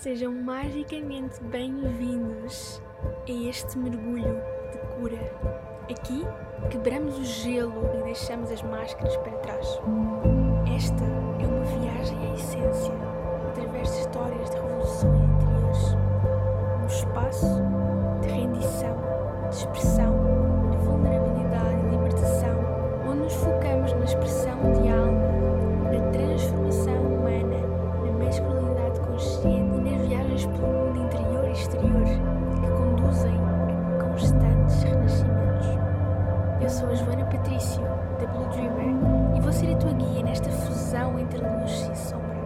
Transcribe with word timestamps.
Sejam 0.00 0.32
magicamente 0.32 1.42
bem-vindos 1.42 2.80
a 3.28 3.32
este 3.32 3.76
mergulho 3.76 4.40
de 4.70 4.78
cura. 4.94 5.18
Aqui 5.90 6.24
quebramos 6.70 7.18
o 7.18 7.24
gelo 7.24 7.84
e 7.98 8.04
deixamos 8.04 8.48
as 8.52 8.62
máscaras 8.62 9.16
para 9.16 9.32
trás. 9.38 9.66
Esta 10.72 11.02
é 11.02 11.46
uma 11.48 11.64
viagem 11.64 12.16
à 12.30 12.34
essência, 12.34 12.94
através 13.48 13.92
de 13.92 13.98
histórias 13.98 14.50
de 14.50 14.56
revolução 14.56 15.16
e 15.16 15.24
interiores. 15.24 15.96
Um 16.80 16.86
espaço 16.86 17.62
de 18.22 18.28
rendição, 18.28 18.96
de 19.50 19.56
expressão, 19.56 20.17
Patrício, 37.58 37.82
da 38.20 38.26
Blue 38.28 38.46
Dreamer, 38.50 39.36
e 39.36 39.40
vou 39.40 39.52
ser 39.52 39.72
a 39.72 39.76
tua 39.76 39.90
guia 39.90 40.22
nesta 40.22 40.48
fusão 40.48 41.18
entre 41.18 41.38
luz 41.38 41.90
e 41.92 41.96
sombra, 41.96 42.38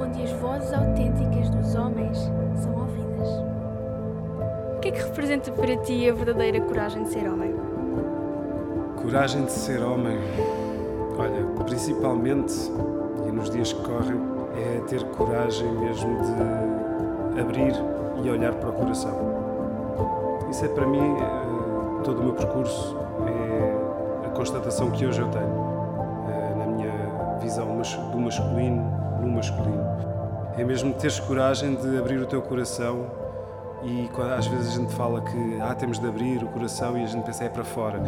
onde 0.00 0.22
as 0.22 0.30
vozes 0.30 0.72
autênticas 0.72 1.50
dos 1.50 1.74
homens 1.74 2.18
são 2.54 2.72
ouvidas. 2.72 3.28
O 4.76 4.78
que 4.80 4.88
é 4.88 4.92
que 4.92 5.02
representa 5.02 5.50
para 5.50 5.76
ti 5.78 6.08
a 6.08 6.14
verdadeira 6.14 6.60
coragem 6.60 7.02
de 7.02 7.08
ser 7.08 7.28
homem? 7.28 7.52
Coragem 9.02 9.44
de 9.44 9.50
ser 9.50 9.82
homem. 9.82 10.18
Olha, 11.18 11.64
principalmente, 11.64 12.54
e 13.26 13.32
nos 13.32 13.50
dias 13.50 13.72
que 13.72 13.82
correm, 13.82 14.20
é 14.56 14.80
ter 14.86 15.02
coragem 15.16 15.68
mesmo 15.72 16.16
de 16.22 17.40
abrir 17.40 17.74
e 18.22 18.30
olhar 18.30 18.54
para 18.54 18.70
o 18.70 18.72
coração. 18.72 19.18
Isso 20.48 20.64
é 20.64 20.68
para 20.68 20.86
mim, 20.86 21.16
eh, 21.18 22.02
todo 22.04 22.20
o 22.20 22.24
meu 22.24 22.34
percurso, 22.34 23.03
constatação 24.44 24.90
que 24.90 25.06
hoje 25.06 25.22
eu 25.22 25.28
tenho 25.28 26.28
eh, 26.28 26.54
na 26.58 26.66
minha 26.66 27.38
visão 27.40 27.66
do 28.12 28.18
masculino 28.18 28.82
no 29.22 29.32
masculino. 29.32 29.82
É 30.58 30.62
mesmo 30.62 30.92
teres 30.92 31.18
coragem 31.18 31.74
de 31.76 31.96
abrir 31.96 32.18
o 32.18 32.26
teu 32.26 32.42
coração 32.42 33.10
e 33.82 34.06
às 34.36 34.46
vezes 34.46 34.74
a 34.74 34.80
gente 34.82 34.92
fala 34.92 35.22
que 35.22 35.58
ah, 35.62 35.74
temos 35.74 35.98
de 35.98 36.06
abrir 36.06 36.44
o 36.44 36.48
coração 36.48 36.98
e 36.98 37.02
a 37.02 37.06
gente 37.06 37.24
pensa 37.24 37.44
é 37.44 37.48
para 37.48 37.64
fora. 37.64 38.02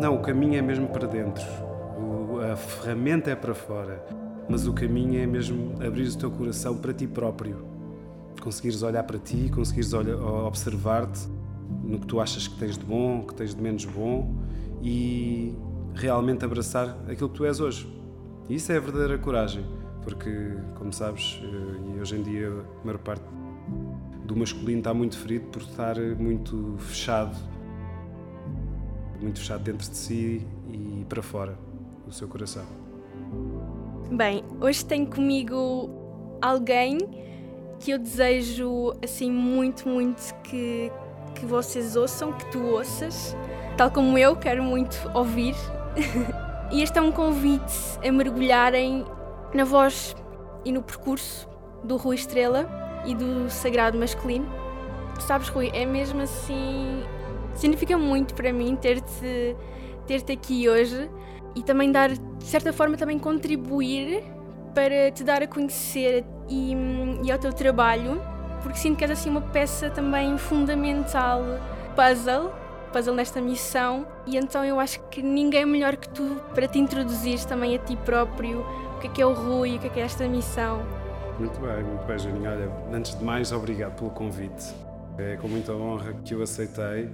Não, 0.00 0.14
o 0.14 0.20
caminho 0.20 0.58
é 0.58 0.62
mesmo 0.62 0.88
para 0.88 1.06
dentro. 1.06 1.44
A 2.50 2.56
ferramenta 2.56 3.30
é 3.30 3.36
para 3.36 3.54
fora. 3.54 4.02
Mas 4.48 4.66
o 4.66 4.72
caminho 4.72 5.22
é 5.22 5.26
mesmo 5.26 5.74
abrir 5.86 6.08
o 6.08 6.16
teu 6.16 6.30
coração 6.30 6.74
para 6.78 6.94
ti 6.94 7.06
próprio. 7.06 7.66
Conseguires 8.40 8.82
olhar 8.82 9.02
para 9.02 9.18
ti, 9.18 9.50
conseguires 9.54 9.92
observar-te 9.92 11.28
no 11.84 11.98
que 11.98 12.06
tu 12.06 12.18
achas 12.18 12.48
que 12.48 12.58
tens 12.58 12.78
de 12.78 12.84
bom, 12.84 13.22
que 13.26 13.34
tens 13.34 13.54
de 13.54 13.60
menos 13.60 13.84
bom 13.84 14.45
e 14.82 15.54
realmente 15.94 16.44
abraçar 16.44 16.96
aquilo 17.08 17.28
que 17.28 17.36
tu 17.36 17.44
és 17.44 17.60
hoje. 17.60 17.88
E 18.48 18.54
isso 18.54 18.70
é 18.72 18.76
a 18.76 18.80
verdadeira 18.80 19.18
coragem, 19.18 19.64
porque, 20.02 20.30
como 20.76 20.92
sabes, 20.92 21.40
eh, 21.42 21.96
e 21.96 22.00
hoje 22.00 22.16
em 22.16 22.22
dia 22.22 22.48
a 22.48 22.86
maior 22.86 22.98
parte 22.98 23.24
do 24.24 24.36
masculino 24.36 24.78
está 24.78 24.94
muito 24.94 25.18
ferido 25.18 25.46
por 25.46 25.62
estar 25.62 25.96
muito 26.18 26.76
fechado 26.78 27.36
muito 29.20 29.40
fechado 29.40 29.62
dentro 29.62 29.90
de 29.90 29.96
si 29.96 30.46
e 30.68 31.04
para 31.08 31.22
fora 31.22 31.56
do 32.04 32.12
seu 32.12 32.28
coração. 32.28 32.64
Bem, 34.10 34.44
hoje 34.60 34.84
tenho 34.84 35.06
comigo 35.06 35.90
alguém 36.40 36.98
que 37.80 37.90
eu 37.90 37.98
desejo 37.98 38.94
assim 39.02 39.30
muito, 39.30 39.88
muito 39.88 40.34
que, 40.42 40.90
que 41.34 41.44
vocês 41.44 41.96
ouçam, 41.96 42.32
que 42.32 42.50
tu 42.50 42.60
ouças, 42.60 43.36
tal 43.76 43.90
como 43.90 44.16
eu 44.16 44.36
quero 44.36 44.62
muito 44.62 45.10
ouvir. 45.14 45.54
e 46.72 46.82
este 46.82 46.98
é 46.98 47.02
um 47.02 47.12
convite 47.12 47.74
a 48.06 48.10
mergulharem 48.10 49.04
na 49.54 49.64
voz 49.64 50.14
e 50.64 50.72
no 50.72 50.82
percurso 50.82 51.48
do 51.84 51.96
Rui 51.96 52.16
Estrela 52.16 52.68
e 53.04 53.14
do 53.14 53.48
Sagrado 53.50 53.98
Masculino. 53.98 54.46
Sabes, 55.20 55.48
Rui, 55.48 55.70
é 55.72 55.84
mesmo 55.86 56.20
assim. 56.22 57.02
Significa 57.54 57.96
muito 57.96 58.34
para 58.34 58.52
mim 58.52 58.76
ter-te 58.76 59.56
ter-te 60.06 60.32
aqui 60.32 60.68
hoje 60.68 61.10
e 61.54 61.62
também 61.62 61.90
dar, 61.90 62.10
de 62.10 62.44
certa 62.44 62.72
forma, 62.72 62.96
também 62.96 63.18
contribuir 63.18 64.22
para 64.74 65.10
te 65.10 65.24
dar 65.24 65.42
a 65.42 65.46
conhecer 65.46 66.24
e, 66.48 66.74
e 67.24 67.32
ao 67.32 67.38
teu 67.38 67.52
trabalho, 67.52 68.22
porque 68.62 68.78
sinto 68.78 68.96
que 68.98 69.04
és 69.04 69.10
assim 69.10 69.30
uma 69.30 69.40
peça 69.40 69.90
também 69.90 70.36
fundamental, 70.38 71.42
puzzle, 71.96 72.52
puzzle 72.96 73.14
nesta 73.14 73.42
missão, 73.42 74.06
e 74.26 74.38
então 74.38 74.64
eu 74.64 74.80
acho 74.80 74.98
que 75.10 75.20
ninguém 75.20 75.66
melhor 75.66 75.96
que 75.96 76.08
tu 76.08 76.40
para 76.54 76.66
te 76.66 76.78
introduzir 76.78 77.38
também 77.44 77.76
a 77.76 77.78
ti 77.78 77.94
próprio, 77.94 78.60
o 78.96 79.00
que 79.00 79.06
é 79.06 79.10
que 79.10 79.20
é 79.20 79.26
o 79.26 79.34
Rui, 79.34 79.76
o 79.76 79.78
que 79.78 79.88
é 79.88 79.90
que 79.90 80.00
é 80.00 80.02
esta 80.02 80.26
missão. 80.26 80.82
Muito 81.38 81.60
bem, 81.60 81.84
muito 81.84 82.06
bem, 82.06 82.18
Janinho. 82.18 82.50
Olha, 82.50 82.72
antes 82.96 83.14
de 83.14 83.22
mais, 83.22 83.52
obrigado 83.52 83.96
pelo 83.98 84.08
convite. 84.08 84.74
É 85.18 85.36
com 85.36 85.46
muita 85.46 85.74
honra 85.74 86.14
que 86.24 86.32
eu 86.32 86.40
aceitei 86.40 87.10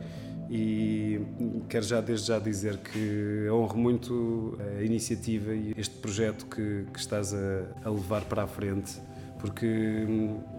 e 0.49 1.21
quero 1.69 1.85
já 1.85 2.01
desde 2.01 2.29
já 2.29 2.39
dizer 2.39 2.77
que 2.77 3.49
honro 3.51 3.77
muito 3.77 4.57
a 4.79 4.85
iniciativa 4.85 5.53
e 5.53 5.75
este 5.77 5.97
projeto 5.97 6.47
que, 6.47 6.87
que 6.93 7.01
estás 7.01 7.35
a, 7.35 7.65
a 7.85 7.91
levar 7.91 8.23
para 8.27 8.45
a 8.45 8.47
frente, 8.47 9.01
porque, 9.41 10.07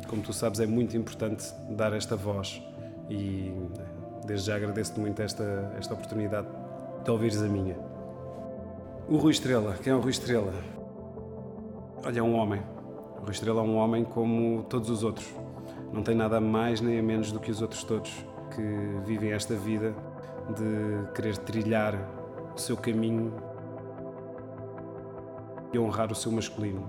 como 0.06 0.22
tu 0.22 0.34
sabes, 0.34 0.60
é 0.60 0.66
muito 0.66 0.98
importante 0.98 1.46
dar 1.70 1.94
esta 1.94 2.18
voz 2.18 2.62
e 3.10 3.54
desde 4.26 4.48
já 4.48 4.56
agradeço-te 4.56 5.00
muito 5.00 5.22
esta, 5.22 5.74
esta 5.78 5.94
oportunidade 5.94 6.48
de 7.04 7.12
ouvires 7.12 7.42
a 7.42 7.48
minha. 7.48 7.76
O 9.08 9.18
Rui 9.18 9.32
Estrela, 9.32 9.76
quem 9.82 9.92
é 9.92 9.96
o 9.96 10.00
Rui 10.00 10.12
Estrela? 10.12 10.54
Olha, 12.06 12.20
é 12.20 12.24
um 12.24 12.36
homem. 12.36 12.62
O 13.18 13.22
Rui 13.22 13.32
Estrela 13.32 13.62
é 13.62 13.64
um 13.64 13.76
homem 13.76 14.04
como 14.04 14.64
todos 14.64 14.90
os 14.90 15.04
outros. 15.04 15.28
Não 15.92 16.02
tem 16.02 16.16
nada 16.16 16.38
a 16.38 16.42
mais 16.42 16.82
nem 16.82 17.00
a 17.00 17.04
menos 17.04 17.32
do 17.32 17.40
que 17.40 17.52
os 17.52 17.62
outros 17.62 17.84
todos 17.84 18.26
que 18.56 18.62
vivem 19.06 19.32
esta 19.32 19.56
vida 19.56 19.94
de 20.56 21.12
querer 21.14 21.38
trilhar 21.38 21.96
o 22.56 22.60
seu 22.60 22.78
caminho 22.78 23.34
e 25.72 25.80
honrar 25.80 26.12
o 26.12 26.16
seu 26.16 26.32
masculino. 26.32 26.88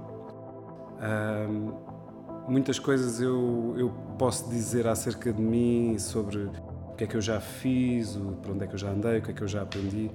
Muitas 2.47 2.78
coisas 2.78 3.21
eu, 3.21 3.75
eu 3.77 3.93
posso 4.19 4.49
dizer 4.51 4.87
acerca 4.87 5.33
de 5.33 5.41
mim, 5.41 5.99
sobre 5.99 6.51
o 6.94 6.97
que 6.97 7.03
é 7.03 7.06
que 7.09 7.16
eu 7.16 7.21
já 7.21 7.41
fiz, 7.41 8.15
o- 8.15 8.38
para 8.41 8.53
onde 8.53 8.65
é 8.65 8.66
que 8.69 8.75
eu 8.75 8.78
já 8.78 8.88
andei, 8.91 9.19
o 9.19 9.22
que 9.22 9.32
é 9.32 9.34
que 9.34 9.43
eu 9.43 9.49
já 9.49 9.62
aprendi, 9.62 10.09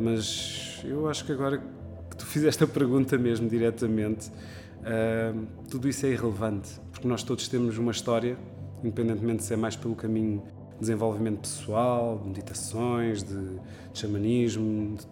mas 0.00 0.80
eu 0.82 1.06
acho 1.06 1.22
que 1.26 1.32
agora 1.32 1.58
que 2.10 2.16
tu 2.16 2.24
fizeste 2.26 2.64
a 2.64 2.66
pergunta 2.66 3.18
mesmo 3.18 3.46
diretamente, 3.46 4.32
ahm, 4.86 5.44
tudo 5.70 5.86
isso 5.86 6.06
é 6.06 6.10
irrelevante, 6.10 6.80
porque 6.90 7.06
nós 7.06 7.22
todos 7.22 7.46
temos 7.46 7.76
uma 7.76 7.92
história, 7.92 8.38
independentemente 8.82 9.44
se 9.44 9.52
é 9.52 9.56
mais 9.56 9.76
pelo 9.76 9.94
caminho 9.94 10.42
de 10.72 10.80
desenvolvimento 10.80 11.40
pessoal, 11.40 12.18
de 12.18 12.28
meditações, 12.28 13.22
de, 13.22 13.34
de 13.92 13.98
xamanismo, 13.98 14.96
de 14.96 15.06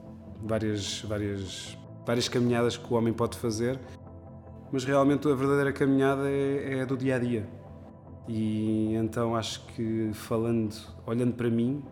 várias, 0.49 1.03
várias, 1.03 1.79
várias 2.07 2.27
caminhadas 2.27 2.79
que 2.79 2.91
o 2.91 2.97
homem 2.97 3.13
pode 3.13 3.37
fazer, 3.37 3.79
mas 4.73 4.83
realmente 4.83 5.29
a 5.29 5.35
verdadeira 5.35 5.75
caminhada 5.75 6.23
é, 6.31 6.79
é 6.79 6.81
a 6.81 6.85
do 6.87 6.97
dia 6.97 7.17
a 7.17 7.19
dia. 7.19 7.47
E 8.29 8.95
então 8.95 9.35
acho 9.35 9.67
que 9.67 10.11
falando, 10.15 10.75
olhando 11.07 11.35
para 11.35 11.51
mim, 11.51 11.83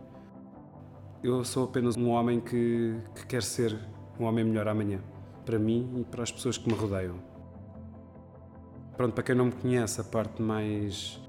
eu 1.22 1.44
sou 1.44 1.64
apenas 1.64 1.96
um 1.96 2.08
homem 2.10 2.40
que, 2.40 2.96
que 3.14 3.26
quer 3.26 3.42
ser 3.42 3.76
um 4.18 4.24
homem 4.24 4.44
melhor 4.44 4.68
amanhã, 4.68 5.00
para 5.44 5.58
mim 5.58 5.92
e 5.98 6.04
para 6.04 6.22
as 6.22 6.30
pessoas 6.30 6.56
que 6.56 6.68
me 6.68 6.74
rodeiam. 6.74 7.16
Pronto, 8.96 9.14
para 9.14 9.24
quem 9.24 9.34
não 9.34 9.46
me 9.46 9.52
conhece, 9.52 10.00
a 10.00 10.04
parte 10.04 10.40
mais 10.40 11.20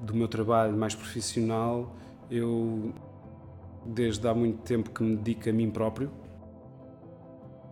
do 0.00 0.14
meu 0.14 0.28
trabalho, 0.28 0.76
mais 0.76 0.94
profissional, 0.94 1.94
eu 2.30 2.92
desde 3.84 4.26
há 4.26 4.34
muito 4.34 4.62
tempo 4.62 4.90
que 4.90 5.02
me 5.02 5.16
dedico 5.16 5.48
a 5.48 5.52
mim 5.52 5.70
próprio, 5.70 6.10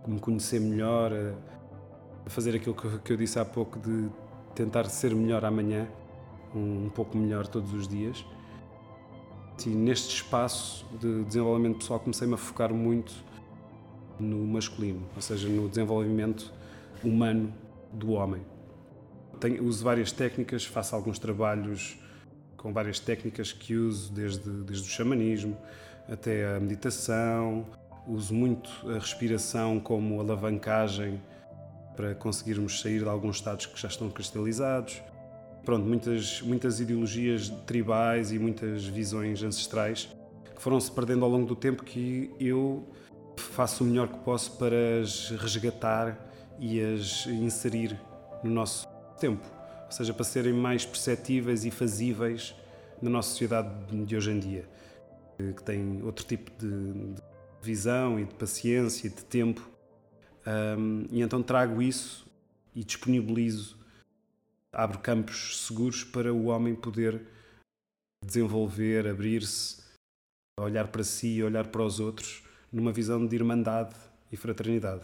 a 0.03 0.07
me 0.07 0.19
conhecer 0.19 0.59
melhor, 0.59 1.11
a, 1.13 2.29
fazer 2.29 2.55
aquilo 2.55 2.75
que 2.75 3.13
eu 3.13 3.17
disse 3.17 3.39
há 3.39 3.45
pouco 3.45 3.79
de 3.79 4.09
tentar 4.55 4.85
ser 4.85 5.15
melhor 5.15 5.45
amanhã, 5.45 5.87
um, 6.55 6.89
pouco 6.89 7.17
melhor 7.17 7.47
todos 7.47 7.73
os 7.73 7.87
dias. 7.87 8.25
E 9.65 9.69
neste 9.69 10.15
espaço 10.15 10.85
de 10.99 11.23
desenvolvimento 11.23 11.79
pessoal 11.79 11.99
comecei-me 11.99 12.35
a 12.35 12.37
focar 12.37 12.73
muito 12.73 13.13
no 14.19 14.45
masculino, 14.45 15.03
ou 15.15 15.21
seja, 15.21 15.49
no 15.49 15.67
desenvolvimento 15.67 16.53
humano 17.03 17.53
do 17.91 18.11
homem. 18.11 18.41
Tenho, 19.39 19.63
uso 19.65 19.83
várias 19.83 20.11
técnicas, 20.11 20.65
faço 20.65 20.95
alguns 20.95 21.19
trabalhos 21.19 21.97
com 22.55 22.73
várias 22.73 22.99
técnicas 22.99 23.51
que 23.51 23.75
uso, 23.75 24.11
desde, 24.11 24.49
desde 24.63 24.87
o 24.87 24.91
xamanismo 24.91 25.57
até 26.09 26.55
a 26.55 26.59
meditação. 26.59 27.65
Uso 28.07 28.33
muito 28.33 28.69
a 28.89 28.99
respiração 28.99 29.79
como 29.79 30.19
alavancagem 30.19 31.21
para 31.95 32.15
conseguirmos 32.15 32.79
sair 32.79 32.99
de 32.99 33.09
alguns 33.09 33.37
estados 33.37 33.65
que 33.65 33.79
já 33.79 33.87
estão 33.87 34.09
cristalizados. 34.09 35.01
Pronto, 35.67 35.85
muitas, 35.85 36.41
muitas 36.41 36.79
ideologias 36.79 37.49
tribais 37.65 38.31
e 38.31 38.39
muitas 38.39 38.85
visões 38.85 39.43
ancestrais 39.43 40.07
que 40.55 40.61
foram 40.61 40.79
se 40.79 40.89
perdendo 40.89 41.25
ao 41.25 41.29
longo 41.29 41.45
do 41.45 41.57
tempo 41.57 41.83
que 41.83 42.31
eu 42.39 42.87
faço 43.35 43.83
o 43.83 43.87
melhor 43.87 44.07
que 44.07 44.17
posso 44.19 44.57
para 44.57 45.01
as 45.01 45.29
resgatar 45.31 46.17
e 46.57 46.79
as 46.79 47.25
inserir 47.27 47.99
no 48.41 48.49
nosso 48.49 48.87
tempo, 49.19 49.45
ou 49.85 49.91
seja, 49.91 50.13
para 50.13 50.23
serem 50.23 50.53
mais 50.53 50.85
perceptíveis 50.85 51.65
e 51.65 51.69
fazíveis 51.69 52.55
na 53.01 53.09
nossa 53.09 53.31
sociedade 53.31 53.69
de 54.05 54.15
hoje 54.15 54.31
em 54.31 54.39
dia, 54.39 54.69
que 55.37 55.63
tem 55.63 56.01
outro 56.01 56.23
tipo 56.25 56.49
de, 56.57 57.13
de 57.13 57.21
visão 57.61 58.17
e 58.17 58.23
de 58.23 58.33
paciência 58.35 59.07
e 59.07 59.09
de 59.09 59.25
tempo. 59.25 59.69
Um, 60.47 61.07
e 61.11 61.21
então 61.21 61.43
trago 61.43 61.81
isso 61.81 62.25
e 62.73 62.85
disponibilizo, 62.85 63.77
abro 64.77 64.99
campos 64.99 65.65
seguros 65.65 66.03
para 66.03 66.31
o 66.31 66.45
homem 66.45 66.75
poder 66.75 67.19
desenvolver, 68.23 69.07
abrir-se, 69.07 69.83
olhar 70.59 70.87
para 70.89 71.03
si, 71.03 71.41
olhar 71.41 71.67
para 71.67 71.83
os 71.83 71.99
outros, 71.99 72.43
numa 72.71 72.93
visão 72.93 73.25
de 73.25 73.35
irmandade 73.35 73.95
e 74.31 74.37
fraternidade. 74.37 75.03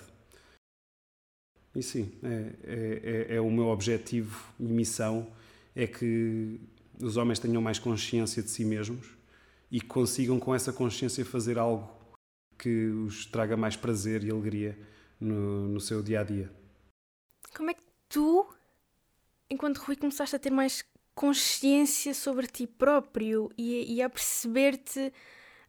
E 1.75 1.81
sim, 1.81 2.11
é, 2.21 2.53
é, 2.63 3.01
é, 3.33 3.35
é 3.37 3.41
o 3.41 3.49
meu 3.49 3.65
objetivo 3.65 4.53
e 4.59 4.63
missão 4.63 5.27
é 5.75 5.87
que 5.87 6.61
os 7.01 7.17
homens 7.17 7.39
tenham 7.39 7.61
mais 7.61 7.79
consciência 7.79 8.43
de 8.43 8.51
si 8.51 8.63
mesmos 8.63 9.07
e 9.71 9.81
consigam 9.81 10.39
com 10.39 10.53
essa 10.53 10.71
consciência 10.71 11.25
fazer 11.25 11.57
algo 11.57 11.91
que 12.59 12.85
os 12.89 13.25
traga 13.25 13.57
mais 13.57 13.75
prazer 13.75 14.23
e 14.23 14.29
alegria 14.29 14.77
no, 15.19 15.67
no 15.69 15.79
seu 15.79 16.03
dia 16.03 16.19
a 16.19 16.23
dia. 16.23 16.51
Como 17.55 17.71
é 17.71 17.73
que 17.73 17.81
tu, 18.07 18.47
enquanto 19.50 19.78
Rui, 19.78 19.95
começaste 19.95 20.36
a 20.36 20.40
ter 20.40 20.51
mais 20.51 20.84
consciência 21.16 22.13
sobre 22.13 22.48
ti 22.48 22.66
próprio 22.66 23.51
e, 23.57 23.95
e 23.95 24.01
a 24.01 24.10
perceber-te 24.10 25.13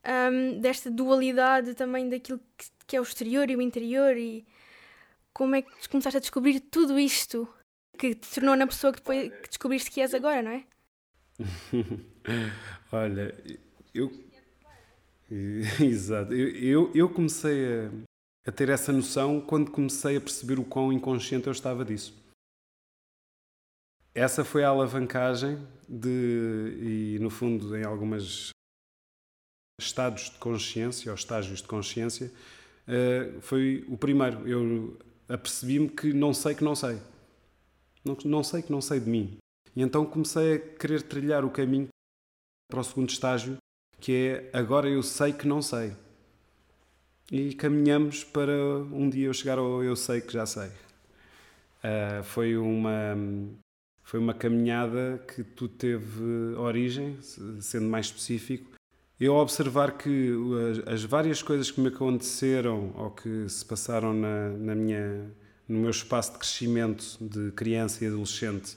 um, 0.05 0.61
desta 0.61 0.91
dualidade 0.91 1.75
também 1.75 2.09
daquilo 2.09 2.41
que, 2.57 2.67
que, 2.87 2.97
é 2.97 3.01
o 3.01 3.03
exterior 3.03 3.51
e 3.51 3.57
o 3.57 3.63
interior 3.63 4.17
e 4.17 4.47
como 5.33 5.55
é 5.55 5.63
que 5.63 5.89
começaste 5.89 6.17
a 6.17 6.21
descobrir 6.21 6.61
tudo 6.61 6.99
isto 6.99 7.49
que 7.99 8.15
te 8.15 8.35
tornou 8.35 8.57
na 8.57 8.67
pessoa 8.67 8.93
que 8.93 9.01
depois 9.01 9.33
que 9.33 9.49
descobriste 9.49 9.91
que 9.91 10.01
és 10.01 10.15
agora, 10.15 10.43
não 10.43 10.51
é? 10.51 10.65
Olha, 12.93 13.35
eu. 13.95 14.11
Exato. 15.81 16.33
Eu, 16.33 16.49
eu, 16.49 16.93
eu 16.95 17.09
comecei 17.09 17.67
a, 17.67 17.91
a, 18.47 18.53
ter 18.53 18.69
essa 18.69 18.93
noção 18.93 19.41
quando 19.41 19.71
comecei 19.71 20.17
a 20.17 20.21
perceber 20.21 20.59
o 20.59 20.65
quão 20.65 20.93
inconsciente 20.93 21.47
eu 21.47 21.53
estava 21.53 21.85
disso. 21.85 22.15
Essa 24.15 24.45
foi 24.45 24.63
a 24.63 24.69
alavancagem 24.69 25.59
de, 25.89 27.17
e 27.17 27.19
no 27.21 27.31
fundo, 27.31 27.77
em 27.77 27.85
algumas 27.85 28.51
estados 29.81 30.31
de 30.31 30.39
consciência 30.39 31.11
ou 31.11 31.17
estágios 31.17 31.61
de 31.61 31.67
consciência, 31.67 32.31
uh, 32.87 33.41
foi 33.41 33.85
o 33.89 33.99
primeiro. 33.99 34.47
Eu 34.49 34.97
apercebi-me 35.29 35.89
que 35.89 36.13
não 36.13 36.33
sei 36.33 36.55
que 36.55 36.63
não 36.63 36.77
sei. 36.77 37.01
Não, 38.05 38.17
não 38.25 38.45
sei 38.45 38.63
que 38.63 38.71
não 38.71 38.81
sei 38.81 39.01
de 39.01 39.11
mim. 39.11 39.37
E 39.75 39.83
então 39.83 40.07
comecei 40.07 40.55
a 40.55 40.59
querer 40.61 41.03
trilhar 41.03 41.45
o 41.45 41.51
caminho 41.51 41.89
para 42.71 42.81
o 42.81 42.85
segundo 42.85 43.11
estágio, 43.11 43.57
que 43.99 44.13
é 44.13 44.51
agora 44.57 44.89
eu 44.89 45.03
sei 45.03 45.33
que 45.33 45.49
não 45.49 45.61
sei. 45.61 45.93
E 47.33 47.53
caminhamos 47.55 48.23
para 48.23 48.53
um 48.93 49.11
dia 49.11 49.27
eu 49.27 49.35
chegar 49.35 49.59
ao 49.59 49.83
eu 49.83 49.97
sei 49.97 50.21
que 50.21 50.33
já 50.33 50.47
sei. 50.47 50.69
Uh, 50.69 52.23
foi 52.23 52.57
uma 52.57 53.17
foi 54.05 54.21
uma 54.21 54.35
caminhada 54.35 55.21
que 55.35 55.43
tu 55.43 55.67
teve 55.67 56.55
origem, 56.57 57.17
sendo 57.61 57.89
mais 57.89 58.07
específico, 58.07 58.71
eu 59.19 59.35
observar 59.35 59.97
que 59.97 60.33
as, 60.87 60.95
as, 60.95 61.05
várias 61.05 61.43
coisas 61.43 61.71
que 61.71 61.81
me 61.81 61.89
aconteceram 61.89 62.93
ou 62.97 63.11
que 63.11 63.49
se 63.49 63.65
passaram 63.65 64.13
na, 64.13 64.51
na 64.51 64.75
minha 64.75 65.31
no 65.67 65.79
meu 65.79 65.91
espaço 65.91 66.33
de 66.33 66.39
crescimento 66.39 67.17
de 67.19 67.51
criança 67.53 68.05
e 68.05 68.07
adolescente 68.07 68.77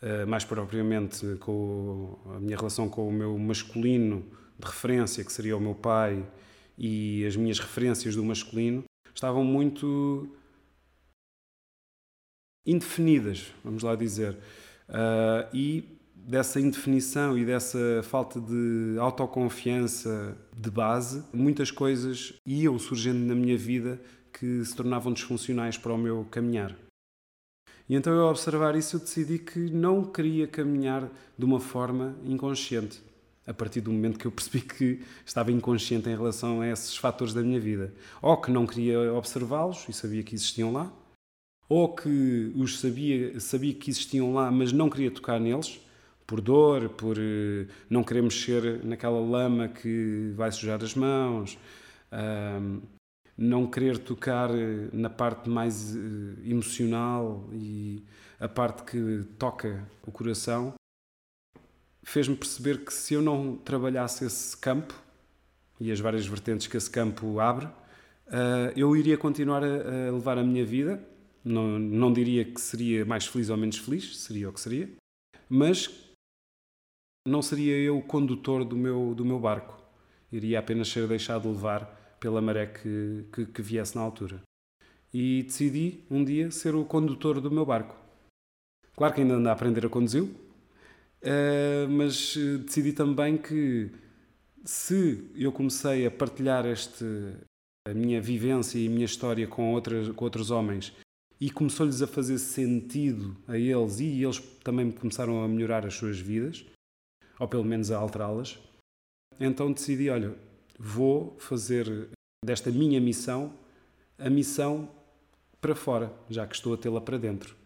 eh, 0.00 0.24
mais 0.26 0.44
propriamente 0.44 1.36
com 1.40 2.18
a 2.36 2.38
minha 2.38 2.56
relação 2.56 2.88
com 2.88 3.08
o 3.08 3.12
meu 3.12 3.36
masculino 3.36 4.24
de 4.58 4.66
referência, 4.66 5.24
que 5.24 5.32
seria 5.32 5.56
o 5.56 5.60
meu 5.60 5.74
pai, 5.74 6.24
e 6.76 7.26
as 7.26 7.34
minhas 7.34 7.58
referências 7.58 8.14
do 8.14 8.24
masculino, 8.24 8.84
estavam 9.12 9.42
muito 9.42 10.28
indefinidas, 12.68 13.46
vamos 13.64 13.82
lá 13.82 13.96
dizer. 13.96 14.36
Uh, 14.88 15.48
e 15.52 15.98
dessa 16.14 16.60
indefinição 16.60 17.38
e 17.38 17.44
dessa 17.44 17.78
falta 18.02 18.38
de 18.38 18.96
autoconfiança 18.98 20.36
de 20.54 20.70
base, 20.70 21.24
muitas 21.32 21.70
coisas 21.70 22.34
iam 22.44 22.78
surgindo 22.78 23.18
na 23.18 23.34
minha 23.34 23.56
vida 23.56 23.98
que 24.30 24.62
se 24.64 24.76
tornavam 24.76 25.12
disfuncionais 25.12 25.78
para 25.78 25.92
o 25.92 25.98
meu 25.98 26.26
caminhar. 26.30 26.76
E 27.88 27.94
então 27.94 28.12
eu, 28.12 28.26
observar 28.26 28.76
isso, 28.76 28.96
eu 28.96 29.00
decidi 29.00 29.38
que 29.38 29.58
não 29.58 30.04
queria 30.04 30.46
caminhar 30.46 31.08
de 31.38 31.44
uma 31.46 31.58
forma 31.58 32.14
inconsciente. 32.22 33.02
A 33.46 33.54
partir 33.54 33.80
do 33.80 33.90
momento 33.90 34.18
que 34.18 34.26
eu 34.26 34.30
percebi 34.30 34.60
que 34.60 35.00
estava 35.24 35.50
inconsciente 35.50 36.10
em 36.10 36.14
relação 36.14 36.60
a 36.60 36.68
esses 36.68 36.94
fatores 36.98 37.32
da 37.32 37.40
minha 37.40 37.58
vida. 37.58 37.94
Ou 38.20 38.36
que 38.36 38.50
não 38.50 38.66
queria 38.66 39.14
observá-los 39.14 39.86
e 39.88 39.92
sabia 39.94 40.22
que 40.22 40.34
existiam 40.34 40.70
lá, 40.70 40.92
ou 41.68 41.94
que 41.94 42.52
os 42.56 42.80
sabia, 42.80 43.38
sabia 43.40 43.74
que 43.74 43.90
existiam 43.90 44.32
lá, 44.32 44.50
mas 44.50 44.72
não 44.72 44.88
queria 44.88 45.10
tocar 45.10 45.38
neles, 45.38 45.80
por 46.26 46.40
dor, 46.40 46.88
por 46.90 47.16
uh, 47.18 47.66
não 47.88 48.04
querer 48.04 48.22
mexer 48.22 48.84
naquela 48.84 49.20
lama 49.20 49.68
que 49.68 50.32
vai 50.36 50.52
sujar 50.52 50.82
as 50.82 50.94
mãos, 50.94 51.58
não 53.38 53.66
querer 53.68 53.98
tocar 53.98 54.50
eh, 54.50 54.88
na 54.92 55.08
parte 55.08 55.48
mais 55.48 55.94
uh, 55.94 55.98
emocional 56.44 57.48
e 57.52 58.02
a 58.40 58.48
parte 58.48 58.82
que 58.82 59.24
toca 59.38 59.86
o 60.04 60.10
coração, 60.10 60.74
fez-me 62.02 62.34
perceber 62.34 62.84
que 62.84 62.92
se 62.92 63.14
eu 63.14 63.22
não 63.22 63.56
trabalhasse 63.56 64.24
esse 64.24 64.56
campo 64.56 64.92
e 65.80 65.92
as 65.92 66.00
várias 66.00 66.26
vertentes 66.26 66.66
que 66.66 66.76
esse 66.76 66.90
campo 66.90 67.38
abre, 67.38 67.66
uh, 67.66 68.72
eu 68.74 68.96
iria 68.96 69.16
continuar 69.16 69.62
a, 69.62 70.10
levar 70.10 70.36
a 70.36 70.42
minha 70.42 70.64
vida. 70.64 71.00
Não, 71.48 71.78
não 71.78 72.12
diria 72.12 72.44
que 72.44 72.60
seria 72.60 73.06
mais 73.06 73.26
feliz 73.26 73.48
ou 73.48 73.56
menos 73.56 73.78
feliz, 73.78 74.18
seria 74.18 74.50
o 74.50 74.52
que 74.52 74.60
seria, 74.60 74.90
mas 75.48 75.88
não 77.26 77.40
seria 77.40 77.74
eu 77.74 77.96
o 77.96 78.02
condutor 78.02 78.66
do 78.66 78.76
meu, 78.76 79.14
do 79.14 79.24
meu 79.24 79.40
barco. 79.40 79.82
Iria 80.30 80.58
apenas 80.58 80.88
ser 80.88 81.08
deixado 81.08 81.50
levar 81.50 81.86
pela 82.20 82.42
maré 82.42 82.66
que, 82.66 83.24
que, 83.32 83.46
que 83.46 83.62
viesse 83.62 83.96
na 83.96 84.02
altura. 84.02 84.42
E 85.12 85.42
decidi 85.44 86.04
um 86.10 86.22
dia 86.22 86.50
ser 86.50 86.74
o 86.74 86.84
condutor 86.84 87.40
do 87.40 87.50
meu 87.50 87.64
barco. 87.64 87.96
Claro 88.94 89.14
que 89.14 89.22
ainda 89.22 89.34
ando 89.34 89.48
a 89.48 89.52
aprender 89.52 89.86
a 89.86 89.88
conduzi-lo, 89.88 90.26
uh, 90.26 91.88
mas 91.88 92.36
eh, 92.36 92.58
decidi 92.58 92.92
também 92.92 93.38
que 93.38 93.90
se 94.64 95.30
eu 95.34 95.50
comecei 95.50 96.04
a 96.04 96.10
partilhar 96.10 96.66
este, 96.66 97.04
a 97.86 97.94
minha 97.94 98.20
vivência 98.20 98.78
e 98.78 98.86
a 98.86 98.90
minha 98.90 99.06
história 99.06 99.46
com, 99.46 99.72
outras, 99.72 100.10
com 100.10 100.24
outros 100.26 100.50
homens 100.50 100.92
e 101.40 101.50
começou-lhes 101.50 102.02
a 102.02 102.06
fazer 102.06 102.38
sentido 102.38 103.36
a 103.46 103.56
eles 103.56 104.00
e 104.00 104.22
eles 104.22 104.38
também 104.62 104.90
começaram 104.90 105.42
a 105.42 105.48
melhorar 105.48 105.86
as 105.86 105.94
suas 105.94 106.18
vidas, 106.18 106.64
ou 107.38 107.46
pelo 107.46 107.64
menos 107.64 107.90
a 107.90 107.98
alterá-las, 107.98 108.58
então 109.38 109.72
decidi, 109.72 110.10
olha, 110.10 110.34
vou 110.78 111.36
fazer 111.38 112.08
desta 112.44 112.70
minha 112.70 113.00
missão 113.00 113.52
a 114.18 114.28
missão 114.28 114.90
para 115.60 115.74
fora, 115.74 116.12
já 116.28 116.46
que 116.46 116.56
estou 116.56 116.74
a 116.74 116.76
tê-la 116.76 117.00
para 117.00 117.18
dentro. 117.18 117.56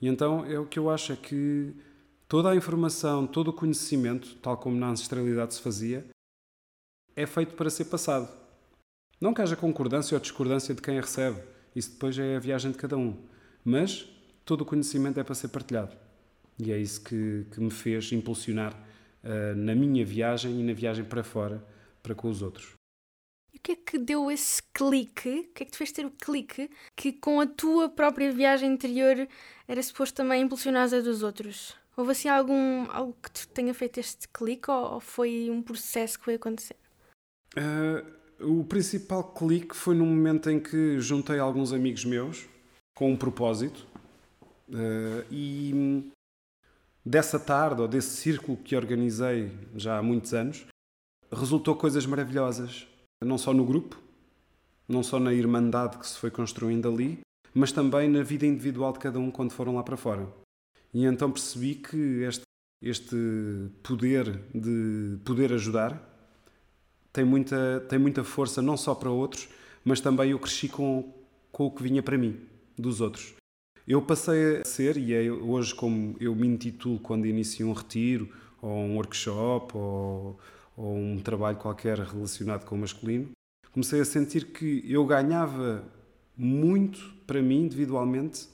E 0.00 0.08
então 0.08 0.44
é 0.46 0.58
o 0.58 0.66
que 0.66 0.78
eu 0.78 0.88
acho 0.88 1.12
é 1.12 1.16
que 1.16 1.74
toda 2.26 2.50
a 2.50 2.56
informação, 2.56 3.26
todo 3.26 3.48
o 3.48 3.52
conhecimento, 3.52 4.34
tal 4.36 4.56
como 4.56 4.76
na 4.76 4.88
ancestralidade 4.88 5.54
se 5.54 5.60
fazia, 5.60 6.06
é 7.14 7.26
feito 7.26 7.54
para 7.54 7.68
ser 7.68 7.86
passado. 7.86 8.28
Não 9.20 9.34
que 9.34 9.42
haja 9.42 9.56
concordância 9.56 10.14
ou 10.14 10.20
discordância 10.20 10.74
de 10.74 10.80
quem 10.80 10.98
a 10.98 11.02
recebe, 11.02 11.42
isso 11.74 11.92
depois 11.92 12.18
é 12.18 12.36
a 12.36 12.40
viagem 12.40 12.70
de 12.70 12.78
cada 12.78 12.96
um. 12.96 13.16
Mas 13.64 14.08
todo 14.44 14.62
o 14.62 14.64
conhecimento 14.64 15.20
é 15.20 15.24
para 15.24 15.34
ser 15.34 15.48
partilhado. 15.48 15.96
E 16.58 16.72
é 16.72 16.78
isso 16.78 17.02
que, 17.02 17.46
que 17.52 17.60
me 17.60 17.70
fez 17.70 18.12
impulsionar 18.12 18.74
uh, 19.24 19.54
na 19.56 19.74
minha 19.74 20.04
viagem 20.04 20.60
e 20.60 20.62
na 20.62 20.72
viagem 20.72 21.04
para 21.04 21.22
fora 21.22 21.64
para 22.02 22.14
com 22.14 22.28
os 22.28 22.42
outros. 22.42 22.74
E 23.52 23.56
o 23.56 23.60
que 23.60 23.72
é 23.72 23.76
que 23.76 23.98
deu 23.98 24.30
esse 24.30 24.62
clique? 24.72 25.28
O 25.28 25.54
que 25.54 25.62
é 25.62 25.66
que 25.66 25.72
te 25.72 25.78
fez 25.78 25.92
ter 25.92 26.06
o 26.06 26.10
clique 26.10 26.70
que 26.96 27.12
com 27.12 27.40
a 27.40 27.46
tua 27.46 27.88
própria 27.88 28.32
viagem 28.32 28.72
interior 28.72 29.26
era 29.66 29.82
suposto 29.82 30.16
também 30.16 30.42
impulsionar 30.42 30.92
a 30.92 31.00
dos 31.00 31.22
outros? 31.22 31.74
Houve 31.96 32.12
assim 32.12 32.28
algum, 32.28 32.90
algo 32.90 33.16
que 33.22 33.30
te 33.30 33.48
tenha 33.48 33.74
feito 33.74 33.98
este 33.98 34.28
clique 34.28 34.70
ou, 34.70 35.00
foi 35.00 35.48
um 35.50 35.60
processo 35.62 36.18
que 36.18 36.24
foi 36.24 36.34
acontecer? 36.34 36.76
Uh, 37.56 38.19
o 38.40 38.64
principal 38.64 39.24
clique 39.24 39.76
foi 39.76 39.94
no 39.94 40.04
momento 40.04 40.50
em 40.50 40.58
que 40.58 40.98
juntei 41.00 41.38
alguns 41.38 41.72
amigos 41.72 42.04
meus 42.04 42.46
com 42.94 43.12
um 43.12 43.16
propósito 43.16 43.86
uh, 44.68 45.24
e 45.30 46.10
dessa 47.04 47.38
tarde 47.38 47.82
ou 47.82 47.88
desse 47.88 48.16
círculo 48.16 48.56
que 48.56 48.76
organizei 48.76 49.50
já 49.74 49.98
há 49.98 50.02
muitos 50.02 50.34
anos, 50.34 50.66
resultou 51.32 51.76
coisas 51.76 52.04
maravilhosas, 52.06 52.86
não 53.22 53.38
só 53.38 53.52
no 53.52 53.64
grupo, 53.64 54.00
não 54.88 55.02
só 55.02 55.18
na 55.18 55.32
irmandade 55.32 55.98
que 55.98 56.06
se 56.06 56.18
foi 56.18 56.30
construindo 56.30 56.88
ali, 56.88 57.20
mas 57.54 57.72
também 57.72 58.08
na 58.08 58.22
vida 58.22 58.46
individual 58.46 58.92
de 58.92 58.98
cada 58.98 59.18
um 59.18 59.30
quando 59.30 59.52
foram 59.52 59.76
lá 59.76 59.82
para 59.82 59.96
fora. 59.96 60.28
E 60.92 61.04
então 61.04 61.30
percebi 61.30 61.76
que 61.76 62.22
este, 62.22 62.44
este 62.82 63.16
poder 63.82 64.42
de 64.54 65.18
poder 65.24 65.52
ajudar 65.52 66.09
tem 67.12 67.24
muita, 67.24 67.84
tem 67.88 67.98
muita 67.98 68.24
força 68.24 68.62
não 68.62 68.76
só 68.76 68.94
para 68.94 69.10
outros, 69.10 69.48
mas 69.84 70.00
também 70.00 70.30
eu 70.30 70.38
cresci 70.38 70.68
com, 70.68 71.12
com 71.50 71.66
o 71.66 71.70
que 71.70 71.82
vinha 71.82 72.02
para 72.02 72.18
mim, 72.18 72.40
dos 72.78 73.00
outros. 73.00 73.34
Eu 73.86 74.00
passei 74.00 74.58
a 74.58 74.64
ser, 74.64 74.96
e 74.96 75.12
é 75.12 75.30
hoje 75.30 75.74
como 75.74 76.16
eu 76.20 76.34
me 76.34 76.46
intitulo 76.46 76.98
quando 76.98 77.26
inicio 77.26 77.68
um 77.68 77.72
retiro, 77.72 78.28
ou 78.62 78.70
um 78.70 78.96
workshop, 78.96 79.76
ou, 79.76 80.38
ou 80.76 80.96
um 80.96 81.18
trabalho 81.18 81.56
qualquer 81.56 81.98
relacionado 81.98 82.64
com 82.64 82.76
o 82.76 82.78
masculino, 82.78 83.30
comecei 83.72 84.00
a 84.00 84.04
sentir 84.04 84.46
que 84.46 84.84
eu 84.86 85.04
ganhava 85.04 85.82
muito 86.36 87.14
para 87.26 87.42
mim 87.42 87.62
individualmente 87.64 88.48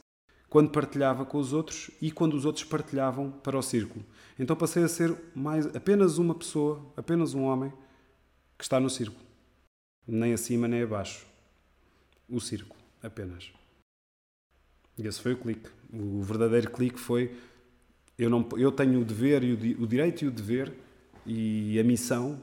quando 0.48 0.70
partilhava 0.70 1.24
com 1.24 1.38
os 1.38 1.52
outros 1.52 1.90
e 2.00 2.10
quando 2.10 2.34
os 2.34 2.44
outros 2.44 2.64
partilhavam 2.64 3.30
para 3.30 3.58
o 3.58 3.62
círculo. 3.62 4.04
Então 4.38 4.56
passei 4.56 4.82
a 4.82 4.88
ser 4.88 5.14
mais 5.34 5.66
apenas 5.74 6.18
uma 6.18 6.34
pessoa, 6.34 6.80
apenas 6.96 7.34
um 7.34 7.42
homem 7.42 7.72
que 8.56 8.64
está 8.64 8.80
no 8.80 8.90
círculo. 8.90 9.24
Nem 10.06 10.32
acima 10.32 10.68
nem 10.68 10.82
abaixo. 10.82 11.26
O 12.28 12.40
círculo, 12.40 12.80
apenas. 13.02 13.52
E 14.98 15.06
esse 15.06 15.20
foi 15.20 15.34
o 15.34 15.36
clique. 15.36 15.68
O 15.92 16.22
verdadeiro 16.22 16.70
clique 16.70 16.98
foi 16.98 17.36
eu, 18.18 18.30
não, 18.30 18.48
eu 18.56 18.72
tenho 18.72 19.00
o 19.00 19.04
dever 19.04 19.44
e 19.44 19.52
o, 19.52 19.82
o 19.82 19.86
direito 19.86 20.24
e 20.24 20.28
o 20.28 20.30
dever 20.30 20.72
e 21.26 21.78
a 21.78 21.84
missão 21.84 22.40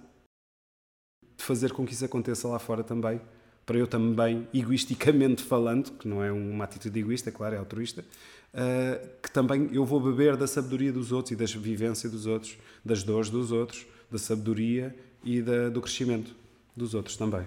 de 1.35 1.43
fazer 1.43 1.71
com 1.71 1.85
que 1.85 1.93
isso 1.93 2.05
aconteça 2.05 2.47
lá 2.47 2.59
fora 2.59 2.83
também, 2.83 3.19
para 3.65 3.77
eu 3.77 3.87
também, 3.87 4.47
egoisticamente 4.53 5.41
falando, 5.41 5.91
que 5.93 6.07
não 6.07 6.23
é 6.23 6.31
uma 6.31 6.65
atitude 6.65 6.99
egoísta, 6.99 7.31
claro, 7.31 7.55
é 7.55 7.57
altruísta, 7.57 8.05
uh, 8.53 9.09
que 9.21 9.31
também 9.31 9.69
eu 9.73 9.83
vou 9.83 9.99
beber 9.99 10.37
da 10.37 10.45
sabedoria 10.45 10.91
dos 10.91 11.11
outros 11.11 11.31
e 11.31 11.35
da 11.35 11.45
vivência 11.45 12.07
dos 12.09 12.27
outros, 12.27 12.57
das 12.85 13.01
dores 13.01 13.29
dos 13.29 13.51
outros, 13.51 13.85
da 14.11 14.19
sabedoria 14.19 14.95
e 15.23 15.41
da, 15.41 15.69
do 15.69 15.81
crescimento 15.81 16.35
dos 16.75 16.93
outros 16.93 17.17
também. 17.17 17.45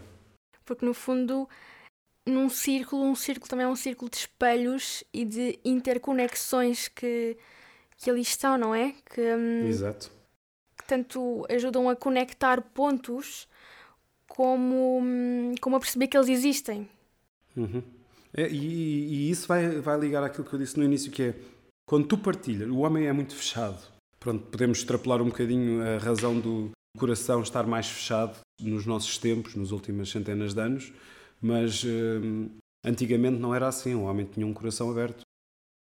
Porque 0.64 0.84
no 0.84 0.94
fundo, 0.94 1.48
num 2.24 2.48
círculo, 2.48 3.04
um 3.04 3.14
círculo 3.14 3.48
também 3.48 3.66
é 3.66 3.68
um 3.68 3.76
círculo 3.76 4.10
de 4.10 4.16
espelhos 4.16 5.04
e 5.12 5.24
de 5.24 5.58
interconexões 5.64 6.88
que, 6.88 7.36
que 7.96 8.10
ali 8.10 8.20
estão, 8.20 8.58
não 8.58 8.74
é? 8.74 8.94
Que, 9.08 9.20
hum, 9.20 9.66
Exato. 9.66 10.10
Que 10.76 10.84
tanto 10.86 11.46
ajudam 11.48 11.88
a 11.88 11.96
conectar 11.96 12.60
pontos 12.60 13.48
como, 14.28 15.00
hum, 15.00 15.54
como 15.60 15.76
a 15.76 15.80
perceber 15.80 16.08
que 16.08 16.16
eles 16.16 16.28
existem. 16.28 16.88
Uhum. 17.56 17.82
É, 18.34 18.48
e, 18.48 19.28
e, 19.28 19.30
isso 19.30 19.46
vai, 19.46 19.80
vai 19.80 19.98
ligar 19.98 20.22
àquilo 20.22 20.44
que 20.44 20.52
eu 20.52 20.58
disse 20.58 20.76
no 20.76 20.84
início, 20.84 21.10
que 21.10 21.22
é 21.22 21.34
quando 21.86 22.06
tu 22.06 22.18
partilhas, 22.18 22.68
o 22.68 22.78
homem 22.78 23.06
é 23.06 23.12
muito 23.12 23.34
fechado. 23.34 23.78
Pronto, 24.18 24.44
podemos 24.46 24.78
extrapolar 24.78 25.22
um 25.22 25.26
bocadinho 25.26 25.80
a 25.82 25.98
razão 25.98 26.38
do, 26.38 26.72
coração 26.96 27.42
estar 27.42 27.66
mais 27.66 27.86
fechado 27.86 28.40
nos 28.60 28.86
nossos 28.86 29.18
tempos, 29.18 29.54
nas 29.54 29.70
últimas 29.70 30.08
centenas 30.08 30.54
de 30.54 30.60
anos, 30.60 30.92
mas 31.40 31.84
hum, 31.84 32.50
antigamente 32.84 33.38
não 33.38 33.54
era 33.54 33.68
assim. 33.68 33.94
O 33.94 34.02
homem 34.02 34.26
tinha 34.26 34.46
um 34.46 34.54
coração 34.54 34.90
aberto 34.90 35.20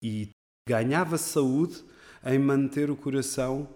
e 0.03 0.29
ganhava 0.67 1.17
saúde 1.17 1.83
em 2.25 2.37
manter 2.37 2.91
o 2.91 2.95
coração 2.95 3.67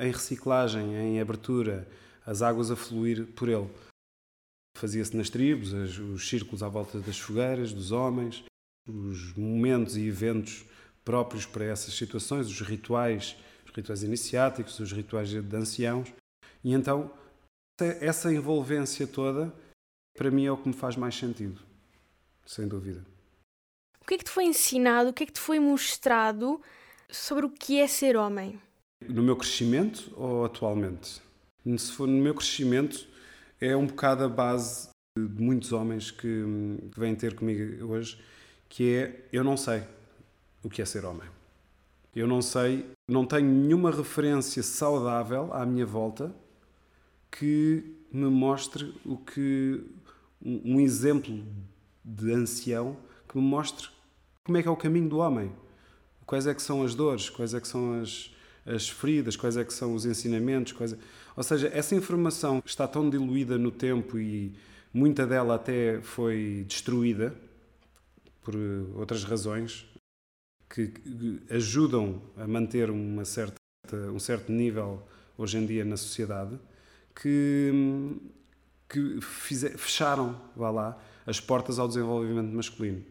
em 0.00 0.10
reciclagem, 0.10 0.94
em 0.94 1.20
abertura, 1.20 1.86
as 2.26 2.42
águas 2.42 2.70
a 2.70 2.76
fluir 2.76 3.26
por 3.34 3.48
ele. 3.48 3.68
Fazia-se 4.76 5.16
nas 5.16 5.28
tribos, 5.28 5.72
os 5.72 6.28
círculos 6.28 6.62
à 6.62 6.68
volta 6.68 7.00
das 7.00 7.18
fogueiras, 7.18 7.72
dos 7.72 7.92
homens, 7.92 8.42
os 8.88 9.34
momentos 9.34 9.96
e 9.96 10.06
eventos 10.06 10.64
próprios 11.04 11.44
para 11.44 11.64
essas 11.64 11.94
situações, 11.94 12.46
os 12.46 12.60
rituais, 12.60 13.36
os 13.66 13.72
rituais 13.74 14.02
iniciáticos, 14.02 14.78
os 14.80 14.92
rituais 14.92 15.28
de 15.28 15.56
anciãos, 15.56 16.12
e 16.62 16.72
então, 16.72 17.10
essa 18.00 18.32
envolvência 18.32 19.06
toda, 19.06 19.52
para 20.16 20.30
mim 20.30 20.44
é 20.44 20.52
o 20.52 20.56
que 20.56 20.68
me 20.68 20.74
faz 20.74 20.96
mais 20.96 21.14
sentido, 21.14 21.60
sem 22.44 22.68
dúvida. 22.68 23.04
O 24.02 24.06
que 24.06 24.14
é 24.14 24.18
que 24.18 24.24
te 24.24 24.30
foi 24.30 24.44
ensinado, 24.44 25.10
o 25.10 25.12
que 25.12 25.22
é 25.22 25.26
que 25.26 25.32
te 25.32 25.40
foi 25.40 25.58
mostrado 25.58 26.60
sobre 27.08 27.46
o 27.46 27.50
que 27.50 27.80
é 27.80 27.86
ser 27.86 28.16
homem? 28.16 28.60
No 29.08 29.22
meu 29.22 29.36
crescimento 29.36 30.12
ou 30.16 30.44
atualmente? 30.44 31.22
Se 31.78 31.92
for 31.92 32.06
no 32.06 32.20
meu 32.20 32.34
crescimento, 32.34 33.06
é 33.60 33.76
um 33.76 33.86
bocado 33.86 34.24
a 34.24 34.28
base 34.28 34.88
de 35.18 35.42
muitos 35.42 35.72
homens 35.72 36.10
que, 36.10 36.44
que 36.92 37.00
vêm 37.00 37.14
ter 37.14 37.34
comigo 37.34 37.86
hoje, 37.86 38.22
que 38.68 38.94
é 38.94 39.28
eu 39.32 39.44
não 39.44 39.56
sei 39.56 39.82
o 40.62 40.68
que 40.68 40.82
é 40.82 40.84
ser 40.84 41.04
homem. 41.04 41.28
Eu 42.14 42.26
não 42.26 42.42
sei, 42.42 42.90
não 43.08 43.24
tenho 43.24 43.48
nenhuma 43.48 43.90
referência 43.90 44.62
saudável 44.62 45.52
à 45.52 45.64
minha 45.64 45.86
volta 45.86 46.34
que 47.30 47.96
me 48.12 48.28
mostre 48.28 48.94
o 49.04 49.16
que 49.16 49.84
um, 50.44 50.80
exemplo 50.80 51.44
de 52.04 52.32
ancião 52.32 52.96
que 53.28 53.36
me 53.38 53.44
mostre 53.44 53.88
como 54.44 54.58
é 54.58 54.62
que 54.62 54.68
é 54.68 54.70
o 54.70 54.76
caminho 54.76 55.08
do 55.08 55.18
homem, 55.18 55.52
quais 56.26 56.46
é 56.46 56.54
que 56.54 56.62
são 56.62 56.82
as 56.82 56.94
dores, 56.94 57.30
quais 57.30 57.54
é 57.54 57.60
que 57.60 57.68
são 57.68 58.00
as, 58.00 58.34
as 58.66 58.88
feridas, 58.88 59.36
quais 59.36 59.56
é 59.56 59.64
que 59.64 59.72
são 59.72 59.94
os 59.94 60.04
ensinamentos, 60.04 60.72
quais 60.72 60.92
é... 60.94 60.98
ou 61.36 61.42
seja, 61.42 61.68
essa 61.68 61.94
informação 61.94 62.62
está 62.64 62.88
tão 62.88 63.08
diluída 63.08 63.56
no 63.58 63.70
tempo 63.70 64.18
e 64.18 64.52
muita 64.92 65.26
dela 65.26 65.54
até 65.54 66.00
foi 66.00 66.64
destruída 66.66 67.34
por 68.42 68.56
outras 68.96 69.22
razões 69.22 69.86
que 70.68 70.92
ajudam 71.50 72.22
a 72.36 72.46
manter 72.46 72.90
uma 72.90 73.24
certa, 73.24 73.56
um 74.12 74.18
certo 74.18 74.50
nível 74.50 75.02
hoje 75.36 75.58
em 75.58 75.66
dia 75.66 75.84
na 75.84 75.96
sociedade 75.96 76.58
que, 77.20 78.16
que 78.88 79.20
fizer, 79.20 79.76
fecharam, 79.76 80.40
vá 80.56 80.70
lá, 80.70 80.98
as 81.26 81.38
portas 81.38 81.78
ao 81.78 81.86
desenvolvimento 81.86 82.52
masculino. 82.52 83.04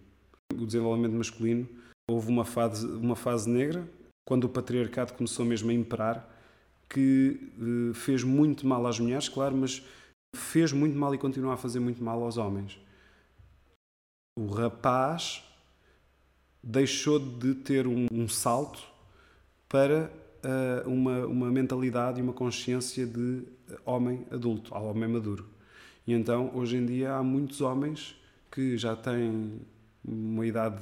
O 0.54 0.66
desenvolvimento 0.66 1.13
masculino, 1.13 1.70
houve 2.10 2.28
uma 2.28 2.44
fase, 2.44 2.86
uma 2.88 3.16
fase 3.16 3.50
negra, 3.50 3.88
quando 4.28 4.46
o 4.46 4.50
patriarcado 4.50 5.13
começou 5.13 5.46
mesmo 5.46 5.70
a 5.70 5.74
imperar, 5.74 6.28
que 6.89 7.51
uh, 7.60 7.94
fez 7.94 8.24
muito 8.24 8.66
mal 8.66 8.86
às 8.88 9.00
mulheres, 9.00 9.30
claro, 9.30 9.56
mas 9.56 9.84
fez 10.36 10.72
muito 10.72 10.98
mal 10.98 11.13
e 11.13 11.18
continua 11.18 11.54
a 11.54 11.58
fazer 11.58 11.80
muito 11.80 12.04
mal 12.04 12.24
aos 12.24 12.38
homens. 12.38 12.80
O 14.38 14.48
rapaz 14.48 15.44
deixou 16.63 17.20
de 17.20 17.54
ter 17.54 17.86
um, 17.86 18.08
um 18.12 18.28
salto 18.28 18.82
para 19.68 20.12
uh, 20.44 20.89
uma, 20.89 21.25
uma 21.28 21.51
mentalidade 21.51 22.20
e 22.20 22.24
uma 22.24 22.34
consciência 22.34 23.06
de 23.06 23.44
homem 23.86 24.26
adulto, 24.32 24.74
ao 24.74 24.86
homem 24.86 25.10
maduro. 25.10 25.48
E 26.06 26.14
então, 26.14 26.52
hoje 26.54 26.78
em 26.78 26.86
dia, 26.86 27.14
há 27.14 27.24
muitos 27.24 27.62
homens 27.62 28.16
que 28.52 28.78
já 28.78 28.96
têm 28.96 29.62
uma 30.04 30.46
idade 30.46 30.82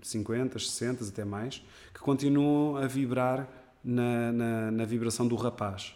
de 0.00 0.06
50, 0.06 0.58
60, 0.58 1.04
até 1.04 1.24
mais, 1.24 1.64
que 1.92 2.00
continuam 2.00 2.76
a 2.76 2.86
vibrar 2.86 3.48
na, 3.82 4.30
na, 4.32 4.70
na 4.70 4.84
vibração 4.84 5.26
do 5.26 5.34
rapaz. 5.34 5.94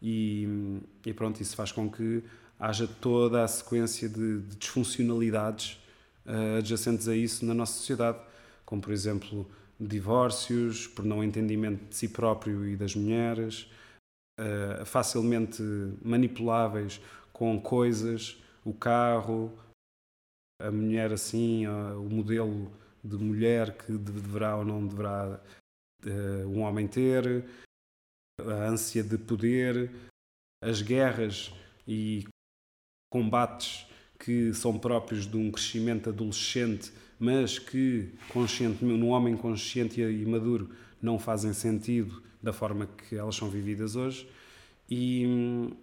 E, 0.00 0.80
e, 1.04 1.12
pronto, 1.12 1.40
isso 1.40 1.56
faz 1.56 1.72
com 1.72 1.90
que 1.90 2.22
haja 2.58 2.88
toda 3.00 3.42
a 3.42 3.48
sequência 3.48 4.08
de, 4.08 4.40
de 4.40 4.56
disfuncionalidades 4.56 5.78
uh, 6.26 6.58
adjacentes 6.58 7.08
a 7.08 7.16
isso 7.16 7.44
na 7.44 7.54
nossa 7.54 7.72
sociedade, 7.72 8.18
como 8.64 8.80
por 8.80 8.92
exemplo 8.92 9.48
divórcios, 9.80 10.86
por 10.86 11.04
não 11.04 11.22
entendimento 11.22 11.84
de 11.88 11.94
si 11.94 12.08
próprio 12.08 12.68
e 12.68 12.76
das 12.76 12.94
mulheres, 12.94 13.70
uh, 14.38 14.84
facilmente 14.84 15.62
manipuláveis 16.02 17.00
com 17.32 17.60
coisas, 17.60 18.42
o 18.64 18.72
carro, 18.72 19.52
a 20.60 20.70
mulher 20.70 21.12
assim, 21.12 21.66
o 21.66 22.08
modelo 22.10 22.70
de 23.02 23.16
mulher 23.16 23.76
que 23.76 23.92
deverá 23.92 24.56
ou 24.56 24.64
não 24.64 24.86
deverá 24.86 25.40
uh, 26.04 26.48
um 26.48 26.60
homem 26.60 26.88
ter, 26.88 27.44
a 28.40 28.68
ânsia 28.68 29.02
de 29.02 29.16
poder, 29.18 29.90
as 30.62 30.82
guerras 30.82 31.52
e 31.86 32.26
combates 33.10 33.86
que 34.18 34.52
são 34.52 34.78
próprios 34.78 35.26
de 35.26 35.36
um 35.36 35.50
crescimento 35.50 36.10
adolescente 36.10 36.92
mas 37.18 37.58
que 37.58 38.12
conscientemente, 38.28 38.98
no 38.98 39.08
homem 39.08 39.36
consciente 39.36 40.00
e 40.00 40.24
maduro 40.24 40.70
não 41.02 41.18
fazem 41.18 41.52
sentido 41.52 42.22
da 42.48 42.52
forma 42.52 42.86
que 42.86 43.16
elas 43.16 43.36
são 43.36 43.48
vividas 43.48 43.96
hoje. 43.96 44.28
E, 44.90 45.24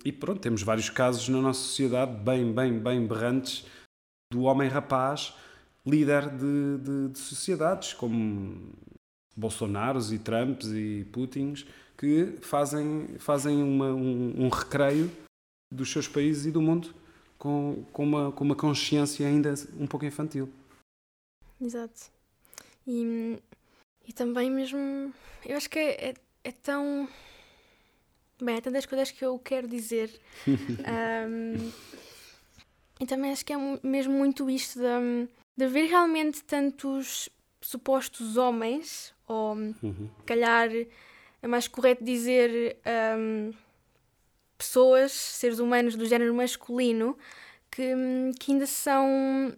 e 0.03 0.12
pronto, 0.12 0.39
temos 0.39 0.63
vários 0.63 0.89
casos 0.89 1.29
na 1.29 1.39
nossa 1.39 1.60
sociedade 1.60 2.12
bem, 2.24 2.51
bem, 2.51 2.79
bem 2.79 3.05
berrantes 3.05 3.65
do 4.31 4.43
homem 4.43 4.67
rapaz 4.67 5.34
líder 5.86 6.29
de, 6.29 6.77
de, 6.79 7.10
de 7.10 7.19
sociedades, 7.19 7.93
como 7.93 8.74
Bolsonaros 9.36 10.12
e 10.12 10.17
Trumps 10.17 10.67
e 10.72 11.05
Putins 11.12 11.65
que 11.98 12.38
fazem, 12.41 13.17
fazem 13.19 13.62
uma, 13.62 13.93
um, 13.93 14.45
um 14.45 14.50
recreio 14.50 15.12
dos 15.72 15.91
seus 15.91 16.07
países 16.07 16.45
e 16.45 16.51
do 16.51 16.62
mundo 16.62 16.93
com, 17.38 17.86
com, 17.93 18.03
uma, 18.03 18.31
com 18.31 18.43
uma 18.43 18.55
consciência 18.55 19.27
ainda 19.27 19.53
um 19.79 19.88
pouco 19.88 20.05
infantil. 20.05 20.50
Exato. 21.62 22.12
E, 22.88 23.39
e 24.07 24.13
também 24.13 24.50
mesmo, 24.51 25.13
eu 25.45 25.55
acho 25.55 25.69
que 25.69 25.79
é, 25.79 26.13
é, 26.45 26.49
é 26.49 26.51
tão. 26.51 27.09
Bem, 28.41 28.57
há 28.57 28.61
tantas 28.61 28.85
coisas 28.85 29.11
que 29.11 29.25
eu 29.25 29.37
quero 29.39 29.67
dizer. 29.67 30.09
um, 30.47 31.71
e 32.99 33.05
também 33.05 33.31
acho 33.31 33.45
que 33.45 33.53
é 33.53 33.57
mesmo 33.83 34.13
muito 34.13 34.49
isto 34.49 34.79
de, 34.79 35.27
de 35.57 35.67
ver 35.67 35.87
realmente 35.87 36.43
tantos 36.43 37.29
supostos 37.61 38.37
homens, 38.37 39.13
ou 39.27 39.55
uhum. 39.55 40.09
calhar 40.25 40.69
é 41.41 41.47
mais 41.47 41.67
correto 41.67 42.03
dizer 42.03 42.77
um, 43.17 43.51
pessoas, 44.57 45.11
seres 45.11 45.59
humanos 45.59 45.95
do 45.95 46.05
género 46.05 46.33
masculino, 46.33 47.17
que, 47.69 47.93
que 48.39 48.51
ainda 48.51 48.65
são 48.65 49.53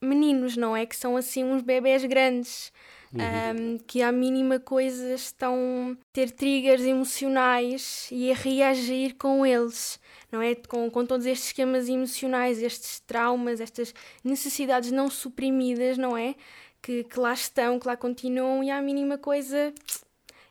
meninos, 0.00 0.56
não 0.56 0.76
é? 0.76 0.86
Que 0.86 0.96
são 0.96 1.16
assim 1.16 1.44
uns 1.44 1.62
bebés 1.62 2.04
grandes. 2.04 2.72
Uhum. 3.14 3.74
Um, 3.74 3.78
que 3.78 4.00
à 4.00 4.10
mínima 4.10 4.58
coisa 4.58 5.14
estão 5.14 5.96
a 6.00 6.04
ter 6.14 6.30
triggers 6.30 6.82
emocionais 6.82 8.08
e 8.10 8.30
a 8.30 8.34
reagir 8.34 9.16
com 9.16 9.44
eles, 9.44 10.00
não 10.30 10.40
é? 10.40 10.54
Com, 10.54 10.90
com 10.90 11.04
todos 11.04 11.26
estes 11.26 11.48
esquemas 11.48 11.88
emocionais, 11.90 12.62
estes 12.62 13.00
traumas, 13.00 13.60
estas 13.60 13.94
necessidades 14.24 14.90
não 14.90 15.10
suprimidas, 15.10 15.98
não 15.98 16.16
é? 16.16 16.34
Que, 16.80 17.04
que 17.04 17.20
lá 17.20 17.34
estão, 17.34 17.78
que 17.78 17.86
lá 17.86 17.96
continuam 17.96 18.64
e 18.64 18.70
à 18.70 18.80
mínima 18.80 19.18
coisa 19.18 19.74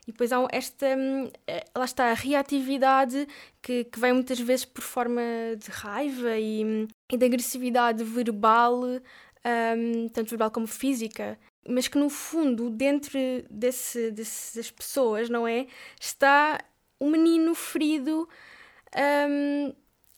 e 0.06 0.10
depois 0.10 0.32
há 0.32 0.46
esta, 0.50 0.86
hum, 0.96 1.30
eh, 1.46 1.64
lá 1.76 1.84
está, 1.84 2.10
a 2.10 2.14
reatividade 2.14 3.26
que, 3.60 3.84
que 3.84 4.00
vem 4.00 4.12
muitas 4.12 4.38
vezes 4.40 4.64
por 4.64 4.82
forma 4.82 5.22
de 5.56 5.70
raiva 5.70 6.36
e, 6.38 6.88
e 7.10 7.16
de 7.16 7.24
agressividade 7.24 8.02
verbal, 8.02 8.80
um, 8.82 10.08
tanto 10.08 10.30
verbal 10.30 10.50
como 10.50 10.66
física. 10.66 11.38
Mas 11.68 11.86
que 11.86 11.96
no 11.96 12.08
fundo, 12.08 12.70
dentro 12.70 13.18
desse, 13.48 14.10
dessas 14.10 14.70
pessoas, 14.70 15.28
não 15.28 15.46
é? 15.46 15.66
Está 16.00 16.58
um 17.00 17.10
menino 17.10 17.54
ferido 17.54 18.28
um, 18.96 19.74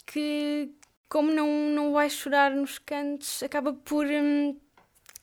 que, 0.06 0.70
como 1.08 1.30
não, 1.30 1.48
não 1.70 1.92
vai 1.92 2.10
chorar 2.10 2.50
nos 2.50 2.78
cantos, 2.78 3.42
acaba 3.42 3.72
por. 3.72 4.06
Um, 4.06 4.56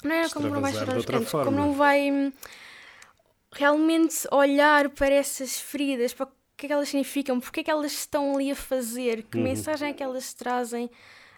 não 0.04 0.16
é 0.16 0.30
como 0.30 0.50
não 0.50 0.62
vai 0.62 0.74
chorar 0.74 0.96
nos 0.96 1.06
cantos, 1.06 1.30
forma. 1.30 1.46
como 1.46 1.58
não 1.58 1.74
vai 1.74 2.12
hum, 2.12 2.32
realmente 3.52 4.28
olhar 4.32 4.90
para 4.90 5.14
essas 5.14 5.60
feridas, 5.60 6.14
para 6.14 6.26
o 6.26 6.32
que 6.58 6.66
é 6.66 6.68
que 6.68 6.74
elas 6.74 6.90
significam, 6.90 7.40
porque 7.40 7.60
é 7.60 7.64
que 7.64 7.72
elas 7.72 7.92
estão 7.92 8.36
ali 8.36 8.52
a 8.52 8.56
fazer, 8.56 9.24
que 9.24 9.38
uhum. 9.38 9.44
mensagem 9.44 9.90
é 9.90 9.94
que 9.94 10.02
elas 10.02 10.34
trazem, 10.34 10.90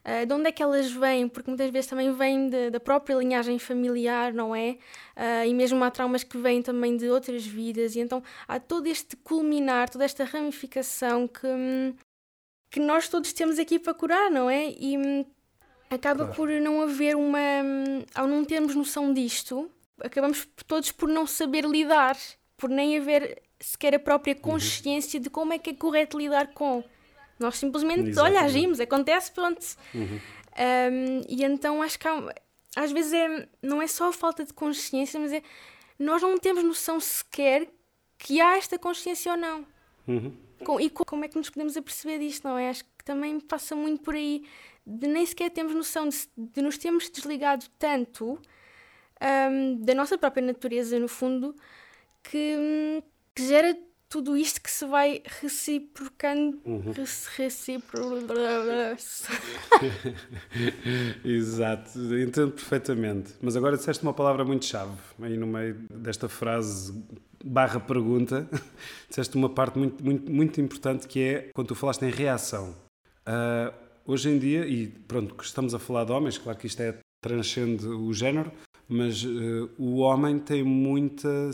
uh, 0.05 0.25
de 0.25 0.33
onde 0.33 0.49
é 0.49 0.51
que 0.51 0.61
elas 0.61 0.91
vêm, 0.91 1.27
porque 1.27 1.49
muitas 1.49 1.69
vezes 1.69 1.89
também 1.89 2.11
vêm 2.11 2.49
de, 2.49 2.69
da 2.69 2.79
própria 2.79 3.15
linhagem 3.15 3.57
familiar, 3.59 4.33
não 4.33 4.55
é? 4.55 4.77
Uh, 5.15 5.47
e 5.47 5.53
mesmo 5.53 5.83
há 5.83 5.91
traumas 5.91 6.23
que 6.23 6.37
vêm 6.37 6.61
também 6.61 6.97
de 6.97 7.09
outras 7.09 7.45
vidas, 7.45 7.95
e 7.95 7.99
então 7.99 8.21
há 8.47 8.59
todo 8.59 8.87
este 8.87 9.15
culminar, 9.17 9.89
toda 9.89 10.05
esta 10.05 10.23
ramificação 10.23 11.27
que, 11.27 11.47
que 12.69 12.79
nós 12.79 13.07
todos 13.07 13.33
temos 13.33 13.59
aqui 13.59 13.79
para 13.79 13.93
curar, 13.93 14.29
não 14.31 14.49
é? 14.49 14.69
E 14.71 14.97
hum, 14.97 15.25
acaba 15.89 16.25
claro. 16.25 16.35
por 16.35 16.49
não 16.49 16.81
haver 16.81 17.15
uma. 17.15 17.39
Hum, 17.63 18.03
ao 18.13 18.27
não 18.27 18.43
termos 18.43 18.75
noção 18.75 19.13
disto, 19.13 19.69
acabamos 19.99 20.47
todos 20.67 20.91
por 20.91 21.07
não 21.09 21.25
saber 21.25 21.65
lidar, 21.65 22.17
por 22.57 22.69
nem 22.69 22.97
haver 22.97 23.41
sequer 23.59 23.95
a 23.95 23.99
própria 23.99 24.35
uhum. 24.35 24.41
consciência 24.41 25.17
uhum. 25.17 25.23
de 25.23 25.29
como 25.29 25.53
é 25.53 25.59
que 25.59 25.69
é 25.69 25.73
correto 25.73 26.17
lidar 26.17 26.53
com. 26.53 26.83
Nós 27.43 27.57
simplesmente, 27.57 28.09
Exatamente. 28.09 28.37
olha, 28.37 28.45
agimos, 28.45 28.79
acontece, 28.79 29.31
pronto. 29.31 29.63
Uhum. 29.93 30.19
Um, 30.55 31.21
e 31.27 31.43
então 31.43 31.81
acho 31.81 31.99
que 31.99 32.07
há, 32.07 32.33
às 32.75 32.91
vezes 32.91 33.13
é, 33.13 33.47
não 33.61 33.81
é 33.81 33.87
só 33.87 34.09
a 34.09 34.13
falta 34.13 34.43
de 34.43 34.53
consciência, 34.53 35.19
mas 35.19 35.31
é 35.31 35.41
nós 35.97 36.21
não 36.21 36.37
temos 36.37 36.63
noção 36.63 36.99
sequer 36.99 37.67
que 38.17 38.41
há 38.41 38.57
esta 38.57 38.79
consciência 38.79 39.31
ou 39.31 39.37
não. 39.37 39.65
Uhum. 40.07 40.33
Com, 40.63 40.79
e 40.79 40.89
como 40.89 41.25
é 41.25 41.27
que 41.27 41.37
nos 41.37 41.49
podemos 41.49 41.75
aperceber 41.75 42.19
disto, 42.19 42.47
não 42.47 42.57
é? 42.57 42.69
Acho 42.69 42.83
que 42.83 43.03
também 43.03 43.39
passa 43.39 43.75
muito 43.75 44.01
por 44.01 44.15
aí 44.15 44.43
de 44.85 45.07
nem 45.07 45.25
sequer 45.25 45.49
temos 45.49 45.73
noção 45.73 46.07
de, 46.09 46.17
de 46.37 46.61
nos 46.61 46.77
termos 46.77 47.09
desligado 47.09 47.65
tanto 47.79 48.39
um, 49.51 49.75
da 49.77 49.93
nossa 49.93 50.17
própria 50.17 50.45
natureza, 50.45 50.99
no 50.99 51.07
fundo, 51.07 51.55
que, 52.21 53.01
que, 53.33 53.47
gera 53.47 53.77
tudo 54.13 54.37
isto 54.37 54.61
que 54.61 54.69
se 54.69 54.85
vai 54.85 55.23
reciprocando. 55.41 56.61
Uhum. 56.63 56.93
Recipro... 57.35 58.19
Exato, 61.25 61.97
entendo 62.15 62.51
perfeitamente. 62.51 63.33
Mas 63.41 63.55
agora 63.55 63.75
disseste 63.75 64.03
uma 64.03 64.13
palavra 64.13 64.45
muito 64.45 64.65
chave 64.65 64.95
aí 65.19 65.35
no 65.35 65.47
meio 65.47 65.73
desta 65.89 66.29
frase 66.29 66.93
barra 67.43 67.79
pergunta, 67.79 68.47
disseste 69.09 69.35
uma 69.35 69.49
parte 69.49 69.79
muito, 69.79 70.03
muito, 70.03 70.31
muito 70.31 70.61
importante 70.61 71.07
que 71.07 71.19
é 71.19 71.49
quando 71.51 71.69
tu 71.69 71.75
falaste 71.75 72.03
em 72.03 72.11
reação. 72.11 72.75
Uh, 73.27 73.73
hoje 74.05 74.29
em 74.29 74.37
dia, 74.37 74.67
e 74.67 74.89
pronto, 75.07 75.35
estamos 75.41 75.73
a 75.73 75.79
falar 75.79 76.05
de 76.05 76.11
homens, 76.11 76.37
claro 76.37 76.59
que 76.59 76.67
isto 76.67 76.81
é 76.81 76.99
transcende 77.19 77.87
o 77.87 78.13
género, 78.13 78.51
mas 78.87 79.23
uh, 79.23 79.71
o 79.75 79.97
homem 79.97 80.37
tem 80.37 80.61
muita 80.61 81.49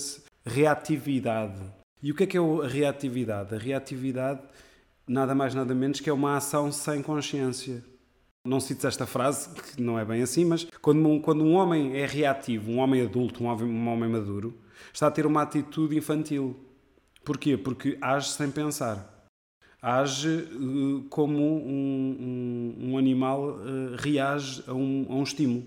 reatividade. 0.45 1.78
E 2.01 2.11
o 2.11 2.15
que 2.15 2.23
é 2.23 2.27
que 2.27 2.37
é 2.37 2.39
a 2.39 2.67
reatividade? 2.67 3.53
A 3.53 3.57
reatividade, 3.57 4.41
nada 5.05 5.35
mais 5.35 5.53
nada 5.53 5.75
menos 5.75 5.99
que 5.99 6.09
é 6.09 6.13
uma 6.13 6.37
ação 6.37 6.71
sem 6.71 7.01
consciência. 7.01 7.83
Não 8.45 8.61
cites 8.61 8.85
esta 8.85 9.05
frase, 9.05 9.49
que 9.53 9.81
não 9.81 9.99
é 9.99 10.05
bem 10.05 10.21
assim, 10.21 10.45
mas 10.45 10.65
quando 10.81 11.05
um, 11.05 11.21
quando 11.21 11.43
um 11.43 11.55
homem 11.55 11.97
é 11.97 12.05
reativo, 12.05 12.71
um 12.71 12.77
homem 12.77 13.01
adulto, 13.01 13.43
um 13.43 13.47
homem, 13.47 13.65
um 13.65 13.87
homem 13.89 14.09
maduro, 14.09 14.57
está 14.93 15.07
a 15.07 15.11
ter 15.11 15.25
uma 15.25 15.41
atitude 15.41 15.97
infantil. 15.97 16.57
Porquê? 17.25 17.57
Porque 17.57 17.97
age 17.99 18.29
sem 18.29 18.49
pensar. 18.49 19.27
Age 19.81 20.29
uh, 20.29 21.05
como 21.09 21.37
um, 21.37 22.75
um, 22.79 22.91
um 22.91 22.97
animal 22.97 23.49
uh, 23.49 23.95
reage 23.97 24.63
a 24.67 24.73
um, 24.73 25.05
a 25.09 25.15
um 25.15 25.23
estímulo. 25.23 25.65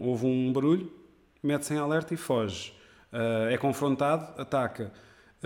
Houve 0.00 0.26
um 0.26 0.50
barulho, 0.50 0.90
mete-se 1.42 1.74
em 1.74 1.78
alerta 1.78 2.14
e 2.14 2.16
foge. 2.16 2.72
Uh, 3.12 3.50
é 3.50 3.58
confrontado, 3.58 4.40
ataca. 4.40 4.92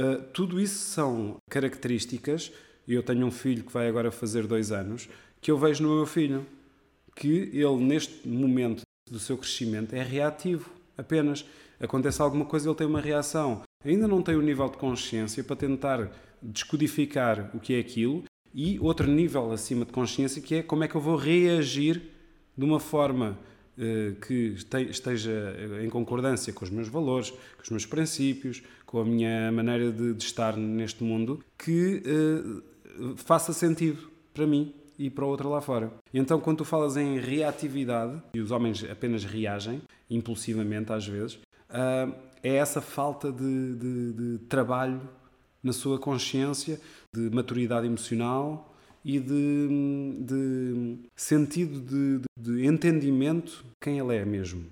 Uh, 0.00 0.22
tudo 0.32 0.58
isso 0.58 0.78
são 0.78 1.36
características, 1.50 2.50
eu 2.88 3.02
tenho 3.02 3.26
um 3.26 3.30
filho 3.30 3.62
que 3.62 3.72
vai 3.72 3.86
agora 3.86 4.10
fazer 4.10 4.46
dois 4.46 4.72
anos, 4.72 5.08
que 5.40 5.50
eu 5.50 5.58
vejo 5.58 5.82
no 5.82 5.94
meu 5.94 6.06
filho. 6.06 6.46
Que 7.14 7.50
ele, 7.52 7.76
neste 7.76 8.26
momento 8.26 8.82
do 9.10 9.18
seu 9.18 9.36
crescimento, 9.36 9.94
é 9.94 10.02
reativo 10.02 10.70
apenas. 10.96 11.44
Acontece 11.78 12.22
alguma 12.22 12.44
coisa, 12.44 12.68
ele 12.68 12.76
tem 12.76 12.86
uma 12.86 13.00
reação. 13.00 13.62
Ainda 13.84 14.06
não 14.06 14.22
tem 14.22 14.36
o 14.36 14.42
nível 14.42 14.68
de 14.68 14.78
consciência 14.78 15.42
para 15.44 15.56
tentar 15.56 16.10
descodificar 16.40 17.50
o 17.54 17.60
que 17.60 17.74
é 17.74 17.80
aquilo 17.80 18.24
e 18.54 18.78
outro 18.80 19.06
nível 19.06 19.52
acima 19.52 19.84
de 19.84 19.92
consciência 19.92 20.40
que 20.40 20.56
é 20.56 20.62
como 20.62 20.84
é 20.84 20.88
que 20.88 20.94
eu 20.94 21.00
vou 21.00 21.16
reagir 21.16 22.02
de 22.56 22.64
uma 22.64 22.80
forma 22.80 23.38
eh, 23.38 23.49
que 24.26 24.54
esteja 24.90 25.54
em 25.82 25.88
concordância 25.88 26.52
com 26.52 26.64
os 26.64 26.70
meus 26.70 26.88
valores, 26.88 27.30
com 27.30 27.62
os 27.62 27.70
meus 27.70 27.86
princípios, 27.86 28.62
com 28.90 29.00
a 29.00 29.04
minha 29.04 29.52
maneira 29.52 29.92
de, 29.92 30.14
de 30.14 30.24
estar 30.24 30.56
neste 30.56 31.04
mundo, 31.04 31.44
que 31.56 32.02
uh, 32.04 33.16
faça 33.16 33.52
sentido 33.52 34.10
para 34.34 34.46
mim 34.46 34.74
e 34.98 35.08
para 35.08 35.24
o 35.24 35.28
outro 35.28 35.48
lá 35.48 35.60
fora. 35.60 35.92
Então, 36.12 36.40
quando 36.40 36.58
tu 36.58 36.64
falas 36.64 36.96
em 36.96 37.18
reatividade, 37.18 38.20
e 38.34 38.40
os 38.40 38.50
homens 38.50 38.84
apenas 38.84 39.24
reagem, 39.24 39.80
impulsivamente 40.10 40.92
às 40.92 41.06
vezes, 41.06 41.34
uh, 41.34 42.12
é 42.42 42.56
essa 42.56 42.80
falta 42.80 43.30
de, 43.30 43.76
de, 43.76 44.12
de 44.12 44.38
trabalho 44.46 45.00
na 45.62 45.72
sua 45.72 45.98
consciência, 45.98 46.80
de 47.14 47.30
maturidade 47.30 47.86
emocional, 47.86 48.69
e 49.04 49.18
de, 49.18 49.68
de 50.20 50.98
sentido 51.16 51.80
de, 51.80 52.20
de, 52.38 52.66
entendimento 52.66 53.64
de 53.64 53.72
quem 53.82 53.98
ele 53.98 54.14
é 54.14 54.24
mesmo. 54.24 54.66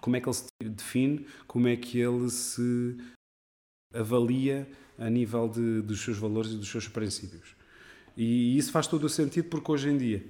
Como 0.00 0.16
é 0.16 0.20
que 0.20 0.28
ele 0.28 0.34
se 0.34 0.48
define, 0.60 1.26
como 1.46 1.68
é 1.68 1.76
que 1.76 1.98
ele 1.98 2.28
se 2.30 2.96
avalia 3.94 4.68
a 4.98 5.08
nível 5.08 5.48
de, 5.48 5.82
dos 5.82 6.00
seus 6.00 6.18
valores 6.18 6.52
e 6.52 6.56
dos 6.56 6.68
seus 6.68 6.88
princípios. 6.88 7.54
E 8.16 8.56
isso 8.56 8.72
faz 8.72 8.86
todo 8.86 9.04
o 9.04 9.08
sentido 9.08 9.48
porque 9.48 9.70
hoje 9.70 9.88
em 9.88 9.98
dia, 9.98 10.24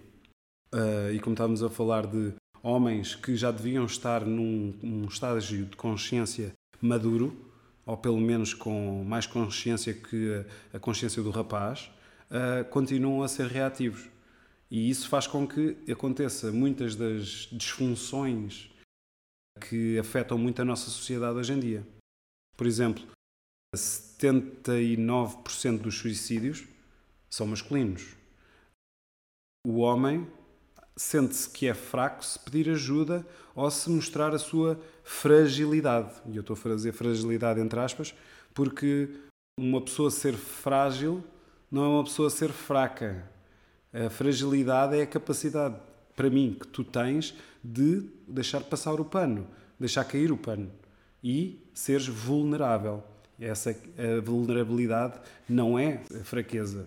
uh, 0.74 1.12
e 1.12 1.18
como 1.20 1.35
estávamos 1.35 1.62
a 1.62 1.70
falar 1.70 2.07
de 2.07 2.33
homens 2.62 3.14
que 3.14 3.37
já 3.37 3.50
deviam 3.50 3.85
estar 3.85 4.24
num, 4.24 4.74
num 4.83 5.07
estágio 5.07 5.66
de 5.66 5.76
consciência 5.76 6.52
maduro, 6.81 7.37
ou 7.85 7.96
pelo 7.96 8.20
menos 8.20 8.55
com 8.55 9.05
mais 9.05 9.26
consciência 9.26 9.92
que 9.92 10.44
a, 10.72 10.76
a 10.76 10.81
consciência 10.81 11.22
do 11.22 11.31
rapaz, 11.31 11.90
uh, 12.33 12.64
continuam 12.71 13.23
a 13.23 13.29
ser 13.29 13.47
reativos. 13.47 14.09
E 14.71 14.88
isso 14.88 15.07
faz 15.09 15.27
com 15.27 15.47
que 15.47 15.77
aconteça 15.90 16.51
muitas 16.51 16.97
das 16.97 17.51
disfunções 17.53 18.71
que 19.68 19.99
afetam 19.99 20.38
muito 20.38 20.62
a 20.62 20.64
nossa 20.64 20.88
sociedade 20.90 21.38
hoje 21.38 21.53
em 21.53 21.61
dia. 21.61 21.87
Por 22.57 22.66
exemplo, 22.66 23.05
79% 23.77 25.79
dos 25.79 25.99
suicídios 25.99 26.64
são 27.31 27.47
masculinos. 27.47 28.16
O 29.66 29.81
homem 29.81 30.27
sente-se 30.97 31.51
que 31.51 31.66
é 31.66 31.75
fraco 31.75 32.25
se 32.25 32.38
pedir 32.38 32.71
ajuda 32.71 33.27
ou 33.55 33.71
se 33.71 33.90
mostrar 33.90 34.35
a 34.35 34.38
sua 34.38 34.81
fragilidade. 35.05 36.14
E 36.27 36.37
eu 36.37 36.40
estou 36.40 36.55
a 36.55 36.57
fazer 36.57 36.92
fragilidade 36.92 37.61
entre 37.61 37.79
aspas, 37.79 38.14
porque 38.55 39.11
uma 39.59 39.83
pessoa 39.83 40.11
ser 40.11 40.35
frágil 40.35 41.23
não 41.72 41.85
é 41.85 41.88
uma 41.88 42.04
pessoa 42.04 42.28
ser 42.28 42.50
fraca. 42.50 43.26
A 43.92 44.11
fragilidade 44.11 44.98
é 44.98 45.02
a 45.02 45.06
capacidade, 45.06 45.76
para 46.14 46.28
mim, 46.28 46.56
que 46.61 46.68
tu 46.68 46.85
tens 46.85 47.35
de 47.64 48.02
deixar 48.28 48.61
passar 48.61 49.00
o 49.00 49.04
pano, 49.04 49.46
deixar 49.80 50.04
cair 50.04 50.30
o 50.30 50.37
pano 50.37 50.70
e 51.24 51.58
seres 51.72 52.06
vulnerável. 52.06 53.02
Essa 53.40 53.74
vulnerabilidade 54.22 55.18
não 55.48 55.78
é 55.78 55.98
fraqueza. 56.22 56.87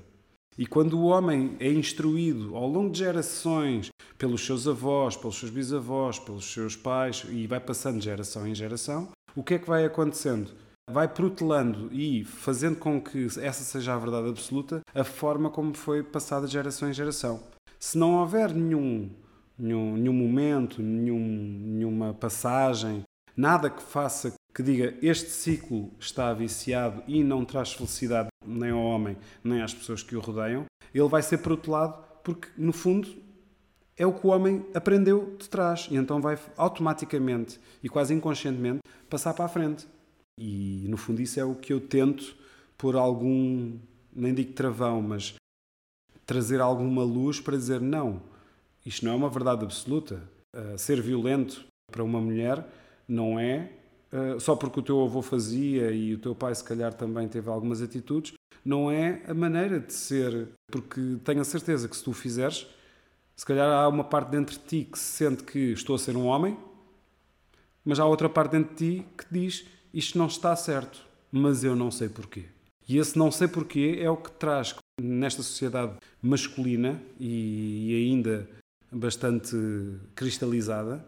E 0.58 0.66
quando 0.66 0.98
o 0.98 1.06
homem 1.06 1.58
é 1.60 1.70
instruído 1.70 2.56
ao 2.56 2.68
longo 2.68 2.92
de 2.92 3.00
gerações 3.00 3.90
pelos 4.18 4.46
seus 4.46 4.68
avós, 4.68 5.18
pelos 5.18 5.38
seus 5.38 5.52
bisavós, 5.52 6.18
pelos 6.18 6.46
seus 6.46 6.78
pais 6.78 7.26
e 7.30 7.46
vai 7.46 7.60
passando 7.60 7.98
de 7.98 8.06
geração 8.06 8.48
em 8.48 8.56
geração, 8.56 9.10
o 9.36 9.44
que 9.44 9.56
é 9.56 9.60
que 9.60 9.68
vai 9.68 9.84
acontecendo? 9.84 10.50
Vai 10.92 11.08
protelando 11.08 11.90
e 11.92 12.24
fazendo 12.24 12.78
com 12.78 13.02
que 13.02 13.26
essa 13.40 13.64
seja 13.64 13.96
a 13.96 13.98
verdade 13.98 14.30
absoluta 14.30 14.82
a 14.94 15.04
forma 15.04 15.50
como 15.50 15.74
foi 15.74 16.04
passada 16.04 16.46
de 16.46 16.54
geração 16.54 16.88
em 16.88 16.94
geração. 16.94 17.42
Se 17.80 17.98
não 17.98 18.16
houver 18.20 18.54
nenhum, 18.54 19.10
nenhum, 19.58 19.98
nenhum 19.98 20.14
momento, 20.14 20.84
nenhum, 20.84 21.20
nenhuma 21.20 22.14
passagem, 22.14 23.04
nada 23.36 23.70
que 23.70 23.82
faça 23.82 24.34
que 24.54 24.62
diga 24.62 24.96
este 25.02 25.32
ciclo 25.32 25.92
está 26.00 26.32
viciado 26.34 27.04
e 27.08 27.24
não 27.24 27.44
traz 27.44 27.74
felicidade 27.74 28.30
nem 28.46 28.70
ao 28.70 28.80
homem 28.80 29.18
nem 29.44 29.62
às 29.62 29.74
pessoas 29.74 30.04
que 30.04 30.16
o 30.16 30.22
rodeiam, 30.22 30.66
ele 30.94 31.10
vai 31.10 31.24
ser 31.24 31.40
protelado 31.40 31.98
porque, 32.24 32.48
no 32.58 32.72
fundo, 32.72 33.10
é 33.98 34.06
o 34.06 34.14
que 34.14 34.26
o 34.26 34.30
homem 34.30 34.66
aprendeu 34.74 35.36
de 35.38 35.50
trás 35.50 35.88
e 35.90 35.96
então 35.96 36.22
vai 36.22 36.38
automaticamente 36.56 37.60
e 37.84 37.90
quase 37.90 38.14
inconscientemente 38.14 38.82
passar 39.10 39.34
para 39.34 39.46
a 39.46 39.50
frente. 39.50 39.88
E, 40.40 40.86
no 40.90 40.98
fundo, 40.98 41.22
isso 41.22 41.40
é 41.40 41.46
o 41.46 41.56
que 41.56 41.72
eu 41.72 41.80
tento, 41.80 42.36
por 42.78 42.96
algum, 42.96 43.78
nem 44.14 44.34
digo 44.34 44.54
travão, 44.54 45.02
mas 45.02 45.36
trazer 46.26 46.60
alguma 46.60 47.04
luz 47.04 47.40
para 47.40 47.58
dizer 47.58 47.80
não, 47.80 48.22
isto 48.86 49.06
não 49.06 49.14
é 49.14 49.16
uma 49.16 49.30
verdade 49.30 49.64
absoluta. 49.64 50.22
Uh, 50.56 50.78
ser 50.78 51.02
violento 51.02 51.66
para 51.92 52.04
uma 52.04 52.20
mulher 52.20 52.66
não 53.08 53.40
é 53.40 53.72
eh, 54.16 54.40
só 54.40 54.56
porque 54.56 54.80
o 54.80 54.84
teu 54.84 55.04
avô 55.04 55.22
fazia 55.22 55.92
e 55.92 56.14
o 56.14 56.18
teu 56.18 56.34
pai 56.34 56.56
se 56.56 56.64
calhar 56.64 56.94
também 56.94 57.28
teve 57.28 57.50
algumas 57.50 57.82
atitudes, 57.82 58.34
não 58.64 58.90
é 58.90 59.22
a 59.28 59.34
maneira 59.34 59.78
de 59.78 59.92
ser, 59.92 60.48
porque 60.72 61.18
tenho 61.26 61.42
a 61.42 61.44
certeza 61.44 61.90
que 61.90 61.98
se 61.98 62.04
tu 62.04 62.12
o 62.12 62.14
fizeres, 62.14 62.66
se 63.36 63.46
calhar 63.46 63.68
há 63.70 63.88
uma 63.90 64.06
parte 64.06 64.30
dentro 64.30 64.58
de 64.58 64.64
ti 64.64 64.88
que 64.90 64.98
se 64.98 65.06
sente 65.06 65.44
que 65.44 65.74
estou 65.74 65.96
a 65.96 66.00
ser 66.00 66.16
um 66.16 66.26
homem, 66.28 66.58
mas 67.84 68.00
há 68.00 68.06
outra 68.06 68.30
parte 68.30 68.52
dentro 68.52 68.74
de 68.74 69.00
ti 69.02 69.06
que 69.18 69.26
diz 69.30 69.66
isto 69.96 70.18
não 70.18 70.28
está 70.28 70.54
certo, 70.56 71.02
mas 71.32 71.64
eu 71.64 71.76
não 71.76 71.90
sei 71.90 72.10
porquê. 72.10 72.44
E 72.88 72.98
esse 72.98 73.18
não 73.18 73.32
sei 73.32 73.48
porquê 73.48 73.98
é 74.00 74.10
o 74.10 74.18
que 74.18 74.30
traz 74.30 74.76
nesta 75.02 75.42
sociedade 75.42 75.94
masculina 76.22 77.02
e 77.20 78.12
ainda 78.12 78.48
bastante 78.92 79.56
cristalizada 80.14 81.04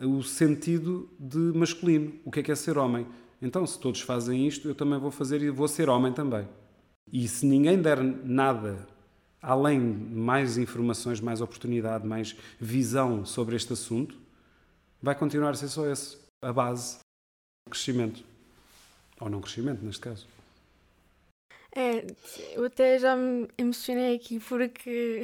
o 0.00 0.22
sentido 0.22 1.08
de 1.18 1.38
masculino. 1.38 2.12
O 2.24 2.30
que 2.30 2.40
é 2.40 2.42
que 2.42 2.52
é 2.52 2.54
ser 2.54 2.78
homem? 2.78 3.06
Então, 3.42 3.66
se 3.66 3.78
todos 3.78 4.00
fazem 4.02 4.46
isto, 4.46 4.68
eu 4.68 4.74
também 4.74 4.98
vou 4.98 5.10
fazer 5.10 5.42
e 5.42 5.50
vou 5.50 5.66
ser 5.66 5.88
homem 5.88 6.12
também. 6.12 6.46
E 7.12 7.26
se 7.26 7.44
ninguém 7.46 7.80
der 7.80 8.02
nada 8.02 8.86
além 9.42 9.94
de 9.94 10.14
mais 10.14 10.58
informações, 10.58 11.20
mais 11.20 11.40
oportunidade, 11.40 12.06
mais 12.06 12.36
visão 12.58 13.24
sobre 13.24 13.56
este 13.56 13.72
assunto, 13.72 14.16
vai 15.02 15.14
continuar 15.14 15.50
a 15.50 15.54
ser 15.54 15.68
só 15.68 15.86
esse 15.86 16.18
a 16.42 16.52
base 16.52 16.98
crescimento. 17.70 18.22
Ou 19.20 19.30
não 19.30 19.40
crescimento, 19.40 19.84
neste 19.84 20.00
caso. 20.00 20.26
É, 21.74 22.04
eu 22.52 22.64
até 22.64 22.98
já 22.98 23.14
me 23.16 23.48
emocionei 23.56 24.16
aqui 24.16 24.40
porque 24.40 25.22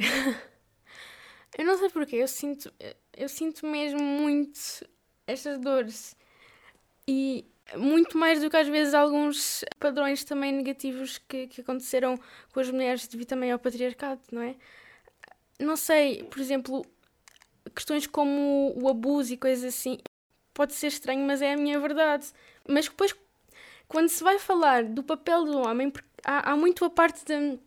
eu 1.57 1.65
não 1.65 1.77
sei 1.77 1.89
porquê, 1.89 2.15
eu 2.15 2.27
sinto 2.27 2.71
eu 3.17 3.27
sinto 3.27 3.65
mesmo 3.65 3.99
muito 3.99 4.59
estas 5.25 5.59
dores. 5.59 6.15
E 7.07 7.45
muito 7.75 8.17
mais 8.17 8.41
do 8.41 8.49
que 8.49 8.55
às 8.55 8.67
vezes 8.67 8.93
alguns 8.93 9.65
padrões 9.79 10.23
também 10.23 10.53
negativos 10.53 11.17
que, 11.17 11.47
que 11.47 11.61
aconteceram 11.61 12.17
com 12.53 12.59
as 12.59 12.69
mulheres 12.69 13.07
devido 13.07 13.27
também 13.27 13.51
ao 13.51 13.59
patriarcado, 13.59 14.21
não 14.31 14.41
é? 14.41 14.55
Não 15.59 15.75
sei, 15.75 16.23
por 16.23 16.39
exemplo, 16.39 16.85
questões 17.75 18.05
como 18.07 18.73
o 18.79 18.87
abuso 18.87 19.33
e 19.33 19.37
coisas 19.37 19.73
assim, 19.73 19.97
pode 20.57 20.73
ser 20.73 20.87
estranho, 20.87 21.25
mas 21.25 21.41
é 21.41 21.53
a 21.53 21.57
minha 21.57 21.79
verdade. 21.79 22.27
Mas 22.67 22.87
depois, 22.87 23.15
quando 23.87 24.09
se 24.09 24.23
vai 24.23 24.39
falar 24.39 24.83
do 24.83 25.03
papel 25.03 25.45
do 25.45 25.59
homem, 25.59 25.93
há, 26.25 26.51
há 26.51 26.55
muito 26.55 26.83
a 26.83 26.89
parte 26.89 27.23
de. 27.23 27.59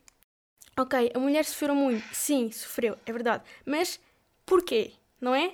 Ok, 0.76 1.12
a 1.14 1.18
mulher 1.18 1.44
sofreu 1.44 1.74
muito. 1.74 2.04
Sim, 2.12 2.50
sofreu, 2.50 2.96
é 3.06 3.12
verdade. 3.12 3.44
Mas 3.64 4.00
porquê? 4.44 4.92
não 5.20 5.34
é? 5.34 5.52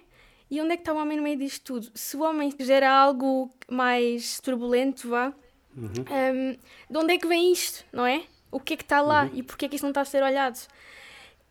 E 0.51 0.61
onde 0.61 0.73
é 0.73 0.77
que 0.77 0.83
está 0.83 0.93
o 0.93 0.97
homem 0.97 1.17
no 1.17 1.23
meio 1.25 1.37
disto 1.37 1.65
tudo? 1.65 1.91
Se 1.95 2.17
o 2.17 2.23
homem 2.23 2.55
gera 2.61 2.89
algo 2.89 3.51
mais 3.69 4.39
turbulento, 4.41 5.09
vá, 5.09 5.33
uhum. 5.77 5.89
um, 5.89 6.53
de 6.91 6.99
onde 6.99 7.15
é 7.15 7.19
que 7.19 7.27
vem 7.27 7.53
isto, 7.53 7.85
não 7.93 8.07
é? 8.07 8.25
O 8.51 8.61
que 8.61 8.75
é 8.75 8.77
que 8.77 8.85
está 8.85 9.01
lá 9.01 9.25
uhum. 9.25 9.31
e 9.35 9.43
porquê 9.43 9.67
é 9.67 9.69
que 9.69 9.75
isso 9.75 9.85
não 9.85 9.91
está 9.91 10.03
a 10.03 10.05
ser 10.05 10.23
olhado? 10.23 10.59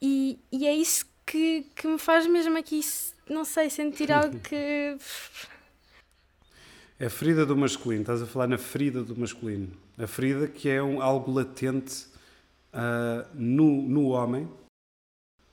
E, 0.01 0.39
e 0.51 0.65
é 0.65 0.73
isso 0.73 1.05
que, 1.25 1.65
que 1.75 1.87
me 1.87 1.97
faz 1.97 2.25
mesmo 2.25 2.57
aqui, 2.57 2.79
não 3.29 3.43
sei, 3.43 3.69
sentir 3.69 4.11
algo 4.13 4.39
que. 4.39 4.97
É 6.99 7.07
a 7.07 7.09
ferida 7.09 7.45
do 7.45 7.55
masculino, 7.57 8.01
estás 8.01 8.21
a 8.21 8.25
falar 8.25 8.47
na 8.47 8.57
ferida 8.57 9.03
do 9.03 9.17
masculino. 9.17 9.69
A 9.97 10.07
ferida 10.07 10.47
que 10.47 10.69
é 10.69 10.81
um, 10.81 11.01
algo 11.01 11.31
latente 11.31 12.05
uh, 12.73 13.27
no, 13.33 13.81
no 13.81 14.07
homem, 14.09 14.47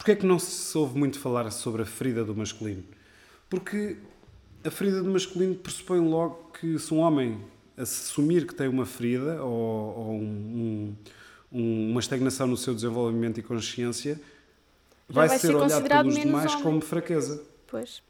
Porquê 0.02 0.10
é 0.10 0.16
que 0.16 0.26
não 0.26 0.36
se 0.36 0.76
ouve 0.76 0.98
muito 0.98 1.16
falar 1.20 1.48
sobre 1.52 1.82
a 1.82 1.84
ferida 1.84 2.24
do 2.24 2.34
masculino? 2.34 2.82
Porque 3.48 3.96
a 4.64 4.70
ferida 4.70 5.00
do 5.00 5.08
masculino 5.08 5.54
pressupõe 5.54 6.00
logo 6.00 6.50
que 6.58 6.76
se 6.76 6.92
um 6.92 6.98
homem 6.98 7.40
assumir 7.76 8.44
que 8.44 8.52
tem 8.52 8.66
uma 8.66 8.84
ferida 8.84 9.40
ou, 9.44 9.96
ou 9.96 10.12
um, 10.14 10.96
um, 11.52 11.90
uma 11.92 12.00
estagnação 12.00 12.48
no 12.48 12.56
seu 12.56 12.74
desenvolvimento 12.74 13.38
e 13.38 13.44
consciência, 13.44 14.20
vai, 15.08 15.28
vai, 15.28 15.38
ser, 15.38 15.46
ser 15.46 15.54
olhado 15.54 15.88
pelos 15.88 16.16
demais 16.16 16.50
homem. 16.50 16.62
como 16.64 16.80
fraqueza. 16.80 17.40
Pois. 17.68 18.02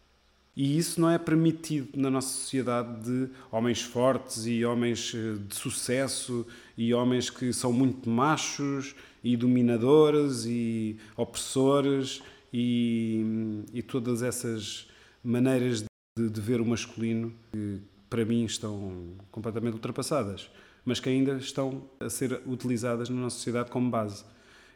E 0.54 0.76
isso 0.76 1.00
não 1.00 1.08
é 1.08 1.18
permitido 1.18 1.98
na 1.98 2.10
nossa 2.10 2.28
sociedade 2.28 3.04
de 3.04 3.30
homens 3.50 3.80
fortes 3.80 4.44
e 4.44 4.64
homens 4.64 5.12
eh, 5.14 5.38
de 5.48 5.54
sucesso 5.54 6.46
e 6.76 6.92
homens 6.92 7.30
que 7.30 7.52
são 7.54 7.72
muito 7.72 8.08
machos 8.08 8.94
e 9.24 9.34
dominadores 9.34 10.44
e 10.44 10.98
opressores 11.16 12.22
e, 12.52 13.64
e 13.72 13.82
todas 13.82 14.22
essas 14.22 14.86
maneiras 15.24 15.84
de, 16.18 16.28
de, 16.28 16.40
ver 16.40 16.60
o 16.60 16.66
masculino 16.66 17.32
que 17.50 17.80
para 18.10 18.24
mim 18.24 18.44
estão 18.44 19.16
completamente 19.30 19.74
ultrapassadas, 19.74 20.50
mas 20.84 21.00
que 21.00 21.08
ainda 21.08 21.32
estão 21.38 21.82
a 21.98 22.10
ser 22.10 22.42
utilizadas 22.44 23.08
na 23.08 23.16
nossa 23.16 23.36
sociedade 23.36 23.70
como 23.70 23.88
base. 23.88 24.22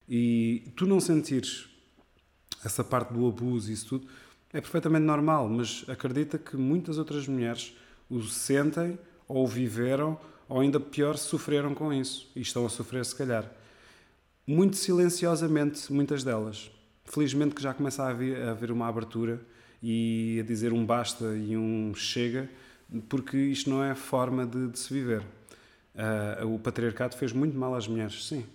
E 0.09 0.73
tu 0.75 0.87
não 0.87 1.01
sentires 1.01 1.69
essa 2.65 2.83
parte 2.83 3.13
do 3.13 3.27
abuso 3.27 3.71
e 3.71 3.75
isso 3.75 3.87
tudo 3.89 4.09
é 4.57 4.61
perfeitamente 4.63 5.05
normal, 5.05 5.51
mas 5.51 5.85
acredita 5.87 6.39
que 6.39 6.57
muitas 6.57 6.97
outras 6.97 7.29
mulheres 7.29 7.77
o 8.09 8.23
sentem 8.23 8.99
ou 9.29 9.47
viveram 9.47 10.19
ou 10.49 10.61
ainda 10.61 10.81
pior 10.81 11.19
sofreram 11.19 11.75
com 11.75 11.93
isso 11.93 12.31
e 12.35 12.41
estão 12.41 12.65
a 12.65 12.71
sofrer 12.71 13.05
se 13.05 13.15
calhar 13.15 13.45
muito 14.47 14.77
silenciosamente, 14.77 15.93
muitas 15.93 16.25
delas. 16.25 16.71
Felizmente 17.05 17.55
que 17.55 17.63
já 17.63 17.75
começa 17.75 18.03
a 18.05 18.09
haver, 18.09 18.41
a 18.41 18.53
haver 18.53 18.71
uma 18.71 18.89
abertura 18.89 19.43
e 19.83 20.39
a 20.41 20.43
dizer 20.43 20.73
um 20.73 20.87
basta 20.87 21.37
e 21.37 21.55
um 21.55 21.95
chega, 21.95 22.49
porque 23.11 23.37
isto 23.37 23.69
não 23.69 23.85
é 23.85 23.95
forma 23.95 24.47
de, 24.47 24.69
de 24.69 24.79
se 24.79 24.91
viver. 24.91 25.21
Uh, 26.41 26.55
o 26.55 26.59
patriarcado 26.59 27.15
fez 27.15 27.31
muito 27.31 27.59
mal 27.59 27.75
às 27.75 27.87
mulheres, 27.87 28.27
sim. 28.27 28.47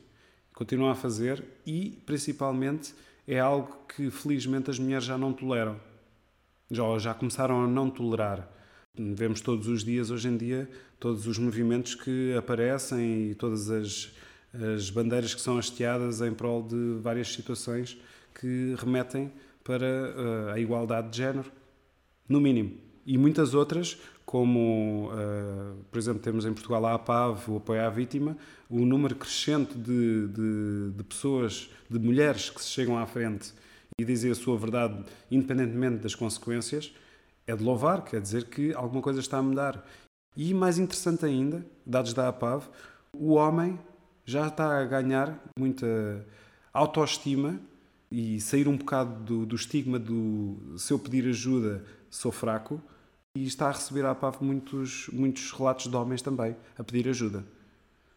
Continua 0.52 0.94
a 0.94 0.96
fazer 0.96 1.44
e, 1.64 2.02
principalmente, 2.08 2.96
é 3.28 3.40
algo 3.40 3.86
que 3.88 4.10
felizmente 4.10 4.72
as 4.72 4.80
mulheres 4.80 5.06
já 5.06 5.16
não 5.16 5.32
toleram. 5.32 5.91
Já, 6.72 6.98
já 6.98 7.14
começaram 7.14 7.64
a 7.64 7.68
não 7.68 7.90
tolerar. 7.90 8.50
Vemos 8.98 9.42
todos 9.42 9.68
os 9.68 9.84
dias, 9.84 10.10
hoje 10.10 10.28
em 10.30 10.38
dia, 10.38 10.70
todos 11.00 11.28
os 11.28 11.38
movimentos 11.38 11.94
que 11.94 12.34
aparecem 12.36 13.32
e 13.32 13.36
todas 13.36 13.70
as 13.70 14.12
as 14.54 14.90
bandeiras 14.90 15.34
que 15.34 15.42
são 15.42 15.58
hasteadas 15.58 16.22
em 16.22 16.34
prol 16.34 16.62
de 16.62 16.98
várias 17.02 17.32
situações 17.32 17.98
que 18.36 18.76
remetem 18.78 19.32
para 19.64 19.86
uh, 19.86 20.50
a 20.54 20.60
igualdade 20.60 21.10
de 21.10 21.18
género, 21.18 21.52
no 22.28 22.42
mínimo. 22.42 22.78
E 23.06 23.18
muitas 23.18 23.54
outras, 23.54 23.98
como, 24.26 25.10
uh, 25.12 25.78
por 25.90 25.98
exemplo, 25.98 26.22
temos 26.22 26.46
em 26.46 26.54
Portugal 26.54 26.86
a 26.86 26.96
APAV, 26.96 27.50
o 27.50 27.58
apoio 27.58 27.86
à 27.86 27.90
vítima, 27.90 28.38
o 28.70 28.86
número 28.86 29.16
crescente 29.16 29.78
de, 29.78 30.28
de, 30.28 30.92
de 30.96 31.04
pessoas, 31.04 31.70
de 31.90 32.00
mulheres 32.00 32.50
que 32.50 32.62
se 32.62 32.70
chegam 32.70 32.98
à 32.98 33.06
frente 33.06 33.54
e 33.98 34.06
dizem 34.06 34.32
a 34.32 34.36
sua 34.36 34.58
verdade, 34.58 35.04
independentemente 35.30 35.98
das 35.98 36.16
consequências, 36.16 36.94
é 37.46 37.56
de 37.56 37.64
louvar, 37.64 38.04
quer 38.04 38.22
dizer 38.22 38.46
que 38.46 38.74
alguma 38.74 39.02
coisa 39.02 39.20
está 39.20 39.38
a 39.38 39.44
mudar. 39.44 39.86
E 40.36 40.54
mais 40.54 40.78
interessante 40.78 41.26
ainda, 41.26 41.66
dados 41.86 42.14
da 42.14 42.30
APAV, 42.30 42.68
o 43.14 43.34
homem 43.34 43.80
já 44.26 44.48
está 44.48 44.80
a 44.80 44.86
ganhar 44.86 45.38
muita 45.58 46.26
autoestima 46.74 47.60
e 48.10 48.40
sair 48.40 48.68
um 48.68 48.78
bocado 48.78 49.24
do, 49.24 49.46
do 49.46 49.56
estigma 49.56 50.00
do 50.00 50.78
se 50.78 50.94
eu 50.94 51.00
pedir 51.00 51.28
ajuda 51.28 51.84
sou 52.10 52.32
fraco 52.32 52.82
e 53.36 53.46
está 53.46 53.68
a 53.68 53.72
receber 53.72 54.06
à 54.06 54.12
APAV 54.12 54.42
muitos, 54.42 55.10
muitos 55.12 55.52
relatos 55.52 55.88
de 55.88 55.96
homens 55.96 56.22
também 56.22 56.56
a 56.78 56.84
pedir 56.84 57.10
ajuda. 57.10 57.46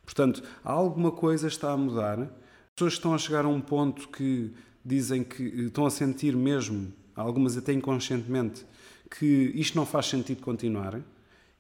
Portanto, 0.04 0.42
alguma 0.62 1.10
coisa 1.10 1.48
está 1.48 1.72
a 1.72 1.76
mudar. 1.76 2.18
As 2.20 2.28
pessoas 2.74 2.92
estão 2.94 3.14
a 3.14 3.18
chegar 3.18 3.44
a 3.44 3.48
um 3.48 3.60
ponto 3.60 4.08
que 4.08 4.52
dizem 4.84 5.24
que 5.24 5.42
estão 5.42 5.86
a 5.86 5.90
sentir 5.90 6.36
mesmo, 6.36 6.92
algumas 7.14 7.56
até 7.56 7.72
inconscientemente, 7.72 8.64
que 9.10 9.52
isto 9.54 9.76
não 9.76 9.86
faz 9.86 10.06
sentido 10.06 10.42
continuar 10.42 11.00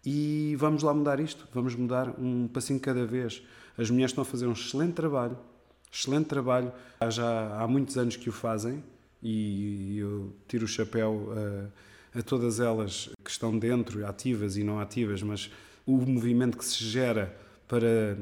e 0.04 0.54
vamos 0.58 0.82
lá 0.82 0.92
mudar 0.92 1.18
isto, 1.20 1.48
vamos 1.52 1.74
mudar 1.74 2.10
um 2.20 2.46
passinho 2.48 2.78
cada 2.78 3.06
vez. 3.06 3.42
As 3.78 3.90
mulheres 3.90 4.10
estão 4.10 4.22
a 4.22 4.24
fazer 4.24 4.46
um 4.46 4.52
excelente 4.52 4.92
trabalho, 4.92 5.38
excelente 5.90 6.26
trabalho, 6.26 6.72
há 7.00 7.08
já 7.08 7.58
há 7.58 7.66
muitos 7.66 7.96
anos 7.96 8.16
que 8.16 8.28
o 8.28 8.32
fazem 8.32 8.82
e 9.22 9.98
eu 9.98 10.32
tiro 10.46 10.64
o 10.66 10.68
chapéu 10.68 11.32
a, 12.14 12.18
a 12.18 12.22
todas 12.22 12.60
elas 12.60 13.08
que 13.24 13.30
estão 13.30 13.58
dentro, 13.58 14.06
ativas 14.06 14.56
e 14.56 14.62
não 14.62 14.78
ativas, 14.78 15.22
mas 15.22 15.50
o 15.86 15.96
movimento 15.96 16.58
que 16.58 16.64
se 16.64 16.84
gera 16.84 17.34
para 17.66 17.86
eh, 17.86 18.16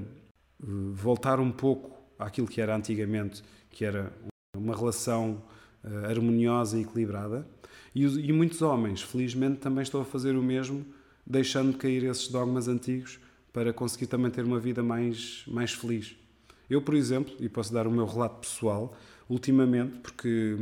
voltar 0.93 1.41
um 1.41 1.51
pouco 1.51 1.91
àquilo 2.19 2.47
que 2.47 2.61
era 2.61 2.77
antigamente, 2.77 3.43
que 3.71 3.85
era 3.85 4.13
uma 4.55 4.77
relação 4.77 5.43
uh, 5.83 6.07
harmoniosa 6.11 6.77
e 6.77 6.83
equilibrada. 6.83 7.47
E, 7.95 8.05
e, 8.05 8.33
muitos 8.33 8.61
homens, 8.61 9.01
felizmente, 9.01 9.59
também 9.59 9.83
estão 9.83 10.03
a 10.03 10.05
fazer 10.05 10.37
o 10.37 10.43
mesmo, 10.43 10.85
deixando 11.27 11.73
de 11.73 11.79
cair 11.79 12.05
esses 12.05 12.29
dogmas 12.29 12.69
antigos 12.69 13.19
para 13.51 13.73
conseguir 13.73 14.09
também 14.09 14.31
ter 14.31 14.45
uma 14.45 14.61
vida 14.61 14.83
mais, 14.83 15.43
mais 15.47 15.73
feliz. 15.73 16.15
Eu, 16.69 16.83
por 16.83 16.95
exemplo, 16.95 17.35
e 17.41 17.49
posso 17.49 17.73
dar 17.73 17.87
o 17.87 17.91
meu 17.91 18.05
relato 18.05 18.41
pessoal, 18.41 18.95
ultimamente, 19.29 19.99
porque 20.03 20.59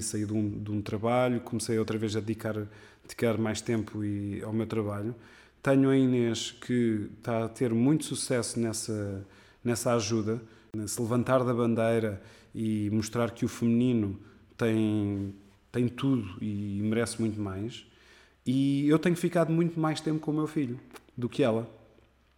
saí 0.00 0.24
de 0.24 0.32
um, 0.32 0.50
de 0.50 0.70
um 0.72 0.82
trabalho, 0.82 1.40
comecei 1.40 1.78
outra 1.78 1.96
vez 1.96 2.16
a 2.16 2.20
dedicar, 2.20 2.54
dedicar 3.02 3.38
mais 3.38 3.60
tempo 3.60 4.04
e, 4.04 4.42
ao 4.42 4.52
meu 4.52 4.66
trabalho. 4.66 5.14
Tenho 5.62 5.90
a 5.90 5.96
Inês 5.96 6.50
que 6.50 7.08
está 7.18 7.44
a 7.44 7.48
ter 7.48 7.72
muito 7.72 8.04
sucesso 8.04 8.58
nessa, 8.58 9.24
nessa 9.62 9.94
ajuda, 9.94 10.40
nesse 10.76 11.00
levantar 11.00 11.44
da 11.44 11.54
bandeira 11.54 12.20
e 12.60 12.90
mostrar 12.90 13.30
que 13.30 13.44
o 13.44 13.48
feminino 13.48 14.18
tem, 14.56 15.32
tem 15.70 15.86
tudo 15.86 16.26
e 16.42 16.80
merece 16.82 17.20
muito 17.20 17.40
mais. 17.40 17.86
E 18.44 18.88
eu 18.88 18.98
tenho 18.98 19.14
ficado 19.14 19.52
muito 19.52 19.78
mais 19.78 20.00
tempo 20.00 20.18
com 20.18 20.32
o 20.32 20.34
meu 20.34 20.48
filho 20.48 20.80
do 21.16 21.28
que 21.28 21.44
ela. 21.44 21.70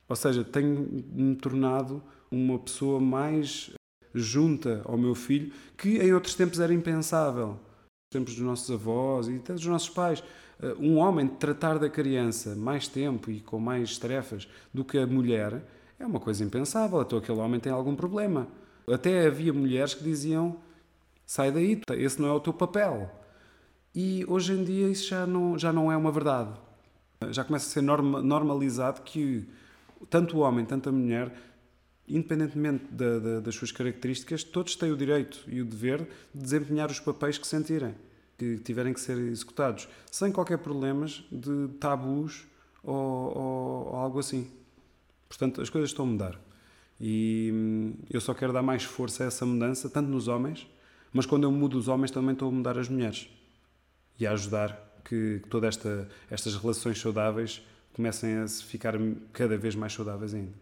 Ou 0.07 0.15
seja, 0.15 0.45
tenho-me 0.45 1.37
tornado 1.37 2.03
uma 2.31 2.59
pessoa 2.59 3.01
mais 3.01 3.71
junta 4.13 4.83
ao 4.85 4.99
meu 4.99 5.15
filho, 5.15 5.55
que 5.75 5.97
em 5.97 6.13
outros 6.13 6.35
tempos 6.35 6.61
era 6.61 6.75
impensável. 6.75 7.53
Nos 7.53 8.13
tempos 8.13 8.35
dos 8.35 8.45
nossos 8.45 8.71
avós 8.71 9.27
e 9.27 9.37
até 9.37 9.55
dos 9.55 9.65
nossos 9.65 9.89
pais. 9.89 10.23
Eh, 10.61 10.75
um 10.79 10.99
homem 10.99 11.29
tratar 11.29 11.79
da 11.79 11.89
criança 11.89 12.55
mais 12.55 12.87
tempo 12.87 13.31
e 13.31 13.41
com 13.41 13.59
mais 13.59 13.97
tarefas 13.97 14.47
do 14.75 14.85
que 14.85 14.99
a 14.99 15.07
mulher 15.07 15.63
é 15.99 16.05
uma 16.05 16.21
coisa 16.21 16.45
impensável. 16.45 17.01
Então 17.01 17.19
aquele 17.19 17.39
homem 17.39 17.59
tem 17.59 17.73
algum 17.73 17.97
problema. 17.97 18.60
Até 18.93 19.27
havia 19.27 19.53
mulheres 19.53 19.95
que 19.95 20.03
diziam: 20.03 20.59
sai 21.27 21.53
daí, 21.53 21.81
esse 21.97 22.21
não 22.21 22.29
é 22.29 22.33
o 22.33 22.41
teu 22.41 22.53
papel. 22.53 23.11
E 23.95 24.25
hoje 24.29 24.53
em 24.53 24.65
dia 24.65 24.89
isso 24.89 25.09
já 25.09 25.27
não, 25.27 25.59
já 25.59 25.73
não 25.73 25.91
é 25.91 25.97
uma 25.97 26.13
verdade. 26.13 26.53
Já 27.31 27.45
começa 27.45 27.67
a 27.67 27.71
ser 27.71 27.83
norma, 27.83 28.23
normalizado 28.23 29.03
que 29.03 29.49
tanto 30.09 30.39
o 30.39 30.41
homem, 30.41 30.65
tanto 30.65 30.89
a 30.89 30.93
mulher, 30.93 31.33
independentemente 32.09 32.85
da, 32.91 33.19
da, 33.19 33.41
das 33.41 33.55
suas 33.55 33.71
características, 33.73 34.43
todos 34.43 34.75
têm 34.77 34.91
o 34.91 34.97
direito 34.97 35.43
e 35.47 35.61
o 35.61 35.65
dever 35.65 36.09
de 36.35 36.43
desempenhar 36.43 36.91
os 36.91 37.01
papéis 37.01 37.37
que 37.37 37.47
sentirem, 37.47 37.95
que 38.39 38.59
tiverem 38.59 38.93
que 38.93 39.01
ser 39.01 39.19
executados, 39.19 39.89
sem 40.11 40.33
qualquer 40.33 40.59
problemas 40.59 41.25
de 41.31 41.69
tabus 41.79 42.47
ou, 42.83 42.95
ou, 42.95 43.89
ou 43.89 43.97
algo 43.97 44.19
assim. 44.19 44.51
Portanto, 45.29 45.61
as 45.61 45.69
coisas 45.69 45.91
estão 45.91 46.05
a 46.05 46.09
mudar. 46.09 46.50
E 47.01 47.51
hum, 47.53 47.95
eu 48.11 48.21
só 48.21 48.35
quero 48.35 48.53
dar 48.53 48.63
mais 48.63 48.85
força 48.85 49.25
a 49.25 49.27
essa 49.27 49.47
mudança, 49.47 49.89
tanto 49.89 50.09
nos 50.09 50.29
homens, 50.29 50.67
mas 51.13 51.25
quando 51.25 51.45
eu 51.45 51.53
mudo 51.53 51.79
os 51.79 51.89
homens 51.89 52.11
também 52.11 52.33
estou 52.33 52.49
a 52.49 52.53
mudar 52.53 52.79
as 52.79 52.89
mulheres 52.89 53.29
e 54.19 54.27
a 54.27 54.33
ajudar 54.33 55.01
que, 55.05 55.41
que 55.43 55.49
todas 55.49 55.77
esta, 55.77 56.09
estas 56.31 56.55
relações 56.57 57.01
saudáveis 57.01 57.63
comecem 57.95 58.37
a 58.37 58.47
ficar 58.47 58.95
cada 59.33 59.57
vez 59.57 59.75
mais 59.75 59.93
saudáveis 59.93 60.35
ainda. 60.35 60.53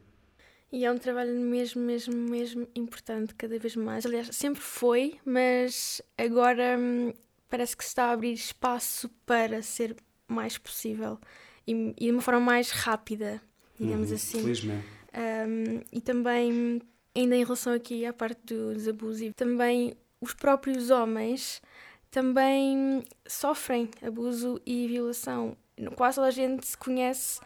E 0.70 0.84
é 0.84 0.92
um 0.92 0.98
trabalho 0.98 1.34
mesmo, 1.40 1.82
mesmo, 1.82 2.14
mesmo 2.14 2.68
importante, 2.74 3.34
cada 3.34 3.58
vez 3.58 3.74
mais. 3.74 4.04
Aliás, 4.04 4.28
sempre 4.32 4.60
foi, 4.60 5.16
mas 5.24 6.02
agora 6.16 6.76
hum, 6.78 7.12
parece 7.48 7.76
que 7.76 7.82
se 7.82 7.88
está 7.88 8.06
a 8.06 8.12
abrir 8.12 8.32
espaço 8.32 9.08
para 9.24 9.62
ser 9.62 9.96
mais 10.28 10.58
possível 10.58 11.18
e, 11.66 11.94
e 11.96 12.06
de 12.06 12.10
uma 12.12 12.20
forma 12.20 12.40
mais 12.40 12.70
rápida, 12.70 13.40
digamos 13.78 14.10
uhum, 14.10 14.14
assim. 14.14 14.42
Felizmente. 14.42 14.97
Um, 15.18 15.80
e 15.90 16.00
também, 16.00 16.80
ainda 17.14 17.36
em 17.36 17.42
relação 17.42 17.72
aqui 17.72 18.06
à 18.06 18.12
parte 18.12 18.54
dos 18.54 18.86
abusos, 18.86 19.32
também 19.34 19.96
os 20.20 20.32
próprios 20.32 20.90
homens 20.90 21.60
também 22.10 23.04
sofrem 23.26 23.90
abuso 24.00 24.60
e 24.64 24.86
violação. 24.86 25.56
Quase 25.96 26.16
toda 26.16 26.28
a 26.28 26.32
gente 26.32 26.66
se 26.66 26.76
conhece, 26.76 27.40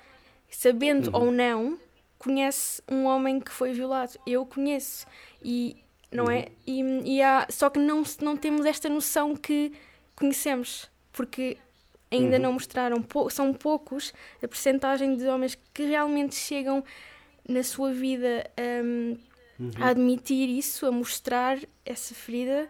sabendo 0.51 1.11
uhum. 1.17 1.25
ou 1.25 1.33
não, 1.33 1.79
conhece 2.19 2.83
um 2.91 3.05
homem 3.05 3.41
que 3.41 3.51
foi 3.51 3.73
violado. 3.73 4.13
Eu 4.27 4.47
conheço. 4.47 5.07
E 5.43 5.77
não 6.11 6.31
é? 6.31 6.37
uhum. 6.37 6.41
é? 6.41 6.49
E, 6.67 7.17
e 7.17 7.23
há, 7.23 7.47
só 7.51 7.71
que 7.71 7.79
não, 7.79 8.03
não 8.21 8.37
temos 8.37 8.67
esta 8.67 8.89
noção 8.89 9.35
que 9.35 9.73
conhecemos, 10.15 10.91
porque 11.13 11.57
ainda 12.11 12.37
uhum. 12.37 12.43
não 12.43 12.53
mostraram, 12.53 13.05
são 13.31 13.53
poucos 13.53 14.13
a 14.43 14.47
percentagem 14.47 15.17
de 15.17 15.27
homens 15.27 15.59
que 15.73 15.85
realmente 15.85 16.35
chegam 16.35 16.85
na 17.48 17.62
sua 17.62 17.92
vida 17.92 18.48
um, 18.85 19.16
uhum. 19.59 19.70
a 19.81 19.88
admitir 19.88 20.48
isso, 20.48 20.87
a 20.87 20.92
mostrar 20.92 21.59
essa 21.85 22.14
ferida, 22.14 22.68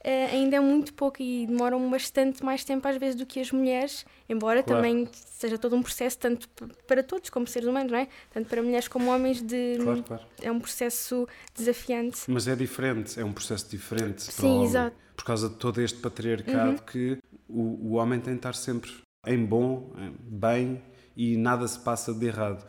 uh, 0.00 0.34
ainda 0.34 0.56
é 0.56 0.60
muito 0.60 0.94
pouco 0.94 1.22
e 1.22 1.46
demoram 1.46 1.90
bastante 1.90 2.44
mais 2.44 2.64
tempo 2.64 2.86
às 2.86 2.96
vezes 2.96 3.16
do 3.16 3.26
que 3.26 3.40
as 3.40 3.50
mulheres, 3.50 4.04
embora 4.28 4.62
claro. 4.62 4.82
também 4.82 5.08
seja 5.12 5.58
todo 5.58 5.76
um 5.76 5.82
processo 5.82 6.18
tanto 6.18 6.48
para 6.86 7.02
todos 7.02 7.30
como 7.30 7.46
seres 7.46 7.68
humanos, 7.68 7.90
não 7.90 7.98
é? 7.98 8.08
Tanto 8.32 8.48
para 8.48 8.62
mulheres 8.62 8.88
como 8.88 9.10
homens 9.10 9.42
de 9.42 9.78
claro, 9.82 10.02
claro. 10.02 10.22
é 10.40 10.50
um 10.50 10.60
processo 10.60 11.26
desafiante. 11.54 12.20
Mas 12.28 12.46
é 12.46 12.54
diferente, 12.54 13.18
é 13.18 13.24
um 13.24 13.32
processo 13.32 13.68
diferente 13.70 14.22
Sim, 14.22 14.64
exato. 14.64 14.96
por 15.16 15.24
causa 15.24 15.48
de 15.48 15.56
todo 15.56 15.80
este 15.80 15.98
patriarcado 15.98 16.70
uhum. 16.70 16.78
que 16.78 17.18
o, 17.48 17.90
o 17.90 17.92
homem 17.94 18.20
tem 18.20 18.34
de 18.34 18.38
estar 18.38 18.54
sempre 18.54 18.90
em 19.26 19.44
bom, 19.44 19.92
bem 20.20 20.82
e 21.16 21.36
nada 21.36 21.66
se 21.68 21.78
passa 21.78 22.12
de 22.12 22.26
errado. 22.26 22.64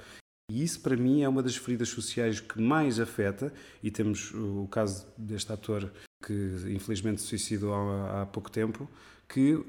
E 0.51 0.63
isso, 0.63 0.81
para 0.81 0.97
mim, 0.97 1.21
é 1.21 1.29
uma 1.29 1.41
das 1.41 1.55
feridas 1.55 1.89
sociais 1.89 2.39
que 2.39 2.61
mais 2.61 2.99
afeta. 2.99 3.53
E 3.81 3.89
temos 3.89 4.33
o 4.33 4.67
caso 4.69 5.07
deste 5.17 5.51
ator 5.51 5.91
que, 6.25 6.33
infelizmente, 6.69 7.21
se 7.21 7.27
suicidou 7.27 7.73
há, 7.73 8.21
há 8.21 8.25
pouco 8.25 8.51
tempo, 8.51 8.89
que 9.27 9.63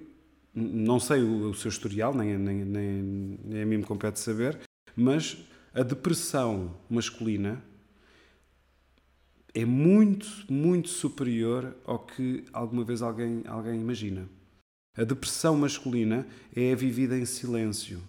não 0.54 1.00
sei 1.00 1.22
o, 1.22 1.50
o 1.50 1.54
seu 1.54 1.68
historial, 1.68 2.14
nem, 2.14 2.38
nem, 2.38 2.64
nem, 2.64 3.38
nem 3.44 3.62
a 3.62 3.66
mim 3.66 3.78
me 3.78 3.84
compete 3.84 4.20
saber, 4.20 4.60
mas 4.96 5.37
a 5.72 5.82
depressão 5.82 6.76
masculina 6.88 7.62
é 9.52 9.64
muito, 9.64 10.28
muito 10.48 10.88
superior 10.88 11.76
ao 11.84 12.00
que 12.00 12.44
alguma 12.52 12.84
vez 12.84 13.02
alguém, 13.02 13.42
alguém 13.46 13.80
imagina. 13.80 14.28
A 14.96 15.02
depressão 15.02 15.56
masculina 15.56 16.26
é 16.54 16.74
vivida 16.74 17.18
em 17.18 17.24
silêncio 17.24 18.00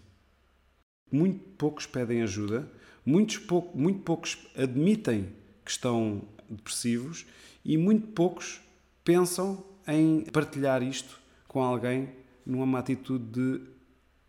muito 1.12 1.40
poucos 1.58 1.86
pedem 1.86 2.22
ajuda, 2.22 2.70
muitos 3.06 3.38
pou, 3.38 3.72
muito 3.74 4.00
poucos 4.00 4.38
admitem 4.56 5.30
que 5.64 5.72
estão 5.72 6.22
depressivos 6.50 7.26
e 7.64 7.78
muito 7.78 8.08
poucos 8.08 8.62
pensam 9.04 9.64
em 9.88 10.22
partilhar 10.32 10.84
isto 10.84 11.20
com 11.48 11.62
alguém 11.64 12.10
numa 12.46 12.80
atitude 12.80 13.26
de 13.26 13.62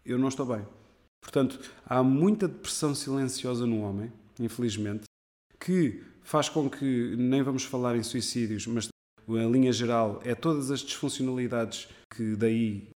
eu 0.04 0.18
não 0.18 0.28
estou 0.28 0.46
bem. 0.46 0.64
Portanto, 1.20 1.58
há 1.84 2.02
muita 2.02 2.46
depressão 2.46 2.94
silenciosa 2.94 3.66
no 3.66 3.80
homem, 3.80 4.12
infelizmente, 4.38 5.04
que 5.58 6.02
faz 6.22 6.48
com 6.48 6.70
que 6.70 7.16
nem 7.16 7.42
vamos 7.42 7.64
falar 7.64 7.96
em 7.96 8.02
suicídios, 8.02 8.66
mas 8.66 8.88
a 9.28 9.48
linha 9.48 9.72
geral 9.72 10.20
é 10.24 10.34
todas 10.34 10.70
as 10.70 10.80
disfuncionalidades 10.80 11.88
que 12.14 12.36
daí 12.36 12.88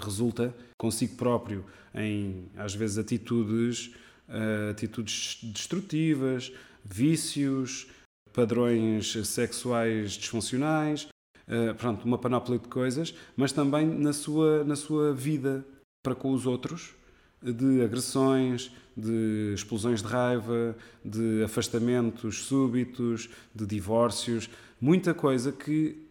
resulta 0.00 0.54
consigo 0.76 1.16
próprio 1.16 1.64
em, 1.94 2.48
às 2.56 2.74
vezes, 2.74 2.98
atitudes, 2.98 3.94
uh, 4.28 4.70
atitudes 4.70 5.38
destrutivas, 5.42 6.52
vícios, 6.84 7.86
padrões 8.32 9.12
sexuais 9.26 10.12
disfuncionais, 10.12 11.08
uh, 11.48 11.74
pronto, 11.76 12.04
uma 12.04 12.18
panóplia 12.18 12.58
de 12.58 12.68
coisas, 12.68 13.14
mas 13.36 13.52
também 13.52 13.86
na 13.86 14.12
sua, 14.12 14.64
na 14.64 14.76
sua 14.76 15.12
vida 15.12 15.64
para 16.02 16.14
com 16.14 16.32
os 16.32 16.46
outros, 16.46 16.94
de 17.42 17.82
agressões, 17.82 18.70
de 18.96 19.52
explosões 19.54 20.02
de 20.02 20.08
raiva, 20.08 20.76
de 21.04 21.42
afastamentos 21.44 22.44
súbitos, 22.44 23.28
de 23.54 23.66
divórcios, 23.66 24.48
muita 24.80 25.12
coisa 25.12 25.52
que 25.52 26.06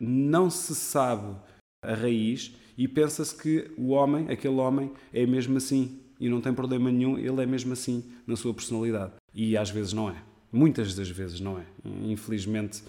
não 0.00 0.50
se 0.50 0.74
sabe 0.74 1.36
a 1.82 1.94
raiz 1.94 2.54
e 2.76 2.88
pensa-se 2.88 3.34
que 3.36 3.70
o 3.76 3.90
homem, 3.90 4.28
aquele 4.30 4.56
homem, 4.56 4.92
é 5.12 5.24
mesmo 5.26 5.56
assim 5.56 6.00
e 6.18 6.28
não 6.28 6.40
tem 6.40 6.54
problema 6.54 6.90
nenhum, 6.90 7.18
ele 7.18 7.42
é 7.42 7.46
mesmo 7.46 7.72
assim 7.72 8.04
na 8.26 8.36
sua 8.36 8.54
personalidade. 8.54 9.12
E 9.34 9.56
às 9.56 9.70
vezes 9.70 9.92
não 9.92 10.10
é. 10.10 10.16
Muitas 10.52 10.94
das 10.94 11.10
vezes 11.10 11.40
não 11.40 11.58
é. 11.58 11.66
Infelizmente, 11.84 12.82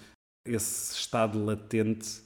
esse 0.44 0.94
estado 0.94 1.44
latente 1.44 2.20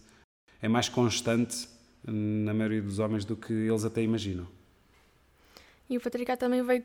é 0.60 0.68
mais 0.68 0.88
constante 0.88 1.68
na 2.04 2.52
maioria 2.52 2.82
dos 2.82 2.98
homens 2.98 3.24
do 3.24 3.36
que 3.36 3.52
eles 3.52 3.84
até 3.84 4.02
imaginam. 4.02 4.46
E 5.88 5.96
o 5.96 6.00
patriarcado 6.00 6.40
também 6.40 6.62
veio, 6.62 6.84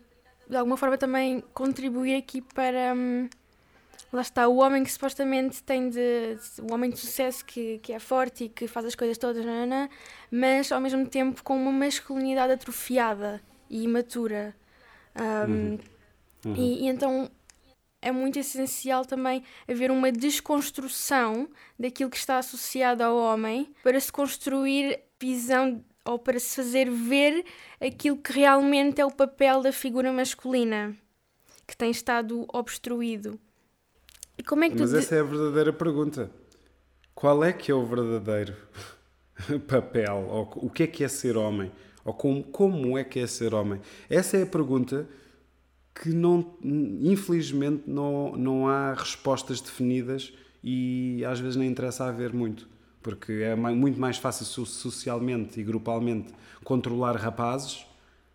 de 0.50 0.56
alguma 0.56 0.78
forma, 0.78 0.98
também 0.98 1.44
contribuir 1.54 2.16
aqui 2.16 2.42
para. 2.42 2.94
Hum 2.96 3.30
lá 4.16 4.22
está, 4.22 4.48
o 4.48 4.58
homem 4.58 4.84
que 4.84 4.92
supostamente 4.92 5.62
tem 5.62 5.90
de. 5.90 6.38
o 6.62 6.74
homem 6.74 6.90
de 6.90 6.98
sucesso 6.98 7.44
que, 7.46 7.80
que 7.80 7.94
é 7.94 8.00
forte 8.00 8.46
e 8.46 8.50
que 8.50 8.68
faz 8.68 8.86
as 8.86 8.96
coisas 8.96 9.18
todas, 9.18 9.46
nanana, 9.46 9.90
mas 10.32 10.72
ao 10.72 10.80
mesmo 10.80 11.06
tempo 11.08 11.44
com 11.44 11.56
uma 11.58 11.72
masculinidade 11.72 12.54
atrofiada 12.54 13.42
e 13.70 13.84
imatura. 13.84 14.56
Um, 15.16 15.52
uhum. 15.52 15.80
Uhum. 16.46 16.56
E, 16.56 16.84
e, 16.84 16.88
então 16.88 17.30
é 18.02 18.12
muito 18.12 18.38
essencial 18.38 19.04
também 19.04 19.44
haver 19.68 19.90
uma 19.90 20.12
desconstrução 20.12 21.50
daquilo 21.78 22.10
que 22.10 22.18
está 22.18 22.38
associado 22.38 23.04
ao 23.04 23.18
homem 23.18 23.74
para 23.84 24.00
se 24.00 24.12
construir 24.12 25.00
visão 25.20 25.84
ou 26.06 26.20
para 26.20 26.40
se 26.40 26.56
fazer 26.56 26.90
ver 26.90 27.44
aquilo 27.82 28.18
que 28.18 28.32
realmente 28.32 29.02
é 29.02 29.06
o 29.06 29.12
papel 29.12 29.62
da 29.62 29.72
figura 29.72 30.14
masculina 30.14 30.96
que 31.66 31.76
tem 31.76 31.90
estado 31.90 32.46
obstruído. 32.54 33.40
E 34.38 34.44
como 34.44 34.64
é 34.64 34.70
que 34.70 34.80
Mas 34.80 34.94
essa 34.94 35.16
é 35.16 35.20
a 35.20 35.24
verdadeira 35.24 35.72
pergunta. 35.72 36.30
Qual 37.14 37.44
é 37.44 37.54
que 37.54 37.72
é 37.72 37.76
o 37.76 37.86
verdadeiro 37.86 38.56
papel? 39.68 40.28
Ou 40.30 40.52
o 40.56 40.70
que 40.70 40.84
é 40.84 40.88
que 40.88 41.04
é 41.04 41.08
ser 41.08 41.38
homem? 41.38 41.72
Ou 42.04 42.14
como, 42.14 42.44
como 42.44 42.98
é 42.98 43.04
que 43.04 43.20
é 43.20 43.28
ser 43.28 43.54
homem? 43.54 43.82
Essa 44.10 44.38
é 44.38 44.44
a 44.44 44.46
pergunta 44.46 45.08
que 45.96 46.10
não, 46.10 46.58
infelizmente 46.62 47.84
não, 47.88 48.36
não 48.36 48.68
há 48.68 48.94
respostas 48.94 49.62
definidas 49.62 50.34
e 50.62 51.24
às 51.26 51.40
vezes 51.40 51.56
nem 51.56 51.70
interessa 51.70 52.06
haver 52.06 52.34
muito. 52.34 52.68
Porque 53.02 53.32
é 53.32 53.56
muito 53.56 54.00
mais 54.00 54.18
fácil 54.18 54.46
socialmente 54.66 55.60
e 55.60 55.64
grupalmente 55.64 56.34
controlar 56.64 57.16
rapazes 57.16 57.86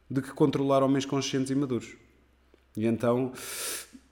do 0.09 0.23
que 0.23 0.31
controlar 0.31 0.83
homens 0.83 1.05
conscientes 1.05 1.51
e 1.51 1.55
maduros. 1.55 1.97
E 2.77 2.87
então 2.87 3.33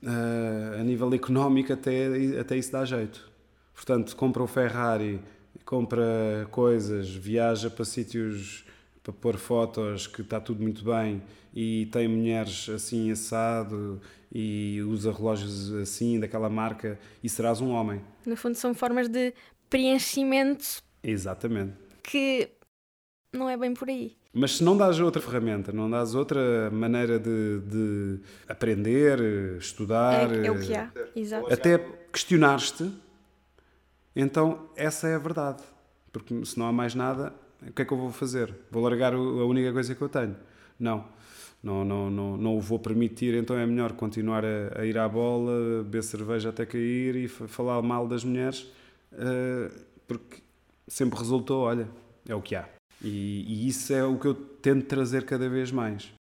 uh, 0.02 0.80
a 0.80 0.84
nível 0.84 1.12
económico 1.14 1.72
até, 1.72 2.06
até 2.40 2.56
isso 2.56 2.72
dá 2.72 2.84
jeito. 2.84 3.30
Portanto, 3.74 4.14
compra 4.16 4.42
o 4.42 4.46
Ferrari, 4.46 5.20
compra 5.64 6.48
coisas, 6.50 7.08
viaja 7.08 7.70
para 7.70 7.84
sítios 7.84 8.64
para 9.02 9.12
pôr 9.12 9.38
fotos 9.38 10.06
que 10.06 10.20
está 10.20 10.38
tudo 10.38 10.62
muito 10.62 10.84
bem 10.84 11.22
e 11.54 11.86
tem 11.86 12.06
mulheres 12.06 12.68
assim 12.68 13.10
assado 13.10 14.00
e 14.30 14.82
usa 14.82 15.10
relógios 15.10 15.72
assim 15.72 16.20
daquela 16.20 16.50
marca 16.50 16.98
e 17.22 17.28
serás 17.28 17.60
um 17.60 17.70
homem. 17.70 18.02
No 18.26 18.36
fundo 18.36 18.54
são 18.54 18.74
formas 18.74 19.08
de 19.08 19.32
preenchimento. 19.70 20.82
Exatamente. 21.02 21.72
Que 22.02 22.50
não 23.32 23.48
é 23.48 23.56
bem 23.56 23.72
por 23.72 23.88
aí. 23.88 24.17
Mas 24.32 24.58
se 24.58 24.64
não 24.64 24.76
dás 24.76 25.00
outra 25.00 25.22
ferramenta, 25.22 25.72
não 25.72 25.88
dás 25.88 26.14
outra 26.14 26.70
maneira 26.70 27.18
de, 27.18 27.60
de 27.60 28.20
aprender, 28.46 29.18
estudar. 29.58 30.32
É, 30.32 30.46
é, 30.46 30.50
o 30.50 30.60
que 30.60 30.74
há, 30.74 30.90
exato. 31.16 31.52
Até 31.52 31.78
questionar-te, 32.12 32.92
então 34.14 34.68
essa 34.76 35.08
é 35.08 35.14
a 35.14 35.18
verdade. 35.18 35.62
Porque 36.12 36.44
se 36.44 36.58
não 36.58 36.66
há 36.66 36.72
mais 36.72 36.94
nada, 36.94 37.32
o 37.66 37.72
que 37.72 37.82
é 37.82 37.84
que 37.84 37.92
eu 37.92 37.98
vou 37.98 38.12
fazer? 38.12 38.54
Vou 38.70 38.82
largar 38.82 39.14
a 39.14 39.18
única 39.18 39.72
coisa 39.72 39.94
que 39.94 40.02
eu 40.02 40.08
tenho? 40.08 40.36
Não. 40.78 41.04
Não, 41.60 41.84
não, 41.84 42.08
não, 42.08 42.36
não 42.36 42.56
o 42.56 42.60
vou 42.60 42.78
permitir, 42.78 43.34
então 43.34 43.58
é 43.58 43.66
melhor 43.66 43.92
continuar 43.92 44.44
a, 44.44 44.80
a 44.80 44.86
ir 44.86 44.96
à 44.96 45.08
bola, 45.08 45.82
beber 45.82 46.04
cerveja 46.04 46.50
até 46.50 46.64
cair 46.64 47.16
e 47.16 47.26
falar 47.26 47.82
mal 47.82 48.06
das 48.06 48.22
mulheres, 48.22 48.60
uh, 49.12 49.68
porque 50.06 50.36
sempre 50.86 51.18
resultou, 51.18 51.62
olha, 51.62 51.88
é 52.28 52.34
o 52.34 52.40
que 52.40 52.54
há. 52.54 52.77
E, 53.02 53.44
e, 53.46 53.68
isso 53.68 53.92
é 53.92 54.04
o 54.04 54.18
que 54.18 54.26
eu 54.26 54.34
tento 54.34 54.86
trazer 54.86 55.24
cada 55.24 55.48
vez 55.48 55.70
mais. 55.70 56.12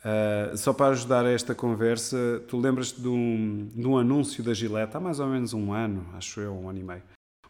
Uh, 0.00 0.56
só 0.56 0.72
para 0.72 0.92
ajudar 0.92 1.26
a 1.26 1.30
esta 1.30 1.54
conversa, 1.54 2.42
tu 2.46 2.58
lembras-te 2.58 3.00
de 3.00 3.08
um, 3.08 3.68
de 3.74 3.86
um 3.86 3.98
anúncio 3.98 4.42
da 4.42 4.54
Gillette 4.54 4.96
há 4.96 5.00
mais 5.00 5.20
ou 5.20 5.26
menos 5.26 5.52
um 5.52 5.72
ano, 5.72 6.06
acho 6.14 6.40
eu, 6.40 6.54
um 6.54 6.68
ano 6.68 6.78
e 6.78 6.82
meio. 6.82 7.02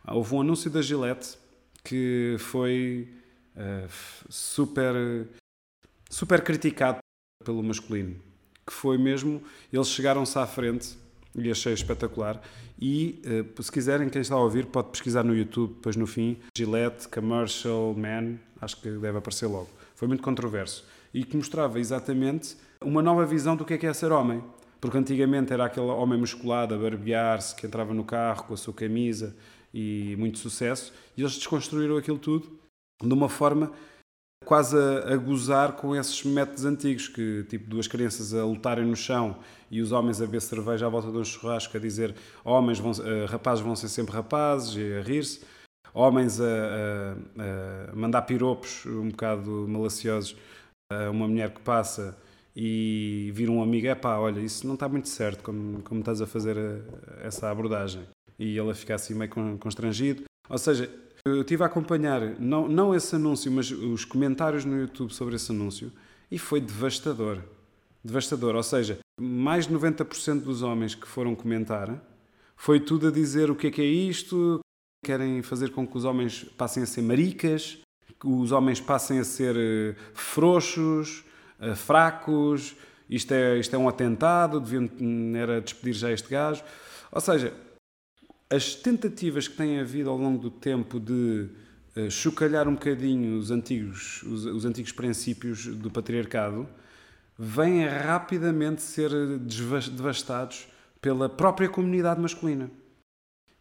Houve 0.09 0.35
um 0.35 0.40
anúncio 0.40 0.70
da 0.70 0.81
Gillette 0.81 1.37
que 1.85 2.37
foi 2.38 3.09
uh, 3.55 3.88
super, 4.29 4.94
super 6.09 6.42
criticado 6.42 6.98
pelo 7.44 7.62
masculino. 7.62 8.20
Que 8.66 8.72
foi 8.72 8.98
mesmo, 8.98 9.42
eles 9.72 9.88
chegaram-se 9.88 10.37
à 10.38 10.46
frente 10.46 10.96
e 11.37 11.51
achei 11.51 11.72
espetacular. 11.72 12.40
E 12.81 13.22
uh, 13.57 13.62
se 13.62 13.70
quiserem, 13.70 14.09
quem 14.09 14.22
está 14.22 14.35
a 14.35 14.40
ouvir, 14.40 14.66
pode 14.66 14.88
pesquisar 14.88 15.22
no 15.22 15.35
YouTube, 15.35 15.75
depois 15.75 15.96
no 15.96 16.07
fim, 16.07 16.37
Gillette 16.57 17.09
Commercial 17.09 17.94
Man, 17.94 18.37
acho 18.61 18.81
que 18.81 18.90
deve 18.90 19.18
aparecer 19.18 19.46
logo. 19.46 19.68
Foi 19.94 20.09
muito 20.09 20.22
controverso. 20.22 20.85
E 21.12 21.25
que 21.25 21.37
mostrava 21.37 21.81
exatamente 21.81 22.57
uma 22.83 23.03
nova 23.03 23.25
visão 23.25 23.57
do 23.57 23.64
que 23.64 23.75
é 23.75 23.79
que 23.79 23.87
é 23.87 23.92
ser 23.92 24.12
homem. 24.12 24.42
Porque 24.81 24.99
antigamente 24.99 25.53
era 25.53 25.64
aquele 25.64 25.87
homem 25.87 26.18
musculado 26.18 26.75
a 26.75 26.79
barbear-se, 26.79 27.55
que 27.55 27.66
entrava 27.66 27.94
no 27.94 28.05
carro 28.05 28.44
com 28.44 28.55
a 28.55 28.57
sua 28.57 28.75
camisa 28.75 29.35
e 29.72 30.14
muito 30.18 30.38
sucesso. 30.38 30.92
E 31.16 31.22
eles 31.22 31.37
desconstruíram 31.37 31.96
aquilo 31.96 32.18
tudo 32.18 32.59
de 33.03 33.12
uma 33.12 33.29
forma 33.29 33.72
quase 34.44 34.77
a, 34.77 35.14
a, 35.14 35.16
gozar 35.16 35.72
com 35.72 35.94
esses 35.96 36.22
métodos 36.25 36.64
antigos, 36.64 37.09
que 37.09 37.44
tipo 37.49 37.68
duas 37.68 37.87
crianças 37.87 38.35
a 38.35 38.44
lutarem 38.44 38.85
no 38.85 38.96
chão 38.96 39.37
e 39.70 39.81
os 39.81 39.92
homens 39.92 40.20
a 40.20 40.27
beber 40.27 40.40
cerveja 40.40 40.87
à 40.87 40.88
volta 40.88 41.11
de 41.11 41.18
um 41.18 41.25
churrasco, 41.25 41.77
a 41.77 41.81
dizer 41.81 42.14
homens 42.44 42.79
vão, 42.79 42.92
uh, 42.92 43.27
rapazes 43.27 43.64
vão 43.64 43.75
ser 43.75 43.88
sempre 43.88 44.14
rapazes 44.14 44.77
e 44.77 44.99
a 44.99 45.03
rir-se 45.03 45.40
homens 45.92 46.40
a, 46.40 46.44
a, 46.44 47.92
a, 47.92 47.96
mandar 47.96 48.22
piropos 48.22 48.85
um 48.85 49.09
bocado 49.09 49.66
malaciosos 49.66 50.37
a 50.92 51.11
uma 51.11 51.27
mulher 51.27 51.51
que 51.51 51.61
passa 51.62 52.16
e 52.55 53.31
vir 53.35 53.51
um 53.51 53.62
amigo, 53.62 53.87
é 53.87 53.94
pá, 53.94 54.18
olha, 54.18 54.40
isso 54.40 54.66
não 54.66 54.75
está 54.75 54.88
muito 54.88 55.09
certo 55.09 55.42
como, 55.42 55.83
como 55.83 56.01
estás 56.01 56.20
a 56.22 56.27
fazer 56.27 56.57
a, 56.57 57.27
essa 57.27 57.51
abordagem. 57.51 58.03
E 58.38 58.57
ele 58.59 58.70
a 58.70 58.75
ficar 58.75 58.94
assim 58.96 59.14
meio 59.14 59.31
constrangido. 59.59 60.25
Ou 60.49 60.59
seja, 60.59 60.90
eu 61.27 61.41
estive 61.41 61.65
a 61.65 61.67
acompanhar, 61.67 62.39
não, 62.39 62.69
não 62.69 62.95
esse 62.95 63.17
anúncio, 63.17 63.51
mas 63.51 63.71
os 63.71 64.05
comentários 64.05 64.65
no 64.65 64.79
YouTube 64.79 65.12
sobre 65.12 65.35
esse 65.35 65.51
anúncio 65.51 65.91
e 66.31 66.39
foi 66.39 66.61
devastador. 66.61 67.39
Devastador. 68.03 68.55
Ou 68.55 68.62
seja, 68.62 68.99
mais 69.21 69.67
de 69.67 69.75
90% 69.75 70.43
dos 70.43 70.62
homens 70.62 70.95
que 70.95 71.07
foram 71.07 71.35
comentar 71.35 72.01
foi 72.55 72.79
tudo 72.79 73.09
a 73.09 73.11
dizer 73.11 73.51
o 73.51 73.57
que 73.57 73.66
é 73.66 73.70
que 73.70 73.83
é 73.83 73.85
isto, 73.85 74.61
querem 75.05 75.43
fazer 75.43 75.70
com 75.70 75.87
que 75.87 75.97
os 75.97 76.05
homens 76.05 76.45
passem 76.57 76.85
a 76.85 76.87
ser 76.87 77.03
maricas, 77.03 77.79
que 78.20 78.29
os 78.29 78.53
homens 78.53 78.81
passem 78.81 79.18
a 79.18 79.24
ser 79.24 79.57
eh, 79.57 79.97
frouxos, 80.14 81.24
eh, 81.61 81.74
fracos, 81.74 82.77
isto 83.11 83.33
é, 83.33 83.59
isto 83.59 83.74
é 83.74 83.79
um 83.79 83.89
atentado, 83.89 84.61
deviam 84.61 84.89
era 85.37 85.61
despedir 85.61 85.95
já 85.95 86.12
este 86.12 86.29
gajo. 86.29 86.62
Ou 87.11 87.20
seja, 87.20 87.53
as 88.51 88.74
tentativas 88.74 89.49
que 89.49 89.57
têm 89.57 89.80
havido 89.80 90.11
ao 90.11 90.16
longo 90.16 90.38
do 90.38 90.51
tempo 90.51 91.01
de 91.01 91.49
uh, 91.97 92.11
chocalhar 92.11 92.68
um 92.68 92.74
bocadinho 92.74 93.38
os 93.38 93.51
antigos, 93.51 94.22
os, 94.22 94.44
os, 94.44 94.64
antigos 94.64 94.92
princípios 94.92 95.66
do 95.66 95.90
patriarcado 95.90 96.68
vêm 97.38 97.86
rapidamente 97.86 98.82
ser 98.82 99.11
devastados 99.38 100.68
pela 101.01 101.28
própria 101.28 101.68
comunidade 101.68 102.20
masculina. 102.20 102.70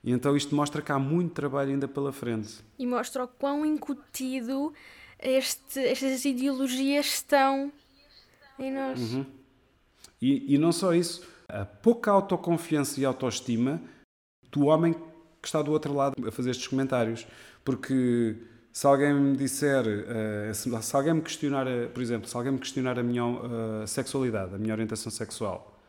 E 0.03 0.11
então 0.11 0.37
isto 0.37 0.55
mostra 0.55 0.81
que 0.81 0.91
há 0.91 0.99
muito 0.99 1.33
trabalho 1.33 1.71
ainda 1.71 1.87
pela 1.87 2.11
frente. 2.11 2.63
E 2.77 2.85
mostra 2.85 3.23
o 3.23 3.27
quão 3.27 3.65
incutido 3.65 4.71
este, 5.19 5.79
estas 5.79 6.23
ideologias 6.25 7.07
estão 7.07 7.71
em 8.59 8.71
nós. 8.71 8.99
Uhum. 8.99 9.25
E, 10.21 10.53
e 10.53 10.57
não 10.57 10.71
só 10.71 10.93
isso, 10.93 11.27
a 11.49 11.65
pouca 11.65 12.11
autoconfiança 12.11 12.99
e 13.01 13.05
autoestima 13.05 13.81
do 14.51 14.65
homem 14.65 14.93
que 14.93 15.47
está 15.47 15.61
do 15.61 15.71
outro 15.71 15.93
lado 15.93 16.15
a 16.27 16.31
fazer 16.31 16.51
estes 16.51 16.67
comentários. 16.67 17.27
Porque 17.63 18.35
se 18.75 18.85
alguém 18.85 19.13
me 19.13 19.37
disser, 19.37 19.85
uh, 19.85 20.53
se, 20.53 20.95
alguém 20.95 21.13
me 21.13 21.21
questionar, 21.21 21.65
por 21.93 22.03
exemplo, 22.03 22.27
se 22.27 22.35
alguém 22.35 22.51
me 22.51 22.59
questionar 22.59 22.99
a 22.99 23.03
minha 23.03 23.23
uh, 23.23 23.87
sexualidade, 23.87 24.53
a 24.53 24.57
minha 24.57 24.73
orientação 24.73 25.09
sexual, 25.09 25.79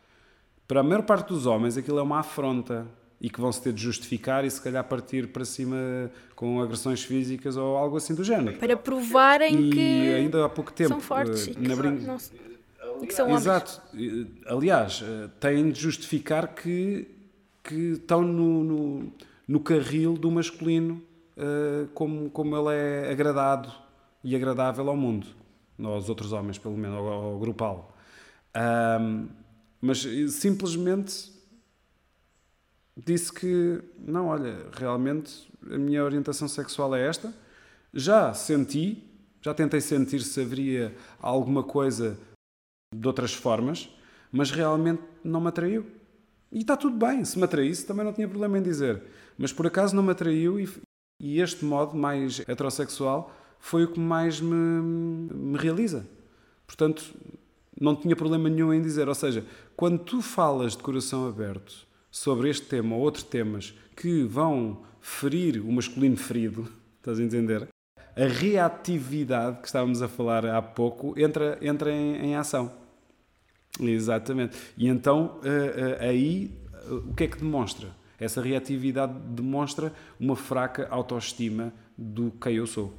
para 0.68 0.80
a 0.80 0.82
maior 0.84 1.02
parte 1.02 1.26
dos 1.28 1.46
homens 1.46 1.76
aquilo 1.76 1.98
é 1.98 2.02
uma 2.02 2.20
afronta 2.20 2.86
e 3.20 3.28
que 3.28 3.40
vão 3.40 3.50
se 3.50 3.60
ter 3.60 3.72
de 3.72 3.82
justificar 3.82 4.44
e 4.44 4.50
se 4.50 4.62
calhar 4.62 4.84
partir 4.84 5.26
para 5.28 5.44
cima 5.44 5.76
com 6.36 6.60
agressões 6.60 7.02
físicas 7.02 7.56
ou 7.56 7.76
algo 7.76 7.96
assim 7.96 8.14
do 8.14 8.22
género. 8.22 8.56
Para 8.56 8.76
provarem 8.76 9.68
e 9.68 9.70
que 9.72 10.14
ainda 10.14 10.44
há 10.44 10.48
pouco 10.48 10.72
tempo, 10.72 10.90
são 10.90 11.00
fortes 11.00 11.48
uh, 11.48 11.50
e, 11.50 11.54
que 11.56 11.68
na 11.68 11.74
brin... 11.74 11.90
não, 11.90 12.18
e 13.02 13.06
que 13.08 13.14
são 13.14 13.26
homens. 13.26 13.42
Exato. 13.42 13.82
Aliás, 14.46 15.02
têm 15.40 15.72
de 15.72 15.80
justificar 15.80 16.54
que, 16.54 17.15
que 17.66 17.92
estão 17.92 18.22
no, 18.22 18.62
no, 18.62 19.12
no 19.48 19.60
carril 19.60 20.14
do 20.14 20.30
masculino 20.30 21.02
uh, 21.36 21.88
como, 21.88 22.30
como 22.30 22.56
ele 22.56 22.76
é 22.76 23.10
agradado 23.10 23.72
e 24.22 24.36
agradável 24.36 24.88
ao 24.88 24.96
mundo, 24.96 25.26
aos 25.82 26.08
outros 26.08 26.32
homens, 26.32 26.58
pelo 26.58 26.76
menos, 26.76 26.96
ao, 26.96 27.06
ao 27.06 27.38
grupal. 27.38 27.96
Um, 29.00 29.28
mas 29.80 30.06
simplesmente 30.30 31.32
disse 32.96 33.32
que, 33.32 33.82
não, 33.98 34.28
olha, 34.28 34.68
realmente 34.72 35.48
a 35.70 35.76
minha 35.76 36.02
orientação 36.02 36.48
sexual 36.48 36.94
é 36.94 37.06
esta. 37.06 37.34
Já 37.92 38.32
senti, 38.32 39.02
já 39.42 39.52
tentei 39.52 39.80
sentir 39.80 40.20
se 40.20 40.40
haveria 40.40 40.94
alguma 41.20 41.62
coisa 41.62 42.18
de 42.94 43.06
outras 43.06 43.34
formas, 43.34 43.90
mas 44.32 44.50
realmente 44.50 45.02
não 45.22 45.40
me 45.40 45.48
atraiu. 45.48 45.86
E 46.50 46.60
está 46.60 46.76
tudo 46.76 46.96
bem, 46.96 47.24
se 47.24 47.38
me 47.38 47.44
atraísse 47.44 47.86
também 47.86 48.04
não 48.04 48.12
tinha 48.12 48.28
problema 48.28 48.58
em 48.58 48.62
dizer. 48.62 49.02
Mas 49.36 49.52
por 49.52 49.66
acaso 49.66 49.94
não 49.94 50.02
me 50.02 50.12
atraiu 50.12 50.58
e, 50.60 50.68
e 51.20 51.40
este 51.40 51.64
modo 51.64 51.96
mais 51.96 52.40
heterossexual 52.40 53.34
foi 53.58 53.84
o 53.84 53.92
que 53.92 54.00
mais 54.00 54.40
me, 54.40 54.54
me 54.54 55.58
realiza. 55.58 56.06
Portanto, 56.66 57.14
não 57.80 57.94
tinha 57.94 58.16
problema 58.16 58.48
nenhum 58.48 58.72
em 58.72 58.80
dizer. 58.80 59.08
Ou 59.08 59.14
seja, 59.14 59.44
quando 59.76 59.98
tu 59.98 60.22
falas 60.22 60.76
de 60.76 60.82
coração 60.82 61.28
aberto 61.28 61.86
sobre 62.10 62.48
este 62.48 62.66
tema 62.66 62.96
ou 62.96 63.02
outros 63.02 63.24
temas 63.24 63.74
que 63.94 64.22
vão 64.24 64.82
ferir 65.00 65.60
o 65.60 65.70
masculino 65.70 66.16
ferido, 66.16 66.68
estás 66.98 67.20
a 67.20 67.22
entender? 67.22 67.68
A 68.16 68.24
reatividade 68.26 69.60
que 69.60 69.66
estávamos 69.66 70.00
a 70.00 70.08
falar 70.08 70.46
há 70.46 70.62
pouco 70.62 71.14
entra, 71.18 71.58
entra 71.60 71.92
em, 71.92 72.16
em 72.16 72.36
ação. 72.36 72.85
Exatamente. 73.80 74.56
E 74.76 74.88
então, 74.88 75.40
eh, 75.44 75.98
eh, 76.00 76.08
aí, 76.08 76.50
o 76.90 77.14
que 77.14 77.24
é 77.24 77.28
que 77.28 77.38
demonstra? 77.38 77.88
Essa 78.18 78.40
reatividade 78.40 79.12
demonstra 79.30 79.92
uma 80.18 80.36
fraca 80.36 80.88
autoestima 80.90 81.72
do 81.96 82.30
quem 82.30 82.56
eu 82.56 82.66
sou. 82.66 82.94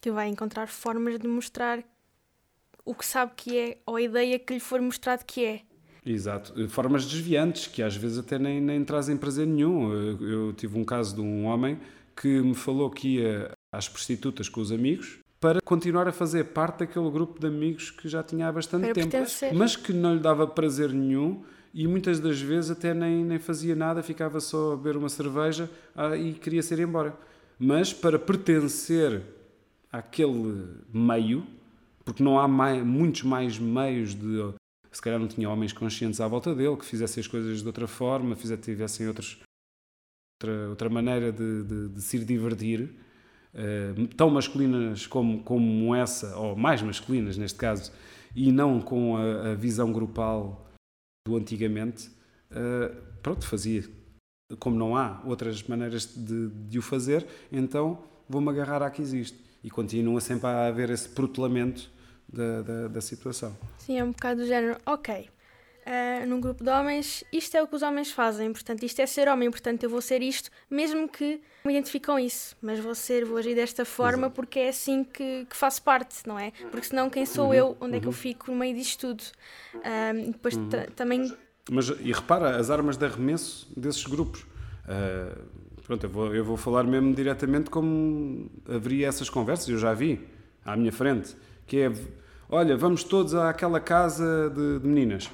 Que 0.00 0.10
vai 0.10 0.28
encontrar 0.28 0.68
formas 0.68 1.18
de 1.18 1.26
mostrar 1.26 1.82
o 2.84 2.94
que 2.94 3.04
sabe 3.04 3.32
que 3.34 3.58
é, 3.58 3.78
ou 3.86 3.96
a 3.96 4.02
ideia 4.02 4.38
que 4.38 4.54
lhe 4.54 4.60
for 4.60 4.80
mostrado 4.80 5.24
que 5.24 5.44
é. 5.44 5.62
Exato. 6.04 6.68
Formas 6.68 7.06
desviantes, 7.06 7.66
que 7.66 7.82
às 7.82 7.96
vezes 7.96 8.18
até 8.18 8.38
nem, 8.38 8.60
nem 8.60 8.84
trazem 8.84 9.16
prazer 9.16 9.46
nenhum. 9.46 9.90
Eu, 9.92 10.28
eu 10.28 10.52
tive 10.52 10.78
um 10.78 10.84
caso 10.84 11.14
de 11.14 11.20
um 11.22 11.46
homem 11.46 11.78
que 12.14 12.40
me 12.42 12.54
falou 12.54 12.90
que 12.90 13.16
ia 13.16 13.50
às 13.72 13.88
prostitutas 13.88 14.48
com 14.48 14.60
os 14.60 14.70
amigos 14.70 15.23
para 15.44 15.60
continuar 15.60 16.08
a 16.08 16.12
fazer 16.12 16.44
parte 16.44 16.78
daquele 16.78 17.10
grupo 17.10 17.38
de 17.38 17.46
amigos 17.46 17.90
que 17.90 18.08
já 18.08 18.22
tinha 18.22 18.48
há 18.48 18.52
bastante 18.52 18.84
para 18.84 18.94
tempo, 18.94 19.10
pertencer. 19.10 19.52
mas 19.52 19.76
que 19.76 19.92
não 19.92 20.14
lhe 20.14 20.20
dava 20.20 20.46
prazer 20.46 20.90
nenhum 20.90 21.44
e 21.74 21.86
muitas 21.86 22.18
das 22.18 22.40
vezes 22.40 22.70
até 22.70 22.94
nem, 22.94 23.22
nem 23.22 23.38
fazia 23.38 23.76
nada, 23.76 24.02
ficava 24.02 24.40
só 24.40 24.72
a 24.72 24.76
beber 24.78 24.96
uma 24.96 25.10
cerveja 25.10 25.68
ah, 25.94 26.16
e 26.16 26.32
queria 26.32 26.62
ser 26.62 26.78
embora. 26.78 27.14
Mas 27.58 27.92
para 27.92 28.18
pertencer 28.18 29.20
àquele 29.92 30.66
meio, 30.90 31.46
porque 32.06 32.22
não 32.22 32.38
há 32.38 32.48
mais, 32.48 32.82
muitos 32.82 33.22
mais 33.22 33.58
meios 33.58 34.14
de. 34.14 34.54
Se 34.90 35.02
calhar 35.02 35.20
não 35.20 35.28
tinha 35.28 35.50
homens 35.50 35.74
conscientes 35.74 36.22
à 36.22 36.26
volta 36.26 36.54
dele 36.54 36.76
que 36.78 36.86
fizessem 36.86 37.20
as 37.20 37.26
coisas 37.26 37.60
de 37.60 37.66
outra 37.66 37.86
forma, 37.86 38.34
fizessem, 38.34 38.64
tivessem 38.64 39.08
outros, 39.08 39.38
outra, 40.40 40.70
outra 40.70 40.88
maneira 40.88 41.30
de, 41.30 41.64
de, 41.64 41.88
de 41.88 42.00
se 42.00 42.16
ir 42.16 42.24
divertir, 42.24 43.03
uh, 43.54 44.06
tão 44.08 44.30
masculinas 44.30 45.06
como, 45.06 45.42
como 45.42 45.94
essa, 45.94 46.36
ou 46.36 46.56
mais 46.56 46.82
masculinas 46.82 47.36
neste 47.36 47.58
caso, 47.58 47.92
e 48.34 48.50
não 48.50 48.80
com 48.80 49.16
a, 49.16 49.52
a 49.52 49.54
visão 49.54 49.92
grupal 49.92 50.70
do 51.26 51.36
antigamente, 51.36 52.08
uh, 52.50 52.94
pronto, 53.22 53.46
fazia. 53.46 53.84
Como 54.58 54.76
não 54.76 54.96
há 54.96 55.22
outras 55.24 55.62
maneiras 55.62 56.14
de, 56.14 56.48
de 56.48 56.78
o 56.78 56.82
fazer, 56.82 57.26
então 57.50 58.04
vou-me 58.28 58.50
agarrar 58.50 58.82
à 58.82 58.90
que 58.90 59.00
existe. 59.00 59.42
E 59.62 59.70
continua 59.70 60.20
sempre 60.20 60.46
a 60.46 60.66
haver 60.66 60.90
esse 60.90 61.08
protelamento 61.08 61.90
da, 62.30 62.62
da, 62.62 62.88
da 62.88 63.00
situação. 63.00 63.56
Sim, 63.78 63.98
é 63.98 64.04
um 64.04 64.10
bocado 64.10 64.42
do 64.42 64.46
género, 64.46 64.78
ok, 64.84 65.28
uh, 65.86 66.26
num 66.26 66.40
grupo 66.40 66.64
de 66.64 66.70
homens, 66.70 67.24
isto 67.32 67.56
é 67.56 67.62
o 67.62 67.66
que 67.66 67.76
os 67.76 67.82
homens 67.82 68.10
fazem, 68.10 68.52
portanto, 68.52 68.82
isto 68.82 69.00
é 69.00 69.06
ser 69.06 69.28
homem, 69.28 69.50
portanto, 69.50 69.82
eu 69.84 69.90
vou 69.90 70.00
ser 70.00 70.22
isto, 70.22 70.50
mesmo 70.70 71.08
que 71.08 71.40
me 71.64 71.72
identificam 71.72 72.18
isso, 72.18 72.56
mas 72.60 72.78
vou 72.78 72.94
ser, 72.94 73.24
vou 73.24 73.38
agir 73.38 73.54
desta 73.54 73.84
forma 73.84 74.26
Exato. 74.26 74.34
porque 74.34 74.60
é 74.60 74.68
assim 74.68 75.04
que, 75.04 75.46
que, 75.48 75.56
faço 75.56 75.82
parte, 75.82 76.26
não 76.26 76.38
é? 76.38 76.52
Porque 76.70 76.86
senão, 76.86 77.08
quem 77.08 77.24
sou 77.24 77.48
uhum. 77.48 77.54
eu? 77.54 77.76
Onde 77.80 77.96
é 77.96 78.00
que 78.00 78.06
eu 78.06 78.10
uhum. 78.10 78.16
fico 78.16 78.50
no 78.50 78.58
meio 78.58 78.74
disto 78.74 79.08
tudo? 79.08 79.22
Uh, 79.76 80.30
depois 80.32 80.54
uhum. 80.56 80.68
também. 80.94 81.32
Mas, 81.70 81.88
e 81.88 82.12
repara, 82.12 82.56
as 82.56 82.70
armas 82.70 82.96
de 82.96 83.06
arremesso 83.06 83.66
desses 83.76 84.04
grupos. 84.04 84.42
Uh, 84.42 85.42
pronto, 85.82 86.04
eu 86.04 86.10
vou, 86.10 86.34
eu 86.34 86.44
vou 86.44 86.56
falar 86.56 86.84
mesmo 86.84 87.14
diretamente 87.14 87.70
como 87.70 88.50
haveria 88.68 89.08
essas 89.08 89.30
conversas, 89.30 89.68
eu 89.68 89.78
já 89.78 89.94
vi 89.94 90.20
à 90.64 90.76
minha 90.76 90.92
frente, 90.92 91.36
que 91.66 91.78
é, 91.78 91.92
olha, 92.48 92.76
vamos 92.76 93.04
todos 93.04 93.34
àquela 93.34 93.80
casa 93.80 94.50
de, 94.50 94.80
de 94.80 94.86
meninas. 94.86 95.30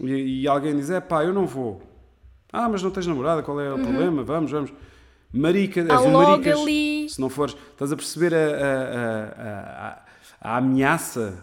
E, 0.00 0.42
e, 0.42 0.48
alguém 0.48 0.76
diz, 0.76 0.90
é 0.90 1.00
pá, 1.00 1.24
eu 1.24 1.32
não 1.32 1.46
vou. 1.46 1.82
Ah, 2.52 2.68
mas 2.68 2.82
não 2.82 2.90
tens 2.90 3.06
namorada, 3.06 3.42
qual 3.42 3.60
é 3.60 3.70
o 3.70 3.76
uhum. 3.76 3.82
problema? 3.82 4.22
Vamos, 4.24 4.50
vamos. 4.50 4.72
Marica, 5.32 5.80
és 5.80 6.00
um 6.00 6.10
maricas, 6.10 6.58
ali. 6.58 7.08
se 7.08 7.20
não 7.20 7.28
fores, 7.28 7.56
estás 7.70 7.92
a 7.92 7.96
perceber 7.96 8.34
a, 8.34 8.38
a, 8.38 9.88
a, 9.88 10.02
a, 10.40 10.56
ameaça 10.56 11.40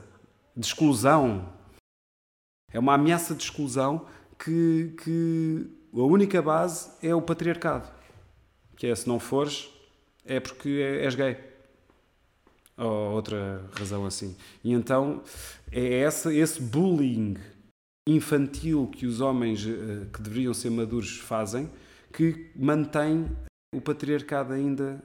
de 0.55 0.65
exclusão. 0.65 1.47
É 2.73 2.77
uma 2.77 2.95
ameaça 2.95 3.33
de 3.33 3.43
exclusão 3.43 4.05
que, 4.37 4.93
que 5.01 5.67
a 5.93 6.03
única 6.03 6.41
base 6.41 6.89
é 7.01 7.15
o 7.15 7.21
patriarcado. 7.21 7.89
Que 8.75 8.87
é, 8.87 8.95
se 8.95 9.07
não 9.07 9.19
fores, 9.19 9.69
é 10.25 10.39
porque 10.41 10.67
és 11.01 11.15
gay. 11.15 11.37
Ou 12.77 13.13
outra 13.13 13.63
razão 13.71 14.05
assim. 14.05 14.35
E 14.63 14.73
então 14.73 15.23
é 15.71 16.01
essa, 16.01 16.33
esse 16.33 16.61
bullying 16.61 17.37
infantil 18.07 18.87
que 18.87 19.05
os 19.05 19.19
homens 19.19 19.65
eh, 19.65 20.07
que 20.13 20.21
deveriam 20.21 20.53
ser 20.53 20.69
maduros 20.69 21.17
fazem 21.17 21.69
que 22.13 22.49
mantém 22.55 23.29
o 23.75 23.81
patriarcado 23.81 24.53
ainda 24.53 25.03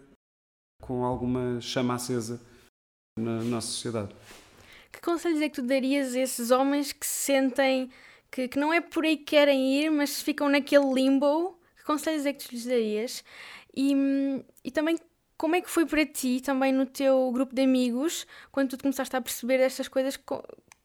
com 0.81 1.05
alguma 1.05 1.61
chama 1.61 1.95
acesa 1.95 2.41
na 3.19 3.43
nossa 3.43 3.67
sociedade. 3.67 4.15
Que 4.91 5.01
conselhos 5.01 5.41
é 5.41 5.49
que 5.49 5.57
tu 5.57 5.63
darias 5.63 6.15
a 6.15 6.21
esses 6.21 6.51
homens 6.51 6.93
que 6.93 7.07
se 7.07 7.25
sentem 7.27 7.91
que, 8.31 8.49
que 8.49 8.59
não 8.59 8.73
é 8.73 8.81
por 8.81 9.05
aí 9.05 9.17
que 9.17 9.25
querem 9.25 9.83
ir, 9.83 9.91
mas 9.91 10.23
ficam 10.23 10.49
naquele 10.49 10.93
limbo? 10.93 11.59
Que 11.77 11.85
conselhos 11.85 12.25
é 12.25 12.33
que 12.33 12.47
tu 12.47 12.53
lhes 12.53 12.65
darias? 12.65 13.25
E, 13.77 13.95
e 14.65 14.71
também 14.71 14.99
como 15.37 15.57
é 15.57 15.61
que 15.61 15.69
foi 15.69 15.85
para 15.85 16.07
ti, 16.07 16.41
também 16.41 16.73
no 16.73 16.87
teu 16.87 17.31
grupo 17.33 17.55
de 17.55 17.63
amigos, 17.63 18.27
quando 18.51 18.71
tu 18.71 18.79
começaste 18.83 19.15
a 19.17 19.21
perceber 19.21 19.61
estas 19.61 19.89
coisas, 19.89 20.17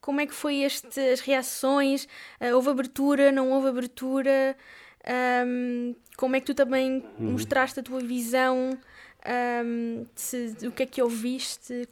como 0.08 0.22
é 0.22 0.26
que 0.26 0.34
foi 0.34 0.60
este, 0.60 1.02
as 1.02 1.20
reações? 1.20 2.08
Uh, 2.40 2.56
houve 2.56 2.70
abertura, 2.70 3.30
não 3.30 3.52
houve 3.52 3.68
abertura? 3.68 4.56
Um, 5.46 5.94
como 6.16 6.38
é 6.38 6.40
que 6.40 6.46
tu 6.46 6.56
também 6.56 7.04
uhum. 7.20 7.32
mostraste 7.32 7.82
a 7.82 7.84
tua 7.84 8.00
visão? 8.00 8.80
Um, 9.66 10.06
se, 10.16 10.56
o 10.66 10.72
que 10.72 10.84
é 10.84 10.86
que 10.86 11.02
ouviste? 11.02 11.86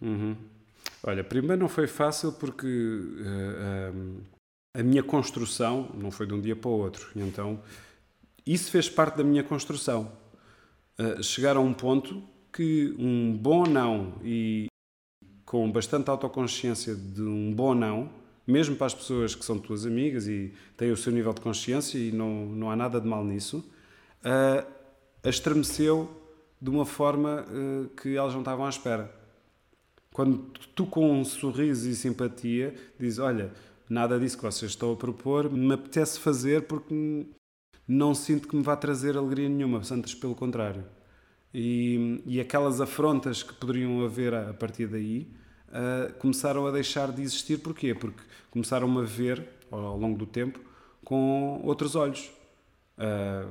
Uhum. 0.00 0.36
Olha, 1.02 1.24
primeiro 1.24 1.60
não 1.60 1.68
foi 1.68 1.88
fácil 1.88 2.30
porque 2.30 2.64
uh, 2.64 4.22
a 4.72 4.84
minha 4.84 5.02
construção 5.02 5.90
não 5.94 6.12
foi 6.12 6.28
de 6.28 6.34
um 6.34 6.40
dia 6.40 6.54
para 6.54 6.70
o 6.70 6.74
outro. 6.74 7.10
Então, 7.16 7.60
isso 8.46 8.70
fez 8.70 8.88
parte 8.88 9.16
da 9.16 9.24
minha 9.24 9.42
construção. 9.42 10.12
Uh, 10.96 11.20
chegar 11.24 11.56
a 11.56 11.60
um 11.60 11.74
ponto 11.74 12.22
que 12.52 12.94
um 12.96 13.36
bom 13.36 13.64
não 13.66 14.14
e 14.22 14.68
com 15.46 15.70
bastante 15.72 16.10
autoconsciência 16.10 16.94
de 16.94 17.22
um 17.22 17.54
bom 17.54 17.74
não 17.74 18.10
mesmo 18.46 18.76
para 18.76 18.86
as 18.86 18.94
pessoas 18.94 19.34
que 19.34 19.44
são 19.44 19.58
tuas 19.58 19.84
amigas 19.84 20.28
e 20.28 20.52
têm 20.76 20.92
o 20.92 20.96
seu 20.96 21.12
nível 21.12 21.32
de 21.32 21.40
consciência 21.40 21.98
e 21.98 22.12
não, 22.12 22.46
não 22.46 22.70
há 22.70 22.76
nada 22.76 23.00
de 23.00 23.06
mal 23.06 23.24
nisso, 23.24 23.58
uh, 24.22 24.66
estremeceu 25.24 26.08
de 26.60 26.70
uma 26.70 26.86
forma 26.86 27.44
uh, 27.44 27.88
que 27.96 28.16
elas 28.16 28.32
não 28.32 28.40
estavam 28.40 28.64
à 28.64 28.68
espera. 28.68 29.12
Quando 30.12 30.38
tu, 30.74 30.86
com 30.86 31.20
um 31.20 31.24
sorriso 31.24 31.88
e 31.90 31.94
simpatia, 31.94 32.74
dizes: 32.98 33.18
Olha, 33.18 33.52
nada 33.90 34.18
disso 34.18 34.36
que 34.36 34.44
vocês 34.44 34.70
estão 34.70 34.92
a 34.92 34.96
propor 34.96 35.50
me 35.50 35.74
apetece 35.74 36.20
fazer 36.20 36.62
porque 36.62 37.26
não 37.86 38.14
sinto 38.14 38.48
que 38.48 38.56
me 38.56 38.62
vá 38.62 38.76
trazer 38.76 39.16
alegria 39.16 39.48
nenhuma, 39.48 39.82
antes 39.90 40.14
pelo 40.14 40.34
contrário. 40.34 40.84
E, 41.58 42.20
e 42.26 42.38
aquelas 42.38 42.82
afrontas 42.82 43.42
que 43.42 43.54
poderiam 43.54 44.04
haver 44.04 44.34
a, 44.34 44.52
partir 44.52 44.86
daí 44.86 45.26
uh, 45.68 46.12
começaram 46.18 46.66
a 46.66 46.70
deixar 46.70 47.10
de 47.10 47.22
existir. 47.22 47.56
Porquê? 47.60 47.94
Porque 47.94 48.20
começaram 48.50 48.98
a 48.98 49.02
ver, 49.02 49.42
ao 49.70 49.96
longo 49.96 50.18
do 50.18 50.26
tempo, 50.26 50.60
com 51.02 51.62
outros 51.64 51.94
olhos. 51.96 52.30
Uh, 52.98 53.50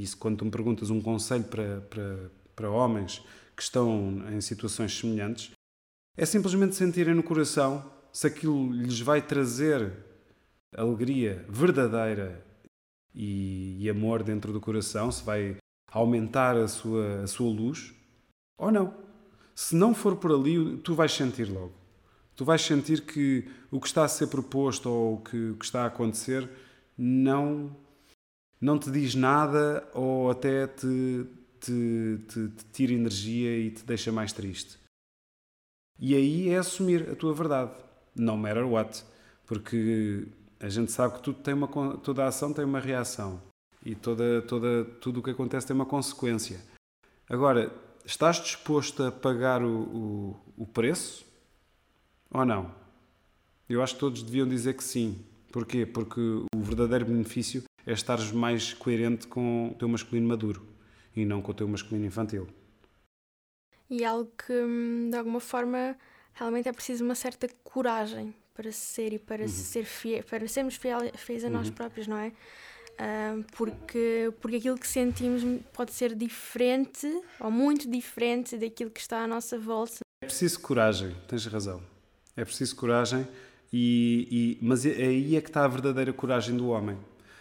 isso, 0.00 0.16
quando 0.16 0.38
tu 0.38 0.44
me 0.44 0.50
perguntas 0.52 0.90
um 0.90 1.00
conselho 1.00 1.42
para, 1.42 1.80
para, 1.90 2.30
para 2.54 2.70
homens 2.70 3.20
que 3.56 3.62
estão 3.64 4.22
em 4.32 4.40
situações 4.40 4.96
semelhantes, 4.96 5.50
é 6.16 6.24
simplesmente 6.24 6.76
sentirem 6.76 7.14
no 7.14 7.24
coração 7.24 7.84
se 8.12 8.28
aquilo 8.28 8.70
lhes 8.70 9.00
vai 9.00 9.20
trazer 9.20 9.92
alegria 10.76 11.44
verdadeira 11.48 12.44
e, 13.12 13.76
e, 13.80 13.90
amor 13.90 14.22
dentro 14.22 14.52
do 14.52 14.60
coração, 14.60 15.10
se 15.10 15.24
vai 15.24 15.56
aumentar 15.94 16.56
a 16.56 16.66
sua, 16.66 17.22
a 17.22 17.26
sua 17.26 17.48
luz 17.48 17.94
ou 18.58 18.70
não. 18.70 18.92
Se 19.54 19.76
não 19.76 19.94
for 19.94 20.16
por 20.16 20.32
ali, 20.32 20.76
tu 20.78 20.94
vais 20.94 21.12
sentir 21.12 21.48
logo. 21.48 21.72
Tu 22.34 22.44
vais 22.44 22.60
sentir 22.60 23.02
que 23.02 23.48
o 23.70 23.80
que 23.80 23.86
está 23.86 24.04
a 24.04 24.08
ser 24.08 24.26
proposto 24.26 24.90
ou 24.90 25.14
o 25.14 25.20
que, 25.20 25.50
o 25.50 25.56
que 25.56 25.64
está 25.64 25.84
a 25.84 25.86
acontecer 25.86 26.50
não, 26.98 27.74
não 28.60 28.76
te 28.76 28.90
diz 28.90 29.14
nada 29.14 29.88
ou 29.94 30.30
até 30.30 30.66
te, 30.66 31.26
te, 31.60 32.18
te, 32.26 32.48
te 32.48 32.64
tira 32.72 32.92
energia 32.92 33.56
e 33.56 33.70
te 33.70 33.84
deixa 33.84 34.10
mais 34.10 34.32
triste. 34.32 34.76
E 36.00 36.12
aí 36.16 36.48
é 36.48 36.58
assumir 36.58 37.08
a 37.08 37.14
tua 37.14 37.32
verdade, 37.32 37.70
no 38.16 38.36
matter 38.36 38.66
what. 38.66 39.04
Porque 39.46 40.26
a 40.58 40.68
gente 40.68 40.90
sabe 40.90 41.14
que 41.14 41.22
tudo 41.22 41.38
tem 41.38 41.54
uma, 41.54 41.68
toda 41.98 42.24
a 42.24 42.28
ação 42.28 42.52
tem 42.52 42.64
uma 42.64 42.80
reação 42.80 43.40
e 43.84 43.94
toda, 43.94 44.42
toda, 44.42 44.84
tudo 45.00 45.20
o 45.20 45.22
que 45.22 45.30
acontece 45.30 45.66
tem 45.66 45.74
uma 45.74 45.86
consequência. 45.86 46.60
Agora, 47.28 47.72
estás 48.04 48.36
disposto 48.40 49.02
a 49.02 49.12
pagar 49.12 49.62
o, 49.62 49.82
o, 49.82 50.36
o 50.58 50.66
preço 50.66 51.26
ou 52.30 52.44
não? 52.44 52.74
Eu 53.68 53.82
acho 53.82 53.94
que 53.94 54.00
todos 54.00 54.22
deviam 54.22 54.46
dizer 54.46 54.74
que 54.74 54.84
sim. 54.84 55.24
Porquê? 55.52 55.86
Porque 55.86 56.20
o 56.20 56.60
verdadeiro 56.60 57.04
benefício 57.04 57.62
é 57.86 57.92
estares 57.92 58.32
mais 58.32 58.72
coerente 58.72 59.26
com 59.26 59.68
o 59.68 59.74
teu 59.74 59.88
masculino 59.88 60.26
maduro 60.26 60.66
e 61.14 61.24
não 61.24 61.40
com 61.40 61.52
o 61.52 61.54
teu 61.54 61.68
masculino 61.68 62.06
infantil. 62.06 62.48
E 63.88 64.04
algo 64.04 64.30
que, 64.36 64.52
hum, 64.52 65.10
de 65.10 65.16
alguma 65.16 65.40
forma, 65.40 65.96
realmente 66.32 66.68
é 66.68 66.72
preciso 66.72 67.04
uma 67.04 67.14
certa 67.14 67.48
coragem 67.62 68.34
para 68.52 68.72
ser 68.72 69.12
e 69.12 69.18
para, 69.18 69.42
uhum. 69.42 69.48
ser 69.48 69.84
fiel, 69.84 70.22
para 70.24 70.46
sermos 70.48 70.78
fiéis 71.16 71.44
a 71.44 71.50
nós 71.50 71.68
uhum. 71.68 71.74
próprios, 71.74 72.06
não 72.06 72.16
é? 72.16 72.32
Porque, 73.56 74.32
porque 74.40 74.56
aquilo 74.56 74.78
que 74.78 74.86
sentimos 74.86 75.42
pode 75.72 75.92
ser 75.92 76.14
diferente 76.14 77.06
ou 77.40 77.50
muito 77.50 77.90
diferente 77.90 78.56
daquilo 78.56 78.90
que 78.90 79.00
está 79.00 79.24
à 79.24 79.26
nossa 79.26 79.58
volta. 79.58 79.98
É 80.22 80.26
preciso 80.26 80.60
coragem, 80.60 81.14
tens 81.28 81.44
razão. 81.46 81.82
É 82.36 82.44
preciso 82.44 82.74
coragem, 82.76 83.26
e, 83.72 84.58
e, 84.60 84.64
mas 84.64 84.84
é, 84.86 84.90
aí 84.90 85.36
é 85.36 85.40
que 85.40 85.48
está 85.48 85.64
a 85.64 85.68
verdadeira 85.68 86.12
coragem 86.12 86.56
do 86.56 86.68
homem. 86.68 86.96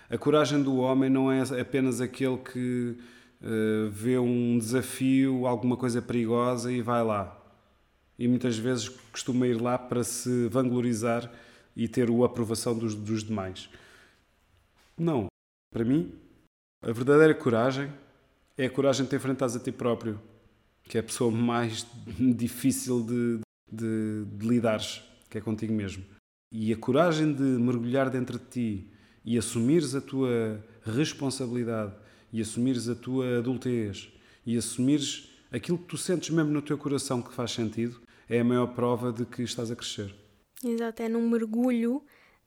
A 0.09 0.17
coragem 0.17 0.61
do 0.61 0.77
homem 0.77 1.09
não 1.09 1.31
é 1.31 1.41
apenas 1.59 1.99
aquele 1.99 2.37
que 2.37 2.97
uh, 3.41 3.89
vê 3.89 4.19
um 4.19 4.57
desafio, 4.57 5.47
alguma 5.47 5.75
coisa 5.75 6.01
perigosa 6.01 6.71
e 6.71 6.81
vai 6.81 7.03
lá. 7.03 7.39
E 8.17 8.27
muitas 8.27 8.57
vezes 8.57 8.89
costuma 8.89 9.47
ir 9.47 9.59
lá 9.59 9.77
para 9.77 10.03
se 10.03 10.47
vanglorizar 10.49 11.31
e 11.75 11.87
ter 11.87 12.09
a 12.09 12.25
aprovação 12.25 12.77
dos, 12.77 12.93
dos 12.93 13.23
demais. 13.23 13.69
Não. 14.97 15.32
Para 15.74 15.84
mim, 15.84 16.11
a 16.84 16.91
verdadeira 16.91 17.34
coragem 17.34 17.91
é 18.55 18.67
a 18.67 18.69
coragem 18.69 19.05
de 19.05 19.09
te 19.09 19.15
enfrentares 19.15 19.55
a 19.55 19.59
ti 19.59 19.71
próprio, 19.71 20.21
que 20.84 20.99
é 20.99 21.01
a 21.01 21.03
pessoa 21.03 21.32
mais 21.32 21.88
difícil 22.38 23.01
de, 23.01 23.39
de, 23.71 24.24
de 24.38 24.47
lidares, 24.47 25.01
que 25.32 25.39
é 25.39 25.41
contigo 25.41 25.74
mesmo. 25.74 26.03
E 26.51 26.71
a 26.71 26.78
coragem 26.78 27.34
de 27.34 27.41
mergulhar 27.41 28.11
dentro 28.11 28.38
de 28.38 28.45
ti 28.45 28.88
e 29.26 29.36
assumires 29.36 29.95
a 29.95 30.01
tua 30.01 30.63
responsabilidade 30.84 31.95
e 32.32 32.39
assumires 32.39 32.88
a 32.88 32.93
tua 32.93 33.39
adultez 33.39 34.13
e 34.45 34.55
assumires 34.55 35.28
aquilo 35.51 35.80
que 35.80 35.86
tu 35.86 35.97
sentes 35.97 36.30
mesmo 36.30 36.51
no 36.51 36.61
teu 36.61 36.78
coração 36.78 37.19
que 37.19 37.34
faz 37.34 37.51
sentido, 37.51 37.99
é 38.30 38.41
a 38.41 38.43
maior 38.43 38.67
prova 38.67 39.11
de 39.11 39.26
que 39.26 39.41
estás 39.41 39.71
a 39.71 39.76
crescer. 39.76 40.13
Exato, 40.63 41.01
é 41.01 41.09
num 41.09 41.28
mergulho 41.28 42.03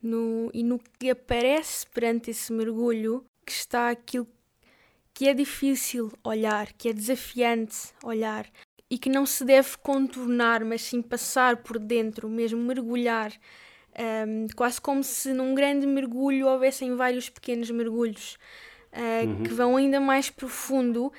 no, 0.06 0.50
e 0.54 0.62
no 0.62 0.78
que 0.98 1.10
aparece 1.10 1.86
perante 1.86 2.30
esse 2.30 2.52
mergulho 2.52 3.24
que 3.44 3.52
está 3.52 3.90
aquilo 3.90 4.26
que 5.12 5.28
é 5.28 5.34
difícil 5.34 6.12
olhar, 6.22 6.72
que 6.74 6.90
é 6.90 6.92
desafiante 6.92 7.76
olhar 8.02 8.46
e 8.90 8.98
que 8.98 9.08
não 9.08 9.26
se 9.26 9.44
deve 9.44 9.76
contornar, 9.78 10.64
mas 10.64 10.82
sim 10.82 11.02
passar 11.02 11.56
por 11.56 11.78
dentro, 11.78 12.28
mesmo 12.28 12.62
mergulhar, 12.62 13.32
um, 14.28 14.46
quase 14.54 14.80
como 14.80 15.02
se 15.02 15.32
num 15.32 15.54
grande 15.54 15.86
mergulho 15.86 16.46
houvessem 16.46 16.94
vários 16.94 17.28
pequenos 17.28 17.70
mergulhos 17.70 18.36
uh, 18.92 19.26
uhum. 19.26 19.42
que 19.42 19.52
vão 19.52 19.76
ainda 19.76 19.98
mais 19.98 20.30
profundo 20.30 21.12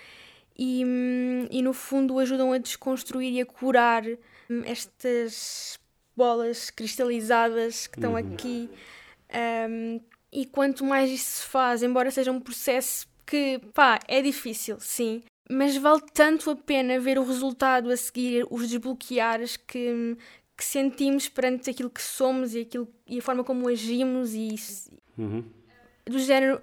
e, 0.58 0.84
hum, 0.86 1.48
e, 1.52 1.62
no 1.62 1.74
fundo 1.74 2.18
ajudam 2.20 2.54
a 2.54 2.58
desconstruir 2.58 3.34
e 3.34 3.42
a 3.42 3.46
curar 3.46 4.04
hum, 4.50 4.62
estas 4.66 5.80
bolas 6.18 6.70
cristalizadas 6.70 7.88
que 7.88 7.98
estão 7.98 8.12
uhum. 8.12 8.18
aqui. 8.18 8.70
Um, 9.70 10.02
e 10.32 10.46
quanto 10.46 10.84
mais 10.84 11.10
isso 11.10 11.42
se 11.42 11.44
faz, 11.44 11.84
embora 11.84 12.12
seja 12.12 12.32
um 12.32 12.40
processo 12.40 13.08
que, 13.26 13.60
pá, 13.74 14.00
é 14.08 14.22
difícil, 14.22 14.78
sim, 14.80 15.24
mas 15.50 15.78
vale 15.78 16.02
tanto 16.14 16.50
a 16.50 16.56
pena 16.56 17.00
ver 17.00 17.18
o 17.18 17.24
resultado 17.24 17.90
a 17.90 17.98
seguir, 17.98 18.46
os 18.50 18.68
desbloqueares 18.68 19.58
que, 19.58 20.18
que 20.56 20.64
sentimos 20.64 21.30
perante 21.30 21.70
aquilo 21.70 21.90
que 21.90 22.02
somos 22.02 22.56
e, 22.56 22.62
aquilo, 22.62 22.88
e 23.06 23.20
a 23.20 23.22
forma 23.22 23.44
como 23.44 23.68
agimos 23.68 24.34
e 24.34 24.56
uhum. 25.18 25.44
do 26.06 26.20
género 26.20 26.62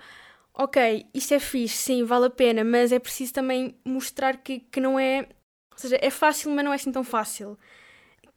ok, 0.54 1.06
isto 1.12 1.34
é 1.34 1.40
fixe, 1.40 1.76
sim, 1.76 2.04
vale 2.04 2.26
a 2.26 2.30
pena, 2.30 2.62
mas 2.62 2.92
é 2.92 2.98
preciso 2.98 3.32
também 3.32 3.74
mostrar 3.84 4.36
que, 4.38 4.60
que 4.60 4.80
não 4.80 4.98
é. 4.98 5.28
Ou 5.72 5.78
seja, 5.78 5.98
é 6.00 6.10
fácil, 6.10 6.52
mas 6.52 6.64
não 6.64 6.72
é 6.72 6.76
assim 6.76 6.92
tão 6.92 7.02
fácil. 7.02 7.58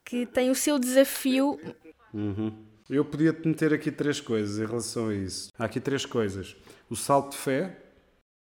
Que 0.08 0.24
tem 0.24 0.50
o 0.50 0.54
seu 0.54 0.78
desafio. 0.78 1.60
Uhum. 2.14 2.64
Eu 2.88 3.04
podia 3.04 3.30
te 3.30 3.46
meter 3.46 3.74
aqui 3.74 3.92
três 3.92 4.22
coisas 4.22 4.58
em 4.58 4.64
relação 4.64 5.10
a 5.10 5.14
isso. 5.14 5.50
Há 5.58 5.66
aqui 5.66 5.78
três 5.78 6.06
coisas: 6.06 6.56
o 6.88 6.96
salto 6.96 7.32
de 7.32 7.36
fé, 7.36 7.78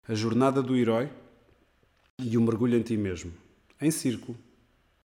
a 0.09 0.13
jornada 0.13 0.61
do 0.61 0.75
herói 0.75 1.09
e 2.21 2.37
o 2.37 2.43
mergulho 2.43 2.77
em 2.77 2.83
ti 2.83 2.97
mesmo. 2.97 3.33
Em 3.81 3.93
círculo. 3.93 4.37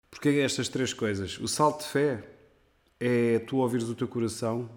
Porque 0.09 0.29
estas 0.29 0.69
três 0.69 0.93
coisas? 0.93 1.37
O 1.37 1.49
salto 1.49 1.81
de 1.81 1.89
fé 1.89 2.23
é 2.97 3.39
tu 3.39 3.57
ouvires 3.57 3.89
o 3.89 3.95
teu 3.95 4.07
coração 4.07 4.69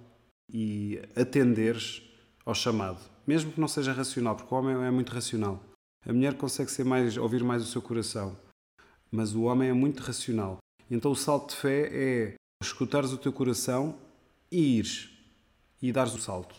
e 0.52 1.00
atenderes 1.14 2.02
ao 2.44 2.52
chamado, 2.52 3.00
mesmo 3.24 3.52
que 3.52 3.60
não 3.60 3.68
seja 3.68 3.92
racional, 3.92 4.34
porque 4.34 4.52
o 4.52 4.58
homem 4.58 4.74
é 4.84 4.90
muito 4.90 5.12
racional. 5.12 5.64
A 6.04 6.12
mulher 6.12 6.34
consegue 6.36 6.72
ser 6.72 6.84
mais, 6.84 7.16
ouvir 7.16 7.44
mais 7.44 7.62
o 7.62 7.66
seu 7.66 7.80
coração, 7.80 8.36
mas 9.08 9.36
o 9.36 9.42
homem 9.42 9.68
é 9.68 9.72
muito 9.72 10.00
racional. 10.00 10.58
Então 10.90 11.12
o 11.12 11.16
salto 11.16 11.50
de 11.50 11.56
fé 11.56 11.88
é 11.92 12.34
escutares 12.60 13.12
o 13.12 13.18
teu 13.18 13.32
coração 13.32 13.96
e 14.50 14.78
ires 14.78 15.08
e 15.80 15.92
dares 15.92 16.14
o 16.14 16.18
salto, 16.18 16.54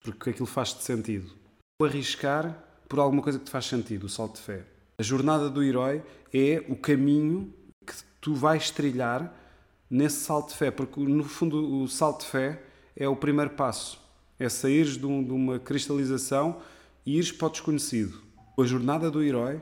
porque 0.00 0.30
aquilo 0.30 0.46
faz-te 0.46 0.82
sentido. 0.84 1.30
O 1.80 1.84
arriscar 1.84 2.56
por 2.88 3.00
alguma 3.00 3.22
coisa 3.22 3.38
que 3.38 3.44
te 3.44 3.50
faz 3.50 3.66
sentido, 3.66 4.04
o 4.04 4.08
salto 4.08 4.36
de 4.36 4.42
fé. 4.42 4.64
A 4.98 5.02
jornada 5.02 5.50
do 5.50 5.62
herói 5.62 6.02
é 6.32 6.64
o 6.68 6.76
caminho 6.76 7.52
que 7.84 7.94
tu 8.20 8.34
vais 8.34 8.70
trilhar 8.70 9.34
nesse 9.90 10.20
salto 10.24 10.50
de 10.50 10.56
fé, 10.56 10.70
porque 10.70 11.00
no 11.00 11.24
fundo 11.24 11.82
o 11.82 11.88
salto 11.88 12.20
de 12.20 12.30
fé 12.30 12.62
é 12.96 13.08
o 13.08 13.16
primeiro 13.16 13.50
passo. 13.50 14.00
É 14.38 14.48
saíres 14.48 14.96
de, 14.96 15.06
um, 15.06 15.22
de 15.22 15.32
uma 15.32 15.58
cristalização 15.58 16.60
e 17.04 17.16
ires 17.16 17.32
para 17.32 17.48
o 17.48 17.50
desconhecido. 17.50 18.22
A 18.58 18.64
jornada 18.64 19.10
do 19.10 19.22
herói 19.22 19.60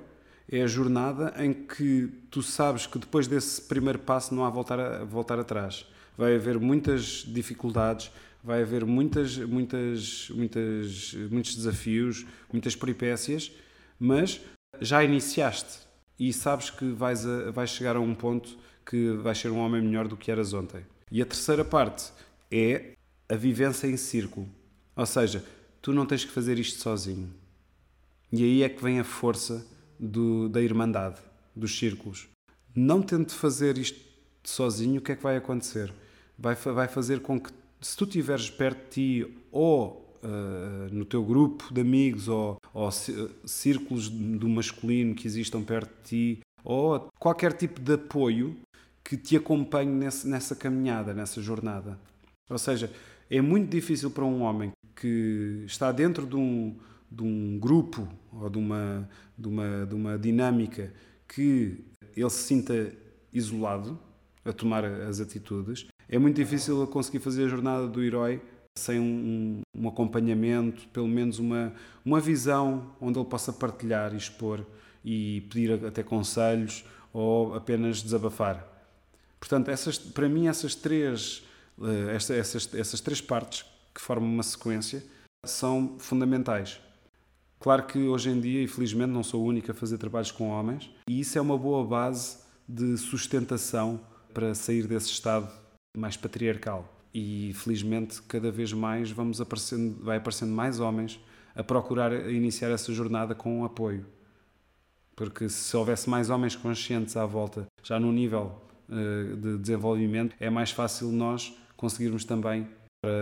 é 0.51 0.63
a 0.63 0.67
jornada 0.67 1.35
em 1.39 1.53
que 1.53 2.09
tu 2.31 2.43
sabes 2.43 2.87
que 2.87 2.99
depois 2.99 3.27
desse 3.27 3.63
primeiro 3.63 3.99
passo 3.99 4.35
não 4.35 4.45
há 4.45 4.51
voltar, 4.51 4.79
a, 4.79 5.05
voltar 5.05 5.39
atrás. 5.39 5.87
Vai 6.17 6.37
haver 6.37 6.59
muitas 6.59 7.25
dificuldades, 7.27 8.11
vai 8.43 8.63
haver 8.63 8.85
muitas, 8.85 9.37
muitas, 9.39 10.31
muitas, 10.31 11.15
muitos 11.31 11.55
desafios, 11.55 12.27
muitas 12.53 12.77
peripécias, 12.77 13.53
mas 13.99 14.41
já 14.81 15.03
iniciaste 15.03 15.81
e 16.19 16.33
sabes 16.33 16.71
que 16.71 16.91
vais, 16.93 17.27
a, 17.27 17.51
vais 17.51 17.71
chegar 17.71 17.97
a 17.97 18.01
um 18.01 18.15
ponto 18.15 18.57
que 18.85 19.13
vais 19.13 19.39
ser 19.39 19.51
um 19.51 19.59
homem 19.59 19.81
melhor 19.81 20.09
do 20.09 20.17
que 20.17 20.31
eras 20.31 20.53
ontem. 20.53 20.85
E 21.11 21.23
a 21.23 21.27
terceira 21.27 21.65
parte 21.65 22.13
é 22.51 22.93
a 23.29 23.37
vivência 23.37 23.87
em 23.87 23.97
círculo. 23.97 24.49
Ou 24.97 25.07
seja, 25.07 25.45
tu 25.81 25.93
não 25.93 26.05
tens 26.05 26.25
que 26.25 26.31
fazer 26.31 26.59
isto 26.59 26.81
sozinho. 26.81 27.33
E 28.31 28.43
aí 28.45 28.63
é 28.63 28.69
que 28.69 28.83
vem 28.83 28.99
a 28.99 29.05
força 29.05 29.67
do, 29.99 30.49
da 30.49 30.61
irmandade, 30.61 31.21
dos 31.55 31.79
círculos. 31.79 32.29
Não 32.75 33.03
tente 33.03 33.35
fazer 33.35 33.79
isto 33.79 34.01
sozinho, 34.43 35.01
o 35.01 35.03
que 35.03 35.13
é 35.13 35.17
que 35.17 35.23
vai 35.23 35.37
acontecer? 35.37 35.93
Vai, 36.39 36.55
vai 36.55 36.89
fazer 36.89 37.21
com 37.21 37.39
que, 37.39 37.51
se 37.81 37.97
tu 37.97 38.05
estiveres 38.05 38.51
perto 38.51 38.85
de 38.85 38.91
ti 38.91 39.39
ou 39.51 40.19
uh, 40.23 40.93
no 40.93 41.05
teu 41.05 41.25
grupo 41.25 41.73
de 41.73 41.81
amigos 41.81 42.29
ou, 42.29 42.57
ou 42.73 42.91
círculos 43.45 44.09
do 44.09 44.49
masculino 44.49 45.15
que 45.15 45.27
existam 45.27 45.63
perto 45.63 45.91
de 46.03 46.09
ti 46.09 46.41
ou 46.65 47.09
qualquer 47.19 47.53
tipo 47.53 47.81
de 47.81 47.95
apoio 47.95 48.57
que 49.05 49.17
te 49.17 49.37
acompanhe 49.37 49.91
nesse, 49.91 50.29
nessa 50.29 50.55
caminhada, 50.55 51.13
nessa 51.13 51.43
jornada. 51.43 51.99
Ou 52.49 52.59
seja, 52.59 52.91
é 53.29 53.41
muito 53.41 53.71
difícil 53.71 54.11
para 54.11 54.25
um 54.25 54.43
homem 54.43 54.73
que 54.95 55.65
está 55.67 55.91
dentro 55.91 56.27
de 56.27 56.37
um, 56.37 56.77
de 57.11 57.23
um 57.23 57.59
grupo 57.59 58.09
ou 58.33 58.49
de 58.49 58.59
uma, 58.59 59.09
de, 59.43 59.49
uma, 59.49 59.87
de 59.87 59.95
uma 59.95 60.19
dinâmica 60.19 60.93
que 61.29 61.85
ele 62.17 62.31
se 62.31 62.45
sinta 62.45 62.93
isolado 63.33 63.99
a 64.45 64.53
tomar 64.53 64.85
as 64.85 65.21
atitudes, 65.21 65.87
é 66.09 66.19
muito 66.19 66.37
difícil 66.37 66.87
conseguir 66.87 67.21
fazer 67.21 67.45
a 67.45 67.49
jornada 67.49 67.89
do 67.89 68.03
herói 68.03 68.41
sem 68.79 68.99
um, 68.99 69.61
um, 69.75 69.89
acompanhamento, 69.89 70.87
pelo 70.89 71.09
menos 71.09 71.39
uma, 71.39 71.73
uma 72.05 72.21
visão 72.21 72.95
onde 73.01 73.19
ele 73.19 73.29
possa 73.29 73.53
partilhar 73.53 74.15
e 74.15 74.17
expor 74.17 74.65
e 75.05 75.43
pedir 75.51 75.85
até 75.85 76.03
conselhos 76.03 76.85
ou 77.13 77.55
apenas 77.55 78.03
desabafar. 78.03 78.67
Portanto, 79.39 79.71
essas, 79.71 79.99
para 79.99 80.29
mim, 80.29 80.47
essas 80.47 80.75
três, 80.75 81.43
eh, 81.83 82.15
essas, 82.17 82.73
essas 82.75 83.01
três 83.01 83.21
partes 83.21 83.65
que 83.95 84.01
formam 84.01 84.31
uma 84.31 84.43
sequência 84.43 85.03
são 85.45 85.97
fundamentais. 85.99 86.81
Claro 87.63 87.85
que 87.85 87.97
hoje 88.09 88.29
em 88.29 88.41
dia, 88.41 88.61
infelizmente, 88.61 89.11
não 89.11 89.23
sou 89.23 89.41
o 89.41 89.47
único 89.47 89.71
a 89.71 89.75
fazer 89.75 89.97
trabalhos 89.97 90.33
com 90.33 90.49
homens 90.49 90.91
e 91.09 91.21
isso 91.21 91.39
é 91.39 91.41
uma 91.41 91.57
boa 91.57 91.87
base 91.87 92.39
de 92.69 92.97
sustentação 92.97 94.01
para 94.35 94.53
sair 94.53 94.89
desse 94.89 95.11
estado 95.11 95.49
mais 95.97 96.17
patriarcal. 96.17 96.93
E 97.15 97.53
felizmente, 97.55 98.21
cada 98.23 98.51
vez 98.51 98.73
mais 98.73 99.13
vamos 99.13 99.41
aparecendo, 99.41 100.03
vai 100.03 100.17
aparecendo 100.17 100.51
mais 100.51 100.81
homens 100.81 101.21
a 101.55 101.63
procurar 101.63 102.29
iniciar 102.33 102.69
essa 102.73 102.93
jornada 102.93 103.33
com 103.33 103.65
apoio. 103.65 104.05
Porque 105.15 105.49
se 105.49 105.77
houvesse 105.77 106.11
mais 106.11 106.31
homens 106.31 106.57
conscientes 106.57 107.17
à 107.17 107.25
volta, 107.25 107.67
já 107.81 108.01
no 108.01 108.11
nível 108.11 108.61
uh, 108.89 109.37
de 109.37 109.59
desenvolvimento, 109.59 110.35
é 110.41 110.51
mais 110.51 110.73
fácil 110.73 111.13
nós 111.13 111.57
conseguirmos 111.77 112.25
também 112.25 112.67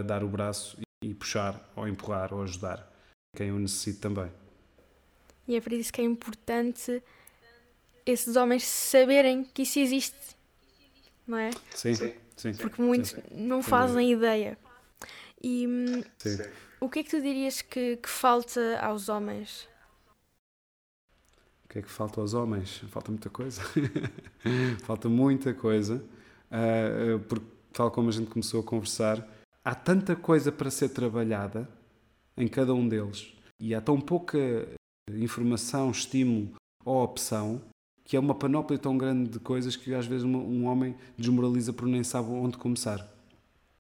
dar 0.07 0.25
o 0.25 0.29
braço 0.29 0.79
e 1.05 1.13
puxar, 1.13 1.71
ou 1.77 1.87
empurrar, 1.87 2.33
ou 2.33 2.43
ajudar 2.43 2.91
quem 3.35 3.53
o 3.53 3.59
necessite 3.59 4.01
também. 4.01 4.31
E 5.47 5.57
é 5.57 5.61
por 5.61 5.73
isso 5.73 5.93
que 5.93 6.01
é 6.01 6.05
importante 6.05 7.03
esses 8.05 8.37
homens 8.37 8.65
saberem 8.65 9.45
que 9.45 9.63
isso 9.63 9.79
existe, 9.79 10.37
não 11.27 11.39
é? 11.39 11.51
Sim, 11.75 11.95
sim. 11.95 12.15
sim 12.37 12.55
Porque 12.55 12.81
muitos 12.81 13.11
sim. 13.11 13.23
não 13.33 13.63
fazem 13.63 14.13
ideia. 14.13 14.59
E 15.43 15.67
hum, 15.67 16.03
sim. 16.19 16.39
o 16.81 16.89
que 16.89 17.01
é 17.01 17.03
que 17.03 17.11
tu 17.11 17.21
dirias 17.21 17.63
que, 17.63 17.97
que 17.97 18.09
falta 18.09 18.79
aos 18.81 19.09
homens? 19.09 19.69
O 21.65 21.69
que 21.69 21.79
é 21.79 21.83
que 21.83 21.91
falta 21.91 22.21
aos 22.21 22.35
homens? 22.35 22.79
Falta 22.89 23.11
muita 23.11 23.31
coisa. 23.31 23.63
falta 24.85 25.09
muita 25.09 25.55
coisa. 25.55 26.05
Uh, 26.51 27.21
porque, 27.21 27.47
tal 27.73 27.91
como 27.93 28.09
a 28.09 28.13
gente 28.13 28.29
começou 28.29 28.61
a 28.61 28.65
conversar, 28.65 29.27
há 29.65 29.75
tanta 29.75 30.17
coisa 30.17 30.51
para 30.51 30.69
ser 30.69 30.89
trabalhada 30.89 31.69
em 32.41 32.49
cada 32.49 32.75
um 32.75 32.89
deles. 32.89 33.33
E 33.59 33.75
há 33.75 33.81
tão 33.81 34.01
pouca 34.01 34.39
informação, 35.11 35.91
estímulo 35.91 36.53
ou 36.85 37.03
opção 37.03 37.61
que 38.05 38.17
é 38.17 38.21
uma 38.21 38.35
panóplia 38.35 38.77
tão 38.77 38.99
grande 38.99 39.31
de 39.31 39.39
coisas 39.39 39.77
que 39.77 39.95
às 39.95 40.05
vezes 40.05 40.25
um 40.25 40.67
homem 40.67 40.97
desmoraliza 41.17 41.73
por 41.73 41.87
nem 41.87 42.03
sabe 42.03 42.29
onde 42.31 42.59
começar. 42.59 43.09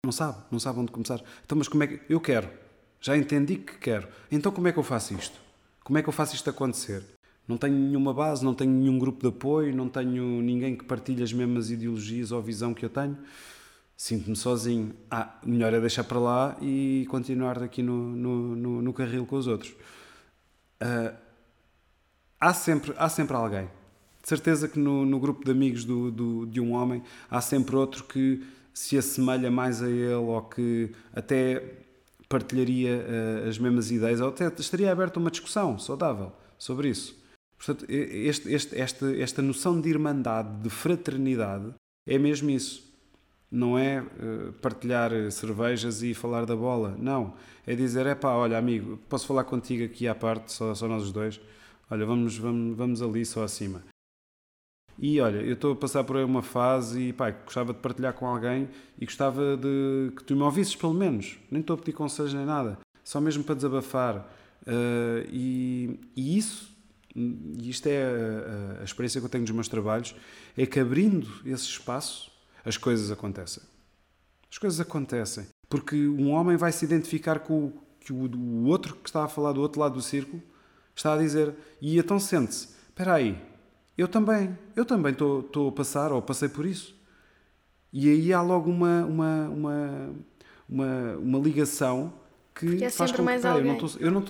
Não 0.04 0.12
sabe, 0.12 0.38
não 0.52 0.60
sabe 0.60 0.78
onde 0.78 0.92
começar. 0.92 1.20
Então, 1.44 1.58
mas 1.58 1.66
como 1.66 1.82
é 1.82 1.88
que. 1.88 2.00
Eu 2.08 2.20
quero. 2.20 2.48
Já 3.00 3.16
entendi 3.16 3.56
que 3.56 3.76
quero. 3.78 4.06
Então, 4.30 4.52
como 4.52 4.68
é 4.68 4.72
que 4.72 4.78
eu 4.78 4.84
faço 4.84 5.14
isto? 5.14 5.36
Como 5.82 5.98
é 5.98 6.02
que 6.02 6.08
eu 6.08 6.12
faço 6.12 6.36
isto 6.36 6.48
acontecer? 6.48 7.02
Não 7.48 7.56
tenho 7.58 7.74
nenhuma 7.74 8.14
base, 8.14 8.44
não 8.44 8.54
tenho 8.54 8.70
nenhum 8.70 9.00
grupo 9.00 9.20
de 9.20 9.26
apoio, 9.26 9.74
não 9.74 9.88
tenho 9.88 10.40
ninguém 10.40 10.76
que 10.76 10.84
partilhe 10.84 11.24
as 11.24 11.32
mesmas 11.32 11.70
ideologias 11.72 12.30
ou 12.30 12.40
visão 12.40 12.72
que 12.72 12.84
eu 12.84 12.90
tenho. 12.90 13.18
Sinto-me 14.00 14.34
sozinho. 14.34 14.94
Ah, 15.10 15.38
melhor 15.44 15.74
é 15.74 15.78
deixar 15.78 16.04
para 16.04 16.18
lá 16.18 16.56
e 16.62 17.06
continuar 17.10 17.62
aqui 17.62 17.82
no, 17.82 18.16
no, 18.16 18.56
no, 18.56 18.80
no 18.80 18.92
carril 18.94 19.26
com 19.26 19.36
os 19.36 19.46
outros. 19.46 19.72
Uh, 20.82 21.14
há, 22.40 22.54
sempre, 22.54 22.94
há 22.96 23.10
sempre 23.10 23.36
alguém 23.36 23.68
de 24.22 24.26
certeza 24.26 24.68
que 24.68 24.78
no, 24.78 25.04
no 25.04 25.20
grupo 25.20 25.44
de 25.44 25.50
amigos 25.50 25.84
do, 25.84 26.10
do, 26.10 26.46
de 26.46 26.62
um 26.62 26.72
homem 26.72 27.02
há 27.30 27.42
sempre 27.42 27.76
outro 27.76 28.04
que 28.04 28.42
se 28.72 28.96
assemelha 28.96 29.50
mais 29.50 29.82
a 29.82 29.90
ele 29.90 30.14
ou 30.14 30.40
que 30.44 30.94
até 31.12 31.62
partilharia 32.26 33.04
uh, 33.04 33.48
as 33.50 33.58
mesmas 33.58 33.90
ideias 33.90 34.22
ou 34.22 34.30
até 34.30 34.46
estaria 34.58 34.90
aberto 34.90 35.18
a 35.18 35.20
uma 35.20 35.30
discussão 35.30 35.78
saudável 35.78 36.32
sobre 36.56 36.88
isso. 36.88 37.22
Portanto, 37.54 37.84
este, 37.86 38.50
este, 38.50 38.80
esta, 38.80 39.14
esta 39.14 39.42
noção 39.42 39.78
de 39.78 39.90
irmandade, 39.90 40.62
de 40.62 40.70
fraternidade, 40.70 41.74
é 42.08 42.16
mesmo 42.16 42.48
isso. 42.48 42.89
Não 43.50 43.76
é 43.76 44.00
uh, 44.00 44.52
partilhar 44.60 45.10
cervejas 45.30 46.02
e 46.02 46.14
falar 46.14 46.46
da 46.46 46.54
bola. 46.54 46.96
Não. 46.98 47.34
É 47.66 47.74
dizer: 47.74 48.06
é 48.06 48.14
pá, 48.14 48.32
olha, 48.32 48.56
amigo, 48.56 48.98
posso 49.08 49.26
falar 49.26 49.44
contigo 49.44 49.84
aqui 49.84 50.06
à 50.06 50.14
parte, 50.14 50.52
só, 50.52 50.74
só 50.74 50.86
nós 50.86 51.02
os 51.04 51.12
dois? 51.12 51.40
Olha, 51.90 52.06
vamos, 52.06 52.38
vamos, 52.38 52.76
vamos 52.76 53.02
ali 53.02 53.24
só 53.26 53.42
acima. 53.42 53.82
E 55.02 55.18
olha, 55.18 55.38
eu 55.38 55.54
estou 55.54 55.72
a 55.72 55.76
passar 55.76 56.04
por 56.04 56.16
uma 56.16 56.42
fase 56.42 57.08
e 57.08 57.12
pá, 57.12 57.30
gostava 57.30 57.72
de 57.72 57.78
partilhar 57.78 58.12
com 58.12 58.26
alguém 58.26 58.68
e 58.98 59.06
gostava 59.06 59.56
de 59.56 60.12
que 60.14 60.22
tu 60.22 60.36
me 60.36 60.42
ouvisses 60.42 60.76
pelo 60.76 60.92
menos. 60.92 61.38
Nem 61.50 61.62
estou 61.62 61.74
a 61.74 61.78
pedir 61.78 61.92
conselhos 61.94 62.34
nem 62.34 62.44
nada, 62.44 62.78
só 63.02 63.18
mesmo 63.18 63.42
para 63.42 63.54
desabafar. 63.54 64.30
Uh, 64.62 65.26
e, 65.32 65.98
e, 66.14 66.36
isso, 66.36 66.70
e 67.16 67.70
isto 67.70 67.86
é 67.86 68.02
a, 68.04 68.80
a, 68.82 68.84
experiência 68.84 69.22
que 69.22 69.24
eu 69.24 69.30
tenho 69.30 69.42
dos 69.42 69.54
meus 69.54 69.68
trabalhos, 69.68 70.14
é 70.54 70.66
que 70.66 70.78
abrindo 70.78 71.26
esse 71.46 71.64
espaço, 71.64 72.29
as 72.64 72.76
coisas 72.76 73.10
acontecem. 73.10 73.62
As 74.50 74.58
coisas 74.58 74.80
acontecem. 74.80 75.46
Porque 75.68 76.08
um 76.08 76.30
homem 76.30 76.56
vai 76.56 76.72
se 76.72 76.84
identificar 76.84 77.40
com 77.40 77.66
o 77.66 77.72
que 78.00 78.12
o, 78.12 78.16
o 78.16 78.64
outro 78.64 78.96
que 78.96 79.08
está 79.08 79.24
a 79.24 79.28
falar 79.28 79.52
do 79.52 79.60
outro 79.60 79.80
lado 79.80 79.94
do 79.94 80.02
círculo 80.02 80.42
está 80.94 81.14
a 81.14 81.18
dizer. 81.18 81.54
E 81.80 81.98
então 81.98 82.18
sente-se: 82.18 82.68
espera 82.88 83.14
aí, 83.14 83.40
eu 83.96 84.08
também, 84.08 84.58
eu 84.74 84.84
também 84.84 85.12
estou 85.12 85.68
a 85.68 85.72
passar 85.72 86.12
ou 86.12 86.20
passei 86.20 86.48
por 86.48 86.66
isso. 86.66 86.94
E 87.92 88.08
aí 88.08 88.32
há 88.32 88.40
logo 88.40 88.70
uma, 88.70 89.04
uma, 89.04 89.48
uma, 89.48 90.10
uma, 90.68 91.16
uma 91.18 91.38
ligação 91.38 92.12
que 92.54 92.84
é 92.84 92.90
faz 92.90 93.10
com 93.10 93.18
que 93.18 93.22
mais 93.22 93.44
eu 93.44 93.64
não 93.64 93.74
estou 93.74 93.90
eu 94.00 94.10
não 94.10 94.24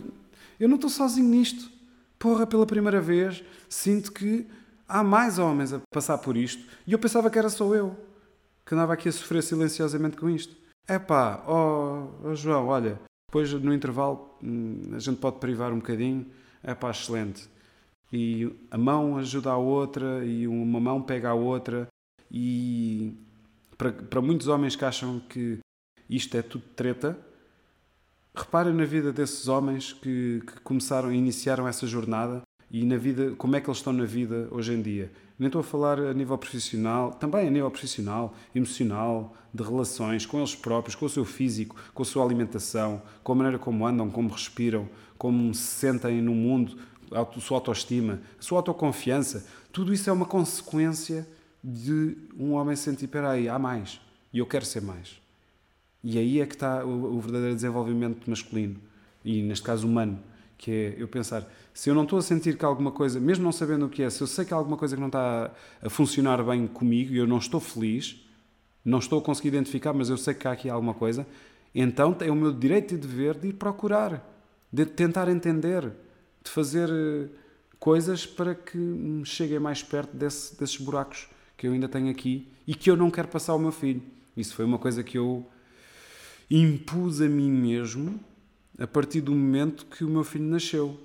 eu 0.58 0.68
não 0.68 0.76
estou 0.76 0.90
sozinho 0.90 1.28
nisto. 1.28 1.70
Porra, 2.18 2.46
pela 2.46 2.66
primeira 2.66 3.00
vez 3.00 3.42
sinto 3.68 4.12
que 4.12 4.46
há 4.86 5.02
mais 5.02 5.38
homens 5.38 5.72
a 5.72 5.80
passar 5.90 6.18
por 6.18 6.36
isto 6.36 6.62
e 6.86 6.92
eu 6.92 6.98
pensava 6.98 7.30
que 7.30 7.38
era 7.38 7.48
só 7.48 7.74
eu 7.74 7.96
que 8.70 8.74
andava 8.76 8.92
aqui 8.92 9.08
a 9.08 9.12
sofrer 9.12 9.42
silenciosamente 9.42 10.16
com 10.16 10.30
isto. 10.30 10.54
É 10.86 10.94
ó 11.44 12.06
oh, 12.22 12.28
oh, 12.28 12.34
João, 12.36 12.68
olha, 12.68 13.00
depois 13.26 13.52
no 13.52 13.74
intervalo 13.74 14.38
hum, 14.40 14.92
a 14.92 14.98
gente 15.00 15.18
pode 15.18 15.40
privar 15.40 15.72
um 15.72 15.80
bocadinho. 15.80 16.24
É 16.62 16.76
excelente 16.88 17.50
e 18.12 18.48
a 18.70 18.78
mão 18.78 19.16
ajuda 19.16 19.50
a 19.50 19.56
outra 19.56 20.24
e 20.24 20.46
uma 20.46 20.78
mão 20.78 21.02
pega 21.02 21.30
a 21.30 21.34
outra 21.34 21.88
e 22.30 23.12
para, 23.76 23.92
para 23.92 24.20
muitos 24.20 24.46
homens 24.46 24.76
que 24.76 24.84
acham 24.84 25.18
que 25.18 25.58
isto 26.08 26.36
é 26.36 26.42
tudo 26.42 26.64
treta, 26.76 27.18
reparem 28.32 28.72
na 28.72 28.84
vida 28.84 29.12
desses 29.12 29.48
homens 29.48 29.92
que, 29.92 30.42
que 30.46 30.60
começaram, 30.60 31.12
iniciaram 31.12 31.66
essa 31.66 31.88
jornada 31.88 32.42
e 32.70 32.84
na 32.84 32.96
vida, 32.96 33.34
como 33.36 33.56
é 33.56 33.60
que 33.60 33.68
eles 33.68 33.78
estão 33.78 33.92
na 33.92 34.04
vida 34.04 34.46
hoje 34.52 34.74
em 34.74 34.80
dia. 34.80 35.10
Nem 35.40 35.46
estou 35.46 35.60
a 35.60 35.64
falar 35.64 35.98
a 35.98 36.12
nível 36.12 36.36
profissional, 36.36 37.12
também 37.12 37.48
a 37.48 37.50
nível 37.50 37.70
profissional, 37.70 38.34
emocional, 38.54 39.34
de 39.54 39.62
relações 39.62 40.26
com 40.26 40.36
eles 40.36 40.54
próprios, 40.54 40.94
com 40.94 41.06
o 41.06 41.08
seu 41.08 41.24
físico, 41.24 41.74
com 41.94 42.02
a 42.02 42.04
sua 42.04 42.22
alimentação, 42.22 43.00
com 43.24 43.32
a 43.32 43.34
maneira 43.34 43.58
como 43.58 43.86
andam, 43.86 44.10
como 44.10 44.28
respiram, 44.28 44.86
como 45.16 45.54
se 45.54 45.62
sentem 45.62 46.20
no 46.20 46.34
mundo, 46.34 46.76
a 47.10 47.40
sua 47.40 47.56
autoestima, 47.56 48.20
a 48.38 48.42
sua 48.42 48.58
autoconfiança, 48.58 49.46
tudo 49.72 49.94
isso 49.94 50.10
é 50.10 50.12
uma 50.12 50.26
consequência 50.26 51.26
de 51.64 52.18
um 52.38 52.52
homem 52.52 52.76
sentir, 52.76 53.06
espera 53.06 53.30
aí, 53.30 53.48
há 53.48 53.58
mais, 53.58 53.98
e 54.34 54.40
eu 54.40 54.46
quero 54.46 54.66
ser 54.66 54.82
mais. 54.82 55.22
E 56.04 56.18
aí 56.18 56.38
é 56.38 56.44
que 56.44 56.54
está 56.54 56.84
o 56.84 57.18
verdadeiro 57.18 57.54
desenvolvimento 57.54 58.28
masculino, 58.28 58.76
e 59.24 59.40
neste 59.40 59.64
caso 59.64 59.88
humano, 59.88 60.20
que 60.60 60.70
é 60.70 60.94
eu 60.98 61.08
pensar, 61.08 61.50
se 61.72 61.88
eu 61.88 61.94
não 61.94 62.02
estou 62.02 62.18
a 62.18 62.22
sentir 62.22 62.58
que 62.58 62.64
alguma 62.66 62.92
coisa, 62.92 63.18
mesmo 63.18 63.42
não 63.42 63.50
sabendo 63.50 63.86
o 63.86 63.88
que 63.88 64.02
é, 64.02 64.10
se 64.10 64.20
eu 64.20 64.26
sei 64.26 64.44
que 64.44 64.52
há 64.52 64.56
alguma 64.58 64.76
coisa 64.76 64.94
que 64.94 65.00
não 65.00 65.08
está 65.08 65.50
a, 65.82 65.88
funcionar 65.88 66.44
bem 66.44 66.66
comigo 66.66 67.14
e 67.14 67.16
eu 67.16 67.26
não 67.26 67.38
estou 67.38 67.58
feliz, 67.58 68.22
não 68.84 68.98
estou 68.98 69.20
a 69.20 69.22
conseguir 69.22 69.48
identificar, 69.48 69.94
mas 69.94 70.10
eu 70.10 70.18
sei 70.18 70.34
que 70.34 70.46
há 70.46 70.52
aqui 70.52 70.68
alguma 70.68 70.92
coisa, 70.92 71.26
então 71.74 72.14
é 72.20 72.30
o 72.30 72.34
meu 72.34 72.52
direito 72.52 72.92
e 72.94 72.98
dever 72.98 73.38
de 73.38 73.48
ir 73.48 73.52
procurar, 73.54 74.22
de 74.70 74.84
tentar 74.84 75.30
entender, 75.30 75.90
de 76.44 76.50
fazer 76.50 76.90
eh, 76.90 77.28
coisas 77.78 78.26
para 78.26 78.54
que 78.54 78.76
me 78.76 79.24
cheguem 79.24 79.58
mais 79.58 79.82
perto 79.82 80.14
desse, 80.14 80.58
desses 80.60 80.76
buracos 80.76 81.26
que 81.56 81.66
eu 81.66 81.72
ainda 81.72 81.88
tenho 81.88 82.10
aqui 82.10 82.46
e 82.66 82.74
que 82.74 82.90
eu 82.90 82.96
não 82.96 83.10
quero 83.10 83.28
passar 83.28 83.52
ao 83.52 83.58
meu 83.58 83.72
filho. 83.72 84.02
Isso 84.36 84.54
foi 84.54 84.66
uma 84.66 84.78
coisa 84.78 85.02
que 85.02 85.16
eu 85.16 85.46
impus 86.50 87.22
a 87.22 87.28
mim 87.28 87.50
mesmo 87.50 88.20
a 88.80 88.86
partir 88.86 89.20
do 89.20 89.32
momento 89.32 89.84
que 89.84 90.02
o 90.02 90.08
meu 90.08 90.24
filho 90.24 90.46
nasceu. 90.46 90.98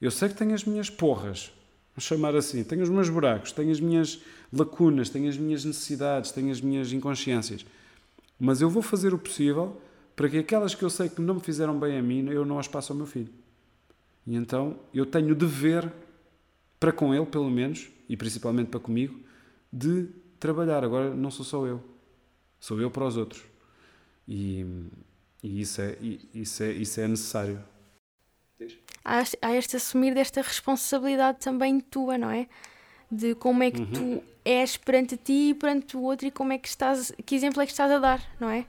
Eu 0.00 0.10
sei 0.10 0.28
que 0.28 0.34
tenho 0.34 0.52
as 0.52 0.64
minhas 0.64 0.90
porras, 0.90 1.52
vamos 1.94 2.04
chamar 2.04 2.34
assim, 2.34 2.64
tenho 2.64 2.82
os 2.82 2.88
meus 2.88 3.08
buracos, 3.08 3.52
tenho 3.52 3.70
as 3.70 3.78
minhas 3.78 4.20
lacunas, 4.52 5.08
tenho 5.08 5.28
as 5.28 5.38
minhas 5.38 5.64
necessidades, 5.64 6.32
tenho 6.32 6.50
as 6.50 6.60
minhas 6.60 6.92
inconsciências. 6.92 7.64
Mas 8.38 8.60
eu 8.60 8.68
vou 8.68 8.82
fazer 8.82 9.14
o 9.14 9.18
possível 9.18 9.80
para 10.16 10.28
que 10.28 10.38
aquelas 10.38 10.74
que 10.74 10.82
eu 10.82 10.90
sei 10.90 11.08
que 11.08 11.20
não 11.20 11.36
me 11.36 11.40
fizeram 11.40 11.78
bem 11.78 11.96
a 11.96 12.02
mim, 12.02 12.28
eu 12.28 12.44
não 12.44 12.58
as 12.58 12.66
passe 12.66 12.90
ao 12.90 12.96
meu 12.96 13.06
filho. 13.06 13.30
E 14.26 14.34
então 14.34 14.76
eu 14.92 15.06
tenho 15.06 15.30
o 15.30 15.34
dever 15.34 15.92
para 16.80 16.92
com 16.92 17.14
ele, 17.14 17.26
pelo 17.26 17.48
menos, 17.48 17.88
e 18.08 18.16
principalmente 18.16 18.68
para 18.68 18.80
comigo, 18.80 19.20
de 19.72 20.08
trabalhar. 20.40 20.82
Agora 20.82 21.14
não 21.14 21.30
sou 21.30 21.44
só 21.44 21.64
eu, 21.64 21.80
sou 22.58 22.80
eu 22.80 22.90
para 22.90 23.06
os 23.06 23.16
outros. 23.16 23.44
E, 24.26 24.66
e 25.42 25.60
isso, 25.60 25.80
é, 25.80 25.96
isso, 26.32 26.62
é, 26.62 26.72
isso 26.72 27.00
é 27.00 27.08
necessário. 27.08 27.64
Há, 29.04 29.24
há 29.42 29.56
este 29.56 29.76
assumir 29.76 30.14
desta 30.14 30.40
responsabilidade 30.40 31.38
também 31.40 31.80
tua, 31.80 32.16
não 32.16 32.30
é? 32.30 32.46
De 33.10 33.34
como 33.34 33.62
é 33.62 33.70
que 33.70 33.80
uhum. 33.80 33.90
tu 33.90 34.24
és 34.44 34.76
perante 34.76 35.16
ti 35.16 35.50
e 35.50 35.54
perante 35.54 35.96
o 35.96 36.02
outro 36.02 36.26
e 36.26 36.30
como 36.30 36.52
é 36.52 36.58
que 36.58 36.68
estás, 36.68 37.12
que 37.26 37.34
exemplo 37.34 37.60
é 37.60 37.66
que 37.66 37.72
estás 37.72 37.90
a 37.90 37.98
dar, 37.98 38.22
não 38.38 38.48
é? 38.48 38.66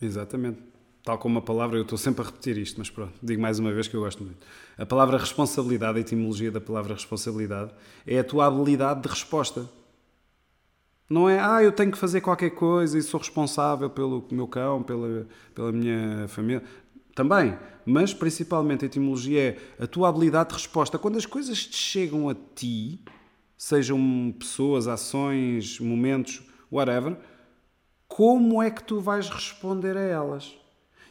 Exatamente. 0.00 0.60
Tal 1.04 1.18
como 1.18 1.40
a 1.40 1.42
palavra, 1.42 1.76
eu 1.76 1.82
estou 1.82 1.98
sempre 1.98 2.22
a 2.22 2.26
repetir 2.26 2.56
isto, 2.56 2.78
mas 2.78 2.88
pronto, 2.88 3.12
digo 3.20 3.42
mais 3.42 3.58
uma 3.58 3.72
vez 3.72 3.88
que 3.88 3.96
eu 3.96 4.00
gosto 4.00 4.22
muito. 4.22 4.46
A 4.78 4.86
palavra 4.86 5.18
responsabilidade, 5.18 5.98
a 5.98 6.00
etimologia 6.00 6.52
da 6.52 6.60
palavra 6.60 6.94
responsabilidade, 6.94 7.72
é 8.06 8.20
a 8.20 8.24
tua 8.24 8.46
habilidade 8.46 9.02
de 9.02 9.08
resposta. 9.08 9.68
Não 11.08 11.28
é, 11.28 11.38
ah, 11.38 11.62
eu 11.62 11.72
tenho 11.72 11.92
que 11.92 11.98
fazer 11.98 12.20
qualquer 12.20 12.50
coisa 12.50 12.96
e 12.98 13.02
sou 13.02 13.20
responsável 13.20 13.90
pelo 13.90 14.26
meu 14.30 14.48
cão, 14.48 14.82
pela, 14.82 15.26
pela 15.54 15.70
minha 15.70 16.26
família. 16.28 16.62
Também, 17.14 17.58
mas 17.84 18.14
principalmente 18.14 18.84
a 18.84 18.86
etimologia 18.86 19.58
é 19.78 19.84
a 19.84 19.86
tua 19.86 20.08
habilidade 20.08 20.50
de 20.50 20.54
resposta. 20.54 20.98
Quando 20.98 21.18
as 21.18 21.26
coisas 21.26 21.66
te 21.66 21.76
chegam 21.76 22.28
a 22.28 22.34
ti, 22.54 23.00
sejam 23.56 24.34
pessoas, 24.38 24.88
ações, 24.88 25.78
momentos, 25.78 26.42
whatever, 26.70 27.16
como 28.08 28.62
é 28.62 28.70
que 28.70 28.82
tu 28.82 29.00
vais 29.00 29.28
responder 29.28 29.96
a 29.96 30.00
elas? 30.00 30.56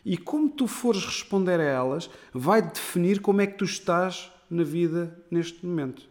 E 0.04 0.18
como 0.18 0.50
tu 0.50 0.68
fores 0.68 1.06
responder 1.06 1.60
a 1.60 1.64
elas, 1.64 2.10
vai 2.34 2.62
definir 2.62 3.22
como 3.22 3.42
é 3.42 3.48
que 3.48 3.58
tu 3.58 3.66
estás 3.66 4.32
na 4.50 4.64
vida 4.64 5.16
neste 5.30 5.66
momento. 5.66 6.10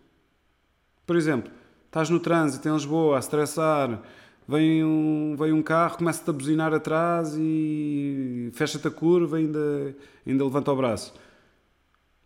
Por 1.07 1.16
exemplo, 1.16 1.53
estás 1.91 2.09
no 2.09 2.20
trânsito 2.20 2.68
em 2.68 2.72
Lisboa 2.72 3.16
a 3.16 3.18
estressar, 3.18 4.01
vem 4.47 4.84
um, 4.84 5.34
vem 5.36 5.53
um 5.53 5.61
carro, 5.61 5.99
começa-te 5.99 6.30
a 6.30 6.32
buzinar 6.32 6.72
atrás 6.72 7.34
e 7.36 8.49
fecha-te 8.55 8.86
a 8.86 8.91
curva 8.93 9.41
e 9.41 9.45
ainda, 9.45 9.97
ainda 10.24 10.45
levanta 10.45 10.70
o 10.70 10.76
braço. 10.76 11.12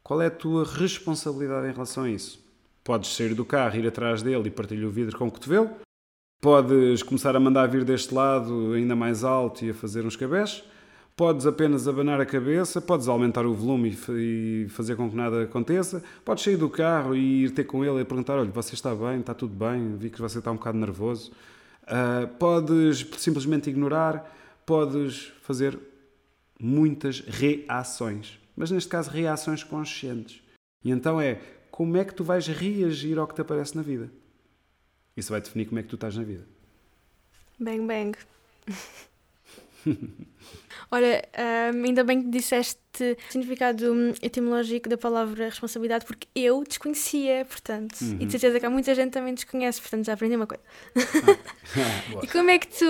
Qual 0.03 0.21
é 0.21 0.27
a 0.27 0.31
tua 0.31 0.65
responsabilidade 0.65 1.67
em 1.67 1.73
relação 1.73 2.05
a 2.05 2.11
isso? 2.11 2.45
Podes 2.85 3.17
sair 3.17 3.35
do 3.35 3.43
carro, 3.43 3.77
ir 3.77 3.87
atrás 3.87 4.21
dele 4.21 4.49
e 4.49 4.51
partilhar 4.51 4.87
o 4.87 4.91
vidro 4.91 5.17
com 5.17 5.29
o 5.29 5.31
cotovelo. 5.31 5.71
Podes 6.43 7.03
começar 7.03 7.35
a 7.35 7.41
mandar 7.41 7.67
vir 7.67 7.85
deste 7.85 8.13
lado 8.13 8.75
ainda 8.75 8.95
mais 8.95 9.25
alto 9.25 9.65
e 9.65 9.71
a 9.71 9.75
fazer 9.75 10.05
uns 10.05 10.15
cabés. 10.15 10.63
Podes 11.17 11.47
apenas 11.47 11.87
abanar 11.87 12.21
a 12.21 12.27
cabeça, 12.27 12.81
podes 12.81 13.07
aumentar 13.07 13.47
o 13.47 13.55
volume 13.55 13.97
e 14.09 14.67
fazer 14.69 14.97
com 14.97 15.09
que 15.09 15.15
nada 15.15 15.45
aconteça. 15.45 16.03
Podes 16.25 16.43
sair 16.43 16.57
do 16.57 16.69
carro 16.69 17.15
e 17.15 17.45
ir 17.45 17.51
ter 17.51 17.63
com 17.63 17.85
ele 17.85 18.01
e 18.01 18.05
perguntar: 18.05 18.37
Olha, 18.37 18.51
você 18.51 18.75
está 18.75 18.93
bem? 18.93 19.21
Está 19.21 19.33
tudo 19.33 19.55
bem? 19.55 19.97
Vi 19.97 20.11
que 20.11 20.21
você 20.21 20.39
está 20.39 20.51
um 20.51 20.57
bocado 20.57 20.77
nervoso. 20.77 21.31
Uh, 21.85 22.27
podes 22.37 23.07
simplesmente 23.19 23.71
ignorar, 23.71 24.37
podes 24.67 25.33
fazer 25.43 25.79
muitas 26.59 27.21
reações, 27.21 28.41
mas 28.57 28.73
neste 28.73 28.89
caso 28.89 29.11
reações 29.11 29.63
conscientes. 29.63 30.43
E 30.83 30.91
então 30.91 31.21
é 31.21 31.41
como 31.71 31.97
é 31.97 32.05
que 32.05 32.15
tu 32.15 32.25
vais 32.25 32.49
reagir 32.49 33.19
ao 33.19 33.29
que 33.29 33.35
te 33.35 33.41
aparece 33.41 33.77
na 33.77 33.83
vida. 33.83 34.11
Isso 35.17 35.31
vai 35.31 35.41
definir 35.41 35.67
como 35.67 35.79
é 35.79 35.83
que 35.83 35.89
tu 35.89 35.95
estás 35.95 36.17
na 36.17 36.25
vida. 36.25 36.45
Bang, 37.61 37.87
bang. 37.87 38.19
Olha, 40.91 41.25
um, 41.75 41.85
ainda 41.85 42.05
bem 42.05 42.23
que 42.23 42.29
disseste 42.29 42.79
o 43.03 43.33
significado 43.33 43.85
etimológico 44.23 44.89
da 44.89 44.97
palavra 44.97 45.47
responsabilidade, 45.47 46.05
porque 46.05 46.29
eu 46.35 46.63
desconhecia, 46.63 47.45
portanto, 47.45 48.01
uhum. 48.01 48.13
e 48.13 48.17
de 48.19 48.25
uhum. 48.25 48.31
certeza 48.31 48.61
que 48.61 48.67
há 48.67 48.71
muita 48.71 48.95
gente 48.95 49.13
também 49.13 49.35
desconhece, 49.35 49.81
portanto 49.81 50.07
já 50.07 50.13
aprendi 50.13 50.37
uma 50.37 50.47
coisa. 50.47 50.63
Ah, 50.97 52.21
e 52.23 52.27
como 52.29 52.51
é 52.51 52.59
que 52.59 52.69
tu, 52.69 52.85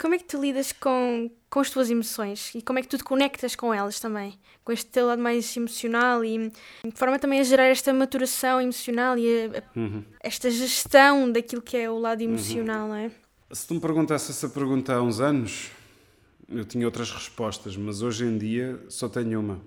como 0.00 0.14
é 0.14 0.18
que 0.18 0.24
tu 0.24 0.40
lidas 0.40 0.72
com, 0.72 1.30
com 1.48 1.60
as 1.60 1.70
tuas 1.70 1.90
emoções 1.90 2.52
e 2.54 2.62
como 2.62 2.78
é 2.78 2.82
que 2.82 2.88
tu 2.88 2.98
te 2.98 3.04
conectas 3.04 3.54
com 3.54 3.72
elas 3.72 4.00
também, 4.00 4.34
com 4.64 4.72
este 4.72 4.86
teu 4.86 5.06
lado 5.06 5.22
mais 5.22 5.56
emocional 5.56 6.24
e 6.24 6.48
de 6.48 6.96
forma 6.96 7.18
também 7.18 7.40
a 7.40 7.44
gerar 7.44 7.66
esta 7.66 7.92
maturação 7.92 8.60
emocional 8.60 9.16
e 9.16 9.44
a, 9.44 9.58
a, 9.58 9.78
uhum. 9.78 10.02
esta 10.20 10.50
gestão 10.50 11.30
daquilo 11.30 11.62
que 11.62 11.76
é 11.76 11.88
o 11.88 11.98
lado 11.98 12.22
emocional, 12.22 12.82
uhum. 12.82 12.88
não 12.88 12.96
é? 12.96 13.10
Se 13.52 13.66
tu 13.66 13.74
me 13.74 13.80
perguntasse 13.80 14.30
essa 14.30 14.48
pergunta 14.48 14.94
há 14.94 15.02
uns 15.02 15.20
anos, 15.20 15.72
eu 16.50 16.64
tinha 16.64 16.84
outras 16.84 17.10
respostas, 17.12 17.76
mas 17.76 18.02
hoje 18.02 18.24
em 18.24 18.36
dia 18.36 18.82
só 18.88 19.08
tenho 19.08 19.40
uma. 19.40 19.60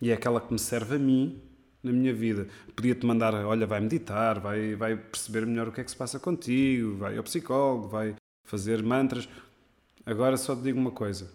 E 0.00 0.10
é 0.10 0.14
aquela 0.14 0.40
que 0.40 0.52
me 0.52 0.58
serve 0.58 0.96
a 0.96 0.98
mim 0.98 1.42
na 1.82 1.92
minha 1.92 2.14
vida. 2.14 2.48
Podia-te 2.74 3.04
mandar, 3.04 3.34
olha, 3.34 3.66
vai 3.66 3.80
meditar, 3.80 4.38
vai, 4.38 4.76
vai 4.76 4.96
perceber 4.96 5.44
melhor 5.46 5.68
o 5.68 5.72
que 5.72 5.80
é 5.80 5.84
que 5.84 5.90
se 5.90 5.96
passa 5.96 6.18
contigo, 6.18 6.96
vai 6.96 7.16
ao 7.16 7.24
psicólogo, 7.24 7.88
vai 7.88 8.14
fazer 8.44 8.82
mantras. 8.82 9.28
Agora 10.06 10.36
só 10.36 10.54
te 10.54 10.62
digo 10.62 10.78
uma 10.78 10.92
coisa: 10.92 11.32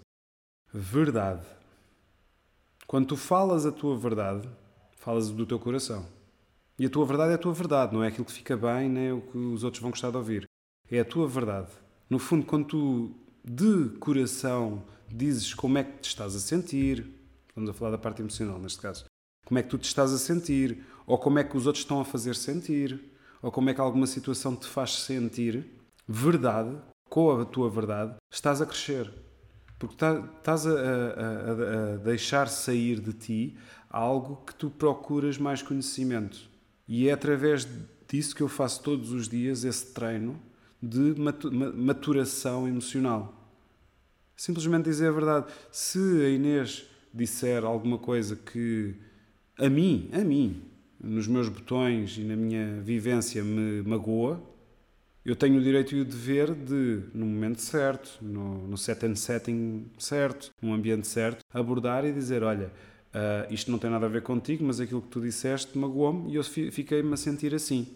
verdade. 0.73 1.45
Quando 2.87 3.07
tu 3.07 3.17
falas 3.17 3.65
a 3.65 3.71
tua 3.71 3.97
verdade, 3.97 4.47
falas 4.97 5.29
do 5.29 5.45
teu 5.45 5.59
coração. 5.59 6.05
E 6.77 6.85
a 6.85 6.89
tua 6.89 7.05
verdade 7.05 7.31
é 7.31 7.35
a 7.35 7.39
tua 7.39 7.53
verdade, 7.53 7.93
não 7.93 8.03
é 8.03 8.07
aquilo 8.07 8.25
que 8.25 8.31
fica 8.31 8.57
bem, 8.57 8.89
nem 8.89 9.11
o 9.11 9.21
que 9.21 9.37
os 9.37 9.63
outros 9.63 9.81
vão 9.81 9.91
gostar 9.91 10.11
de 10.11 10.17
ouvir. 10.17 10.47
É 10.89 10.99
a 10.99 11.05
tua 11.05 11.27
verdade. 11.27 11.71
No 12.09 12.19
fundo, 12.19 12.45
quando 12.45 12.65
tu 12.65 13.15
de 13.43 13.89
coração 13.99 14.83
dizes 15.09 15.53
como 15.53 15.77
é 15.77 15.83
que 15.83 15.99
te 15.99 16.09
estás 16.09 16.35
a 16.35 16.39
sentir, 16.39 17.05
estamos 17.49 17.69
a 17.69 17.73
falar 17.73 17.91
da 17.91 17.97
parte 17.97 18.21
emocional 18.21 18.57
neste 18.59 18.79
caso, 18.79 19.05
como 19.45 19.59
é 19.59 19.63
que 19.63 19.69
tu 19.69 19.77
te 19.77 19.85
estás 19.85 20.13
a 20.13 20.17
sentir, 20.17 20.83
ou 21.05 21.17
como 21.17 21.39
é 21.39 21.43
que 21.43 21.57
os 21.57 21.67
outros 21.67 21.83
estão 21.83 21.99
a 21.99 22.05
fazer 22.05 22.35
sentir, 22.35 23.11
ou 23.41 23.51
como 23.51 23.69
é 23.69 23.73
que 23.73 23.81
alguma 23.81 24.07
situação 24.07 24.55
te 24.55 24.67
faz 24.67 24.95
sentir, 25.01 25.65
verdade, 26.07 26.77
com 27.09 27.41
a 27.41 27.45
tua 27.45 27.69
verdade, 27.69 28.15
estás 28.31 28.61
a 28.61 28.65
crescer. 28.65 29.11
Porque 29.77 29.97
tá, 29.97 30.23
estás 30.37 30.65
a, 30.65 30.71
a, 30.71 31.93
a 31.93 31.97
deixar 31.97 32.47
sair 32.47 33.01
de 33.01 33.11
ti 33.11 33.57
algo 33.89 34.37
que 34.45 34.55
tu 34.55 34.69
procuras 34.69 35.37
mais 35.37 35.61
conhecimento. 35.61 36.49
E 36.87 37.09
é 37.09 37.11
através 37.11 37.67
disso 38.07 38.35
que 38.35 38.41
eu 38.41 38.47
faço 38.47 38.81
todos 38.81 39.11
os 39.11 39.27
dias 39.27 39.65
esse 39.65 39.93
treino 39.93 40.41
de 40.83 41.15
maturação 41.75 42.67
emocional. 42.67 43.33
Simplesmente 44.35 44.83
dizer 44.83 45.07
a 45.07 45.11
verdade. 45.11 45.45
Se 45.71 45.97
a 45.97 46.29
Inês 46.29 46.85
disser 47.13 47.63
alguma 47.63 47.97
coisa 47.97 48.35
que 48.35 48.93
a 49.57 49.69
mim, 49.69 50.09
a 50.11 50.19
mim, 50.19 50.61
nos 51.01 51.25
meus 51.25 51.47
botões 51.47 52.17
e 52.17 52.21
na 52.21 52.35
minha 52.35 52.81
vivência 52.81 53.41
me 53.43 53.81
magoa, 53.83 54.43
eu 55.25 55.37
tenho 55.37 55.57
o 55.57 55.63
direito 55.63 55.95
e 55.95 56.01
o 56.01 56.05
dever 56.05 56.53
de, 56.53 57.03
no 57.13 57.25
momento 57.25 57.61
certo, 57.61 58.17
no, 58.21 58.67
no 58.67 58.77
set 58.77 59.05
and 59.05 59.15
setting 59.15 59.85
certo, 59.97 60.51
num 60.61 60.73
ambiente 60.73 61.07
certo, 61.07 61.45
abordar 61.53 62.03
e 62.03 62.11
dizer: 62.11 62.43
Olha, 62.43 62.67
uh, 62.67 63.53
isto 63.53 63.71
não 63.71 63.79
tem 63.79 63.89
nada 63.89 64.05
a 64.05 64.09
ver 64.09 64.21
contigo, 64.21 64.65
mas 64.65 64.81
aquilo 64.81 65.01
que 65.01 65.07
tu 65.07 65.21
disseste 65.21 65.77
magoou-me 65.77 66.29
e 66.29 66.35
eu 66.35 66.43
fiquei-me 66.43 67.13
a 67.13 67.17
sentir 67.17 67.55
assim. 67.55 67.87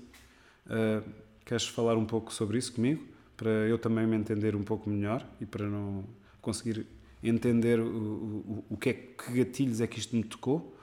Uh, 0.67 1.26
Queres 1.47 1.65
falar 1.65 1.95
um 1.95 2.03
pouco 2.03 2.33
sobre 2.33 2.57
isso 2.57 2.73
comigo? 2.73 3.07
Para 3.37 3.49
eu 3.49 3.79
também 3.79 4.05
me 4.05 4.17
entender 4.17 4.53
um 4.53 4.63
pouco 4.63 4.89
melhor 4.89 5.25
e 5.39 5.45
para 5.45 5.65
não 5.65 6.03
conseguir 6.41 6.85
entender 7.23 7.79
o, 7.79 7.85
o, 7.87 8.65
o 8.71 8.75
que 8.77 8.89
é 8.89 8.93
que 8.93 9.31
gatilhos 9.31 9.79
é 9.79 9.87
que 9.87 9.97
isto 9.97 10.13
me 10.13 10.25
tocou. 10.25 10.75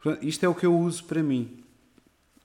Portanto, 0.00 0.24
isto 0.24 0.46
é 0.46 0.48
o 0.48 0.54
que 0.54 0.64
eu 0.64 0.78
uso 0.78 1.02
para 1.02 1.20
mim, 1.20 1.64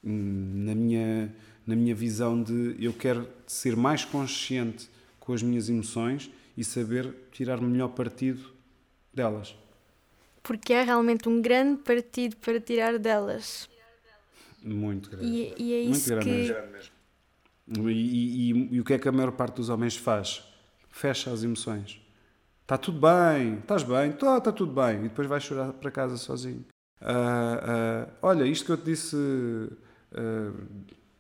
na 0.02 0.74
minha, 0.74 1.32
na 1.68 1.76
minha 1.76 1.94
visão 1.94 2.42
de 2.42 2.76
eu 2.84 2.92
quero 2.92 3.30
ser 3.46 3.76
mais 3.76 4.04
consciente 4.04 4.90
com 5.20 5.32
as 5.32 5.44
minhas 5.44 5.70
emoções 5.70 6.32
e 6.58 6.64
saber 6.64 7.14
tirar 7.32 7.62
melhor 7.62 7.90
partido 7.90 8.50
delas. 9.14 9.56
Porque 10.42 10.74
é 10.74 10.82
realmente 10.82 11.30
um 11.30 11.40
grande 11.40 11.84
partido 11.84 12.36
para 12.38 12.60
tirar 12.60 12.98
delas. 12.98 13.70
Muito 14.64 15.12
grande. 15.12 15.28
E, 15.28 15.54
e 15.56 15.74
é 15.74 15.82
isso 15.82 15.92
Muito 15.92 16.26
grande 16.26 16.52
que. 16.52 16.72
Mesmo. 16.72 17.03
E, 17.80 17.92
e, 17.92 18.76
e, 18.76 18.80
o 18.80 18.84
que 18.84 18.94
é 18.94 19.00
que 19.00 19.08
a 19.08 19.12
maior 19.12 19.32
parte 19.32 19.56
dos 19.56 19.70
homens 19.70 19.96
faz? 19.96 20.44
Fecha 20.90 21.32
as 21.32 21.44
emoções. 21.44 22.00
Está 22.62 22.78
tudo 22.78 23.00
bem, 23.00 23.56
estás 23.56 23.84
bem, 23.84 24.12
está 24.12 24.40
tá 24.40 24.52
tudo 24.52 24.72
bem. 24.72 25.00
E 25.00 25.10
depois 25.10 25.28
vais 25.28 25.44
chorar 25.44 25.74
para 25.74 25.92
casa 25.92 26.18
sozinho. 26.18 26.66
Uh, 27.02 28.08
uh, 28.08 28.12
olha, 28.22 28.46
isto 28.46 28.66
que 28.66 28.72
eu 28.72 28.78
te 28.78 28.86
disse 28.86 29.16
uh, 29.16 30.66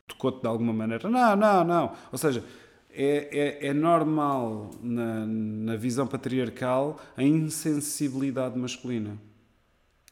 tocou-te 0.07 0.41
de 0.41 0.47
alguma 0.47 0.71
maneira. 0.71 1.09
Não, 1.09 1.35
não, 1.35 1.63
não. 1.63 1.95
Ou 2.11 2.17
seja, 2.17 2.43
é, 2.89 3.59
é, 3.65 3.67
é 3.67 3.73
normal 3.73 4.71
na, 4.81 5.25
na 5.25 5.75
visão 5.75 6.07
patriarcal 6.07 6.99
a 7.17 7.23
insensibilidade 7.23 8.57
masculina. 8.57 9.17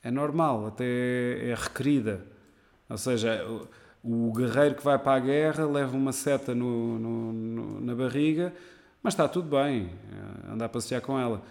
É 0.04 0.10
normal, 0.10 0.68
até 0.68 1.50
é 1.50 1.56
requerida. 1.56 2.26
Ou 2.90 2.98
seja, 2.98 3.40
o 4.04 4.32
guerreiro 4.34 4.76
que 4.76 4.84
vai 4.84 4.98
para 4.98 5.18
a 5.18 5.20
guerra 5.20 5.66
leva 5.66 5.96
uma 5.96 6.12
seta 6.12 6.56
no, 6.56 6.98
no, 6.98 7.34
no, 7.34 7.82
na 7.82 7.96
barriga, 7.96 8.54
mas 9.04 9.14
está 9.14 9.28
tudo 9.28 9.50
bem, 9.50 9.90
eh, 10.12 10.52
andar 10.52 10.66
a 10.66 10.70
passear 10.70 11.02
com 11.02 11.20
ela. 11.20 11.42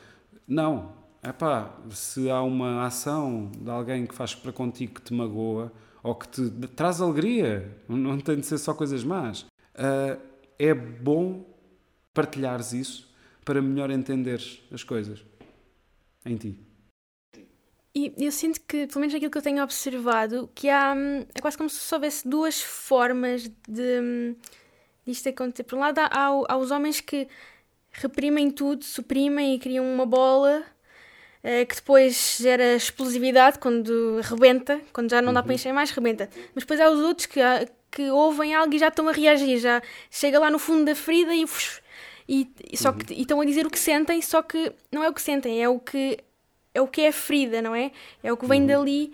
Não, 0.47 0.93
é 1.23 1.33
pá, 1.33 1.77
se 1.91 2.31
há 2.31 2.43
uma 2.43 2.85
ação 2.85 3.51
de 3.57 3.71
alguém 3.71 4.07
que 4.07 4.15
faz 4.15 4.35
para 4.35 4.53
contigo 4.53 4.95
que 4.95 5.03
te 5.03 5.15
magoa 5.15 5.73
ou 6.03 6.15
que 6.15 6.29
te 6.29 6.51
traz 6.69 7.01
alegria, 7.01 7.77
não 7.89 8.19
tem 8.19 8.37
de 8.37 8.47
ser 8.47 8.59
só 8.59 8.73
coisas 8.73 9.05
más, 9.05 9.43
uh, 9.43 10.21
é 10.59 10.75
bom 10.75 11.45
partilhares 12.15 12.73
isso 12.73 13.11
para 13.45 13.61
melhor 13.61 13.91
entenderes 13.91 14.63
as 14.73 14.83
coisas 14.83 15.23
em 16.25 16.37
ti. 16.37 16.70
E 17.95 18.15
eu 18.19 18.31
sinto 18.31 18.61
que, 18.61 18.87
pelo 18.87 19.01
menos 19.01 19.15
aquilo 19.15 19.31
que 19.31 19.39
eu 19.39 19.43
tenho 19.43 19.63
observado, 19.63 20.49
que 20.55 20.69
há 20.69 20.95
hum, 20.97 21.27
é 21.35 21.41
quase 21.41 21.57
como 21.57 21.69
se 21.69 21.95
houvesse 21.95 22.27
duas 22.29 22.63
formas 22.63 23.51
de 23.69 24.01
hum, 24.01 24.37
disto 25.05 25.29
acontecer. 25.29 25.65
Por 25.65 25.77
um 25.77 25.81
lado, 25.81 25.99
há, 25.99 26.27
há 26.49 26.57
os 26.57 26.71
homens 26.71 27.01
que 27.01 27.27
reprimem 27.91 28.51
tudo, 28.51 28.85
suprimem 28.85 29.57
e 29.57 29.59
criam 29.59 29.85
uma 29.85 30.07
bola 30.07 30.65
eh, 31.43 31.65
que 31.65 31.75
depois 31.75 32.39
gera 32.41 32.77
explosividade 32.77 33.59
quando 33.59 34.21
rebenta, 34.23 34.81
quando 34.93 35.11
já 35.11 35.21
não 35.21 35.33
dá 35.33 35.41
uhum. 35.41 35.47
para 35.47 35.55
encher 35.55 35.73
mais, 35.73 35.91
rebenta. 35.91 36.29
Mas 36.55 36.65
depois 36.65 36.81
há 36.81 36.91
os 36.91 37.01
outros 37.01 37.27
que, 37.27 37.41
que 37.91 38.11
ouvem 38.11 38.55
algo 38.55 38.75
e 38.75 38.79
já 38.79 38.89
estão 38.89 39.09
a 39.09 39.13
reagir, 39.13 39.59
já 39.59 39.83
chega 40.11 40.39
lá 40.39 40.51
no 40.51 40.59
fundo 40.59 40.85
da 40.85 40.95
ferida 40.95 41.35
e, 41.35 41.45
e, 42.29 42.77
só 42.77 42.93
que, 42.93 43.13
uhum. 43.13 43.19
e 43.19 43.23
estão 43.23 43.41
a 43.41 43.45
dizer 43.45 43.67
o 43.67 43.71
que 43.71 43.79
sentem, 43.79 44.23
só 44.23 44.43
que 44.43 44.73
não 44.93 45.03
é 45.03 45.09
o 45.09 45.15
que 45.15 45.23
sentem, 45.23 45.63
é 45.63 45.69
o 45.69 45.81
que 45.81 46.19
é 46.75 46.81
o 46.81 46.87
que 46.87 47.03
é 47.03 47.13
ferida, 47.13 47.61
não 47.61 47.75
é? 47.75 47.91
É 48.23 48.33
o 48.33 48.37
que 48.37 48.47
vem 48.47 48.61
uhum. 48.63 48.67
dali 48.67 49.13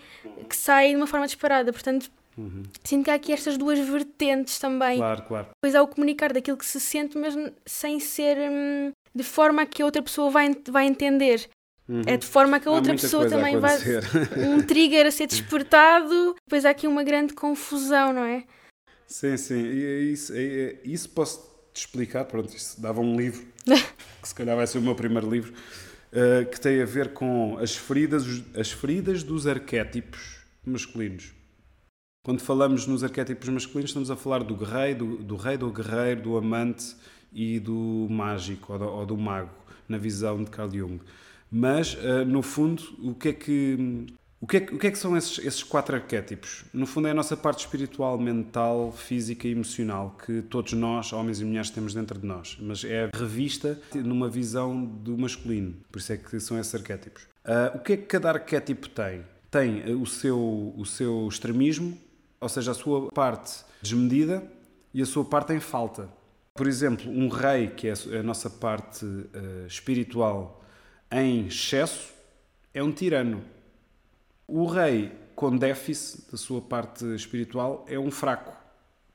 que 0.49 0.57
sai 0.57 0.91
de 0.91 0.97
uma 0.97 1.07
forma 1.07 1.27
disparada. 1.27 1.73
Portanto, 1.73 2.11
uhum. 2.37 2.63
sinto 2.85 3.05
que 3.05 3.11
há 3.11 3.15
aqui 3.15 3.33
estas 3.33 3.57
duas 3.57 3.79
vertentes 3.79 4.59
também. 4.59 4.99
Claro, 4.99 5.23
claro. 5.23 5.47
Depois 5.55 5.75
há 5.75 5.83
o 5.83 5.89
comunicar 5.89 6.33
daquilo 6.33 6.57
que 6.57 6.67
se 6.67 6.81
sente, 6.81 7.17
mas 7.17 7.35
sem 7.65 7.99
ser 7.99 8.37
hum, 8.39 8.93
de 9.15 9.23
forma 9.23 9.65
que 9.65 9.83
a 9.83 9.85
outra 9.85 10.03
pessoa 10.03 10.31
vai, 10.31 10.55
vai 10.69 10.87
entender. 10.87 11.49
Uhum. 11.89 12.03
É 12.05 12.17
de 12.17 12.27
forma 12.27 12.59
que 12.59 12.69
a 12.69 12.73
outra 12.73 12.93
pessoa 12.95 13.29
também 13.29 13.59
vai. 13.59 13.77
um 14.49 14.61
trigger 14.61 15.07
a 15.07 15.11
ser 15.11 15.27
despertado. 15.27 16.35
Depois 16.47 16.65
há 16.65 16.71
aqui 16.71 16.87
uma 16.87 17.05
grande 17.05 17.33
confusão, 17.33 18.13
não 18.13 18.25
é? 18.25 18.45
Sim, 19.07 19.37
sim. 19.37 19.63
E 19.63 20.13
isso, 20.13 20.33
isso 20.85 21.09
posso 21.11 21.41
te 21.73 21.79
explicar. 21.79 22.25
Pronto, 22.25 22.55
isso 22.55 22.81
dava 22.81 23.01
um 23.01 23.17
livro, 23.17 23.47
que 23.65 24.29
se 24.29 24.35
calhar 24.35 24.57
vai 24.57 24.67
ser 24.67 24.79
o 24.79 24.83
meu 24.83 24.97
primeiro 24.97 25.31
livro 25.31 25.55
uh, 26.17 26.49
que 26.51 26.59
tem 26.59 26.81
a 26.81 26.87
ver 26.87 27.13
com 27.13 27.59
as 27.59 27.77
feridas, 27.77 28.43
as 28.59 28.73
feridas 28.73 29.23
dos 29.23 29.47
arquétipos 29.47 30.39
masculinos. 30.65 31.35
Quando 32.25 32.41
falamos 32.41 32.87
nos 32.87 33.05
arquétipos 33.05 33.49
masculinos, 33.49 33.91
estamos 33.91 34.11
a 34.11 34.17
falar 34.17 34.43
do 34.43 34.57
guerreiro, 34.57 34.99
do, 34.99 35.17
do 35.23 35.37
rei, 35.37 35.57
do 35.57 35.71
guerreiro, 35.71 36.23
do 36.23 36.37
amante 36.37 36.97
e 37.33 37.61
do 37.61 38.09
mágico 38.11 38.73
ou 38.73 38.79
do, 38.79 38.85
ou 38.87 39.07
do 39.07 39.17
mago, 39.17 39.55
na 39.89 39.99
visão 39.99 40.43
de 40.43 40.51
Carl 40.51 40.71
Jung. 40.73 41.01
Mas, 41.51 41.95
uh, 41.95 42.25
no 42.27 42.43
fundo, 42.43 42.83
o 43.01 43.15
que 43.15 43.29
é 43.29 43.33
que 43.33 44.07
o 44.47 44.49
que, 44.49 44.59
é, 44.59 44.61
o 44.61 44.79
que, 44.79 44.87
é, 44.87 44.91
que 44.93 44.99
são 44.99 45.17
esses, 45.17 45.45
esses, 45.45 45.65
quatro 45.65 45.97
arquétipos? 45.97 46.65
No 46.73 46.87
fundo, 46.87 47.09
é 47.09 47.11
a 47.11 47.15
nossa 47.15 47.37
parte 47.37 47.59
espiritual, 47.59 48.17
mental, 48.17 48.93
física 48.93 49.49
e 49.49 49.51
emocional 49.51 50.17
que 50.25 50.41
todos 50.43 50.73
nós, 50.73 51.13
homens 51.13 51.41
e 51.41 51.45
mulheres, 51.45 51.69
temos 51.69 51.93
dentro 51.93 52.17
de 52.17 52.25
nós. 52.25 52.57
Mas 52.61 52.85
é 52.85 53.11
revista 53.13 53.77
numa 53.93 54.29
visão 54.29 54.85
do 54.85 55.19
masculino. 55.19 55.75
Por 55.91 55.99
isso 55.99 56.13
é 56.13 56.17
que 56.17 56.39
são 56.39 56.57
esses 56.61 56.73
arquétipos. 56.73 57.25
Uh, 57.45 57.77
o 57.77 57.81
que 57.81 57.95
é 57.95 57.97
que 57.97 58.05
cada 58.05 58.31
arquétipo 58.31 58.89
tem? 58.89 59.25
Tem 59.51 59.93
o 59.97 60.07
seu, 60.07 60.73
o 60.77 60.87
seu 60.87 61.27
extremismo, 61.27 61.99
ou 62.41 62.49
seja, 62.49 62.71
a 62.71 62.75
sua 62.75 63.11
parte 63.11 63.65
desmedida 63.83 64.49
e 64.95 65.03
a 65.03 65.07
sua 65.07 65.25
parte 65.25 65.55
em 65.55 65.61
falta. 65.61 66.09
Por 66.55 66.69
exemplo, 66.69 67.11
um 67.11 67.27
rei, 67.27 67.67
que 67.67 67.89
é 67.89 67.95
a 68.17 68.23
nossa 68.23 68.49
parte 68.49 69.05
uh, 69.05 69.67
espiritual, 69.67 70.65
em 71.11 71.49
excesso, 71.49 72.15
é 72.73 72.81
um 72.81 72.93
tirano 72.93 73.56
o 74.47 74.67
rei 74.67 75.13
com 75.35 75.57
déficit 75.57 76.31
da 76.31 76.39
sua 76.39 76.61
parte 76.61 77.05
espiritual 77.15 77.85
é 77.89 77.99
um 77.99 78.11
fraco. 78.11 78.57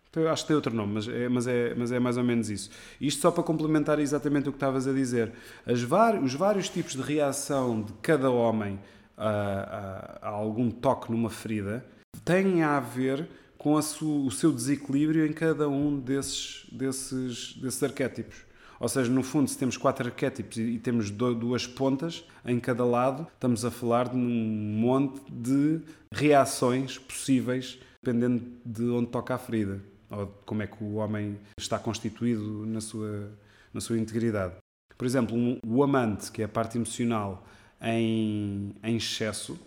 Então, 0.10 0.28
acho 0.28 0.44
que 0.44 0.48
tem 0.50 0.56
outro 0.56 0.76
nome, 0.76 0.94
mas 0.94 1.08
é, 1.08 1.30
mas, 1.30 1.48
é, 1.48 1.74
mas 1.74 1.92
é 1.92 2.00
mais 2.00 2.18
ou 2.18 2.24
menos 2.24 2.50
isso. 2.50 2.70
Isto 3.00 3.22
só 3.22 3.32
para 3.32 3.44
complementar 3.44 3.98
exatamente 3.98 4.50
o 4.50 4.52
que 4.52 4.58
estavas 4.58 4.86
a 4.86 4.92
dizer. 4.92 5.32
Os 5.66 6.34
vários 6.34 6.68
tipos 6.68 6.94
de 6.94 7.02
reação 7.02 7.82
de 7.82 7.94
cada 8.02 8.30
homem 8.30 8.78
a, 9.18 10.20
a, 10.22 10.28
a 10.28 10.30
algum 10.30 10.70
toque 10.70 11.10
numa 11.12 11.30
ferida 11.30 11.86
têm 12.26 12.62
a 12.62 12.80
ver 12.80 13.26
com 13.58 13.76
o 13.76 14.32
seu 14.32 14.52
desequilíbrio 14.52 15.26
em 15.26 15.32
cada 15.32 15.70
um 15.70 15.98
desses, 15.98 16.66
desses, 16.72 17.54
desses 17.54 17.82
arquétipos. 17.82 18.51
Ou 18.82 18.90
seja, 18.90 19.12
no 19.12 19.22
fundo, 19.22 19.48
se 19.48 19.56
temos 19.56 19.78
quatro 19.78 20.08
arquétipos 20.08 20.58
e, 20.58 20.80
temos 20.80 21.12
duas 21.12 21.68
pontas 21.68 22.26
em 22.44 22.60
cada 22.60 22.84
lado, 22.84 23.28
estamos 23.32 23.64
a 23.64 23.70
falar 23.70 24.10
de 24.10 24.16
um 24.16 24.20
monte 24.20 25.22
de 25.32 25.82
reações 26.12 26.98
possíveis, 26.98 27.78
dependendo 28.02 28.44
de 28.66 28.84
onde 28.90 29.12
toca 29.12 29.36
a 29.36 29.38
ferida, 29.38 29.80
ou 30.10 30.26
de 30.26 30.32
como 30.48 30.64
é 30.64 30.68
que 30.68 30.84
o 30.84 30.96
homem 30.96 31.38
está 31.60 31.78
constituído 31.78 32.66
na 32.66 32.82
sua, 32.82 33.32
na 33.72 33.80
sua 33.80 34.00
integridade. 34.00 34.56
Por 34.98 35.06
exemplo, 35.06 35.38
um, 35.38 35.60
o 35.64 35.84
amante, 35.84 36.32
que 36.32 36.42
é 36.42 36.46
a 36.46 36.50
parte 36.50 36.76
emocional, 36.76 37.46
em, 37.80 38.74
em 38.84 38.98
excesso, 38.98 39.60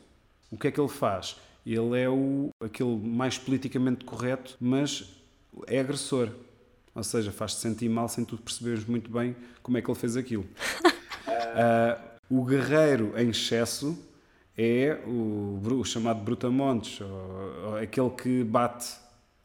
o 0.50 0.58
que 0.58 0.66
é 0.66 0.70
que 0.72 0.80
ele 0.80 0.88
faz? 0.88 1.36
Ele 1.64 2.00
é 2.00 2.08
o, 2.08 2.48
aquele 2.60 2.96
mais 2.96 3.38
politicamente 3.38 4.04
correto, 4.04 4.56
mas 4.60 5.08
é 5.68 5.78
agressor. 5.78 6.30
Ou 6.94 7.02
seja, 7.02 7.32
faz-te 7.32 7.60
sentir 7.60 7.88
mal 7.88 8.08
sem 8.08 8.24
tu 8.24 8.36
perceberes 8.36 8.84
muito 8.84 9.10
bem 9.10 9.34
como 9.62 9.76
é 9.76 9.82
que 9.82 9.90
ele 9.90 9.98
fez 9.98 10.16
aquilo. 10.16 10.46
uh, 10.84 12.00
o 12.30 12.44
guerreiro 12.44 13.12
em 13.16 13.30
excesso 13.30 13.98
é 14.56 15.00
o, 15.06 15.60
o 15.60 15.84
chamado 15.84 16.20
brutamontes, 16.22 17.00
ou, 17.00 17.08
ou, 17.66 17.76
aquele 17.76 18.10
que 18.10 18.44
bate 18.44 18.94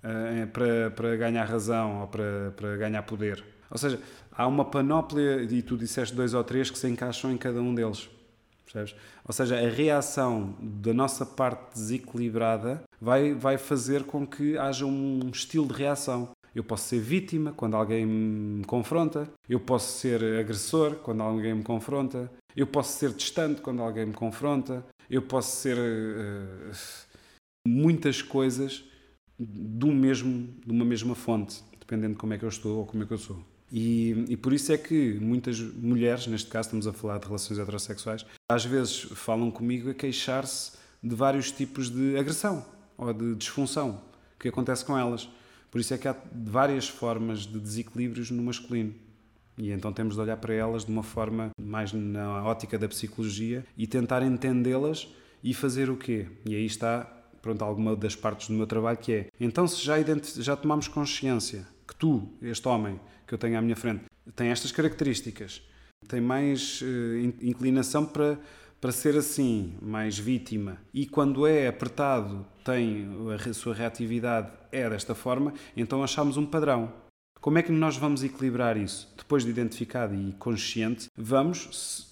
uh, 0.04 0.48
para, 0.48 0.92
para 0.92 1.16
ganhar 1.16 1.46
razão 1.46 2.02
ou 2.02 2.08
para, 2.08 2.54
para 2.56 2.78
ganhar 2.78 3.02
poder. 3.04 3.44
Ou 3.72 3.78
seja, 3.78 4.00
há 4.32 4.48
uma 4.48 4.66
panóplia, 4.66 5.42
e 5.44 5.62
tu 5.62 5.78
disseste 5.78 6.16
dois 6.16 6.34
ou 6.34 6.44
três, 6.44 6.70
que 6.70 6.78
se 6.78 6.88
encaixam 6.88 7.32
em 7.32 7.38
cada 7.38 7.62
um 7.62 7.74
deles. 7.74 8.10
Percebes? 8.66 8.96
Ou 9.26 9.34
seja, 9.34 9.58
a 9.58 9.70
reação 9.70 10.56
da 10.60 10.94
nossa 10.94 11.26
parte 11.26 11.74
desequilibrada 11.74 12.84
vai, 13.02 13.34
vai 13.34 13.58
fazer 13.58 14.04
com 14.04 14.26
que 14.26 14.58
haja 14.58 14.86
um 14.86 15.30
estilo 15.34 15.68
de 15.68 15.74
reação. 15.74 16.30
Eu 16.60 16.64
posso 16.66 16.90
ser 16.90 17.00
vítima 17.00 17.54
quando 17.54 17.78
alguém 17.78 18.06
me 18.06 18.66
confronta, 18.66 19.32
eu 19.48 19.62
posso 19.62 19.98
ser 19.98 20.22
agressor 20.38 20.96
quando 20.96 21.24
alguém 21.24 21.54
me 21.54 21.64
confronta, 21.64 22.30
eu 22.54 22.68
posso 22.68 23.00
ser 23.00 23.14
distante 23.14 23.62
quando 23.62 23.82
alguém 23.82 24.08
me 24.08 24.14
confronta, 24.14 24.86
eu 25.10 25.22
posso 25.22 25.56
ser 25.56 25.78
uh, 25.78 26.76
muitas 27.66 28.22
coisas 28.22 28.84
do 29.40 29.88
mesmo, 29.88 30.54
de 30.66 30.70
uma 30.70 30.84
mesma 30.84 31.16
fonte, 31.16 31.64
dependendo 31.80 32.16
de 32.16 32.20
como 32.20 32.34
é 32.34 32.38
que 32.38 32.44
eu 32.44 32.50
estou 32.50 32.80
ou 32.80 32.86
como 32.86 33.04
é 33.04 33.06
que 33.06 33.14
eu 33.14 33.18
sou. 33.18 33.42
E, 33.72 34.26
e, 34.28 34.36
por 34.36 34.52
isso 34.52 34.74
é 34.74 34.78
que 34.78 35.14
muitas 35.14 35.62
mulheres, 35.62 36.28
neste 36.28 36.50
caso 36.50 36.68
estamos 36.68 36.88
a 36.88 36.92
falar 36.92 37.20
de 37.20 37.28
relações 37.28 37.58
heterossexuais, 37.58 38.26
às 38.52 38.66
vezes 38.66 39.04
falam 39.16 39.50
comigo 39.50 39.92
a 39.92 39.94
queixar-se 39.94 40.74
de 41.02 41.16
vários 41.16 41.54
tipos 41.54 41.90
de 41.90 42.18
agressão 42.18 42.66
ou 42.98 43.14
de 43.14 43.34
disfunção 43.36 44.02
que 44.38 44.50
acontece 44.50 44.84
com 44.84 44.98
elas. 44.98 45.30
Por 45.72 45.80
isso 45.80 45.94
é 45.94 45.98
que 45.98 46.08
há 46.08 46.16
várias 46.34 46.88
formas 46.88 47.42
de 47.42 47.60
desequilíbrios 47.60 48.32
no 48.32 48.44
masculino. 48.44 48.94
E 49.58 49.72
então 49.72 49.92
temos 49.92 50.16
de 50.16 50.22
olhar 50.22 50.38
para 50.38 50.54
elas 50.54 50.86
de 50.86 50.92
uma 50.92 51.04
forma 51.04 51.50
mais 51.62 51.92
na 51.92 52.44
ótica 52.46 52.80
da 52.80 52.88
psicologia 52.88 53.66
e 53.78 53.86
tentar 53.86 54.24
entendê-las 54.24 55.08
e 55.44 55.54
fazer 55.54 55.90
o 55.90 55.98
quê? 55.98 56.28
E 56.46 56.56
aí 56.56 56.66
está, 56.66 57.02
pronto, 57.42 57.64
alguma 57.64 57.96
das 57.96 58.16
partes 58.16 58.48
do 58.48 58.54
meu 58.54 58.66
trabalho 58.66 58.98
que 58.98 59.12
é, 59.12 59.28
então 59.40 59.68
se 59.68 59.84
já, 59.84 59.96
já 60.38 60.56
tomamos 60.56 60.88
consciência 60.88 61.68
que 61.86 61.96
tu, 61.96 62.30
este 62.42 62.68
homem 62.68 63.00
que 63.28 63.34
eu 63.34 63.38
tenho 63.38 63.58
à 63.58 63.62
minha 63.62 63.76
frente, 63.76 64.06
tem 64.36 64.50
estas 64.50 64.72
características, 64.72 65.62
tem 66.08 66.22
mais 66.22 66.82
uh, 66.82 66.86
inclinação 67.42 68.06
para 68.06 68.40
para 68.80 68.92
ser 68.92 69.18
assim, 69.18 69.74
mais 69.82 70.18
vítima, 70.18 70.78
e 70.94 71.06
quando 71.06 71.46
é 71.46 71.68
apertado, 71.68 72.46
tem 72.64 73.08
a 73.34 73.54
sua 73.54 73.74
reatividade 73.74 74.52
é 74.72 74.90
desta 74.90 75.14
forma, 75.14 75.54
então 75.76 76.04
achamos 76.04 76.38
um 76.38 76.46
padrão. 76.46 76.92
Como 77.42 77.58
é 77.58 77.64
que 77.64 77.72
nós 77.72 77.98
vamos 77.98 78.24
equilibrar 78.24 78.78
isso? 78.78 79.14
Depois 79.18 79.44
de 79.44 79.50
identificado 79.50 80.16
e 80.16 80.34
consciente, 80.34 81.08
vamos, 81.18 82.08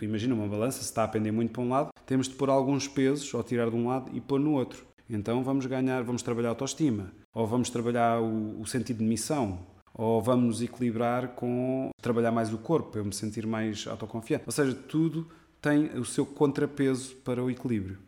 imagina 0.00 0.34
uma 0.34 0.48
balança, 0.48 0.78
se 0.78 0.84
está 0.84 1.04
a 1.04 1.08
pender 1.08 1.32
muito 1.32 1.52
para 1.52 1.62
um 1.62 1.68
lado, 1.68 1.88
temos 2.06 2.28
de 2.28 2.34
pôr 2.34 2.50
alguns 2.50 2.86
pesos, 2.86 3.32
ou 3.32 3.42
tirar 3.42 3.70
de 3.70 3.76
um 3.76 3.88
lado 3.88 4.10
e 4.14 4.20
pôr 4.20 4.40
no 4.40 4.52
outro. 4.52 4.84
Então 5.08 5.42
vamos 5.42 5.66
ganhar, 5.66 6.02
vamos 6.02 6.22
trabalhar 6.22 6.48
a 6.48 6.52
autoestima, 6.52 7.12
ou 7.34 7.46
vamos 7.46 7.70
trabalhar 7.70 8.20
o, 8.20 8.60
o 8.60 8.66
sentido 8.66 8.98
de 8.98 9.04
missão, 9.04 9.58
ou 9.92 10.20
vamos 10.20 10.60
equilibrar 10.60 11.28
com 11.28 11.90
trabalhar 12.02 12.32
mais 12.32 12.52
o 12.52 12.58
corpo, 12.58 12.98
eu 12.98 13.04
me 13.04 13.14
sentir 13.14 13.46
mais 13.46 13.86
autoconfiante. 13.86 14.44
Ou 14.46 14.52
seja, 14.52 14.74
tudo 14.74 15.28
tem 15.64 15.86
o 15.98 16.04
seu 16.04 16.26
contrapeso 16.26 17.16
para 17.16 17.42
o 17.42 17.50
equilíbrio. 17.50 17.98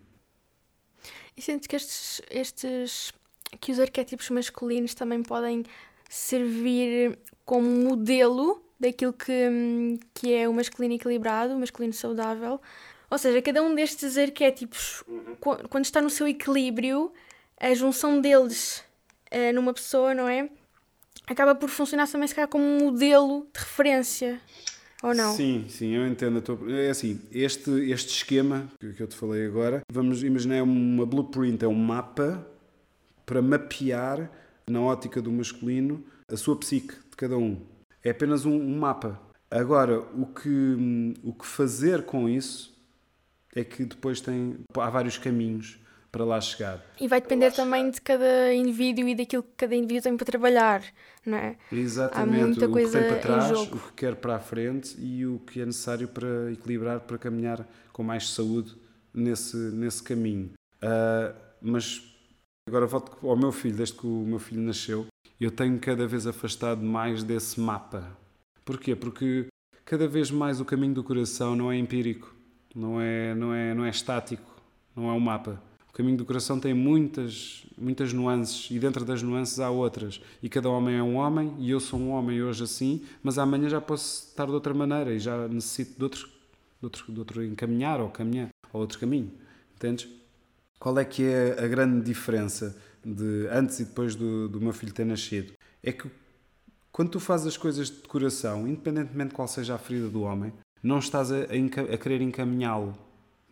E 1.34 1.40
sentes 1.40 1.66
que 1.66 1.74
estes, 1.74 2.20
estes 2.30 3.14
que 3.58 3.72
os 3.72 3.80
arquétipos 3.80 4.28
masculinos 4.28 4.92
também 4.94 5.22
podem 5.22 5.64
servir 6.06 7.18
como 7.46 7.66
modelo 7.66 8.62
daquilo 8.78 9.14
que, 9.14 9.98
que 10.12 10.34
é 10.34 10.46
o 10.46 10.52
masculino 10.52 10.94
equilibrado, 10.94 11.54
o 11.54 11.58
masculino 11.58 11.94
saudável. 11.94 12.60
Ou 13.10 13.16
seja, 13.16 13.40
cada 13.40 13.62
um 13.62 13.74
destes 13.74 14.18
arquétipos, 14.18 15.02
uhum. 15.08 15.36
quando 15.70 15.84
está 15.84 16.02
no 16.02 16.10
seu 16.10 16.28
equilíbrio, 16.28 17.10
a 17.58 17.72
junção 17.72 18.20
deles 18.20 18.84
uh, 19.32 19.54
numa 19.54 19.72
pessoa, 19.72 20.12
não 20.12 20.28
é? 20.28 20.50
Acaba 21.26 21.54
por 21.54 21.70
funcionar 21.70 22.06
também, 22.06 22.28
se 22.28 22.34
calhar, 22.34 22.48
como 22.48 22.64
um 22.64 22.78
modelo 22.80 23.46
de 23.54 23.60
referência. 23.60 24.40
Ou 25.02 25.14
não? 25.14 25.34
Sim, 25.34 25.66
sim, 25.68 25.94
eu 25.94 26.06
entendo. 26.06 26.42
É 26.70 26.90
assim, 26.90 27.20
este, 27.30 27.70
este 27.90 28.08
esquema 28.16 28.66
que 28.78 29.02
eu 29.02 29.06
te 29.06 29.16
falei 29.16 29.46
agora, 29.46 29.82
vamos 29.92 30.22
imaginar 30.22 30.56
é 30.56 30.62
uma 30.62 31.04
blueprint, 31.04 31.62
é 31.64 31.68
um 31.68 31.74
mapa 31.74 32.46
para 33.24 33.42
mapear, 33.42 34.30
na 34.68 34.80
ótica 34.80 35.20
do 35.20 35.30
masculino, 35.30 36.02
a 36.30 36.36
sua 36.36 36.56
psique 36.56 36.94
de 36.94 37.16
cada 37.16 37.36
um. 37.36 37.60
É 38.02 38.10
apenas 38.10 38.44
um, 38.44 38.54
um 38.54 38.78
mapa. 38.78 39.20
Agora, 39.50 40.00
o 40.00 40.26
que, 40.26 41.14
o 41.22 41.32
que 41.32 41.46
fazer 41.46 42.02
com 42.02 42.28
isso 42.28 42.74
é 43.54 43.64
que 43.64 43.84
depois 43.84 44.20
tem. 44.20 44.56
Há 44.74 44.90
vários 44.90 45.18
caminhos 45.18 45.78
para 46.16 46.24
lá 46.24 46.40
chegar. 46.40 46.82
E 46.98 47.06
vai 47.06 47.20
depender 47.20 47.52
também 47.52 47.90
de 47.90 48.00
cada 48.00 48.54
indivíduo 48.54 49.06
e 49.06 49.14
daquilo 49.14 49.42
que 49.42 49.50
cada 49.54 49.76
indivíduo 49.76 50.02
tem 50.02 50.16
para 50.16 50.24
trabalhar, 50.24 50.82
não 51.26 51.36
é? 51.36 51.56
Exatamente. 51.70 52.40
Há 52.40 52.46
muita 52.46 52.68
coisa 52.68 52.98
o 52.98 53.02
que 53.02 53.08
tem 53.08 53.20
para 53.20 53.20
trás, 53.20 53.50
o 53.50 53.66
que 53.66 53.92
quer 53.92 54.16
para 54.16 54.36
a 54.36 54.38
frente 54.38 54.96
e 54.98 55.26
o 55.26 55.38
que 55.40 55.60
é 55.60 55.66
necessário 55.66 56.08
para 56.08 56.50
equilibrar, 56.50 57.00
para 57.00 57.18
caminhar 57.18 57.68
com 57.92 58.02
mais 58.02 58.30
saúde 58.30 58.74
nesse, 59.12 59.58
nesse 59.58 60.02
caminho. 60.02 60.52
Uh, 60.82 61.36
mas 61.60 62.02
agora 62.66 62.86
volto 62.86 63.14
ao 63.28 63.36
meu 63.36 63.52
filho, 63.52 63.76
desde 63.76 63.96
que 63.96 64.06
o 64.06 64.24
meu 64.26 64.38
filho 64.38 64.62
nasceu, 64.62 65.06
eu 65.38 65.50
tenho 65.50 65.78
cada 65.78 66.06
vez 66.06 66.26
afastado 66.26 66.82
mais 66.82 67.22
desse 67.22 67.60
mapa. 67.60 68.16
Porquê? 68.64 68.96
Porque 68.96 69.48
cada 69.84 70.08
vez 70.08 70.30
mais 70.30 70.62
o 70.62 70.64
caminho 70.64 70.94
do 70.94 71.04
coração 71.04 71.54
não 71.54 71.70
é 71.70 71.76
empírico, 71.76 72.34
não 72.74 72.98
é, 72.98 73.34
não 73.34 73.52
é, 73.52 73.74
não 73.74 73.84
é 73.84 73.90
estático, 73.90 74.56
não 74.96 75.10
é 75.10 75.12
um 75.12 75.20
mapa 75.20 75.62
caminho 75.96 76.18
do 76.18 76.26
coração 76.26 76.60
tem 76.60 76.74
muitas, 76.74 77.64
muitas 77.78 78.12
nuances 78.12 78.70
e 78.70 78.78
dentro 78.78 79.02
das 79.02 79.22
nuances 79.22 79.58
há 79.58 79.70
outras. 79.70 80.20
E 80.42 80.48
cada 80.48 80.68
homem 80.68 80.96
é 80.96 81.02
um 81.02 81.16
homem 81.16 81.54
e 81.58 81.70
eu 81.70 81.80
sou 81.80 81.98
um 81.98 82.10
homem 82.10 82.42
hoje 82.42 82.64
assim, 82.64 83.02
mas 83.22 83.38
amanhã 83.38 83.66
já 83.66 83.80
posso 83.80 84.28
estar 84.28 84.44
de 84.44 84.52
outra 84.52 84.74
maneira 84.74 85.14
e 85.14 85.18
já 85.18 85.48
necessito 85.48 85.96
de 85.96 86.04
outro, 86.04 86.28
de 86.80 86.84
outro, 86.84 87.12
de 87.12 87.18
outro 87.18 87.44
encaminhar 87.44 87.98
ou 87.98 88.10
caminhar 88.10 88.50
ou 88.74 88.82
outro 88.82 88.98
caminho. 88.98 89.32
Entendes? 89.74 90.06
Qual 90.78 90.98
é 90.98 91.04
que 91.04 91.24
é 91.24 91.64
a 91.64 91.66
grande 91.66 92.04
diferença 92.04 92.76
de 93.02 93.48
antes 93.50 93.80
e 93.80 93.86
depois 93.86 94.14
do, 94.14 94.50
do 94.50 94.60
meu 94.60 94.74
filho 94.74 94.92
ter 94.92 95.06
nascido? 95.06 95.54
É 95.82 95.92
que 95.92 96.10
quando 96.92 97.08
tu 97.08 97.20
fazes 97.20 97.46
as 97.46 97.56
coisas 97.56 97.90
de 97.90 98.06
coração, 98.06 98.68
independentemente 98.68 99.30
de 99.30 99.34
qual 99.34 99.48
seja 99.48 99.74
a 99.74 99.78
ferida 99.78 100.10
do 100.10 100.20
homem, 100.22 100.52
não 100.82 100.98
estás 100.98 101.32
a, 101.32 101.36
a, 101.38 101.94
a 101.94 101.96
querer 101.96 102.20
encaminhá-lo 102.20 103.05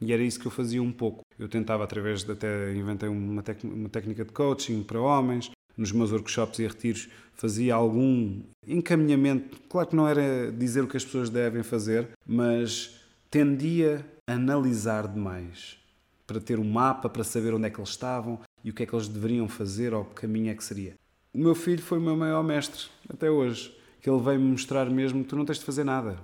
e 0.05 0.13
era 0.13 0.23
isso 0.23 0.39
que 0.39 0.47
eu 0.47 0.51
fazia 0.51 0.83
um 0.83 0.93
pouco. 0.93 1.25
Eu 1.39 1.49
tentava, 1.49 1.85
através 1.85 2.23
de 2.23 2.33
até 2.33 2.75
inventei 2.75 3.09
uma, 3.09 3.43
uma 3.65 3.89
técnica 3.89 4.25
de 4.25 4.33
coaching 4.33 4.83
para 4.83 5.01
homens, 5.01 5.51
nos 5.77 5.93
meus 5.93 6.13
workshops 6.13 6.59
e 6.59 6.67
retiros 6.67 7.09
fazia 7.35 7.75
algum 7.75 8.41
encaminhamento. 8.67 9.61
Claro 9.69 9.89
que 9.89 9.97
não 9.97 10.09
era 10.09 10.53
dizer 10.53 10.83
o 10.83 10.87
que 10.87 10.97
as 10.97 11.05
pessoas 11.05 11.29
devem 11.29 11.63
fazer, 11.63 12.09
mas 12.27 13.01
tendia 13.31 14.07
a 14.27 14.35
analisar 14.35 15.09
demais 15.09 15.79
para 16.27 16.41
ter 16.41 16.59
um 16.59 16.65
mapa, 16.65 17.09
para 17.09 17.25
saber 17.25 17.53
onde 17.53 17.67
é 17.67 17.71
que 17.71 17.79
eles 17.79 17.91
estavam 17.91 18.39
e 18.63 18.71
o 18.71 18.75
que 18.75 18.83
é 18.83 18.87
que 18.87 18.95
eles 18.95 19.09
deveriam 19.09 19.49
fazer 19.49 19.93
ou 19.93 20.05
que 20.05 20.23
caminho 20.23 20.51
é 20.51 20.55
que 20.55 20.65
seria. 20.65 20.95
O 21.33 21.39
meu 21.39 21.55
filho 21.55 21.83
foi 21.83 21.99
o 21.99 22.01
meu 22.01 22.17
maior 22.17 22.43
mestre 22.43 22.87
até 23.13 23.31
hoje, 23.31 23.77
que 24.01 24.09
ele 24.09 24.23
veio-me 24.23 24.47
mostrar 24.47 24.89
mesmo: 24.89 25.25
tu 25.25 25.37
não 25.37 25.45
tens 25.45 25.59
de 25.59 25.65
fazer 25.65 25.85
nada, 25.85 26.19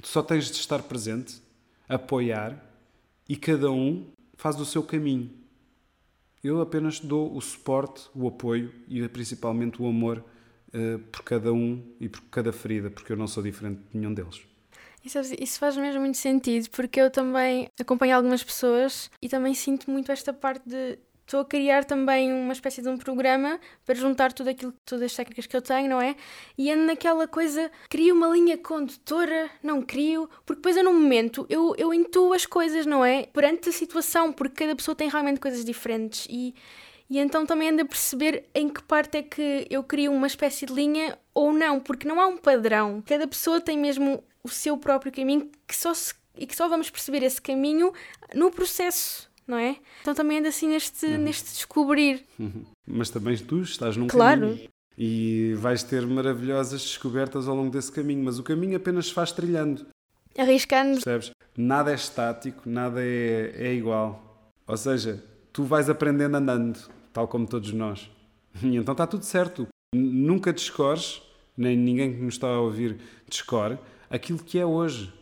tu 0.00 0.08
só 0.08 0.22
tens 0.22 0.46
de 0.46 0.56
estar 0.56 0.82
presente, 0.82 1.42
apoiar 1.88 2.65
e 3.28 3.36
cada 3.36 3.70
um 3.70 4.06
faz 4.34 4.60
o 4.60 4.64
seu 4.64 4.82
caminho. 4.82 5.30
Eu 6.42 6.60
apenas 6.60 7.00
dou 7.00 7.34
o 7.34 7.40
suporte, 7.40 8.08
o 8.14 8.28
apoio 8.28 8.72
e 8.88 9.06
principalmente 9.08 9.80
o 9.82 9.86
amor 9.86 10.24
uh, 10.68 10.98
por 11.10 11.22
cada 11.22 11.52
um 11.52 11.82
e 12.00 12.08
por 12.08 12.22
cada 12.30 12.52
ferida, 12.52 12.90
porque 12.90 13.12
eu 13.12 13.16
não 13.16 13.26
sou 13.26 13.42
diferente 13.42 13.80
de 13.92 13.98
nenhum 13.98 14.14
deles. 14.14 14.42
Isso, 15.06 15.58
faz 15.60 15.76
mesmo 15.76 16.00
muito 16.00 16.16
sentido, 16.18 16.68
porque 16.70 17.00
eu 17.00 17.10
também 17.10 17.68
acompanho 17.78 18.16
algumas 18.16 18.42
pessoas 18.42 19.08
e 19.22 19.28
também 19.28 19.54
sinto 19.54 19.88
muito 19.88 20.10
esta 20.10 20.32
parte 20.32 20.68
de 20.68 20.98
estou 21.26 21.40
a 21.40 21.44
criar 21.44 21.84
também 21.84 22.32
uma 22.32 22.52
espécie 22.52 22.80
de 22.80 22.88
um 22.88 22.96
programa 22.96 23.58
para 23.84 23.96
juntar 23.96 24.32
tudo 24.32 24.50
aquilo, 24.50 24.72
todas 24.84 25.06
as 25.06 25.14
técnicas 25.14 25.46
que 25.46 25.56
eu 25.56 25.60
tenho, 25.60 25.90
não 25.90 26.00
é? 26.00 26.14
E 26.56 26.70
ando 26.70 26.84
naquela 26.84 27.26
coisa, 27.26 27.70
crio 27.90 28.14
uma 28.14 28.28
linha 28.28 28.56
condutora, 28.56 29.50
não 29.60 29.82
crio, 29.82 30.30
porque 30.46 30.60
depois 30.60 30.76
eu 30.76 30.84
no 30.84 30.92
momento 30.92 31.44
eu, 31.50 31.74
eu 31.76 31.92
intuo 31.92 32.32
as 32.32 32.46
coisas, 32.46 32.86
não 32.86 33.04
é? 33.04 33.24
Perante 33.26 33.68
a 33.68 33.72
situação, 33.72 34.32
porque 34.32 34.64
cada 34.64 34.76
pessoa 34.76 34.94
tem 34.94 35.08
realmente 35.08 35.40
coisas 35.40 35.64
diferentes 35.64 36.28
e, 36.30 36.54
e 37.10 37.18
então 37.18 37.44
também 37.44 37.70
ando 37.70 37.82
a 37.82 37.86
perceber 37.86 38.48
em 38.54 38.68
que 38.68 38.82
parte 38.84 39.18
é 39.18 39.22
que 39.22 39.66
eu 39.68 39.82
crio 39.82 40.12
uma 40.12 40.28
espécie 40.28 40.64
de 40.64 40.72
linha 40.72 41.18
ou 41.34 41.52
não, 41.52 41.80
porque 41.80 42.06
não 42.06 42.20
há 42.20 42.28
um 42.28 42.36
padrão. 42.36 43.02
Cada 43.04 43.26
pessoa 43.26 43.60
tem 43.60 43.76
mesmo 43.76 44.22
o 44.44 44.48
seu 44.48 44.78
próprio 44.78 45.10
caminho 45.10 45.50
que 45.66 45.76
só 45.76 45.92
se, 45.92 46.14
e 46.38 46.46
que 46.46 46.54
só 46.54 46.68
vamos 46.68 46.88
perceber 46.88 47.24
esse 47.24 47.42
caminho 47.42 47.92
no 48.32 48.48
processo 48.52 49.28
não 49.46 49.56
é? 49.56 49.76
Então 50.02 50.14
também 50.14 50.38
anda 50.38 50.48
assim 50.48 50.68
neste, 50.68 51.06
uhum. 51.06 51.18
neste 51.18 51.52
descobrir. 51.52 52.24
Uhum. 52.38 52.64
Mas 52.86 53.10
também 53.10 53.36
tu 53.36 53.60
estás 53.62 53.96
num 53.96 54.06
claro. 54.06 54.40
caminho. 54.40 54.68
E 54.98 55.54
vais 55.58 55.82
ter 55.82 56.06
maravilhosas 56.06 56.80
descobertas 56.82 57.46
ao 57.46 57.54
longo 57.54 57.70
desse 57.70 57.92
caminho, 57.92 58.24
mas 58.24 58.38
o 58.38 58.42
caminho 58.42 58.76
apenas 58.76 59.06
se 59.06 59.12
faz 59.12 59.30
trilhando. 59.30 59.86
Arriscando. 60.36 60.94
Percebes? 60.94 61.30
Nada 61.56 61.92
é 61.92 61.94
estático, 61.94 62.62
nada 62.68 63.02
é, 63.02 63.52
é 63.56 63.74
igual. 63.74 64.50
Ou 64.66 64.76
seja, 64.76 65.22
tu 65.52 65.64
vais 65.64 65.88
aprendendo 65.90 66.36
andando, 66.36 66.78
tal 67.12 67.28
como 67.28 67.46
todos 67.46 67.72
nós. 67.72 68.10
E 68.62 68.76
então 68.76 68.92
está 68.92 69.06
tudo 69.06 69.24
certo. 69.24 69.66
Nunca 69.94 70.52
descores, 70.52 71.22
nem 71.56 71.76
ninguém 71.76 72.14
que 72.14 72.22
nos 72.22 72.34
está 72.34 72.48
a 72.48 72.60
ouvir 72.60 72.98
descore, 73.28 73.78
aquilo 74.10 74.38
que 74.38 74.58
é 74.58 74.66
hoje. 74.66 75.12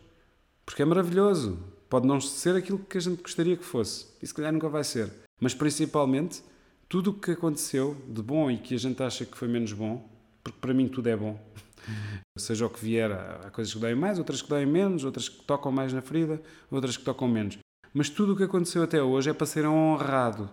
Porque 0.65 0.81
é 0.81 0.85
maravilhoso. 0.85 1.59
Pode 1.95 2.07
não 2.07 2.19
ser 2.19 2.57
aquilo 2.57 2.77
que 2.77 2.97
a 2.97 2.99
gente 2.99 3.21
gostaria 3.21 3.55
que 3.55 3.63
fosse, 3.63 4.07
e 4.21 4.27
se 4.27 4.33
calhar 4.33 4.51
nunca 4.51 4.67
vai 4.67 4.83
ser. 4.83 5.09
Mas 5.39 5.53
principalmente, 5.53 6.43
tudo 6.89 7.11
o 7.11 7.13
que 7.13 7.31
aconteceu 7.31 7.95
de 8.09 8.21
bom 8.21 8.51
e 8.51 8.57
que 8.57 8.75
a 8.75 8.77
gente 8.77 9.01
acha 9.01 9.23
que 9.23 9.37
foi 9.37 9.47
menos 9.47 9.71
bom, 9.71 10.05
porque 10.43 10.59
para 10.59 10.73
mim 10.73 10.89
tudo 10.89 11.07
é 11.07 11.15
bom. 11.15 11.39
Seja 12.37 12.65
o 12.65 12.69
que 12.69 12.83
vier, 12.83 13.13
há 13.13 13.49
coisas 13.49 13.73
que 13.73 13.79
doem 13.79 13.95
mais, 13.95 14.19
outras 14.19 14.41
que 14.41 14.49
doem 14.49 14.65
menos, 14.65 15.05
outras 15.05 15.29
que 15.29 15.41
tocam 15.45 15.71
mais 15.71 15.93
na 15.93 16.01
ferida, 16.01 16.41
outras 16.69 16.97
que 16.97 17.05
tocam 17.05 17.29
menos. 17.29 17.59
Mas 17.93 18.09
tudo 18.09 18.33
o 18.33 18.35
que 18.35 18.43
aconteceu 18.43 18.83
até 18.83 19.01
hoje 19.01 19.29
é 19.29 19.33
para 19.33 19.47
ser 19.47 19.65
honrado. 19.65 20.49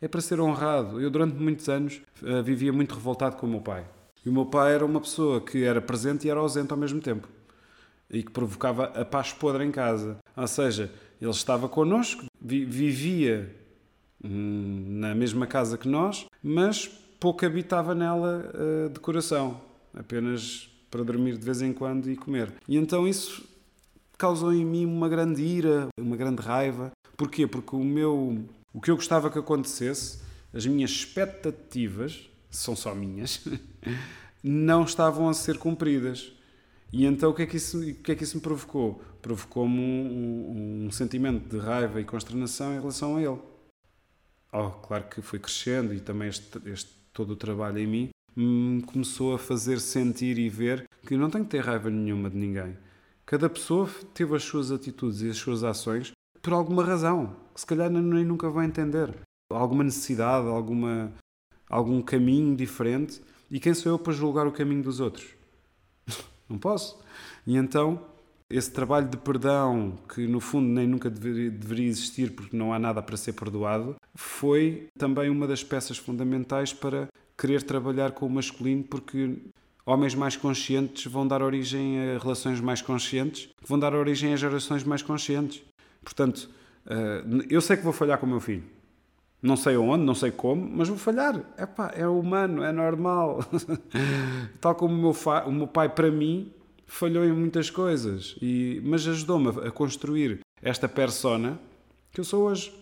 É 0.00 0.08
para 0.08 0.20
ser 0.20 0.40
honrado. 0.40 1.00
Eu, 1.00 1.10
durante 1.10 1.36
muitos 1.36 1.68
anos, 1.68 2.02
eh, 2.24 2.42
vivia 2.42 2.72
muito 2.72 2.92
revoltado 2.92 3.36
com 3.36 3.46
o 3.46 3.50
meu 3.50 3.60
pai. 3.60 3.86
E 4.26 4.28
o 4.28 4.32
meu 4.32 4.46
pai 4.46 4.74
era 4.74 4.84
uma 4.84 5.00
pessoa 5.00 5.40
que 5.40 5.62
era 5.62 5.80
presente 5.80 6.26
e 6.26 6.28
era 6.28 6.40
ausente 6.40 6.72
ao 6.72 6.76
mesmo 6.76 7.00
tempo 7.00 7.28
e 8.10 8.22
que 8.22 8.30
provocava 8.30 8.86
a 8.86 9.04
paz 9.04 9.32
podre 9.32 9.64
em 9.64 9.70
casa. 9.70 10.18
Ou 10.36 10.46
seja, 10.46 10.90
ele 11.20 11.30
estava 11.30 11.68
connosco, 11.68 12.26
vivia 12.40 13.54
hum, 14.24 14.84
na 15.00 15.14
mesma 15.14 15.46
casa 15.46 15.76
que 15.76 15.88
nós, 15.88 16.26
mas 16.42 16.88
pouco 17.18 17.44
habitava 17.44 17.94
nela 17.94 18.50
uh, 18.54 18.88
de 18.88 18.98
coração, 18.98 19.60
apenas 19.94 20.70
para 20.90 21.04
dormir 21.04 21.36
de 21.36 21.44
vez 21.44 21.60
em 21.62 21.72
quando 21.72 22.10
e 22.10 22.16
comer. 22.16 22.52
E 22.66 22.76
então 22.76 23.06
isso 23.06 23.46
causou 24.18 24.52
em 24.52 24.64
mim 24.64 24.86
uma 24.86 25.08
grande 25.08 25.42
ira, 25.42 25.88
uma 25.98 26.16
grande 26.16 26.42
raiva. 26.42 26.90
Porquê? 27.16 27.46
Porque 27.46 27.76
o 27.76 27.84
meu, 27.84 28.44
o 28.72 28.80
que 28.80 28.90
eu 28.90 28.96
gostava 28.96 29.30
que 29.30 29.38
acontecesse, 29.38 30.20
as 30.52 30.66
minhas 30.66 30.90
expectativas, 30.90 32.28
são 32.50 32.74
só 32.74 32.94
minhas, 32.94 33.46
não 34.42 34.84
estavam 34.84 35.28
a 35.28 35.34
ser 35.34 35.58
cumpridas. 35.58 36.32
E 36.92 37.04
então 37.04 37.30
o 37.30 37.34
que 37.34 37.42
é 37.42 37.46
que 37.46 37.56
isso, 37.56 37.78
o 37.78 37.94
que 37.94 38.12
é 38.12 38.14
que 38.14 38.24
isso 38.24 38.36
me 38.36 38.42
provocou? 38.42 39.02
Provocou-me 39.22 39.78
um, 39.78 39.82
um, 39.82 40.86
um, 40.86 40.90
sentimento 40.90 41.48
de 41.48 41.58
raiva 41.58 42.00
e 42.00 42.04
consternação 42.04 42.74
em 42.74 42.80
relação 42.80 43.16
a 43.16 43.22
ele. 43.22 43.38
Oh, 44.52 44.70
claro 44.70 45.04
que 45.04 45.22
fui 45.22 45.38
crescendo 45.38 45.94
e 45.94 46.00
também 46.00 46.28
este, 46.28 46.58
este 46.68 46.90
todo 47.12 47.32
o 47.32 47.36
trabalho 47.36 47.78
em 47.78 47.86
mim 47.86 48.10
me 48.36 48.82
começou 48.82 49.34
a 49.34 49.38
fazer 49.38 49.80
sentir 49.80 50.38
e 50.38 50.48
ver 50.48 50.84
que 51.06 51.16
não 51.16 51.30
tenho 51.30 51.44
que 51.44 51.50
ter 51.50 51.64
raiva 51.64 51.90
nenhuma 51.90 52.30
de 52.30 52.36
ninguém. 52.36 52.76
Cada 53.26 53.48
pessoa 53.48 53.88
teve 54.14 54.34
as 54.34 54.42
suas 54.42 54.72
atitudes 54.72 55.20
e 55.20 55.30
as 55.30 55.36
suas 55.36 55.62
ações 55.62 56.12
por 56.42 56.52
alguma 56.54 56.82
razão, 56.82 57.36
que 57.54 57.60
se 57.60 57.66
calhar 57.66 57.90
nem 57.90 58.24
nunca 58.24 58.48
vai 58.48 58.66
entender. 58.66 59.14
Alguma 59.50 59.84
necessidade, 59.84 60.46
alguma, 60.46 61.12
algum 61.68 62.00
caminho 62.00 62.56
diferente. 62.56 63.20
E 63.50 63.60
quem 63.60 63.74
sou 63.74 63.92
eu 63.92 63.98
para 63.98 64.12
julgar 64.12 64.46
o 64.46 64.52
caminho 64.52 64.82
dos 64.82 65.00
outros? 65.00 65.26
Não 66.50 66.58
posso. 66.58 66.98
E 67.46 67.56
então, 67.56 68.04
esse 68.50 68.72
trabalho 68.72 69.08
de 69.08 69.16
perdão, 69.16 69.96
que 70.12 70.26
no 70.26 70.40
fundo 70.40 70.66
nem 70.66 70.86
nunca 70.86 71.08
deveria, 71.08 71.50
deveria 71.50 71.86
existir 71.86 72.32
porque 72.32 72.56
não 72.56 72.74
há 72.74 72.78
nada 72.78 73.00
para 73.00 73.16
ser 73.16 73.32
perdoado, 73.34 73.94
foi 74.14 74.88
também 74.98 75.30
uma 75.30 75.46
das 75.46 75.62
peças 75.62 75.96
fundamentais 75.96 76.72
para 76.72 77.08
querer 77.38 77.62
trabalhar 77.62 78.10
com 78.10 78.26
o 78.26 78.30
masculino, 78.30 78.82
porque 78.82 79.38
homens 79.86 80.14
mais 80.14 80.36
conscientes 80.36 81.10
vão 81.10 81.26
dar 81.26 81.42
origem 81.42 81.98
a 81.98 82.18
relações 82.18 82.60
mais 82.60 82.82
conscientes, 82.82 83.48
vão 83.64 83.78
dar 83.78 83.94
origem 83.94 84.32
a 84.32 84.36
gerações 84.36 84.82
mais 84.82 85.00
conscientes. 85.00 85.62
Portanto, 86.02 86.50
eh, 86.86 87.24
eu 87.48 87.60
sei 87.60 87.76
que 87.76 87.84
vou 87.84 87.92
falhar 87.92 88.18
com 88.18 88.26
o 88.26 88.28
meu 88.28 88.40
filho. 88.40 88.64
Não 89.42 89.56
sei 89.56 89.76
onde, 89.76 90.04
não 90.04 90.14
sei 90.14 90.30
como, 90.30 90.68
mas 90.76 90.88
vou 90.88 90.98
falhar. 90.98 91.42
Epá, 91.58 91.92
é 91.94 92.06
humano, 92.06 92.62
é 92.62 92.72
normal. 92.72 93.40
Tal 94.60 94.74
como 94.74 94.94
o 94.94 94.98
meu, 94.98 95.14
o 95.46 95.52
meu 95.52 95.66
pai, 95.66 95.88
para 95.88 96.10
mim, 96.10 96.52
falhou 96.86 97.24
em 97.24 97.32
muitas 97.32 97.70
coisas, 97.70 98.36
e, 98.42 98.82
mas 98.84 99.06
ajudou-me 99.06 99.48
a 99.66 99.70
construir 99.70 100.40
esta 100.60 100.88
persona 100.88 101.58
que 102.12 102.20
eu 102.20 102.24
sou 102.24 102.44
hoje. 102.44 102.74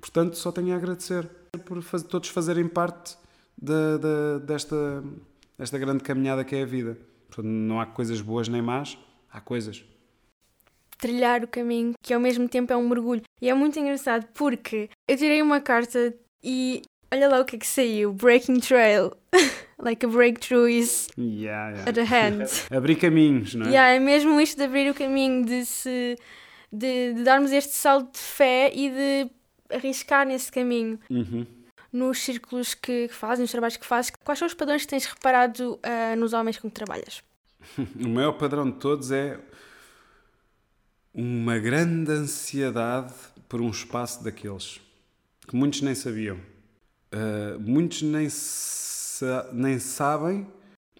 Portanto, 0.00 0.36
só 0.36 0.50
tenho 0.52 0.74
a 0.74 0.76
agradecer 0.76 1.28
por 1.64 1.80
faz, 1.82 2.02
todos 2.02 2.28
fazerem 2.28 2.66
parte 2.66 3.16
de, 3.56 3.98
de, 3.98 4.44
desta, 4.44 5.02
desta 5.56 5.78
grande 5.78 6.02
caminhada 6.02 6.44
que 6.44 6.56
é 6.56 6.62
a 6.62 6.66
vida. 6.66 6.98
Portanto, 7.28 7.46
não 7.46 7.80
há 7.80 7.86
coisas 7.86 8.20
boas 8.20 8.48
nem 8.48 8.60
más, 8.60 8.98
há 9.30 9.40
coisas. 9.40 9.84
Trilhar 11.02 11.42
o 11.42 11.48
caminho, 11.48 11.94
que 12.00 12.14
ao 12.14 12.20
mesmo 12.20 12.48
tempo 12.48 12.72
é 12.72 12.76
um 12.76 12.88
mergulho. 12.88 13.22
E 13.40 13.48
é 13.48 13.54
muito 13.54 13.76
engraçado 13.76 14.24
porque 14.32 14.88
eu 15.08 15.16
tirei 15.16 15.42
uma 15.42 15.60
carta 15.60 16.14
e 16.44 16.82
olha 17.12 17.28
lá 17.28 17.40
o 17.40 17.44
que 17.44 17.56
é 17.56 17.58
que 17.58 17.66
saiu: 17.66 18.12
Breaking 18.12 18.60
Trail. 18.60 19.10
like 19.82 20.06
a 20.06 20.08
breakthrough 20.08 20.68
is 20.68 21.08
yeah, 21.18 21.70
yeah. 21.70 21.90
at 21.90 21.98
a 21.98 22.04
hand. 22.04 22.46
abrir 22.70 22.94
caminhos, 22.94 23.54
não 23.56 23.66
é? 23.66 23.70
Yeah, 23.70 23.94
é 23.94 23.98
mesmo 23.98 24.40
isto 24.40 24.56
de 24.56 24.62
abrir 24.62 24.88
o 24.88 24.94
caminho, 24.94 25.44
de, 25.44 25.66
se, 25.66 26.16
de, 26.72 27.14
de 27.14 27.24
darmos 27.24 27.50
este 27.50 27.72
salto 27.72 28.12
de 28.12 28.20
fé 28.20 28.70
e 28.72 28.88
de 28.88 29.30
arriscar 29.76 30.24
nesse 30.24 30.52
caminho. 30.52 31.00
Uhum. 31.10 31.44
Nos 31.92 32.20
círculos 32.20 32.74
que, 32.74 33.08
que 33.08 33.14
fazes, 33.14 33.40
nos 33.40 33.50
trabalhos 33.50 33.76
que 33.76 33.84
fazes, 33.84 34.12
quais 34.24 34.38
são 34.38 34.46
os 34.46 34.54
padrões 34.54 34.82
que 34.82 34.88
tens 34.88 35.04
reparado 35.04 35.74
uh, 35.74 36.16
nos 36.16 36.32
homens 36.32 36.58
com 36.58 36.68
que 36.70 36.74
trabalhas? 36.74 37.22
o 38.00 38.08
maior 38.08 38.32
padrão 38.32 38.70
de 38.70 38.78
todos 38.78 39.10
é 39.10 39.38
uma 41.14 41.58
grande 41.58 42.10
ansiedade 42.10 43.12
por 43.48 43.60
um 43.60 43.70
espaço 43.70 44.24
daqueles 44.24 44.80
que 45.46 45.56
muitos 45.56 45.82
nem 45.82 45.94
sabiam. 45.94 46.38
Uh, 47.12 47.60
muitos 47.60 48.02
nem, 48.02 48.28
sa 48.30 49.50
nem 49.52 49.78
sabem 49.78 50.46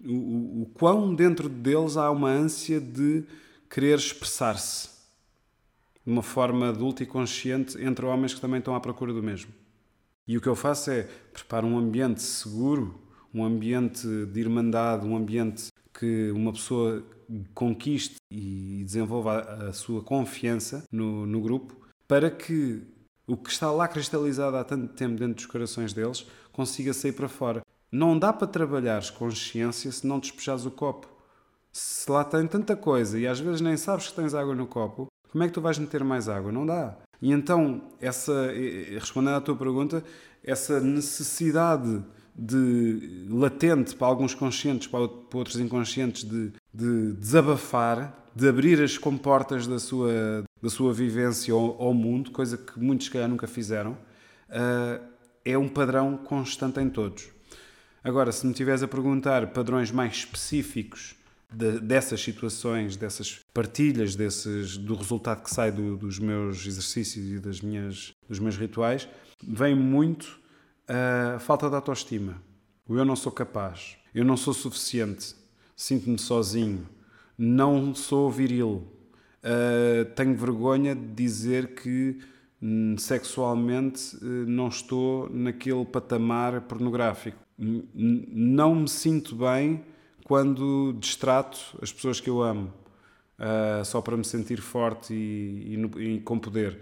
o, 0.05 0.13
o, 0.13 0.61
o 0.63 0.65
quão 0.73 1.15
dentro 1.15 1.49
deles 1.49 1.97
há 1.97 2.11
uma 2.11 2.29
ânsia 2.29 2.79
de 2.79 3.23
querer 3.69 3.97
expressar-se 3.97 4.89
de 6.05 6.11
uma 6.11 6.21
forma 6.21 6.69
adulta 6.69 7.01
e 7.01 7.05
consciente 7.05 7.81
entre 7.81 8.05
homens 8.05 8.33
que 8.33 8.41
também 8.41 8.59
estão 8.59 8.75
à 8.75 8.79
procura 8.79 9.13
do 9.13 9.23
mesmo. 9.23 9.51
E 10.27 10.37
o 10.37 10.41
que 10.41 10.47
eu 10.47 10.55
faço 10.55 10.91
é 10.91 11.03
preparar 11.33 11.65
um 11.65 11.77
ambiente 11.77 12.21
seguro, 12.21 13.01
um 13.33 13.43
ambiente 13.43 14.05
de 14.27 14.39
irmandade, 14.39 15.07
um 15.07 15.15
ambiente 15.15 15.71
que 15.97 16.29
uma 16.31 16.51
pessoa 16.51 17.03
conquiste 17.53 18.15
e 18.31 18.83
desenvolva 18.85 19.39
a, 19.39 19.73
sua 19.73 20.01
confiança 20.01 20.83
no, 20.91 21.25
no 21.25 21.41
grupo 21.41 21.75
para 22.07 22.29
que 22.29 22.81
o 23.25 23.37
que 23.37 23.49
está 23.49 23.71
lá 23.71 23.87
cristalizado 23.87 24.57
há 24.57 24.63
tanto 24.63 24.93
tempo 24.93 25.15
dentro 25.15 25.35
dos 25.35 25.45
corações 25.45 25.93
deles 25.93 26.25
consiga 26.51 26.93
sair 26.93 27.13
para 27.13 27.29
fora. 27.29 27.61
Não 27.91 28.17
dá 28.17 28.33
para 28.33 28.47
trabalhares 28.47 29.09
consciência 29.09 29.91
se 29.91 30.05
não 30.05 30.19
despejares 30.19 30.65
o 30.65 30.71
copo. 30.71 31.07
Se 31.71 32.09
lá 32.11 32.23
tem 32.23 32.45
tanta 32.47 32.75
coisa 32.75 33.19
e 33.19 33.25
às 33.25 33.39
vezes 33.39 33.61
nem 33.61 33.77
sabes 33.77 34.07
que 34.07 34.15
tens 34.15 34.33
água 34.33 34.53
no 34.53 34.67
copo, 34.67 35.07
como 35.31 35.43
é 35.43 35.47
que 35.47 35.53
tu 35.53 35.61
vais 35.61 35.79
meter 35.79 36.03
mais 36.03 36.29
água? 36.29 36.51
Não 36.51 36.65
dá. 36.65 36.95
E 37.21 37.31
então, 37.31 37.81
essa, 37.99 38.51
respondendo 38.91 39.35
à 39.35 39.41
tua 39.41 39.55
pergunta, 39.55 40.03
essa 40.43 40.79
necessidade 40.79 42.03
de 42.35 43.25
latente 43.29 43.95
para 43.95 44.07
alguns 44.07 44.35
conscientes, 44.35 44.87
para 44.87 44.99
outros 44.99 45.59
inconscientes, 45.59 46.23
de, 46.23 46.51
de 46.73 47.13
desabafar, 47.13 48.31
de 48.35 48.47
abrir 48.47 48.81
as 48.81 48.97
comportas 48.97 49.67
da 49.67 49.77
sua, 49.77 50.43
da 50.61 50.69
sua 50.69 50.93
vivência 50.93 51.53
ao, 51.53 51.81
ao 51.81 51.93
mundo, 51.93 52.31
coisa 52.31 52.57
que 52.57 52.79
muitos, 52.79 53.07
se 53.07 53.11
calhar, 53.11 53.29
nunca 53.29 53.47
fizeram, 53.47 53.91
uh, 53.91 55.03
é 55.45 55.57
um 55.57 55.67
padrão 55.69 56.17
constante 56.17 56.79
em 56.79 56.89
todos. 56.89 57.29
Agora, 58.03 58.31
se 58.31 58.45
me 58.45 58.53
tiveres 58.53 58.81
a 58.81 58.87
perguntar 58.87 59.47
padrões 59.53 59.91
mais 59.91 60.13
específicos 60.13 61.15
de, 61.51 61.79
dessas 61.79 62.21
situações, 62.21 62.97
dessas 62.97 63.39
partilhas, 63.53 64.15
desses, 64.15 64.77
do 64.77 64.95
resultado 64.95 65.43
que 65.43 65.53
sai 65.53 65.71
do, 65.71 65.95
dos 65.95 66.19
meus 66.19 66.65
exercícios 66.65 67.25
e 67.25 67.39
das 67.39 67.61
minhas, 67.61 68.13
dos 68.27 68.39
meus 68.39 68.57
rituais, 68.57 69.07
vem 69.41 69.75
muito 69.75 70.39
a 70.87 71.39
falta 71.39 71.69
de 71.69 71.75
autoestima. 71.75 72.41
O 72.87 72.97
eu 72.97 73.05
não 73.05 73.15
sou 73.15 73.31
capaz, 73.31 73.97
eu 74.13 74.25
não 74.25 74.35
sou 74.35 74.53
suficiente, 74.53 75.35
sinto-me 75.75 76.19
sozinho, 76.19 76.87
não 77.37 77.93
sou 77.93 78.29
viril, 78.29 78.87
uh, 79.43 80.05
tenho 80.15 80.35
vergonha 80.35 80.95
de 80.95 81.07
dizer 81.13 81.75
que 81.75 82.19
hum, 82.61 82.95
sexualmente 82.97 84.15
uh, 84.17 84.25
não 84.47 84.67
estou 84.67 85.29
naquele 85.29 85.85
patamar 85.85 86.61
pornográfico. 86.61 87.37
não 87.57 88.75
me 88.75 88.89
sinto 88.89 89.35
bem 89.35 89.83
quando 90.23 90.93
distrato 90.93 91.59
as 91.81 91.91
pessoas 91.91 92.19
que 92.19 92.29
eu 92.29 92.41
amo, 92.41 92.73
uh, 93.39 93.83
só 93.83 94.01
para 94.01 94.15
me 94.15 94.23
sentir 94.23 94.61
forte 94.61 95.13
e, 95.13 95.75
e, 95.97 96.15
e, 96.15 96.21
com 96.21 96.39
poder. 96.39 96.79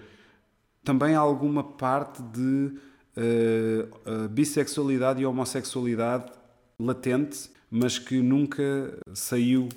Também 0.83 1.15
há 1.15 1.19
alguma 1.19 1.63
parte 1.63 2.21
de 2.21 2.73
uh, 3.17 4.29
bissexualidade 4.29 5.21
e 5.21 5.25
homossexualidade 5.25 6.31
latente, 6.79 7.49
mas 7.71 7.97
que 7.97 8.21
nunca 8.21 8.99
saiu, 9.13 9.69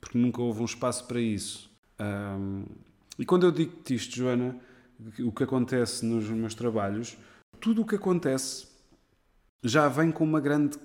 porque 0.00 0.18
nunca 0.18 0.42
houve 0.42 0.62
um 0.62 0.64
espaço 0.64 1.06
para 1.06 1.20
isso. 1.20 1.70
Um, 2.00 2.64
e 3.16 3.24
quando 3.24 3.46
eu 3.46 3.52
digo-te 3.52 3.94
isto, 3.94 4.16
Joana, 4.16 4.58
o 5.20 5.30
que 5.30 5.44
acontece 5.44 6.04
nos 6.04 6.28
meus 6.28 6.54
trabalhos, 6.54 7.16
tudo 7.60 7.82
o 7.82 7.86
que 7.86 7.94
acontece 7.94 8.66
já 9.62 9.88
vem 9.88 10.10
com 10.10 10.24
uma 10.24 10.40
grande 10.40 10.76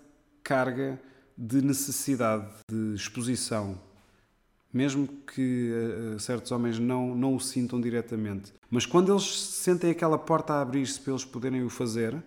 carga 0.43 1.01
de 1.37 1.61
necessidade 1.61 2.47
de 2.69 2.93
exposição, 2.93 3.79
mesmo 4.71 5.07
que 5.07 5.71
uh, 6.15 6.19
certos 6.19 6.51
homens 6.51 6.77
não, 6.77 7.15
não 7.15 7.35
o 7.35 7.39
sintam 7.39 7.81
diretamente. 7.81 8.53
Mas 8.69 8.85
quando 8.85 9.11
eles 9.11 9.39
sentem 9.39 9.89
aquela 9.89 10.17
porta 10.17 10.53
a 10.53 10.61
abrir-se 10.61 10.99
para 10.99 11.11
eles 11.11 11.25
poderem 11.25 11.63
o 11.63 11.69
fazer, 11.69 12.23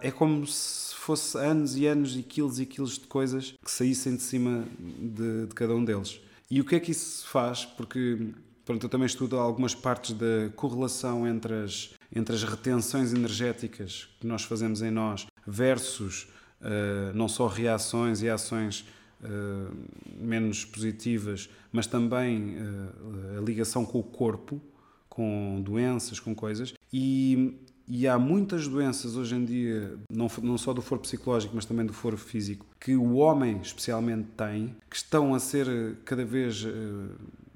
é 0.00 0.10
como 0.10 0.46
se 0.46 0.89
fosse 1.00 1.38
anos 1.38 1.76
e 1.76 1.86
anos 1.86 2.16
e 2.16 2.22
quilos 2.22 2.60
e 2.60 2.66
quilos 2.66 2.98
de 2.98 3.06
coisas 3.06 3.54
que 3.64 3.70
saíssem 3.70 4.16
de 4.16 4.22
cima 4.22 4.64
de, 4.78 5.46
de 5.46 5.54
cada 5.54 5.74
um 5.74 5.84
deles. 5.84 6.20
E 6.50 6.60
o 6.60 6.64
que 6.64 6.74
é 6.74 6.80
que 6.80 6.90
isso 6.90 7.26
faz? 7.26 7.64
Porque 7.64 8.32
pronto, 8.64 8.84
eu 8.84 8.90
também 8.90 9.06
estudo 9.06 9.36
algumas 9.36 9.74
partes 9.74 10.14
da 10.14 10.50
correlação 10.54 11.26
entre 11.26 11.54
as, 11.54 11.90
entre 12.14 12.34
as 12.34 12.42
retenções 12.42 13.12
energéticas 13.12 14.08
que 14.20 14.26
nós 14.26 14.42
fazemos 14.42 14.82
em 14.82 14.90
nós 14.90 15.26
versus 15.46 16.28
uh, 16.60 17.14
não 17.14 17.28
só 17.28 17.46
reações 17.46 18.20
e 18.22 18.28
ações 18.28 18.84
uh, 19.22 19.74
menos 20.18 20.64
positivas, 20.64 21.48
mas 21.72 21.86
também 21.86 22.56
uh, 22.56 23.38
a 23.38 23.40
ligação 23.40 23.84
com 23.84 24.00
o 24.00 24.04
corpo, 24.04 24.60
com 25.08 25.60
doenças, 25.62 26.20
com 26.20 26.34
coisas. 26.34 26.74
E, 26.92 27.58
e 27.90 28.06
há 28.06 28.16
muitas 28.16 28.68
doenças 28.68 29.16
hoje 29.16 29.34
em 29.34 29.44
dia, 29.44 29.98
não, 30.08 30.28
não 30.42 30.56
só 30.56 30.72
do 30.72 30.80
foro 30.80 31.00
psicológico, 31.00 31.56
mas 31.56 31.64
também 31.64 31.84
do 31.84 31.92
foro 31.92 32.16
físico, 32.16 32.64
que 32.78 32.94
o 32.94 33.14
homem 33.14 33.58
especialmente 33.60 34.28
tem, 34.36 34.76
que 34.88 34.94
estão 34.94 35.34
a 35.34 35.40
ser 35.40 35.96
cada 36.04 36.24
vez 36.24 36.64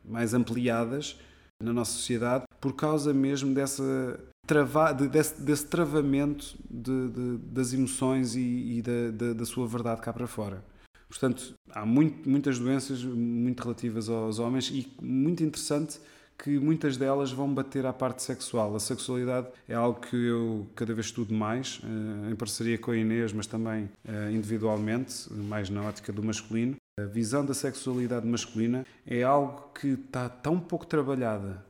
mais 0.05 0.35
ampliadas 0.35 1.17
na 1.63 1.73
nossa 1.73 1.93
sociedade 1.93 2.45
por 2.61 2.75
causa 2.75 3.15
mesmo 3.15 3.55
dessa 3.55 4.19
trava, 4.45 4.93
desse, 4.93 5.41
desse, 5.41 5.67
travamento 5.67 6.57
de, 6.69 7.09
de, 7.09 7.39
das 7.39 7.73
emoções 7.73 8.35
e, 8.35 8.79
e 8.79 8.83
da, 8.83 9.33
da, 9.35 9.45
sua 9.45 9.67
verdade 9.67 10.01
cá 10.01 10.13
para 10.13 10.27
fora. 10.27 10.65
Portanto, 11.09 11.55
há 11.71 11.87
muito, 11.87 12.29
muitas 12.29 12.59
doenças 12.59 13.05
muito 13.05 13.63
relativas 13.63 14.09
aos 14.09 14.39
homens 14.39 14.69
e 14.71 14.93
muito 15.01 15.45
interessante 15.45 16.01
que 16.39 16.59
muitas 16.59 16.97
delas 16.97 17.33
vão 17.33 17.53
bater 17.53 17.87
à 17.87 17.93
parte 17.93 18.23
sexual. 18.23 18.75
A 18.75 18.81
sexualidade 18.81 19.49
é 19.69 19.75
algo 19.75 20.01
que 20.01 20.17
eu 20.17 20.67
cada 20.75 20.93
vez 20.93 21.07
estudo 21.07 21.33
mais, 21.33 21.81
eh, 21.85 22.33
em 22.33 22.35
parceria 22.35 22.79
com 22.79 22.91
a 22.91 22.97
Inês, 22.97 23.33
mas 23.33 23.47
também 23.47 23.89
eh, 24.07 24.31
individualmente, 24.33 25.33
mais 25.33 25.71
na 25.71 25.83
ótica 25.83 26.13
do 26.13 26.23
masculino. 26.23 26.77
A 26.99 27.05
visão 27.05 27.45
da 27.45 27.55
sexualidade 27.55 28.27
masculina 28.27 28.87
é 29.07 29.23
algo 29.23 29.71
que 29.75 29.89
está 29.89 30.29
tão 30.29 30.61
pouco 30.61 30.87
trabalhada 30.87 31.65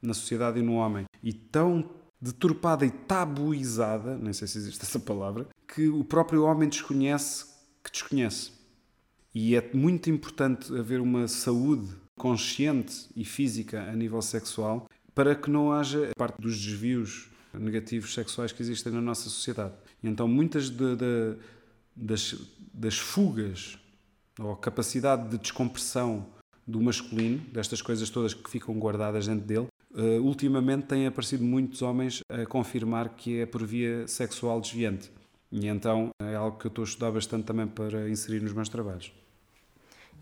na 0.00 0.14
sociedade 0.14 0.58
e 0.58 0.62
no 0.62 0.74
homem 0.74 1.04
e 1.22 1.32
tão 1.32 1.88
deturpada 2.20 2.84
e 2.86 2.90
tabuizada, 2.90 4.16
nem 4.16 4.32
sei 4.32 4.46
se 4.46 4.58
existe 4.58 4.82
essa 4.82 5.00
palavra, 5.00 5.48
que 5.66 5.88
o 5.88 6.04
próprio 6.04 6.44
homem 6.44 6.68
desconhece 6.68 7.52
que 7.82 7.90
desconhece. 7.90 8.52
E 9.34 9.56
é 9.56 9.70
muito 9.74 10.10
importante 10.10 10.72
haver 10.76 11.00
uma 11.00 11.26
saúde 11.26 11.88
consciente 12.18 13.08
e 13.16 13.24
física 13.24 13.82
a 13.82 13.92
nível 13.92 14.22
sexual 14.22 14.88
para 15.14 15.34
que 15.34 15.50
não 15.50 15.72
haja 15.72 16.10
parte 16.16 16.40
dos 16.40 16.58
desvios 16.58 17.30
negativos 17.52 18.14
sexuais 18.14 18.52
que 18.52 18.62
existem 18.62 18.92
na 18.92 19.00
nossa 19.00 19.24
sociedade. 19.28 19.74
E 20.02 20.08
então 20.08 20.26
muitas 20.26 20.70
de, 20.70 20.96
de, 20.96 21.36
das, 21.94 22.34
das 22.72 22.98
fugas 22.98 23.78
ou 24.38 24.56
capacidade 24.56 25.28
de 25.28 25.38
descompressão 25.38 26.26
do 26.66 26.80
masculino, 26.80 27.38
destas 27.52 27.82
coisas 27.82 28.08
todas 28.08 28.32
que 28.32 28.48
ficam 28.48 28.78
guardadas 28.78 29.26
dentro 29.26 29.46
dele, 29.46 29.66
uh, 29.94 30.22
ultimamente 30.22 30.86
têm 30.86 31.06
aparecido 31.06 31.44
muitos 31.44 31.82
homens 31.82 32.20
a 32.28 32.46
confirmar 32.46 33.10
que 33.10 33.40
é 33.40 33.46
por 33.46 33.64
via 33.66 34.06
sexual 34.06 34.60
desviante. 34.60 35.10
E 35.50 35.66
então 35.66 36.10
é 36.22 36.34
algo 36.34 36.56
que 36.56 36.66
eu 36.66 36.70
estou 36.70 36.84
a 36.84 36.88
estudar 36.88 37.10
bastante 37.10 37.44
também 37.44 37.66
para 37.66 38.08
inserir 38.08 38.40
nos 38.40 38.54
meus 38.54 38.70
trabalhos. 38.70 39.12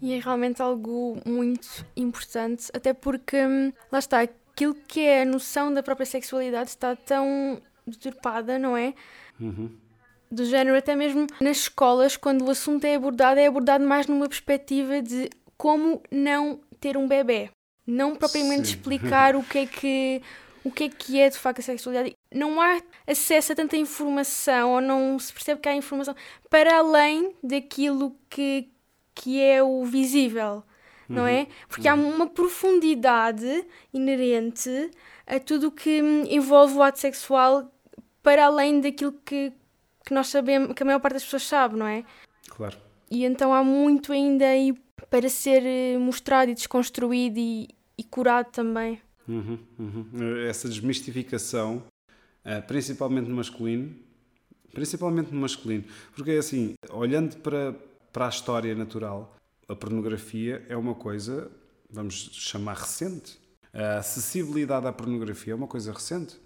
E 0.00 0.14
é 0.14 0.18
realmente 0.18 0.62
algo 0.62 1.18
muito 1.26 1.84
importante, 1.96 2.68
até 2.72 2.94
porque, 2.94 3.36
hum, 3.36 3.72
lá 3.92 3.98
está, 3.98 4.20
aquilo 4.20 4.74
que 4.74 5.00
é 5.00 5.22
a 5.22 5.26
noção 5.26 5.72
da 5.72 5.82
própria 5.82 6.06
sexualidade 6.06 6.70
está 6.70 6.96
tão 6.96 7.60
deturpada, 7.86 8.58
não 8.58 8.76
é? 8.76 8.94
Uhum. 9.38 9.70
Do 10.30 10.44
género, 10.44 10.76
até 10.76 10.94
mesmo 10.94 11.26
nas 11.40 11.58
escolas, 11.58 12.16
quando 12.16 12.44
o 12.46 12.50
assunto 12.50 12.84
é 12.84 12.94
abordado, 12.94 13.40
é 13.40 13.46
abordado 13.46 13.84
mais 13.84 14.06
numa 14.06 14.28
perspectiva 14.28 15.02
de 15.02 15.28
como 15.56 16.00
não 16.10 16.60
ter 16.78 16.96
um 16.96 17.06
bebê. 17.06 17.50
Não 17.86 18.14
propriamente 18.14 18.68
Sim. 18.68 18.74
explicar 18.74 19.34
o 19.34 19.42
que 19.44 19.58
é 19.58 19.66
que 19.66 20.22
o 20.62 20.70
que 20.70 20.84
é 20.84 20.88
que 20.88 21.20
é 21.20 21.28
de 21.28 21.38
facto 21.38 21.60
a 21.60 21.62
sexualidade. 21.62 22.14
Não 22.32 22.60
há 22.60 22.80
acesso 23.06 23.52
a 23.52 23.56
tanta 23.56 23.76
informação, 23.76 24.74
ou 24.74 24.80
não 24.80 25.18
se 25.18 25.32
percebe 25.32 25.60
que 25.60 25.68
há 25.68 25.74
informação 25.74 26.14
para 26.48 26.78
além 26.78 27.34
daquilo 27.42 28.14
que, 28.28 28.68
que 29.20 29.38
é 29.38 29.62
o 29.62 29.84
visível, 29.84 30.54
uhum. 31.06 31.16
não 31.16 31.26
é? 31.26 31.46
Porque 31.68 31.86
uhum. 31.90 31.94
há 31.94 32.14
uma 32.14 32.26
profundidade 32.26 33.66
inerente 33.92 34.90
a 35.26 35.38
tudo 35.38 35.68
o 35.68 35.70
que 35.70 35.98
envolve 36.30 36.74
o 36.74 36.82
ato 36.82 36.98
sexual 36.98 37.70
para 38.22 38.46
além 38.46 38.80
daquilo 38.80 39.12
que, 39.12 39.52
que 40.06 40.14
nós 40.14 40.28
sabemos, 40.28 40.72
que 40.72 40.82
a 40.82 40.86
maior 40.86 41.00
parte 41.00 41.14
das 41.14 41.24
pessoas 41.24 41.42
sabe, 41.42 41.76
não 41.76 41.86
é? 41.86 42.02
Claro. 42.48 42.78
E 43.10 43.26
então 43.26 43.52
há 43.52 43.62
muito 43.62 44.10
ainda 44.10 44.46
aí 44.46 44.72
para 45.10 45.28
ser 45.28 45.62
eh, 45.66 45.98
mostrado 45.98 46.50
e 46.50 46.54
desconstruído 46.54 47.38
e, 47.38 47.68
e 47.98 48.04
curado 48.04 48.50
também. 48.50 49.02
Uhum, 49.28 49.58
uhum. 49.78 50.46
Essa 50.48 50.66
desmistificação, 50.66 51.82
eh, 52.42 52.62
principalmente 52.62 53.28
no 53.28 53.36
masculino, 53.36 53.94
principalmente 54.72 55.30
no 55.30 55.40
masculino, 55.40 55.84
porque 56.14 56.30
é 56.30 56.38
assim, 56.38 56.74
olhando 56.90 57.36
para, 57.38 57.74
para 58.12 58.26
a 58.26 58.28
história 58.28 58.74
natural, 58.74 59.36
a 59.68 59.74
pornografia 59.74 60.64
é 60.68 60.76
uma 60.76 60.94
coisa, 60.94 61.50
vamos 61.88 62.30
chamar 62.32 62.76
recente. 62.76 63.38
A 63.72 63.98
acessibilidade 63.98 64.86
à 64.86 64.92
pornografia 64.92 65.52
é 65.52 65.56
uma 65.56 65.68
coisa 65.68 65.92
recente. 65.92 66.36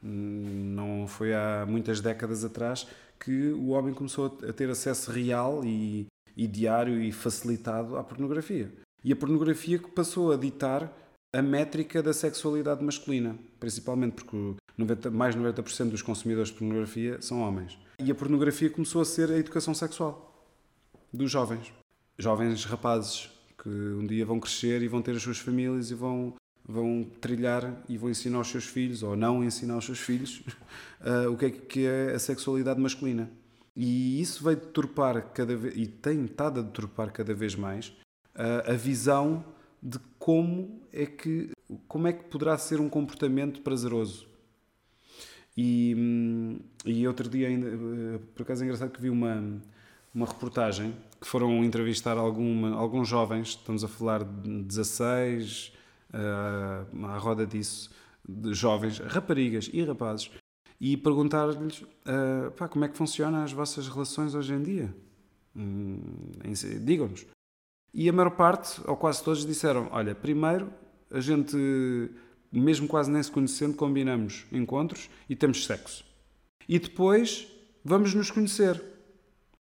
Não 0.00 1.06
foi 1.08 1.34
há 1.34 1.66
muitas 1.68 2.00
décadas 2.00 2.44
atrás 2.44 2.86
que 3.18 3.50
o 3.50 3.70
homem 3.70 3.92
começou 3.92 4.38
a 4.48 4.52
ter 4.52 4.70
acesso 4.70 5.10
real 5.10 5.64
e, 5.64 6.06
e 6.36 6.46
diário 6.46 7.02
e 7.02 7.10
facilitado 7.10 7.96
à 7.96 8.04
pornografia. 8.04 8.72
E 9.02 9.12
a 9.12 9.16
pornografia 9.16 9.78
que 9.78 9.90
passou 9.90 10.30
a 10.30 10.36
ditar 10.36 10.92
a 11.34 11.42
métrica 11.42 12.00
da 12.00 12.12
sexualidade 12.12 12.82
masculina, 12.82 13.36
principalmente 13.58 14.12
porque 14.12 14.54
90, 14.76 15.10
mais 15.10 15.34
de 15.34 15.40
90% 15.40 15.90
dos 15.90 16.02
consumidores 16.02 16.50
de 16.50 16.58
pornografia 16.58 17.20
são 17.20 17.40
homens. 17.40 17.76
E 17.98 18.08
a 18.08 18.14
pornografia 18.14 18.70
começou 18.70 19.02
a 19.02 19.04
ser 19.04 19.32
a 19.32 19.36
educação 19.36 19.74
sexual 19.74 20.27
dos 21.12 21.30
jovens. 21.30 21.72
Jovens 22.18 22.64
rapazes 22.64 23.30
que 23.62 23.68
um 23.68 24.06
dia 24.06 24.24
vão 24.24 24.40
crescer 24.40 24.82
e 24.82 24.88
vão 24.88 25.02
ter 25.02 25.12
as 25.12 25.22
suas 25.22 25.38
famílias 25.38 25.90
e 25.90 25.94
vão 25.94 26.34
vão 26.68 27.02
trilhar 27.18 27.82
e 27.88 27.96
vão 27.96 28.10
ensinar 28.10 28.36
aos 28.36 28.48
seus 28.48 28.66
filhos, 28.66 29.02
ou 29.02 29.16
não 29.16 29.42
ensinar 29.42 29.74
aos 29.74 29.86
seus 29.86 30.00
filhos, 30.00 30.42
uh, 31.00 31.30
o 31.32 31.36
que 31.36 31.46
é, 31.46 31.50
que 31.50 31.86
é 31.86 32.12
a 32.12 32.18
sexualidade 32.18 32.78
masculina. 32.78 33.30
E 33.74 34.20
isso 34.20 34.44
vai 34.44 34.54
deturpar 34.54 35.32
cada 35.32 35.56
vez, 35.56 35.74
e 35.76 35.86
tem 35.86 36.26
estado 36.26 36.60
a 36.60 36.62
deturpar 36.62 37.10
cada 37.10 37.32
vez 37.32 37.54
mais, 37.54 37.88
uh, 38.34 38.70
a 38.70 38.74
visão 38.74 39.42
de 39.82 39.98
como 40.18 40.82
é 40.92 41.06
que 41.06 41.50
como 41.86 42.06
é 42.06 42.12
que 42.12 42.24
poderá 42.24 42.56
ser 42.58 42.80
um 42.80 42.88
comportamento 42.88 43.60
prazeroso. 43.60 44.26
E, 45.56 45.94
hum, 45.96 46.60
e 46.84 47.06
outro 47.06 47.28
dia 47.28 47.48
ainda, 47.48 47.68
uh, 47.68 48.18
por 48.34 48.42
acaso 48.42 48.62
é 48.62 48.66
engraçado 48.66 48.90
que 48.90 49.00
vi 49.00 49.10
uma, 49.10 49.60
uma 50.18 50.26
reportagem 50.26 50.96
que 51.20 51.26
foram 51.26 51.64
entrevistar 51.64 52.18
alguma, 52.18 52.74
alguns 52.74 53.08
jovens, 53.08 53.50
estamos 53.50 53.84
a 53.84 53.88
falar 53.88 54.24
de 54.24 54.64
16, 54.64 55.72
uh, 56.12 57.06
à 57.06 57.18
roda 57.18 57.46
disso, 57.46 57.88
de 58.28 58.52
jovens, 58.52 58.98
raparigas 58.98 59.70
e 59.72 59.84
rapazes, 59.84 60.28
e 60.80 60.96
perguntar-lhes 60.96 61.82
uh, 61.82 62.68
como 62.68 62.84
é 62.84 62.88
que 62.88 62.96
funcionam 62.96 63.44
as 63.44 63.52
vossas 63.52 63.86
relações 63.86 64.34
hoje 64.34 64.54
em 64.54 64.62
dia. 64.62 64.94
Hum, 65.54 66.00
Digam-nos. 66.82 67.24
E 67.94 68.08
a 68.08 68.12
maior 68.12 68.30
parte, 68.30 68.80
ou 68.86 68.96
quase 68.96 69.22
todos, 69.22 69.46
disseram: 69.46 69.88
Olha, 69.92 70.16
primeiro 70.16 70.68
a 71.12 71.20
gente, 71.20 71.56
mesmo 72.50 72.88
quase 72.88 73.08
nem 73.08 73.22
se 73.22 73.30
conhecendo, 73.30 73.76
combinamos 73.76 74.46
encontros 74.50 75.08
e 75.28 75.36
temos 75.36 75.64
sexo. 75.64 76.04
E 76.68 76.78
depois 76.78 77.46
vamos 77.84 78.14
nos 78.14 78.32
conhecer. 78.32 78.97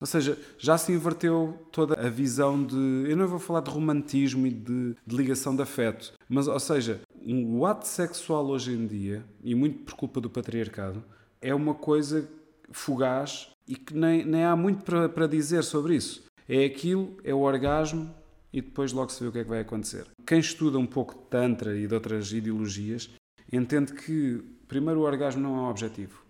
Ou 0.00 0.06
seja, 0.06 0.38
já 0.56 0.78
se 0.78 0.92
inverteu 0.92 1.58
toda 1.70 1.94
a 1.94 2.08
visão 2.08 2.64
de. 2.64 3.04
Eu 3.06 3.16
não 3.16 3.28
vou 3.28 3.38
falar 3.38 3.60
de 3.60 3.70
romantismo 3.70 4.46
e 4.46 4.50
de, 4.50 4.96
de 5.06 5.16
ligação 5.16 5.54
de 5.54 5.60
afeto, 5.62 6.14
mas, 6.26 6.48
ou 6.48 6.58
seja, 6.58 7.02
o 7.22 7.66
ato 7.66 7.86
sexual 7.86 8.46
hoje 8.46 8.72
em 8.72 8.86
dia, 8.86 9.22
e 9.44 9.54
muito 9.54 9.80
por 9.84 9.94
culpa 9.94 10.20
do 10.20 10.30
patriarcado, 10.30 11.04
é 11.40 11.54
uma 11.54 11.74
coisa 11.74 12.26
fugaz 12.72 13.48
e 13.68 13.76
que 13.76 13.94
nem, 13.94 14.24
nem 14.24 14.44
há 14.44 14.56
muito 14.56 14.84
para, 14.84 15.08
para 15.08 15.26
dizer 15.26 15.62
sobre 15.62 15.96
isso. 15.96 16.24
É 16.48 16.64
aquilo, 16.64 17.16
é 17.22 17.34
o 17.34 17.40
orgasmo 17.40 18.12
e 18.52 18.60
depois 18.60 18.92
logo 18.92 19.10
se 19.10 19.22
vê 19.22 19.28
o 19.28 19.32
que 19.32 19.38
é 19.38 19.44
que 19.44 19.50
vai 19.50 19.60
acontecer. 19.60 20.06
Quem 20.26 20.40
estuda 20.40 20.78
um 20.78 20.86
pouco 20.86 21.14
de 21.14 21.26
Tantra 21.28 21.76
e 21.76 21.86
de 21.86 21.94
outras 21.94 22.32
ideologias 22.32 23.10
entende 23.52 23.92
que, 23.92 24.42
primeiro, 24.66 25.00
o 25.00 25.04
orgasmo 25.04 25.42
não 25.42 25.56
é 25.56 25.60
um 25.60 25.70
objetivo. 25.70 26.22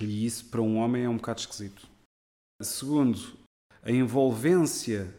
E 0.00 0.26
isso 0.26 0.44
para 0.46 0.60
um 0.60 0.76
homem 0.76 1.04
é 1.04 1.08
um 1.08 1.16
bocado 1.16 1.40
esquisito. 1.40 1.87
Segundo, 2.60 3.18
a 3.82 3.90
envolvência 3.90 5.14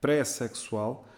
pré-sexual 0.00 1.08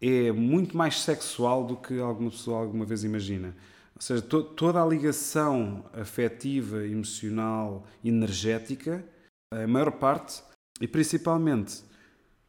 é 0.00 0.32
muito 0.32 0.76
mais 0.76 1.00
sexual 1.02 1.66
do 1.66 1.76
que 1.76 2.00
alguma 2.00 2.30
pessoa 2.30 2.60
alguma 2.60 2.84
vez 2.86 3.04
imagina. 3.04 3.54
Ou 3.94 4.00
seja, 4.00 4.22
to 4.22 4.42
toda 4.42 4.82
a 4.82 4.86
ligação 4.86 5.84
afetiva, 5.92 6.86
emocional, 6.86 7.84
energética, 8.02 9.04
a 9.52 9.66
maior 9.66 9.92
parte, 9.92 10.42
e 10.80 10.88
principalmente 10.88 11.82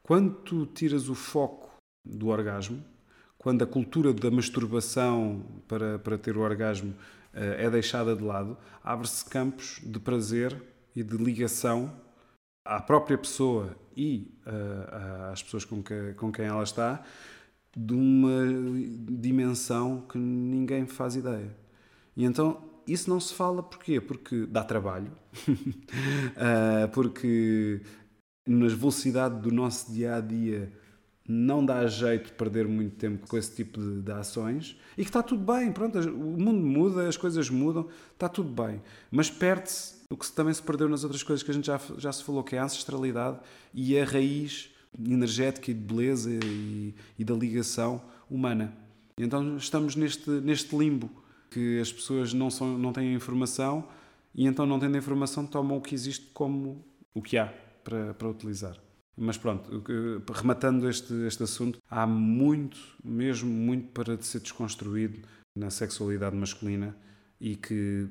quando 0.03 0.35
tu 0.35 0.65
tiras 0.65 1.09
o 1.09 1.15
foco 1.15 1.69
do 2.05 2.27
orgasmo, 2.27 2.83
quando 3.37 3.63
a 3.63 3.67
cultura 3.67 4.13
da 4.13 4.31
masturbação 4.31 5.43
para, 5.67 5.99
para 5.99 6.17
ter 6.17 6.37
o 6.37 6.41
orgasmo 6.41 6.91
uh, 6.91 7.55
é 7.57 7.69
deixada 7.69 8.15
de 8.15 8.23
lado, 8.23 8.57
abre-se 8.83 9.25
campos 9.25 9.81
de 9.83 9.99
prazer 9.99 10.61
e 10.95 11.03
de 11.03 11.17
ligação 11.17 11.93
à 12.65 12.81
própria 12.81 13.17
pessoa 13.17 13.75
e 13.95 14.31
uh, 14.45 15.31
às 15.31 15.43
pessoas 15.43 15.65
com, 15.65 15.81
que, 15.81 16.13
com 16.13 16.31
quem 16.31 16.45
ela 16.45 16.63
está 16.63 17.03
de 17.75 17.93
uma 17.93 18.43
dimensão 19.09 20.01
que 20.01 20.17
ninguém 20.17 20.85
faz 20.85 21.15
ideia. 21.15 21.55
E 22.15 22.25
então 22.25 22.69
isso 22.87 23.09
não 23.09 23.19
se 23.19 23.33
fala 23.33 23.61
porquê? 23.61 24.01
Porque 24.01 24.45
dá 24.45 24.63
trabalho, 24.63 25.11
uh, 25.47 26.87
porque 26.93 27.81
na 28.47 28.67
velocidade 28.67 29.39
do 29.41 29.51
nosso 29.51 29.91
dia 29.91 30.15
a 30.15 30.21
dia 30.21 30.71
não 31.27 31.63
dá 31.63 31.85
jeito 31.85 32.25
de 32.25 32.31
perder 32.33 32.67
muito 32.67 32.95
tempo 32.95 33.27
com 33.27 33.37
esse 33.37 33.55
tipo 33.55 33.79
de, 33.79 34.01
de, 34.01 34.11
ações 34.11 34.75
e 34.97 35.03
que 35.03 35.09
está 35.09 35.21
tudo 35.21 35.53
bem, 35.53 35.71
pronto, 35.71 35.99
o 35.99 36.41
mundo 36.41 36.65
muda, 36.65 37.07
as 37.07 37.15
coisas 37.15 37.51
mudam, 37.51 37.87
está 38.11 38.27
tudo 38.27 38.49
bem, 38.49 38.81
mas 39.11 39.29
perde-se 39.29 39.98
o 40.11 40.17
que 40.17 40.31
também 40.31 40.53
se 40.53 40.61
perdeu 40.61 40.89
nas 40.89 41.03
outras 41.03 41.21
coisas 41.21 41.43
que 41.43 41.51
a 41.51 41.53
gente 41.53 41.67
já, 41.67 41.79
já 41.97 42.11
se 42.11 42.23
falou, 42.23 42.43
que 42.43 42.55
é 42.55 42.59
a 42.59 42.63
ancestralidade 42.63 43.39
e 43.73 43.97
a 43.99 44.03
raiz 44.03 44.69
energética 44.97 45.69
e 45.69 45.73
de 45.73 45.79
beleza 45.79 46.31
e, 46.31 46.95
e 47.17 47.23
da 47.23 47.35
ligação 47.35 48.01
humana. 48.29 48.73
Então 49.17 49.57
estamos 49.57 49.95
neste, 49.95 50.29
neste 50.29 50.75
limbo 50.75 51.09
que 51.51 51.79
as 51.79 51.91
pessoas 51.91 52.33
não, 52.33 52.49
são, 52.49 52.77
não 52.77 52.91
têm 52.91 53.13
informação 53.13 53.87
e 54.33 54.45
então 54.47 54.65
não 54.65 54.79
tendo 54.79 54.97
informação 54.97 55.45
tomam 55.45 55.77
o 55.77 55.81
que 55.81 55.93
existe 55.93 56.27
como 56.33 56.83
o 57.13 57.21
que 57.21 57.37
há 57.37 57.53
para, 57.83 58.13
para 58.13 58.29
utilizar. 58.29 58.77
Mas 59.15 59.37
pronto, 59.37 59.83
rematando 60.33 60.89
este, 60.89 61.13
este 61.27 61.43
assunto, 61.43 61.77
há 61.89 62.07
muito, 62.07 62.79
mesmo 63.03 63.49
muito 63.49 63.89
para 63.89 64.19
ser 64.21 64.39
desconstruído 64.39 65.19
na 65.55 65.69
sexualidade 65.69 66.35
masculina 66.37 66.95
e 67.39 67.57
que 67.57 68.07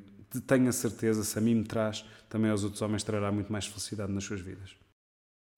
tenho 0.47 0.69
a 0.69 0.73
certeza, 0.73 1.25
se 1.25 1.39
a 1.39 1.41
mim 1.41 1.57
me 1.57 1.65
traz, 1.65 2.05
também 2.29 2.51
aos 2.51 2.65
outros 2.65 2.83
homens 2.83 3.03
trará 3.03 3.33
muito 3.33 3.51
mais 3.51 3.67
felicidade 3.67 4.13
nas 4.13 4.25
suas 4.25 4.41
vidas. 4.41 4.77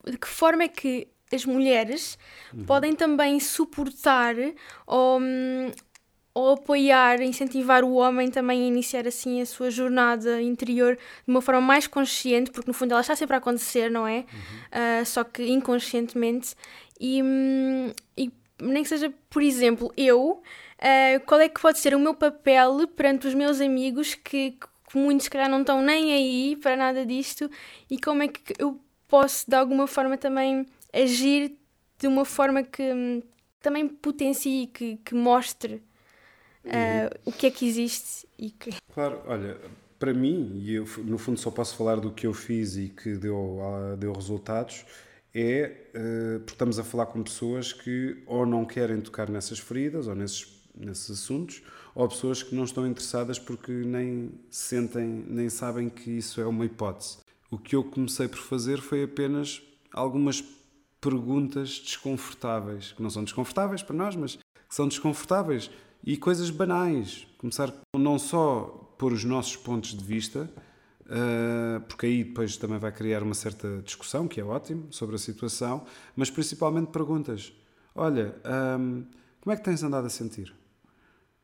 De 0.05 0.17
que 0.17 0.29
forma 0.29 0.63
é 0.63 0.69
que 0.69 1.09
as 1.33 1.45
mulheres 1.45 2.19
uhum. 2.53 2.65
podem 2.65 2.95
também 2.95 3.39
suportar 3.39 4.35
ou, 4.87 5.21
hum, 5.21 5.71
ou 6.35 6.55
apoiar, 6.55 7.21
incentivar 7.21 7.85
o 7.85 7.95
homem 7.95 8.31
também 8.31 8.63
a 8.63 8.67
iniciar 8.67 9.07
assim 9.07 9.41
a 9.41 9.47
sua 9.47 9.71
jornada 9.71 10.41
interior 10.41 10.97
de 10.97 11.31
uma 11.31 11.41
forma 11.41 11.61
mais 11.61 11.87
consciente, 11.87 12.51
porque 12.51 12.69
no 12.69 12.75
fundo 12.75 12.93
ela 12.93 13.01
está 13.01 13.15
sempre 13.15 13.35
a 13.35 13.39
acontecer, 13.39 13.91
não 13.91 14.07
é? 14.07 14.19
Uhum. 14.19 15.03
Uh, 15.03 15.07
só 15.07 15.25
que 15.25 15.45
inconscientemente. 15.49 16.55
E, 16.99 17.23
hum, 17.23 17.93
e 18.17 18.33
nem 18.61 18.83
que 18.83 18.89
seja, 18.89 19.13
por 19.29 19.43
exemplo, 19.43 19.93
eu, 19.97 20.43
uh, 20.81 21.21
qual 21.27 21.41
é 21.41 21.49
que 21.49 21.61
pode 21.61 21.79
ser 21.79 21.95
o 21.95 21.99
meu 21.99 22.15
papel 22.15 22.87
perante 22.89 23.27
os 23.27 23.35
meus 23.35 23.61
amigos 23.61 24.15
que, 24.15 24.53
que 24.91 24.99
muitos, 24.99 25.29
calhar, 25.29 25.49
não 25.49 25.61
estão 25.61 25.83
nem 25.83 26.13
aí 26.13 26.57
para 26.57 26.77
nada 26.77 27.05
disto 27.07 27.51
e 27.91 27.99
como 28.01 28.23
é 28.23 28.29
que 28.29 28.55
eu 28.59 28.81
posso, 29.09 29.49
de 29.49 29.57
alguma 29.57 29.87
forma, 29.87 30.17
também 30.17 30.67
agir 30.93 31.57
de 31.99 32.07
uma 32.07 32.25
forma 32.25 32.63
que 32.63 32.83
hum, 32.83 33.23
também 33.61 33.87
potencie, 33.89 34.67
que, 34.69 34.97
que 34.99 35.15
mostre 35.15 35.83
uh, 36.65 37.21
o 37.25 37.33
que 37.33 37.47
é 37.47 37.51
que 37.51 37.67
existe 37.67 38.27
e 38.39 38.51
que. 38.51 38.71
Claro, 38.95 39.21
olha, 39.27 39.59
para 39.99 40.15
mim, 40.15 40.53
e 40.57 40.75
eu 40.75 40.87
no 41.05 41.19
fundo 41.19 41.39
só 41.39 41.51
posso 41.51 41.77
falar 41.77 41.97
do 41.97 42.11
que 42.11 42.27
eu 42.27 42.33
fiz 42.33 42.77
e 42.77 42.89
que 42.89 43.17
deu, 43.17 43.59
deu 43.99 44.13
resultados, 44.13 44.87
é 45.35 45.91
uh, 45.95 46.41
porque 46.41 46.53
estamos 46.53 46.79
a 46.79 46.85
falar 46.85 47.07
com 47.07 47.23
pessoas 47.23 47.73
que 47.73 48.23
ou 48.27 48.47
não 48.47 48.65
querem 48.65 49.01
tocar 49.01 49.29
nessas 49.29 49.59
feridas 49.59 50.09
ou 50.09 50.15
nesses, 50.15 50.60
nesses 50.85 51.11
assuntos, 51.11 51.63
ou 51.95 52.09
pessoas 52.09 52.43
que 52.43 52.55
não 52.55 52.65
estão 52.65 52.87
interessadas 52.87 53.39
porque 53.39 53.73
nem 53.73 54.31
sentem, 54.51 55.25
nem 55.29 55.49
sabem 55.49 55.89
que 55.89 56.11
isso 56.11 56.41
é 56.41 56.47
uma 56.47 56.65
hipótese. 56.65 57.19
O 57.51 57.59
que 57.59 57.75
eu 57.75 57.85
comecei 57.85 58.29
por 58.29 58.39
fazer 58.39 58.81
foi 58.81 59.03
apenas 59.03 59.63
algumas 59.93 60.43
perguntas 61.01 61.81
desconfortáveis, 61.81 62.93
que 62.93 63.03
não 63.03 63.11
são 63.11 63.25
desconfortáveis 63.25 63.83
para 63.83 63.97
nós, 63.97 64.15
mas 64.15 64.37
que 64.37 64.75
são 64.75 64.87
desconfortáveis 64.87 65.71
e 66.05 66.17
coisas 66.17 66.51
banais. 66.51 67.27
Começar 67.39 67.73
não 67.97 68.19
só 68.19 68.95
por 68.99 69.13
os 69.13 69.25
nossos 69.25 69.57
pontos 69.57 69.95
de 69.97 70.05
vista, 70.05 70.49
uh, 71.07 71.81
porque 71.89 72.07
aí 72.07 72.25
depois 72.25 72.57
também 72.57 72.79
vai 72.79 72.93
criar 72.93 73.23
uma 73.23 73.35
certa 73.35 73.81
discussão, 73.83 74.29
que 74.29 74.41
é 74.41 74.45
ótimo, 74.45 74.93
sobre 74.93 75.17
a 75.17 75.19
situação, 75.19 75.85
mas 76.15 76.31
principalmente 76.31 76.89
perguntas. 76.89 77.53
Olha, 77.95 78.35
um, 78.79 79.05
como 79.41 79.55
é 79.55 79.57
que 79.57 79.65
tens 79.65 79.83
andado 79.83 80.07
a 80.07 80.11
sentir? 80.11 80.60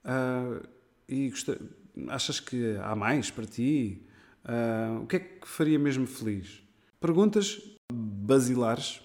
Uh, 0.07 0.65
e 1.09 1.33
achas 2.09 2.41
que 2.41 2.77
há 2.83 2.95
mais 2.95 3.31
para 3.31 3.45
ti? 3.45 4.03
Uh, 4.45 5.03
o 5.03 5.07
que 5.07 5.17
é 5.17 5.19
que 5.19 5.47
faria 5.47 5.79
mesmo 5.79 6.07
feliz? 6.07 6.63
Perguntas 7.01 7.61
basilares 7.93 9.03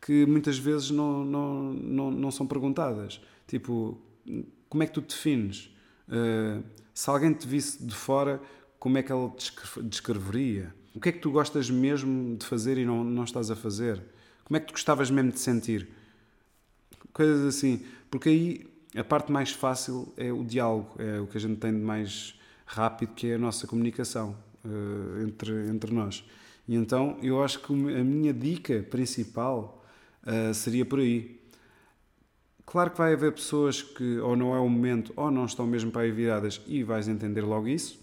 que 0.00 0.24
muitas 0.26 0.58
vezes 0.58 0.90
não, 0.90 1.24
não, 1.24 1.72
não, 1.72 2.10
não 2.10 2.30
são 2.30 2.46
perguntadas. 2.46 3.20
Tipo, 3.46 4.00
como 4.68 4.82
é 4.82 4.86
que 4.86 4.92
tu 4.92 5.00
defines? 5.00 5.70
Uh, 6.08 6.62
se 6.92 7.10
alguém 7.10 7.32
te 7.32 7.46
visse 7.46 7.84
de 7.84 7.94
fora, 7.94 8.40
como 8.78 8.98
é 8.98 9.02
que 9.02 9.12
ele 9.12 9.30
descreveria? 9.82 10.74
O 10.94 11.00
que 11.00 11.08
é 11.08 11.12
que 11.12 11.18
tu 11.18 11.30
gostas 11.30 11.68
mesmo 11.70 12.36
de 12.36 12.46
fazer 12.46 12.78
e 12.78 12.84
não, 12.84 13.02
não 13.02 13.24
estás 13.24 13.50
a 13.50 13.56
fazer? 13.56 14.00
Como 14.44 14.56
é 14.56 14.60
que 14.60 14.66
tu 14.66 14.72
gostavas 14.72 15.10
mesmo 15.10 15.32
de 15.32 15.40
sentir? 15.40 15.88
Coisas 17.12 17.44
assim. 17.46 17.84
Porque 18.10 18.28
aí 18.28 18.73
a 18.96 19.02
parte 19.02 19.32
mais 19.32 19.50
fácil 19.50 20.12
é 20.16 20.32
o 20.32 20.44
diálogo, 20.44 20.94
é 20.98 21.20
o 21.20 21.26
que 21.26 21.36
a 21.36 21.40
gente 21.40 21.56
tem 21.56 21.72
de 21.72 21.80
mais 21.80 22.38
rápido, 22.64 23.12
que 23.14 23.28
é 23.28 23.34
a 23.34 23.38
nossa 23.38 23.66
comunicação 23.66 24.36
uh, 24.64 25.22
entre, 25.22 25.68
entre 25.68 25.92
nós. 25.92 26.24
E 26.66 26.74
então 26.74 27.18
eu 27.22 27.42
acho 27.42 27.60
que 27.60 27.72
a 27.72 28.04
minha 28.04 28.32
dica 28.32 28.82
principal 28.88 29.84
uh, 30.22 30.54
seria 30.54 30.84
por 30.84 31.00
aí. 31.00 31.40
Claro 32.64 32.90
que 32.90 32.98
vai 32.98 33.12
haver 33.12 33.32
pessoas 33.32 33.82
que 33.82 34.18
ou 34.18 34.36
não 34.36 34.54
é 34.54 34.58
o 34.58 34.68
momento 34.68 35.12
ou 35.16 35.30
não 35.30 35.44
estão 35.44 35.66
mesmo 35.66 35.90
para 35.90 36.02
aí 36.02 36.10
viradas 36.10 36.62
e 36.66 36.82
vais 36.82 37.08
entender 37.08 37.42
logo 37.42 37.68
isso. 37.68 38.00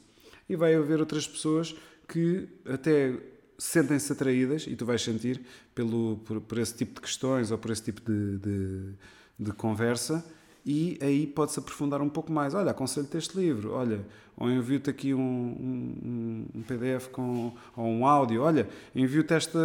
E 0.48 0.56
vai 0.56 0.76
haver 0.76 1.00
outras 1.00 1.28
pessoas 1.28 1.76
que 2.08 2.48
até 2.66 3.18
sentem-se 3.58 4.12
atraídas 4.12 4.66
e 4.68 4.76
tu 4.76 4.86
vais 4.86 5.02
sentir 5.02 5.42
pelo, 5.74 6.18
por, 6.26 6.42
por, 6.42 6.58
esse 6.58 6.76
tipo 6.76 6.96
de 6.96 7.02
questões 7.02 7.52
ou 7.52 7.58
por 7.58 7.72
esse 7.72 7.84
tipo 7.84 8.02
de, 8.02 8.38
de, 8.38 8.94
de 9.40 9.52
conversa 9.54 10.24
e 10.66 10.98
aí 11.02 11.28
pode-se 11.28 11.60
aprofundar 11.60 12.02
um 12.02 12.10
pouco 12.10 12.32
mais. 12.32 12.54
Olha, 12.54 12.72
aconselho-te 12.72 13.18
este 13.18 13.38
livro, 13.38 13.74
olha, 13.74 14.06
ou 14.38 14.50
envio-te 14.50 14.90
aqui 14.90 15.14
um, 15.14 15.20
um, 15.22 16.46
um, 16.56 16.62
PDF 16.64 17.08
com, 17.08 17.54
ou 17.76 17.86
um 17.86 18.06
áudio, 18.06 18.42
olha, 18.42 18.68
envio-te 18.96 19.34
este, 19.34 19.58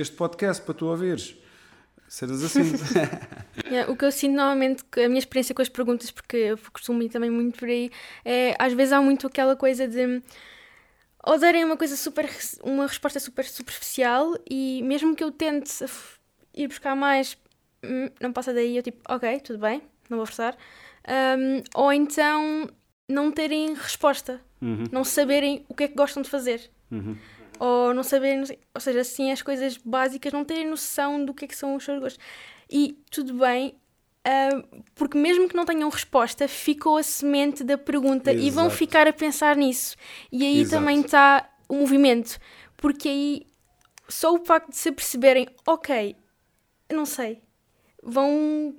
este 0.00 0.12
podcast 0.12 0.62
para 0.62 0.74
tu 0.74 0.86
ouvires 0.86 1.36
seres 2.08 2.42
assim. 2.42 2.62
yeah, 3.70 3.90
o 3.90 3.96
que 3.96 4.04
eu 4.04 4.12
sinto 4.12 4.34
normalmente, 4.34 4.84
a 4.96 5.08
minha 5.08 5.18
experiência 5.18 5.54
com 5.54 5.62
as 5.62 5.68
perguntas, 5.68 6.10
porque 6.10 6.36
eu 6.36 6.58
costumo 6.72 7.02
ir 7.02 7.08
também 7.08 7.30
muito 7.30 7.58
por 7.58 7.68
aí, 7.68 7.90
é 8.24 8.56
às 8.58 8.72
vezes 8.72 8.92
há 8.92 9.00
muito 9.00 9.26
aquela 9.26 9.54
coisa 9.56 9.86
de 9.86 10.22
ou 11.24 11.38
darem 11.38 11.64
uma 11.64 11.76
coisa 11.76 11.96
super, 11.96 12.28
uma 12.64 12.86
resposta 12.86 13.20
super 13.20 13.44
superficial 13.44 14.34
e 14.50 14.82
mesmo 14.82 15.14
que 15.14 15.22
eu 15.22 15.30
tente 15.30 15.84
ir 16.54 16.66
buscar 16.66 16.96
mais, 16.96 17.36
hum, 17.84 18.08
não 18.20 18.32
passa 18.32 18.52
daí, 18.52 18.76
eu 18.76 18.82
tipo, 18.82 19.00
ok, 19.08 19.38
tudo 19.40 19.58
bem, 19.58 19.82
não 20.10 20.18
vou 20.18 20.26
forçar. 20.26 20.56
Um, 21.08 21.62
ou 21.74 21.92
então 21.92 22.68
não 23.08 23.32
terem 23.32 23.74
resposta, 23.74 24.40
uhum. 24.60 24.84
não 24.92 25.04
saberem 25.04 25.64
o 25.68 25.74
que 25.74 25.84
é 25.84 25.88
que 25.88 25.94
gostam 25.94 26.22
de 26.22 26.28
fazer. 26.28 26.70
Uhum 26.90 27.16
ou 27.60 27.92
não 27.92 28.02
saberem, 28.02 28.42
ou 28.74 28.80
seja, 28.80 29.02
assim 29.02 29.30
as 29.30 29.42
coisas 29.42 29.76
básicas, 29.76 30.32
não 30.32 30.44
terem 30.44 30.66
noção 30.66 31.22
do 31.22 31.34
que 31.34 31.44
é 31.44 31.48
que 31.48 31.54
são 31.54 31.76
os 31.76 31.84
seus 31.84 32.00
gostos. 32.00 32.24
E 32.70 32.98
tudo 33.10 33.34
bem, 33.34 33.74
uh, 34.26 34.82
porque 34.94 35.18
mesmo 35.18 35.46
que 35.46 35.54
não 35.54 35.66
tenham 35.66 35.90
resposta, 35.90 36.48
ficou 36.48 36.96
a 36.96 37.02
semente 37.02 37.62
da 37.62 37.76
pergunta 37.76 38.32
Exato. 38.32 38.46
e 38.46 38.50
vão 38.50 38.70
ficar 38.70 39.06
a 39.06 39.12
pensar 39.12 39.56
nisso. 39.56 39.94
E 40.32 40.42
aí 40.42 40.60
Exato. 40.60 40.80
também 40.80 41.02
está 41.02 41.50
o 41.68 41.74
movimento, 41.74 42.38
porque 42.78 43.08
aí 43.10 43.46
só 44.08 44.34
o 44.34 44.42
facto 44.42 44.70
de 44.70 44.76
se 44.76 44.90
perceberem, 44.90 45.46
ok, 45.66 46.16
não 46.90 47.04
sei, 47.04 47.42
vão 48.02 48.74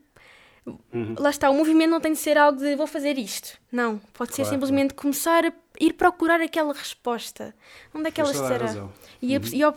Uhum. 0.66 1.16
Lá 1.18 1.32
está, 1.32 1.50
o 1.50 1.56
movimento 1.56 1.90
não 1.90 2.00
tem 2.00 2.14
de 2.14 2.20
ser 2.20 2.38
algo 2.38 2.60
de 2.60 2.76
vou 2.76 2.86
fazer 2.86 3.18
isto. 3.18 3.58
Não, 3.72 3.98
pode 4.14 4.36
ser 4.36 4.46
simplesmente 4.46 4.94
começar 4.94 5.46
a 5.46 5.54
ir 5.80 5.94
procurar 5.94 6.40
aquela 6.40 6.74
resposta. 6.74 7.56
Onde 7.94 8.10
é 8.10 8.12
que 8.12 8.22
ela 8.22 8.32
estará? 8.32 8.90
E, 9.22 9.36
uhum. 9.36 9.74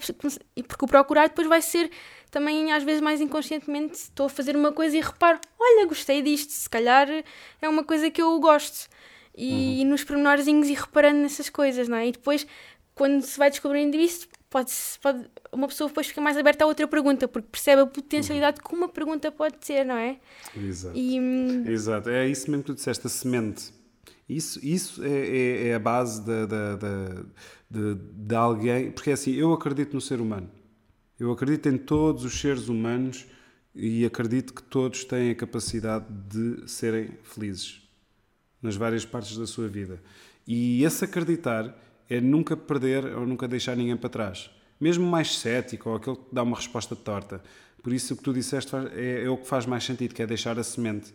e, 0.57 0.63
porque 0.63 0.85
o 0.85 0.89
procurar 0.89 1.29
depois 1.29 1.49
vai 1.49 1.63
ser 1.63 1.91
também, 2.31 2.73
às 2.73 2.83
vezes, 2.83 3.01
mais 3.01 3.21
inconscientemente, 3.21 3.95
estou 3.95 4.27
a 4.27 4.29
fazer 4.29 4.57
uma 4.57 4.73
coisa 4.73 4.97
e 4.97 5.01
reparo, 5.01 5.39
olha, 5.59 5.87
gostei 5.87 6.21
disto, 6.21 6.51
se 6.51 6.69
calhar 6.69 7.09
é 7.63 7.69
uma 7.69 7.85
coisa 7.85 8.11
que 8.11 8.21
eu 8.21 8.39
gosto. 8.41 8.89
E, 9.37 9.53
uhum. 9.53 9.59
e 9.59 9.85
nos 9.85 10.05
pormenorzinhos 10.05 10.69
e 10.69 10.75
reparando 10.75 11.21
nessas 11.21 11.49
coisas, 11.49 11.89
não 11.89 11.97
é? 11.97 12.09
E 12.09 12.13
depois, 12.13 12.47
quando 12.95 13.23
se 13.23 13.39
vai 13.39 13.51
descobrindo 13.51 13.97
isso, 13.97 14.29
pode, 14.51 14.73
pode, 15.03 15.29
uma 15.55 15.69
pessoa 15.69 15.89
depois 15.89 16.07
fica 16.07 16.21
mais 16.21 16.37
aberta 16.37 16.65
a 16.65 16.67
outra 16.67 16.87
pergunta, 16.87 17.27
porque 17.29 17.49
percebe 17.51 17.83
a 17.83 17.87
potencialidade 17.87 18.61
que 18.61 18.75
uma 18.75 18.89
pergunta 18.89 19.31
pode 19.31 19.57
ter, 19.59 19.85
não 19.85 19.97
é? 19.97 20.19
Exato. 20.57 20.97
E, 20.97 21.21
hum, 21.21 21.65
Exato. 21.67 22.11
É 22.11 22.29
isso 22.29 22.51
mesmo 22.51 22.65
que 22.65 22.73
tu 22.73 22.75
disseste, 22.75 23.07
a 23.07 23.11
semente. 23.11 23.73
Isso, 24.29 24.59
isso 24.65 25.05
é, 25.05 25.09
é, 25.09 25.69
é 25.69 25.75
a 25.75 25.79
base 25.79 26.23
de, 26.23 26.47
de, 26.47 27.95
de, 27.95 27.95
de, 28.13 28.35
alguém. 28.35 28.91
Porque 28.91 29.11
é 29.11 29.13
assim, 29.13 29.35
eu 29.35 29.53
acredito 29.53 29.95
no 29.95 30.01
ser 30.01 30.21
humano. 30.21 30.51
Eu 31.19 31.31
acredito 31.31 31.69
em 31.69 31.79
todos 31.79 32.25
os 32.25 32.39
seres 32.41 32.69
humanos 32.69 33.27
e 33.75 34.05
acredito 34.05 34.55
que 34.55 34.63
todos 34.63 35.05
têm 35.05 35.31
a 35.31 35.35
capacidade 35.35 36.07
de 36.11 36.69
serem 36.69 37.11
felizes 37.23 37.83
nas 38.63 38.77
várias 38.77 39.05
partes 39.05 39.37
da 39.37 39.47
sua 39.47 39.69
vida. 39.69 40.03
E 40.47 40.83
esse 40.85 41.05
acreditar 41.05 41.77
é 42.09 42.21
nunca 42.21 42.57
perder 42.57 43.05
ou 43.17 43.27
nunca 43.27 43.47
deixar 43.47 43.77
ninguém 43.77 43.97
para 43.97 44.09
trás. 44.09 44.51
Mesmo 44.81 45.07
mais 45.07 45.39
cético 45.39 45.91
ou 45.91 45.97
aquele 45.97 46.17
que 46.17 46.27
dá 46.33 46.43
uma 46.43 46.57
resposta 46.57 46.95
torta. 46.95 47.43
Por 47.83 47.93
isso 47.93 48.15
o 48.15 48.17
que 48.17 48.23
tu 48.23 48.33
disseste 48.33 48.75
é, 48.95 49.25
é 49.25 49.29
o 49.29 49.37
que 49.37 49.47
faz 49.47 49.67
mais 49.67 49.85
sentido, 49.85 50.15
que 50.15 50.23
é 50.23 50.27
deixar 50.27 50.59
a 50.59 50.65
semente. 50.65 51.15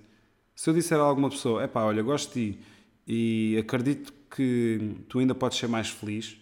Se 0.55 0.69
eu 0.69 0.73
disser 0.73 0.99
a 0.99 1.01
alguma 1.01 1.29
pessoa, 1.29 1.63
é 1.63 1.67
pá, 1.67 1.83
olha, 1.83 2.01
gosto 2.01 2.33
de 2.33 2.53
ti 2.53 2.59
e 3.07 3.57
acredito 3.57 4.13
que 4.29 4.95
tu 5.07 5.19
ainda 5.19 5.33
podes 5.33 5.57
ser 5.57 5.67
mais 5.67 5.89
feliz, 5.89 6.37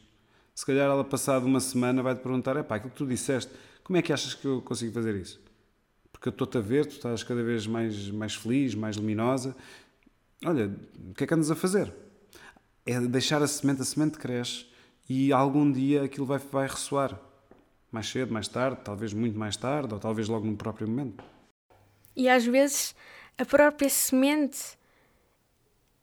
se 0.54 0.66
calhar 0.66 0.86
ela 0.90 1.04
passada 1.04 1.46
uma 1.46 1.60
semana 1.60 2.04
vai-te 2.04 2.22
perguntar, 2.22 2.58
é 2.58 2.64
pá, 2.64 2.76
aquilo 2.76 2.92
que 2.92 2.98
tu 2.98 3.06
disseste, 3.06 3.52
como 3.84 3.98
é 3.98 4.02
que 4.02 4.12
achas 4.12 4.34
que 4.34 4.46
eu 4.46 4.62
consigo 4.62 4.92
fazer 4.94 5.16
isso? 5.16 5.40
Porque 6.12 6.28
eu 6.28 6.32
estou-te 6.32 6.58
a 6.58 6.62
ver, 6.62 6.86
tu 6.86 6.94
estás 6.94 7.24
cada 7.24 7.44
vez 7.44 7.68
mais, 7.68 8.10
mais 8.10 8.36
feliz, 8.36 8.76
mais 8.76 8.98
luminosa. 8.98 9.56
Olha, 10.44 10.72
o 11.10 11.14
que 11.14 11.24
é 11.24 11.28
que 11.28 11.34
andas 11.34 11.52
a 11.52 11.56
fazer? 11.56 11.94
é 12.88 13.02
deixar 13.02 13.44
a 13.44 13.48
semente, 13.48 13.82
a 13.82 13.86
semente 13.86 14.18
cresce 14.18 14.66
e 15.10 15.32
algum 15.32 15.72
dia 15.72 16.04
aquilo 16.04 16.26
vai, 16.26 16.38
vai 16.38 16.68
ressoar. 16.68 17.20
Mais 17.92 18.08
cedo, 18.10 18.34
mais 18.34 18.48
tarde, 18.48 18.82
talvez 18.84 19.14
muito 19.14 19.40
mais 19.40 19.56
tarde, 19.56 19.94
ou 19.94 20.00
talvez 20.00 20.28
logo 20.28 20.46
no 20.46 20.58
próprio 20.58 20.88
momento. 20.88 21.24
E 22.16 22.28
às 22.28 22.46
vezes 22.46 22.94
a 23.38 23.46
própria 23.46 23.90
semente 23.90 24.78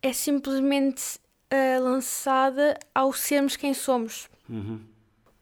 é 0.01 0.13
simplesmente 0.13 1.19
uh, 1.53 1.83
lançada 1.83 2.79
ao 2.95 3.13
sermos 3.13 3.57
quem 3.57 3.75
somos. 3.75 4.29
Uhum. 4.49 4.81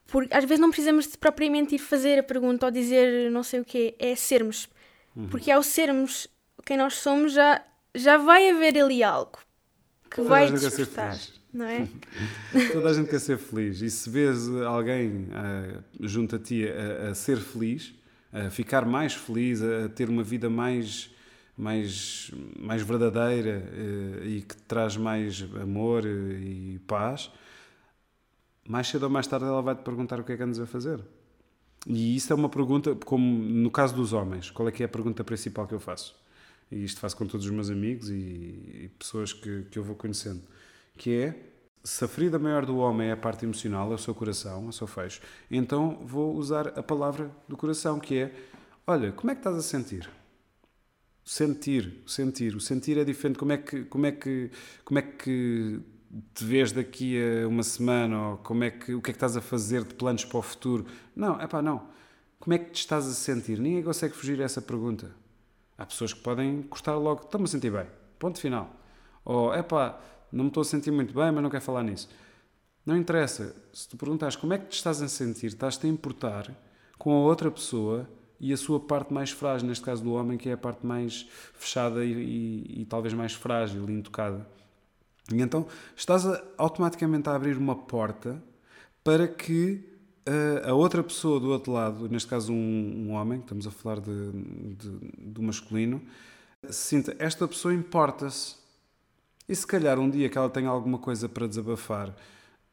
Porque 0.07 0.35
às 0.35 0.45
vezes 0.45 0.61
não 0.61 0.71
precisamos 0.71 1.07
de 1.07 1.17
propriamente 1.17 1.75
ir 1.77 1.79
fazer 1.79 2.19
a 2.19 2.23
pergunta 2.23 2.67
ou 2.67 2.73
dizer 2.73 3.31
não 3.31 3.43
sei 3.43 3.61
o 3.61 3.65
quê, 3.65 3.95
é 3.99 4.15
sermos. 4.17 4.69
Uhum. 5.15 5.29
Porque 5.29 5.51
ao 5.51 5.63
sermos 5.63 6.29
quem 6.65 6.77
nós 6.77 6.95
somos 6.95 7.33
já, 7.33 7.63
já 7.95 8.17
vai 8.17 8.51
haver 8.51 8.79
ali 8.79 9.03
algo 9.03 9.39
que 10.11 10.17
Toda 10.17 10.29
vai 10.29 10.51
despertar. 10.51 11.19
Não 11.53 11.67
é? 11.67 11.87
Toda 12.73 12.91
a 12.91 12.93
gente 12.95 13.11
quer 13.11 13.21
ser 13.21 13.39
feliz. 13.39 13.81
E 13.81 13.91
se 13.91 14.09
vês 14.09 14.49
alguém 14.63 15.29
ah, 15.33 15.83
junto 16.01 16.37
a 16.37 16.39
ti 16.39 16.67
a, 16.67 17.11
a 17.11 17.15
ser 17.15 17.39
feliz, 17.39 17.95
a 18.33 18.49
ficar 18.51 18.87
mais 18.87 19.15
feliz, 19.15 19.63
a, 19.63 19.89
ter 19.89 20.09
uma 20.09 20.23
vida 20.23 20.49
mais, 20.49 21.11
mais, 21.57 22.31
mais 22.59 22.83
verdadeira 22.83 23.69
eh, 23.73 24.27
e 24.27 24.43
que 24.43 24.57
traz 24.57 24.97
mais 24.97 25.47
amor 25.61 26.07
e 26.07 26.81
paz, 26.87 27.31
mais 28.67 28.89
cedo 28.89 29.05
ou 29.05 29.11
mais 29.11 29.27
tarde 29.27 29.45
ela 29.45 29.61
vai 29.61 29.75
te 29.75 29.83
perguntar 29.83 30.19
o 30.19 30.25
que 30.25 30.33
é 30.33 30.37
que 30.37 30.43
andas 30.43 30.59
a 30.59 30.67
fazer. 30.67 31.01
E 31.87 32.17
isso 32.17 32.33
é 32.33 32.37
uma 32.37 32.49
pergunta, 32.49 32.95
como 32.95 33.25
no 33.25 33.71
caso 33.71 33.95
dos 33.95 34.13
homens, 34.13 34.51
qual 34.51 34.69
é 34.69 34.73
que 34.73 34.83
é 34.83 34.87
a 34.87 34.89
pergunta 34.89 35.25
principal 35.25 35.67
que 35.67 35.75
eu 35.75 35.81
faço? 35.81 36.15
E 36.71 36.85
isto 36.85 37.01
faço 37.01 37.17
com 37.17 37.27
todos 37.27 37.45
os 37.45 37.53
meus 37.53 37.71
amigos 37.71 38.09
e, 38.09 38.15
e 38.15 38.91
pessoas 38.99 39.33
que, 39.33 39.65
que 39.71 39.79
eu 39.79 39.85
vou 39.85 39.97
conhecendo, 39.97 40.41
que 40.97 41.17
é 41.17 41.53
se 41.85 42.05
a 42.05 42.09
ferida 42.09 42.39
maior 42.39 42.65
do 42.65 42.77
homem 42.79 43.09
é 43.09 43.13
a 43.13 43.17
parte 43.17 43.45
emocional, 43.45 43.91
é 43.91 43.95
o 43.95 43.99
seu 43.99 44.15
coração, 44.15 44.67
é 44.67 44.69
o 44.69 44.73
seu 44.73 44.87
fecho, 44.87 45.21
então 45.51 45.99
vou 46.05 46.35
usar 46.37 46.69
a 46.79 46.83
palavra 46.83 47.31
do 47.49 47.57
coração, 47.57 47.99
que 47.99 48.19
é: 48.19 48.35
olha, 48.87 49.13
como 49.13 49.31
é 49.31 49.35
que 49.35 49.41
estás 49.41 49.57
a 49.57 49.63
sentir? 49.63 50.09
Sentir, 51.25 52.03
sentir. 52.07 52.57
O 52.57 52.61
sentir 52.61 52.99
é 52.99 53.05
diferente. 53.05 53.39
Como 53.39 53.53
é 53.53 53.57
que, 53.57 53.85
como 53.85 54.07
é 54.07 54.13
que, 54.13 54.51
como 54.85 54.99
é 54.99 55.03
que 55.03 55.81
te 56.35 56.45
vês 56.45 56.73
daqui 56.73 57.17
a 57.17 57.47
uma 57.47 57.63
semana? 57.63 58.31
Ou 58.31 58.37
como 58.39 58.65
é 58.65 58.71
que, 58.71 58.93
o 58.95 59.01
que 59.01 59.11
é 59.11 59.13
que 59.13 59.17
estás 59.17 59.37
a 59.37 59.41
fazer 59.41 59.85
de 59.85 59.95
planos 59.95 60.25
para 60.25 60.39
o 60.39 60.43
futuro? 60.43 60.85
Não, 61.15 61.41
é 61.41 61.47
pá, 61.47 61.63
não. 61.63 61.89
Como 62.41 62.55
é 62.55 62.59
que 62.59 62.71
te 62.73 62.81
estás 62.81 63.07
a 63.07 63.13
sentir? 63.13 63.59
Ninguém 63.61 63.85
consegue 63.85 64.15
fugir 64.15 64.41
a 64.43 64.45
essa 64.45 64.61
pergunta. 64.61 65.15
Há 65.79 65.87
pessoas 65.87 66.13
que 66.13 66.21
podem 66.21 66.63
cortar 66.63 66.97
logo, 66.97 67.23
estou-me 67.23 67.45
a 67.47 67.49
sentir 67.49 67.71
bem, 67.71 67.87
ponto 68.19 68.41
final. 68.41 68.75
Ou, 69.25 69.55
é 69.55 69.63
pá, 69.63 69.99
não 70.33 70.45
me 70.45 70.49
estou 70.49 70.63
a 70.63 70.65
sentir 70.65 70.91
muito 70.91 71.15
bem, 71.15 71.31
mas 71.31 71.43
não 71.43 71.51
quero 71.51 71.63
falar 71.63 71.83
nisso. 71.83 72.09
Não 72.85 72.97
interessa. 72.97 73.55
Se 73.73 73.89
tu 73.89 73.97
perguntares 73.97 74.35
como 74.35 74.53
é 74.53 74.59
que 74.59 74.67
te 74.67 74.77
estás 74.77 75.01
a 75.03 75.09
sentir, 75.09 75.47
estás-te 75.47 75.87
a 75.87 75.91
importar 75.91 76.51
com 76.99 77.13
a 77.13 77.19
outra 77.19 77.51
pessoa 77.51 78.09
e 78.41 78.53
a 78.53 78.57
sua 78.57 78.81
parte 78.81 79.13
mais 79.13 79.31
frágil, 79.31 79.69
neste 79.69 79.85
caso 79.85 80.03
do 80.03 80.13
homem, 80.15 80.37
que 80.37 80.49
é 80.49 80.53
a 80.53 80.57
parte 80.57 80.85
mais 80.85 81.29
fechada 81.55 82.05
e, 82.05 82.13
e, 82.13 82.81
e 82.83 82.85
talvez 82.87 83.15
mais 83.15 83.33
frágil 83.35 83.89
e 83.89 83.93
intocada. 83.93 84.47
E 85.33 85.41
então 85.41 85.67
estás 85.95 86.27
a, 86.27 86.43
automaticamente 86.59 87.29
a 87.29 87.35
abrir 87.35 87.57
uma 87.57 87.77
porta 87.77 88.43
para 89.05 89.29
que 89.29 89.85
uh, 90.29 90.71
a 90.71 90.75
outra 90.75 91.03
pessoa 91.03 91.39
do 91.39 91.51
outro 91.51 91.73
lado, 91.73 92.09
neste 92.09 92.29
caso 92.29 92.53
um, 92.53 93.07
um 93.07 93.13
homem, 93.13 93.41
estamos 93.41 93.67
a 93.67 93.71
falar 93.71 94.01
de, 94.01 94.33
de, 94.33 94.89
do 95.19 95.43
masculino, 95.43 96.03
sinta 96.71 97.15
esta 97.19 97.47
pessoa 97.47 97.73
importa-se. 97.73 98.62
E 99.49 99.55
se 99.55 99.67
calhar 99.67 99.99
um 99.99 100.09
dia 100.09 100.29
que 100.29 100.39
ela 100.39 100.49
tenha 100.49 100.69
alguma 100.69 100.99
coisa 100.99 101.29
para 101.29 101.47
desabafar, 101.47 102.15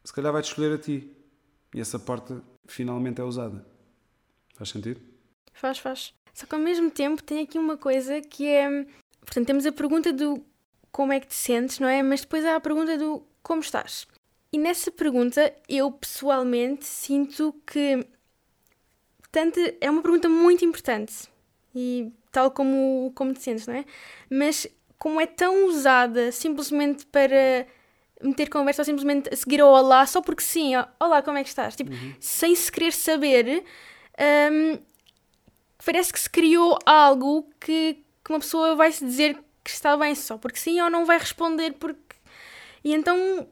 se 0.04 0.14
calhar 0.14 0.32
vai-te 0.32 0.50
escolher 0.50 0.74
a 0.74 0.78
ti. 0.78 1.12
E 1.74 1.80
essa 1.80 2.00
porta 2.00 2.42
finalmente 2.66 3.22
é 3.22 3.24
usada. 3.24 3.66
Faz 4.56 4.70
sentido? 4.70 5.02
Faz, 5.54 5.78
faz. 5.78 6.14
Só 6.34 6.46
que 6.46 6.56
ao 6.56 6.62
mesmo 6.62 6.90
tempo 6.90 7.22
tem 7.22 7.42
aqui 7.42 7.60
uma 7.60 7.78
coisa 7.78 8.22
que 8.22 8.48
é. 8.48 8.86
Portanto, 9.22 9.48
temos 9.48 9.66
a 9.66 9.72
pergunta 9.72 10.12
do 10.14 10.44
como 10.92 11.14
é 11.14 11.20
que 11.20 11.28
te 11.28 11.36
sentes, 11.36 11.80
não 11.80 11.88
é? 11.88 12.02
Mas 12.02 12.22
depois 12.22 12.46
há 12.46 12.56
a 12.56 12.60
pergunta 12.60 12.98
do 12.98 13.24
como 13.44 13.62
estás. 13.62 14.08
E 14.52 14.58
nessa 14.58 14.92
pergunta, 14.92 15.54
eu 15.68 15.92
pessoalmente 15.92 16.86
sinto 16.86 17.54
que. 17.66 18.06
Tanto, 19.32 19.60
é 19.80 19.92
uma 19.92 20.02
pergunta 20.02 20.28
muito 20.28 20.66
importante. 20.66 21.28
E 21.76 22.12
tal 22.32 22.50
como, 22.52 23.12
como 23.14 23.34
te 23.34 23.44
sentes, 23.44 23.68
não 23.68 23.76
é? 23.76 23.86
Mas 24.30 24.68
como 25.00 25.20
é 25.20 25.26
tão 25.26 25.66
usada 25.68 26.32
simplesmente 26.32 27.06
para 27.08 27.66
meter 28.22 28.50
conversa 28.50 28.82
ou 28.82 28.86
simplesmente 28.86 29.34
seguir 29.36 29.62
ao 29.62 29.70
olá 29.72 30.06
só 30.06 30.22
porque 30.22 30.44
sim, 30.44 30.76
ó, 30.76 30.86
olá, 31.00 31.22
como 31.22 31.38
é 31.38 31.44
que 31.44 31.50
estás? 31.50 31.76
Tipo, 31.76 31.92
Uhum. 31.92 32.14
sem 32.20 32.54
se 32.54 32.70
querer 32.72 32.92
saber, 32.92 33.64
hum, 34.52 34.78
parece 35.86 36.12
que 36.12 36.20
se 36.20 36.30
criou 36.30 36.78
algo 36.86 37.50
que, 37.60 38.04
que 38.24 38.32
uma 38.32 38.40
pessoa 38.40 38.76
vai 38.76 38.92
se 38.92 39.06
dizer 39.06 39.38
que 39.64 39.70
está 39.72 39.96
bem 39.98 40.14
só 40.16 40.38
porque 40.38 40.60
sim 40.60 40.80
ou 40.82 40.90
não 40.90 41.06
vai 41.06 41.18
responder 41.18 41.74
porque. 41.80 42.16
E 42.84 42.94
então 42.94 43.48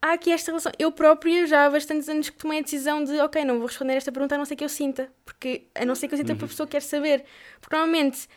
há 0.00 0.12
aqui 0.12 0.30
esta 0.32 0.50
relação. 0.50 0.72
Eu 0.78 0.90
própria 0.92 1.46
já 1.46 1.66
há 1.66 1.70
bastantes 1.70 2.08
anos 2.08 2.28
que 2.28 2.36
tomei 2.36 2.58
a 2.58 2.62
decisão 2.62 3.02
de, 3.04 3.18
ok, 3.20 3.44
não 3.44 3.58
vou 3.58 3.66
responder 3.66 3.94
esta 3.94 4.10
pergunta 4.12 4.34
a 4.34 4.38
não 4.38 4.44
ser 4.44 4.56
que 4.56 4.64
eu 4.64 4.68
sinta, 4.68 5.10
porque 5.24 5.66
a 5.74 5.84
não 5.84 5.94
ser 5.94 6.08
que 6.08 6.14
eu 6.14 6.18
sinta 6.18 6.34
que 6.34 6.44
a 6.44 6.48
pessoa 6.48 6.66
quer 6.66 6.82
saber. 6.82 7.24
Porque 7.60 7.74
normalmente 7.76 8.28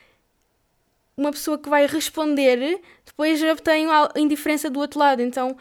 uma 1.18 1.32
pessoa 1.32 1.58
que 1.58 1.70
vai 1.70 1.86
responder 1.88 2.82
depois 3.06 3.42
obtém 3.44 3.88
a 3.90 4.10
indiferença 4.16 4.70
do 4.70 4.80
outro 4.80 5.00
lado. 5.00 5.22
Então 5.22 5.58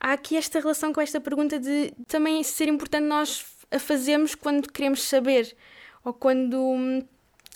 há 0.00 0.12
aqui 0.12 0.36
esta 0.36 0.60
relação 0.60 0.92
com 0.92 1.00
esta 1.00 1.20
pergunta 1.20 1.58
de 1.58 1.92
também 2.06 2.42
ser 2.42 2.68
importante 2.68 3.04
nós 3.06 3.44
a 3.70 3.78
fazermos 3.78 4.34
quando 4.34 4.70
queremos 4.72 5.02
saber 5.02 5.56
ou 6.04 6.12
quando. 6.12 6.56
hum, 6.58 7.02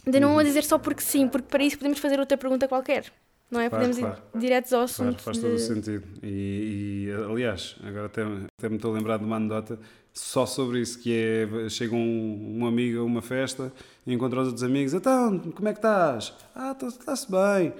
De 0.07 0.19
não 0.21 0.39
a 0.39 0.43
dizer 0.43 0.65
só 0.65 0.79
porque 0.79 1.03
sim, 1.03 1.29
porque 1.29 1.49
para 1.49 1.63
isso 1.65 1.79
podemos 1.79 1.99
fazer 2.01 2.19
outra 2.21 2.37
pergunta 2.37 2.67
qualquer. 2.69 3.13
Não 3.53 3.61
é? 3.61 3.69
Claro, 3.69 3.85
podemos 3.85 3.99
claro. 3.99 4.23
ir 4.35 4.39
diretos 4.39 4.73
ao 4.73 4.79
Claro, 4.87 4.91
assunto. 5.11 5.23
faz 5.23 5.37
de- 5.37 5.43
todo 5.43 5.55
o 5.55 5.59
sentido. 5.59 6.05
E, 6.23 7.07
e, 7.09 7.13
aliás, 7.31 7.77
agora 7.85 8.07
até, 8.07 8.23
até 8.59 8.69
me 8.71 8.77
estou 8.77 8.91
a 8.93 8.97
lembrar 8.97 9.19
de 9.19 9.25
uma 9.25 9.37
anedota 9.37 9.79
só 10.15 10.47
sobre 10.47 10.81
isso, 10.81 10.99
que 10.99 11.13
é, 11.15 11.69
chega 11.69 11.95
um, 11.95 12.59
um 12.61 12.67
amigo 12.67 13.01
a 13.01 13.05
uma 13.05 13.21
festa 13.23 13.71
e 14.07 14.13
encontra 14.15 14.41
os 14.41 14.47
outros 14.49 14.63
amigos, 14.65 14.95
então, 14.95 15.39
como 15.39 15.69
é 15.69 15.73
que 15.73 15.79
estás? 15.79 16.33
Ah, 16.55 16.75
tá- 16.75 16.87
está-se 16.87 17.31
bem. 17.31 17.73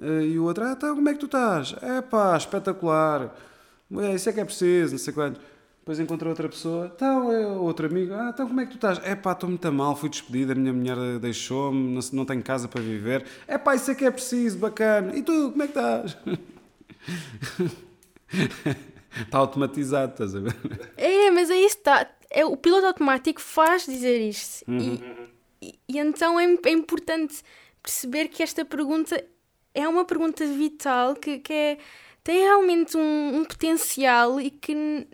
Eh, 0.00 0.22
E 0.32 0.38
o 0.38 0.44
outro, 0.44 0.64
ah, 0.64 0.72
então, 0.76 0.94
como 0.96 1.08
é 1.08 1.12
que 1.12 1.20
tu 1.20 1.26
estás? 1.26 1.74
É 1.82 2.00
pá, 2.02 2.36
espetacular. 2.36 3.32
É, 3.98 4.14
isso 4.14 4.28
é 4.28 4.32
que 4.32 4.40
é 4.40 4.44
preciso, 4.44 4.92
não 4.92 4.98
sei 4.98 5.12
quanto. 5.12 5.40
Depois 5.82 5.98
encontra 5.98 6.28
outra 6.28 6.48
pessoa, 6.48 6.92
então, 6.94 7.32
é 7.32 7.44
outro 7.44 7.86
amigo, 7.86 8.14
ah, 8.14 8.30
então 8.32 8.46
como 8.46 8.60
é 8.60 8.64
que 8.66 8.70
tu 8.70 8.74
estás? 8.76 9.00
É 9.04 9.16
pá, 9.16 9.32
estou 9.32 9.48
muito 9.48 9.72
mal, 9.72 9.96
fui 9.96 10.08
despedida, 10.08 10.52
a 10.52 10.54
minha 10.54 10.72
mulher 10.72 11.18
deixou-me, 11.18 11.92
não, 11.92 12.00
não 12.12 12.24
tenho 12.24 12.40
casa 12.40 12.68
para 12.68 12.80
viver. 12.80 13.24
É 13.48 13.58
pá, 13.58 13.74
isso 13.74 13.90
é 13.90 13.94
que 13.96 14.04
é 14.04 14.10
preciso, 14.12 14.58
bacana. 14.58 15.12
E 15.16 15.22
tu, 15.24 15.50
como 15.50 15.60
é 15.60 15.66
que 15.66 15.72
estás? 15.76 16.16
Está 19.20 19.38
automatizado, 19.38 20.12
estás 20.12 20.34
a 20.34 20.40
ver? 20.40 20.54
É, 20.96 21.30
mas 21.32 21.50
é 21.50 21.56
isso, 21.56 21.78
tá. 21.78 22.08
É, 22.30 22.44
o 22.46 22.56
piloto 22.56 22.86
automático 22.86 23.40
faz 23.40 23.84
dizer 23.84 24.20
isto. 24.26 24.64
Uhum. 24.70 24.78
E, 25.60 25.66
e- 25.68 25.78
e 25.88 25.98
então 25.98 26.38
é, 26.40 26.44
é 26.64 26.70
importante 26.70 27.42
perceber 27.82 28.28
que 28.28 28.42
esta 28.42 28.64
pergunta 28.64 29.22
é 29.74 29.86
uma 29.88 30.04
pergunta 30.04 30.46
vital 30.46 31.14
que, 31.14 31.40
que 31.40 31.52
é- 31.52 31.78
tem 32.24 32.38
realmente 32.40 32.96
um, 32.96 33.40
um 33.40 33.44
potencial 33.44 34.40
e 34.40 34.50
que 34.50 35.06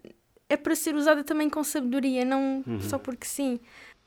é 0.48 0.56
para 0.56 0.74
ser 0.74 0.94
usada 0.94 1.22
também 1.24 1.48
com 1.50 1.62
sabedoria, 1.62 2.24
não 2.24 2.64
Uhum. 2.66 2.80
só 2.80 2.98
porque 2.98 3.26
sim. 3.26 3.60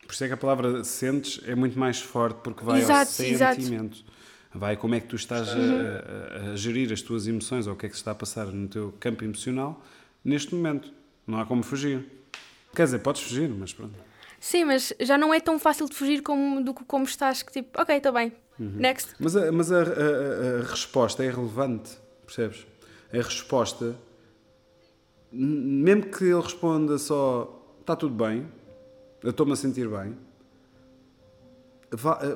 Por 0.06 0.14
isso 0.14 0.24
é 0.24 0.28
que 0.28 0.34
a 0.34 0.38
palavra 0.38 0.84
sentes 0.84 1.40
é 1.48 1.54
muito 1.56 1.78
mais 1.78 2.00
forte 2.02 2.40
porque 2.44 2.64
vai 2.64 2.80
Exato, 2.82 3.22
ao 3.22 3.28
exato. 3.28 3.56
sentimento. 3.62 4.04
Vai 4.54 4.76
como 4.76 4.96
é 4.96 5.00
que 5.00 5.08
tu 5.08 5.16
estás 5.16 5.48
a- 5.50 6.48
a, 6.50 6.52
a 6.52 6.56
gerir 6.56 6.92
as 6.92 7.02
tuas 7.02 7.26
emoções 7.28 7.68
ou 7.68 7.74
o 7.74 7.76
que 7.78 7.86
é 7.86 7.90
que 7.90 7.96
se 7.96 8.02
está 8.02 8.12
a 8.12 8.16
passar 8.16 8.48
no 8.48 8.68
teu 8.68 8.94
campo 9.00 9.24
emocional 9.24 9.82
neste 10.26 10.54
momento. 10.54 10.92
Não 11.26 11.40
há 11.40 11.46
como 11.46 11.64
fugir. 11.64 12.06
Quer 12.76 12.86
dizer, 12.86 13.00
podes 13.00 13.22
fugir, 13.22 13.48
mas 13.50 13.72
pronto. 13.74 13.94
Sim, 14.40 14.66
mas 14.66 14.92
já 15.00 15.18
não 15.18 15.34
é 15.34 15.40
tão 15.40 15.60
fácil 15.60 15.88
de 15.88 15.96
fugir 15.96 16.22
como, 16.24 16.62
do 16.64 16.74
que 16.74 16.84
como 16.84 17.06
estás, 17.06 17.44
que 17.44 17.52
tipo, 17.52 17.80
ok, 17.80 17.96
está 17.96 18.12
bem, 18.12 18.34
Uhum. 18.60 18.72
next. 18.76 19.12
Mas, 19.20 19.36
a, 19.36 19.52
mas 19.52 19.72
a, 19.72 19.78
a- 19.78 19.82
a- 19.82 20.64
resposta 20.70 21.24
é 21.24 21.30
relevante, 21.30 21.92
percebes? 22.26 22.66
A 23.14 23.18
resposta, 23.18 23.96
mesmo 25.32 26.04
que 26.08 26.26
ele 26.26 26.42
responda 26.42 26.98
só 26.98 27.58
está 27.80 27.96
tudo 27.96 28.14
bem, 28.14 28.48
eu 29.24 29.32
estou-me 29.32 29.54
a 29.54 29.56
sentir 29.56 29.88
bem, 29.88 30.16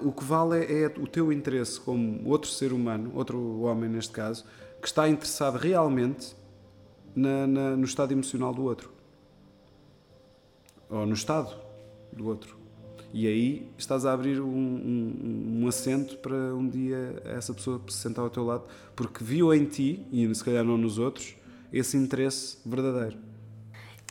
o 0.03 0.11
que 0.11 0.23
vale 0.23 0.65
é, 0.65 0.83
é 0.83 0.87
o 0.87 1.07
teu 1.07 1.31
interesse 1.31 1.79
como 1.79 2.27
outro 2.27 2.49
ser 2.49 2.73
humano, 2.73 3.11
outro 3.15 3.61
homem 3.61 3.89
neste 3.89 4.11
caso, 4.11 4.45
que 4.81 4.87
está 4.87 5.07
interessado 5.07 5.57
realmente 5.57 6.35
na- 7.15 7.47
na- 7.47 7.75
no 7.77 7.85
estado 7.85 8.11
emocional 8.11 8.53
do 8.53 8.63
outro. 8.63 8.91
Ou 10.89 11.05
no 11.05 11.13
estado 11.13 11.55
do 12.11 12.27
outro. 12.27 12.57
E 13.13 13.27
aí 13.27 13.69
estás 13.77 14.05
a 14.05 14.11
abrir 14.11 14.41
um, 14.41 14.45
um, 14.47 15.61
um 15.63 15.67
assento 15.69 16.17
para 16.17 16.35
um 16.53 16.67
dia 16.67 17.21
essa 17.23 17.53
pessoa 17.53 17.81
se 17.87 17.97
sentar 17.97 18.25
ao 18.25 18.29
teu 18.29 18.43
lado, 18.43 18.65
porque 18.93 19.23
viu 19.23 19.53
em 19.53 19.63
ti, 19.65 20.05
e 20.11 20.35
se 20.35 20.43
calhar 20.43 20.65
não 20.65 20.77
nos 20.77 20.97
outros, 20.99 21.33
esse 21.77 21.97
interesse 21.97 22.57
verdadeiro. 22.65 23.17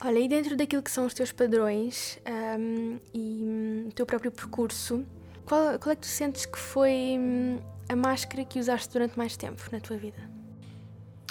Olha, 0.05 0.19
e 0.19 0.29
dentro 0.29 0.57
daquilo 0.57 0.83
que 0.83 0.91
são 0.91 1.07
os 1.07 1.15
teus 1.15 1.33
padrões 1.33 2.19
ahm, 2.27 2.99
e 3.15 3.43
hum, 3.43 3.87
o 3.89 3.93
teu 3.93 4.05
próprio 4.05 4.31
percurso, 4.31 5.05
qual, 5.47 5.79
qual 5.79 5.93
é 5.93 5.97
que 5.97 6.03
tu 6.03 6.09
sentes 6.09 6.45
que 6.45 6.59
foi 6.59 7.17
hum, 7.19 7.59
a 7.89 7.97
máscara 7.97 8.45
que 8.45 8.59
usaste 8.59 8.93
durante 8.93 9.17
mais 9.17 9.37
tempo 9.37 9.63
na 9.73 9.81
tua 9.81 9.97
vida? 9.97 10.19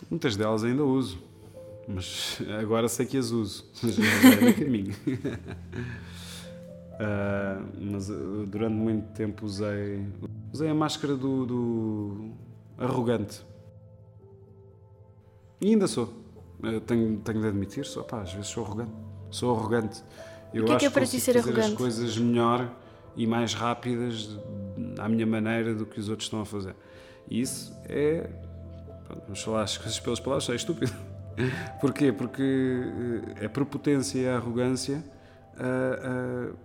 Muitas 0.10 0.35
delas 0.35 0.64
ainda 0.64 0.84
uso, 0.84 1.22
mas 1.88 2.39
agora 2.60 2.88
sei 2.88 3.05
que 3.05 3.18
as 3.18 3.31
uso. 3.31 3.65
Já 3.84 4.30
é 4.30 4.49
no 4.49 4.53
caminho. 4.53 4.95
Ah, 6.99 7.60
mas 7.81 8.07
uh, 8.07 8.45
durante 8.45 8.76
muito 8.76 9.11
tempo 9.14 9.45
usei, 9.45 10.05
usei 10.53 10.69
a 10.69 10.76
máscara 10.76 11.15
do, 11.15 11.45
do 11.45 12.31
arrogante. 12.77 13.43
E 15.60 15.69
ainda 15.69 15.88
sou. 15.88 16.23
Uh, 16.64 16.80
tenho, 16.81 17.18
tenho 17.19 17.41
de 17.41 17.48
admitir, 17.48 17.85
sou, 17.85 18.03
pá, 18.03 18.22
às 18.22 18.31
vezes 18.31 18.48
sou 18.48 18.65
arrogante. 18.65 18.91
Sou 19.30 19.56
arrogante. 19.56 20.02
Eu 20.53 20.64
o 20.64 20.68
que 20.68 20.73
é 20.73 20.77
que 20.77 20.85
é 20.85 20.90
para 20.90 21.06
ti 21.06 21.19
ser 21.19 21.38
arrogante? 21.38 21.72
as 21.72 21.73
coisas 21.73 22.18
melhor 22.18 22.72
e 23.15 23.27
mais 23.27 23.53
rápidas 23.53 24.40
à 24.98 25.10
minha 25.10 25.26
maneira 25.26 25.73
do 25.73 25.85
que 25.85 25.99
os 25.99 26.10
outros 26.10 26.27
estão 26.27 26.41
a 26.41 26.45
fazer. 26.45 26.76
E 27.30 27.41
isso 27.41 27.76
é. 27.85 28.30
Vamos 29.26 29.41
falar 29.41 29.64
as 29.64 29.77
coisas 29.77 29.99
pelas 29.99 30.19
palavras, 30.19 30.49
é 30.49 30.56
estúpido. 30.56 30.94
Porquê? 31.81 32.11
Porque 32.11 32.81
a 33.44 33.49
prepotência 33.49 34.19
e 34.19 34.27
a 34.27 34.38
arrogância 34.38 35.03
uh, 35.56 36.52
uh, 36.52 36.57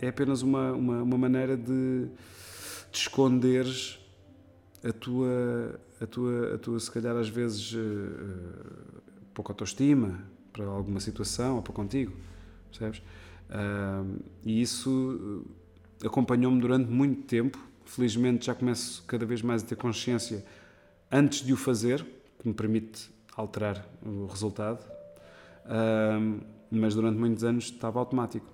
é 0.00 0.08
apenas 0.08 0.42
uma, 0.42 0.72
uma, 0.72 1.02
uma 1.02 1.18
maneira 1.18 1.56
de, 1.56 2.06
de 2.90 2.98
esconderes 2.98 3.98
a 4.84 4.92
tua, 4.92 5.80
a 6.00 6.06
tua, 6.06 6.54
a 6.54 6.58
tua, 6.58 6.80
se 6.80 6.90
calhar 6.90 7.16
às 7.16 7.28
vezes, 7.28 7.72
uh, 7.72 9.02
pouca 9.38 9.52
autoestima 9.52 10.18
para 10.52 10.64
alguma 10.64 10.98
situação 10.98 11.56
ou 11.56 11.62
para 11.62 11.72
contigo, 11.72 12.12
percebes? 12.70 12.98
Uh, 13.48 14.20
e 14.44 14.60
isso 14.60 15.44
acompanhou-me 16.04 16.60
durante 16.60 16.90
muito 16.90 17.22
tempo. 17.22 17.56
Felizmente 17.84 18.46
já 18.46 18.54
começo 18.54 19.04
cada 19.06 19.24
vez 19.24 19.40
mais 19.40 19.62
a 19.62 19.66
ter 19.66 19.76
consciência 19.76 20.44
antes 21.10 21.46
de 21.46 21.52
o 21.52 21.56
fazer, 21.56 22.04
que 22.40 22.48
me 22.48 22.52
permite 22.52 23.08
alterar 23.36 23.86
o 24.04 24.26
resultado. 24.26 24.84
Uh, 25.64 26.40
mas 26.68 26.96
durante 26.96 27.16
muitos 27.16 27.44
anos 27.44 27.66
estava 27.66 28.00
automático. 28.00 28.46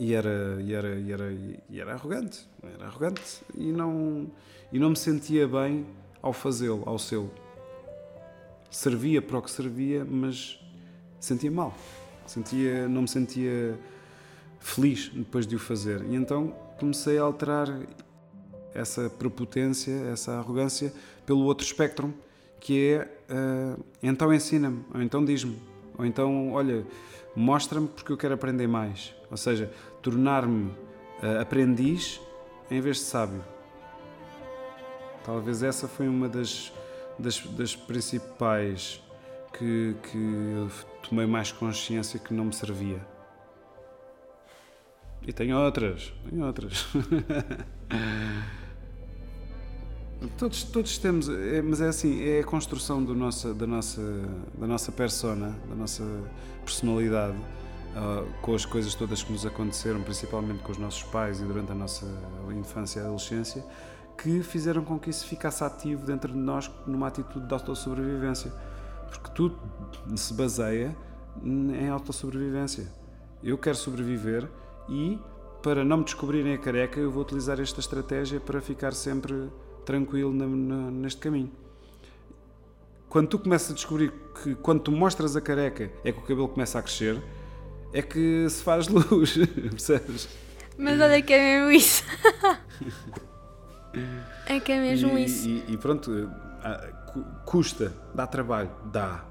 E 0.00 0.12
era, 0.12 0.60
e 0.60 0.74
era, 0.74 0.96
e 0.96 1.12
era, 1.12 1.32
e 1.32 1.80
era 1.80 1.94
arrogante. 1.94 2.46
Era 2.62 2.86
arrogante 2.86 3.42
e 3.54 3.70
não, 3.70 4.28
e 4.72 4.78
não 4.78 4.90
me 4.90 4.96
sentia 4.96 5.46
bem 5.46 5.86
ao 6.20 6.32
fazê-lo, 6.32 6.82
ao 6.84 6.98
sê-lo. 6.98 7.30
Servia 8.76 9.22
para 9.22 9.38
o 9.38 9.42
que 9.42 9.50
servia, 9.50 10.04
mas 10.04 10.60
sentia 11.18 11.50
mal. 11.50 11.74
Sentia, 12.26 12.86
não 12.86 13.00
me 13.00 13.08
sentia 13.08 13.74
feliz 14.60 15.08
depois 15.08 15.46
de 15.46 15.56
o 15.56 15.58
fazer. 15.58 16.04
E 16.04 16.14
então 16.14 16.54
comecei 16.78 17.16
a 17.16 17.22
alterar 17.22 17.74
essa 18.74 19.08
prepotência, 19.08 19.92
essa 20.12 20.32
arrogância 20.32 20.92
pelo 21.24 21.44
outro 21.44 21.64
espectro, 21.64 22.12
que 22.60 22.90
é 22.90 23.08
uh, 23.32 23.82
então 24.02 24.30
ensina-me, 24.30 24.84
ou 24.94 25.00
então 25.00 25.24
diz-me, 25.24 25.58
ou 25.96 26.04
então 26.04 26.52
olha, 26.52 26.86
mostra-me 27.34 27.88
porque 27.88 28.12
eu 28.12 28.16
quero 28.18 28.34
aprender 28.34 28.66
mais. 28.66 29.14
Ou 29.30 29.38
seja, 29.38 29.72
tornar-me 30.02 30.66
uh, 31.22 31.40
aprendiz 31.40 32.20
em 32.70 32.82
vez 32.82 32.98
de 32.98 33.04
sábio. 33.04 33.42
Talvez 35.24 35.62
essa 35.62 35.88
foi 35.88 36.06
uma 36.06 36.28
das, 36.28 36.70
das, 37.18 37.40
das 37.40 37.74
principais 37.74 39.02
que, 39.52 39.96
que 40.10 40.18
eu 40.18 40.70
tomei 41.08 41.26
mais 41.26 41.52
consciência 41.52 42.18
que 42.18 42.34
não 42.34 42.46
me 42.46 42.52
servia. 42.52 43.00
E 45.26 45.32
tenho 45.32 45.56
outras, 45.58 46.12
tenho 46.28 46.46
outras. 46.46 46.86
todos, 50.38 50.62
todos 50.64 50.98
temos, 50.98 51.28
é, 51.28 51.60
mas 51.62 51.80
é 51.80 51.88
assim, 51.88 52.22
é 52.22 52.40
a 52.40 52.44
construção 52.44 53.02
do 53.02 53.14
nossa, 53.14 53.52
da, 53.52 53.66
nossa, 53.66 54.00
da 54.56 54.66
nossa 54.66 54.92
persona, 54.92 55.58
da 55.68 55.74
nossa 55.74 56.04
personalidade, 56.64 57.36
uh, 57.36 58.24
com 58.40 58.54
as 58.54 58.64
coisas 58.64 58.94
todas 58.94 59.22
que 59.22 59.32
nos 59.32 59.44
aconteceram, 59.44 60.00
principalmente 60.02 60.62
com 60.62 60.70
os 60.70 60.78
nossos 60.78 61.02
pais 61.02 61.40
e 61.40 61.44
durante 61.44 61.72
a 61.72 61.74
nossa 61.74 62.06
infância 62.56 63.00
e 63.00 63.02
adolescência, 63.02 63.64
que 64.16 64.42
fizeram 64.42 64.84
com 64.84 64.98
que 64.98 65.10
isso 65.10 65.26
ficasse 65.26 65.62
ativo 65.62 66.06
dentro 66.06 66.32
de 66.32 66.38
nós 66.38 66.70
numa 66.86 67.08
atitude 67.08 67.46
de 67.46 67.52
autossobrevivência. 67.52 68.52
Porque 69.08 69.30
tudo 69.34 69.58
se 70.16 70.32
baseia 70.34 70.96
em 71.44 71.88
autossobrevivência. 71.88 72.86
Eu 73.42 73.58
quero 73.58 73.76
sobreviver 73.76 74.48
e 74.88 75.18
para 75.62 75.84
não 75.84 75.98
me 75.98 76.04
descobrirem 76.04 76.54
a 76.54 76.58
careca, 76.58 77.00
eu 77.00 77.10
vou 77.10 77.22
utilizar 77.22 77.60
esta 77.60 77.80
estratégia 77.80 78.38
para 78.38 78.60
ficar 78.60 78.92
sempre 78.92 79.50
tranquilo 79.84 80.32
na, 80.32 80.46
na, 80.46 80.90
neste 80.90 81.20
caminho. 81.20 81.50
Quando 83.08 83.28
tu 83.28 83.38
começas 83.38 83.70
a 83.70 83.74
descobrir 83.74 84.12
que 84.42 84.54
quando 84.56 84.80
tu 84.80 84.92
mostras 84.92 85.36
a 85.36 85.40
careca 85.40 85.90
é 86.04 86.12
que 86.12 86.18
o 86.18 86.22
cabelo 86.22 86.48
começa 86.48 86.78
a 86.78 86.82
crescer, 86.82 87.22
é 87.92 88.02
que 88.02 88.48
se 88.48 88.62
faz 88.62 88.86
luz, 88.88 89.36
percebes? 89.70 90.28
Mas 90.78 91.00
olha 91.00 91.22
que 91.22 91.32
é 91.32 91.58
mesmo 91.58 91.70
isso. 91.72 92.04
é 94.46 94.60
que 94.60 94.72
é 94.72 94.80
mesmo 94.80 95.18
e, 95.18 95.24
isso. 95.24 95.48
E, 95.48 95.72
e 95.72 95.76
pronto, 95.76 96.30
custa, 97.44 97.92
dá 98.14 98.26
trabalho, 98.26 98.70
dá. 98.92 99.24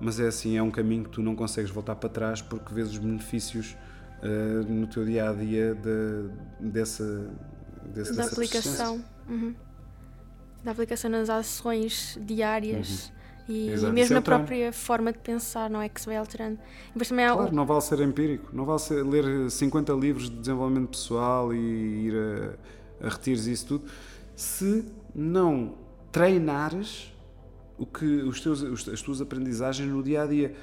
Mas 0.00 0.18
é 0.18 0.26
assim, 0.26 0.56
é 0.56 0.62
um 0.62 0.70
caminho 0.70 1.04
que 1.04 1.10
tu 1.10 1.22
não 1.22 1.36
consegues 1.36 1.70
voltar 1.70 1.94
para 1.94 2.08
trás 2.08 2.42
porque 2.42 2.74
vês 2.74 2.90
os 2.90 2.98
benefícios 2.98 3.76
uh, 4.22 4.64
no 4.68 4.86
teu 4.86 5.04
dia 5.04 5.30
a 5.30 5.32
dia 5.32 5.74
de, 5.74 6.70
dessa, 6.72 7.30
desse, 7.86 8.14
da 8.16 8.24
aplicação. 8.24 9.02
Uhum. 9.28 9.54
Da 10.64 10.72
aplicação 10.72 11.10
nas 11.10 11.30
ações 11.30 12.18
diárias. 12.20 13.06
Uhum. 13.06 13.22
E, 13.48 13.70
mesmo 13.92 14.14
é 14.14 14.14
na 14.14 14.22
própria 14.22 14.72
forma 14.72 15.12
de 15.12 15.18
pensar, 15.18 15.68
não 15.68 15.82
é? 15.82 15.88
Que 15.88 16.00
se 16.00 16.06
vai 16.06 16.16
alterando. 16.16 16.58
Mas 16.94 17.08
também 17.08 17.24
há... 17.24 17.32
Claro, 17.32 17.54
não 17.54 17.66
vale 17.66 17.80
ser 17.80 18.00
empírico, 18.00 18.48
não 18.52 18.64
vale 18.64 18.78
ser, 18.78 19.04
ler 19.04 19.50
50 19.50 19.92
livros 19.94 20.30
de 20.30 20.36
desenvolvimento 20.36 20.90
pessoal 20.90 21.52
e 21.52 21.58
ir 22.06 22.14
a, 22.14 22.54
a 23.02 23.08
retiros 23.08 23.46
isso 23.46 23.66
tudo, 23.66 23.84
se 24.36 24.86
não 25.14 25.74
treinares 26.10 27.12
o 27.76 27.84
que, 27.84 28.04
os 28.04 28.40
teus, 28.40 28.88
as 28.88 29.02
tuas 29.02 29.20
aprendizagens 29.20 29.90
no 29.90 30.02
dia 30.02 30.22
a 30.22 30.26
dia. 30.26 30.54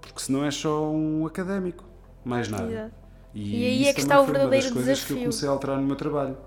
Porque 0.00 0.20
senão 0.20 0.44
é 0.44 0.50
só 0.50 0.90
um 0.90 1.26
académico 1.26 1.84
mais 2.24 2.48
nada. 2.48 2.92
E, 3.34 3.62
e 3.62 3.66
aí 3.66 3.86
é 3.88 3.92
que 3.92 4.00
está 4.00 4.20
o 4.20 4.26
verdadeiro 4.26 4.68
foi 4.68 4.76
uma 4.76 4.86
das 4.86 5.04
coisas 5.04 5.04
que 5.04 5.12
eu 5.12 5.18
comecei 5.18 5.48
a 5.48 5.52
alterar 5.52 5.78
no 5.78 5.86
meu 5.86 5.96
trabalho. 5.96 6.38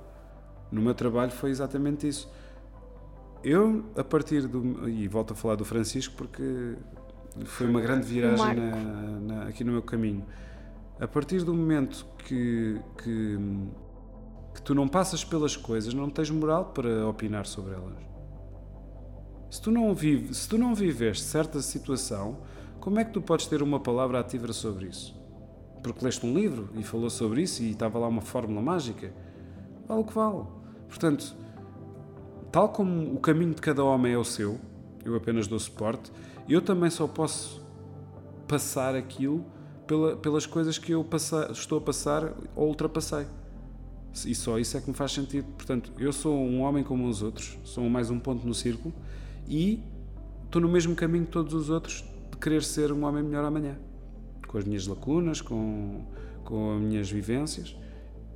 No 0.72 0.82
meu 0.82 0.94
trabalho 0.94 1.32
foi 1.32 1.50
exatamente 1.50 2.08
isso. 2.08 2.32
Eu, 3.44 3.86
a 3.96 4.04
partir 4.04 4.48
do. 4.48 4.88
E 4.88 5.08
volto 5.08 5.34
a 5.34 5.36
falar 5.36 5.56
do 5.56 5.66
Francisco 5.66 6.16
porque 6.18 6.76
foi 7.46 7.68
uma 7.68 7.82
grande 7.82 8.08
viragem 8.08 8.56
na, 8.56 8.76
na, 9.20 9.44
aqui 9.48 9.64
no 9.64 9.72
meu 9.72 9.82
caminho. 9.82 10.26
A 11.00 11.08
partir 11.08 11.44
do 11.44 11.54
momento 11.54 12.06
que, 12.26 12.80
que, 13.02 13.38
que 14.60 14.66
tu 14.66 14.76
não 14.76 14.88
passas 14.88 15.24
pelas 15.24 15.56
coisas, 15.56 15.94
não 15.94 16.10
tens 16.10 16.30
moral 16.30 16.66
para 16.66 17.08
opinar 17.08 17.46
sobre 17.46 17.74
elas. 17.74 17.98
Se 19.50 19.62
tu 19.62 19.72
não, 19.72 19.94
vive, 19.96 20.34
se 20.34 20.48
tu 20.48 20.58
não 20.58 20.76
viveste 20.76 21.24
certa 21.24 21.62
situação, 21.62 22.38
como 22.80 23.00
é 23.00 23.04
que 23.04 23.12
tu 23.12 23.22
podes 23.22 23.48
ter 23.48 23.64
uma 23.64 23.80
palavra 23.80 24.20
ativa 24.20 24.54
sobre 24.54 24.88
isso? 24.88 25.20
porque 25.82 26.04
leste 26.04 26.26
um 26.26 26.34
livro 26.34 26.70
e 26.76 26.84
falou 26.84 27.10
sobre 27.10 27.42
isso 27.42 27.64
e 27.64 27.72
estava 27.72 27.98
lá 28.00 28.08
uma 28.08 28.22
fórmula 28.22 28.62
mágica. 28.62 29.14
Vale 29.88 30.02
o 30.02 30.04
que 30.04 30.14
vale. 30.14 30.44
Portanto, 30.88 31.36
tal 32.52 32.70
como 32.70 33.14
o 33.14 33.20
caminho 33.20 33.54
de 33.54 33.62
cada 33.62 33.84
homem 33.84 34.14
é 34.14 34.18
o 34.18 34.24
seu, 34.24 34.60
eu 35.04 35.16
apenas 35.16 35.48
dou 35.48 35.60
suporte, 35.60 36.12
eu 36.48 36.62
também 36.62 36.90
só 36.90 37.08
posso 37.08 37.64
passar 38.48 38.96
aquilo 38.96 39.46
pela, 39.88 40.18
pelas 40.18 40.46
coisas 40.46 40.78
que 40.78 40.92
eu 40.92 41.04
passa, 41.04 41.50
estou 41.52 41.78
a 41.78 41.82
passar 41.82 42.34
ou 42.56 42.68
ultrapassei. 42.68 43.26
E 44.26 44.36
só 44.36 44.58
isso 44.60 44.78
é 44.78 44.82
que 44.82 44.90
me 44.90 44.96
faz 44.96 45.12
sentido. 45.12 45.46
Portanto, 45.54 45.92
eu 45.98 46.12
sou 46.12 46.36
um 46.36 46.62
homem 46.62 46.84
como 46.84 47.08
os 47.08 47.22
outros, 47.22 47.58
sou 47.64 47.90
mais 47.90 48.10
um 48.10 48.20
ponto 48.20 48.46
no 48.46 48.54
círculo 48.54 48.94
e 49.48 49.82
estou 50.46 50.62
no 50.62 50.68
mesmo 50.68 50.96
caminho 50.96 51.26
que 51.26 51.32
todos 51.32 51.54
os 51.54 51.70
outros 51.70 52.04
de 52.32 52.38
querer 52.38 52.64
ser 52.64 52.92
um 52.92 53.06
homem 53.06 53.24
melhor 53.24 53.46
amanhã 53.46 53.78
com 54.50 54.58
as 54.58 54.66
minhas 54.66 54.88
lacunas, 54.88 55.42
com, 55.42 56.04
com 56.44 56.76
as 56.76 56.82
minhas 56.82 57.10
vivências. 57.10 57.78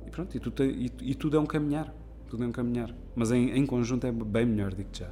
E 0.06 0.10
pronto, 0.10 0.34
e 0.36 0.40
tudo, 0.40 0.64
e, 0.64 0.92
e 1.02 1.14
tudo 1.14 1.36
é 1.36 1.40
um 1.40 1.46
caminhar. 1.46 1.92
Tudo 2.28 2.44
é 2.44 2.46
um 2.46 2.52
caminhar. 2.52 2.94
Mas 3.16 3.32
em, 3.32 3.50
em 3.50 3.66
conjunto 3.66 4.06
é 4.06 4.12
bem 4.12 4.46
melhor, 4.46 4.72
digo 4.72 4.90
já. 4.92 5.10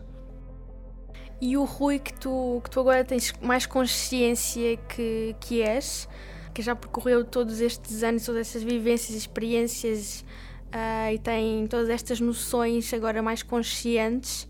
E 1.41 1.57
o 1.57 1.65
Rui 1.65 1.99
que 1.99 2.15
tu, 2.15 2.61
que 2.63 2.71
tu 2.71 2.79
agora 2.79 3.05
tens 3.05 3.35
mais 3.43 3.67
consciência 3.67 4.77
que, 4.77 5.35
que 5.41 5.61
és, 5.61 6.09
que 6.55 6.63
já 6.63 6.77
percorreu 6.77 7.25
todos 7.25 7.61
estes 7.61 8.05
anos, 8.05 8.25
todas 8.25 8.43
estas 8.43 8.63
vivências, 8.63 9.19
experiências 9.19 10.25
uh, 10.75 11.13
e 11.13 11.19
tem 11.19 11.67
todas 11.67 11.89
estas 11.89 12.21
noções 12.21 12.93
agora 12.93 13.23
mais 13.23 13.43
conscientes 13.43 14.49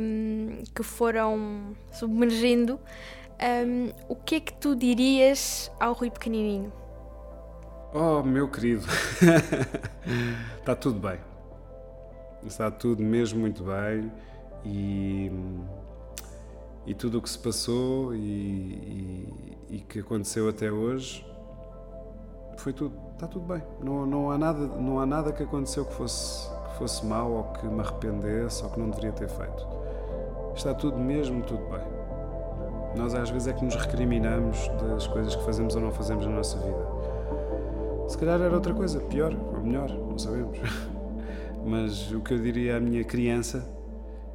um, 0.00 0.62
que 0.74 0.82
foram 0.82 1.74
submergindo. 1.92 2.78
Um, 3.40 3.90
o 4.08 4.14
que 4.14 4.36
é 4.36 4.40
que 4.40 4.52
tu 4.54 4.76
dirias 4.76 5.70
ao 5.80 5.92
Rui 5.92 6.10
pequenininho? 6.10 6.72
Oh, 7.92 8.22
meu 8.22 8.48
querido, 8.48 8.86
está 10.58 10.74
tudo 10.74 10.98
bem. 10.98 11.18
Está 12.44 12.70
tudo 12.70 13.02
mesmo 13.02 13.40
muito 13.40 13.64
bem 13.64 14.10
e, 14.64 15.30
e 16.86 16.94
tudo 16.94 17.18
o 17.18 17.22
que 17.22 17.30
se 17.30 17.38
passou 17.38 18.14
e, 18.14 18.18
e, 18.18 19.58
e, 19.70 19.78
que 19.80 20.00
aconteceu 20.00 20.48
até 20.48 20.70
hoje 20.70 21.24
foi 22.58 22.72
tudo, 22.72 22.96
está 23.14 23.26
tudo 23.26 23.46
bem. 23.46 23.62
Não, 23.80 24.04
não, 24.04 24.30
há 24.30 24.38
nada, 24.38 24.66
não 24.66 24.98
há 24.98 25.06
nada 25.06 25.32
que 25.32 25.42
aconteceu 25.42 25.84
que 25.84 25.94
fosse, 25.94 26.48
que 26.68 26.78
fosse 26.78 27.06
mal 27.06 27.30
ou 27.30 27.44
que 27.44 27.66
me 27.66 27.80
arrependesse 27.80 28.62
ou 28.62 28.70
que 28.70 28.78
não 28.78 28.90
deveria 28.90 29.12
ter 29.12 29.28
feito. 29.28 29.66
Está 30.54 30.74
tudo 30.74 30.98
mesmo 30.98 31.42
tudo 31.42 31.64
bem. 31.70 31.94
Nós 32.96 33.14
às 33.14 33.30
vezes 33.30 33.48
é 33.48 33.52
que 33.52 33.64
nos 33.64 33.74
recriminamos 33.74 34.68
das 34.80 35.06
coisas 35.06 35.34
que 35.34 35.44
fazemos 35.44 35.74
ou 35.74 35.80
não 35.80 35.90
fazemos 35.90 36.26
na 36.26 36.32
nossa 36.32 36.58
vida. 36.58 38.08
Se 38.08 38.18
calhar 38.18 38.40
era 38.40 38.54
outra 38.54 38.74
coisa, 38.74 39.00
pior 39.00 39.34
ou 39.34 39.62
melhor, 39.62 39.90
não 39.90 40.18
sabemos. 40.18 40.58
Mas 41.64 42.12
o 42.12 42.20
que 42.20 42.34
eu 42.34 42.38
diria 42.38 42.76
à 42.76 42.80
minha 42.80 43.02
criança 43.02 43.66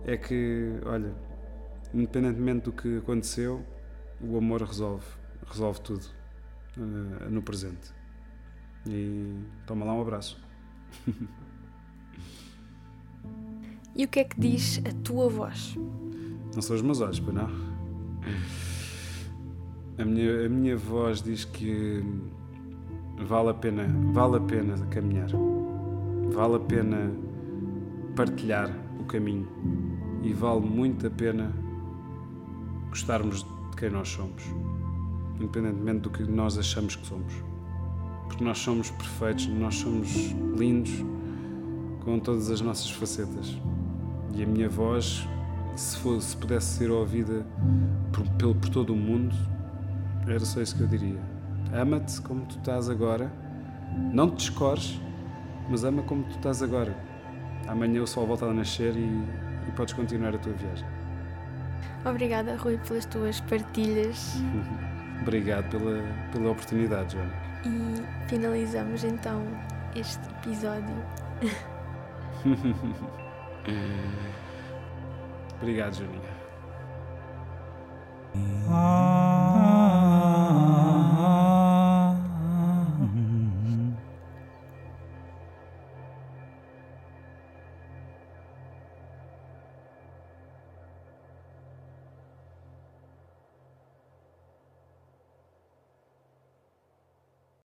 é 0.05 0.17
que, 0.17 0.79
olha, 0.85 1.13
independentemente 1.93 2.65
do 2.65 2.71
que 2.71 2.97
aconteceu, 2.97 3.61
o 4.19 4.37
amor 4.37 4.63
resolve, 4.63 5.05
resolve 5.47 5.79
tudo 5.81 6.05
uh, 6.77 7.29
no 7.29 7.41
presente. 7.41 7.98
E 8.89 9.35
toma 9.67 9.85
lá 9.85 9.93
um 9.93 10.01
abraço. 10.01 10.41
e 13.95 14.03
o 14.03 14.07
que 14.07 14.19
é 14.19 14.23
que 14.23 14.39
diz 14.39 14.81
a 14.83 14.91
tua 15.03 15.29
voz? 15.29 15.77
Não 16.55 16.61
são 16.61 16.75
os 16.75 16.81
meus 16.81 16.99
olhos, 16.99 17.19
pois 17.19 17.35
não? 17.35 17.49
A 19.99 20.05
minha, 20.05 20.45
a 20.45 20.49
minha 20.49 20.77
voz 20.77 21.21
diz 21.21 21.45
que 21.45 22.03
vale 23.27 23.49
a 23.49 23.53
pena, 23.53 23.85
vale 24.11 24.37
a 24.37 24.39
pena 24.39 24.77
caminhar. 24.87 25.29
Vale 26.31 26.55
a 26.55 26.59
pena 26.59 27.11
partilhar 28.15 28.69
o 28.99 29.03
caminho 29.03 29.47
e 30.23 30.33
vale 30.33 30.61
muito 30.61 31.05
a 31.05 31.09
pena 31.09 31.53
gostarmos 32.89 33.43
de 33.43 33.77
quem 33.77 33.89
nós 33.89 34.09
somos, 34.09 34.43
independentemente 35.35 36.01
do 36.01 36.09
que 36.09 36.23
nós 36.23 36.57
achamos 36.57 36.95
que 36.95 37.05
somos. 37.05 37.48
Porque 38.29 38.43
nós 38.43 38.59
somos 38.59 38.89
perfeitos, 38.91 39.47
nós 39.47 39.75
somos 39.75 40.31
lindos 40.57 41.03
com 42.05 42.17
todas 42.19 42.49
as 42.49 42.61
nossas 42.61 42.89
facetas. 42.89 43.57
E 44.33 44.43
a 44.43 44.45
minha 44.45 44.69
voz, 44.69 45.27
se, 45.75 45.97
se 46.21 46.37
pudesse 46.37 46.77
ser 46.77 46.91
ouvida 46.91 47.45
por, 48.13 48.23
por, 48.37 48.55
por 48.55 48.69
todo 48.69 48.93
o 48.93 48.95
mundo, 48.95 49.35
era 50.25 50.39
só 50.45 50.61
isso 50.61 50.77
que 50.77 50.83
eu 50.83 50.87
diria. 50.87 51.19
Ama-te 51.73 52.21
como 52.21 52.45
tu 52.45 52.57
estás 52.57 52.89
agora, 52.89 53.29
não 54.13 54.29
te 54.29 54.47
descores, 54.47 54.99
mas 55.69 55.83
ama 55.83 56.03
como 56.03 56.23
tu 56.23 56.37
estás 56.37 56.63
agora. 56.63 56.95
Amanhã 57.67 58.01
o 58.01 58.07
sol 58.07 58.25
volta 58.25 58.45
a 58.45 58.53
nascer 58.53 58.95
e, 58.95 59.03
e 59.67 59.71
podes 59.75 59.93
continuar 59.93 60.33
a 60.35 60.37
tua 60.37 60.53
viagem. 60.53 60.87
Obrigada, 62.05 62.55
Rui, 62.55 62.77
pelas 62.77 63.05
tuas 63.05 63.41
partilhas. 63.41 64.35
Obrigado 65.21 65.69
pela, 65.69 66.01
pela 66.31 66.51
oportunidade, 66.51 67.13
Joana. 67.13 67.48
E 67.65 68.27
finalizamos 68.27 69.03
então 69.03 69.43
este 69.95 70.19
episódio. 70.29 70.95
Obrigado, 75.61 75.93
Joaninha. 75.93 76.39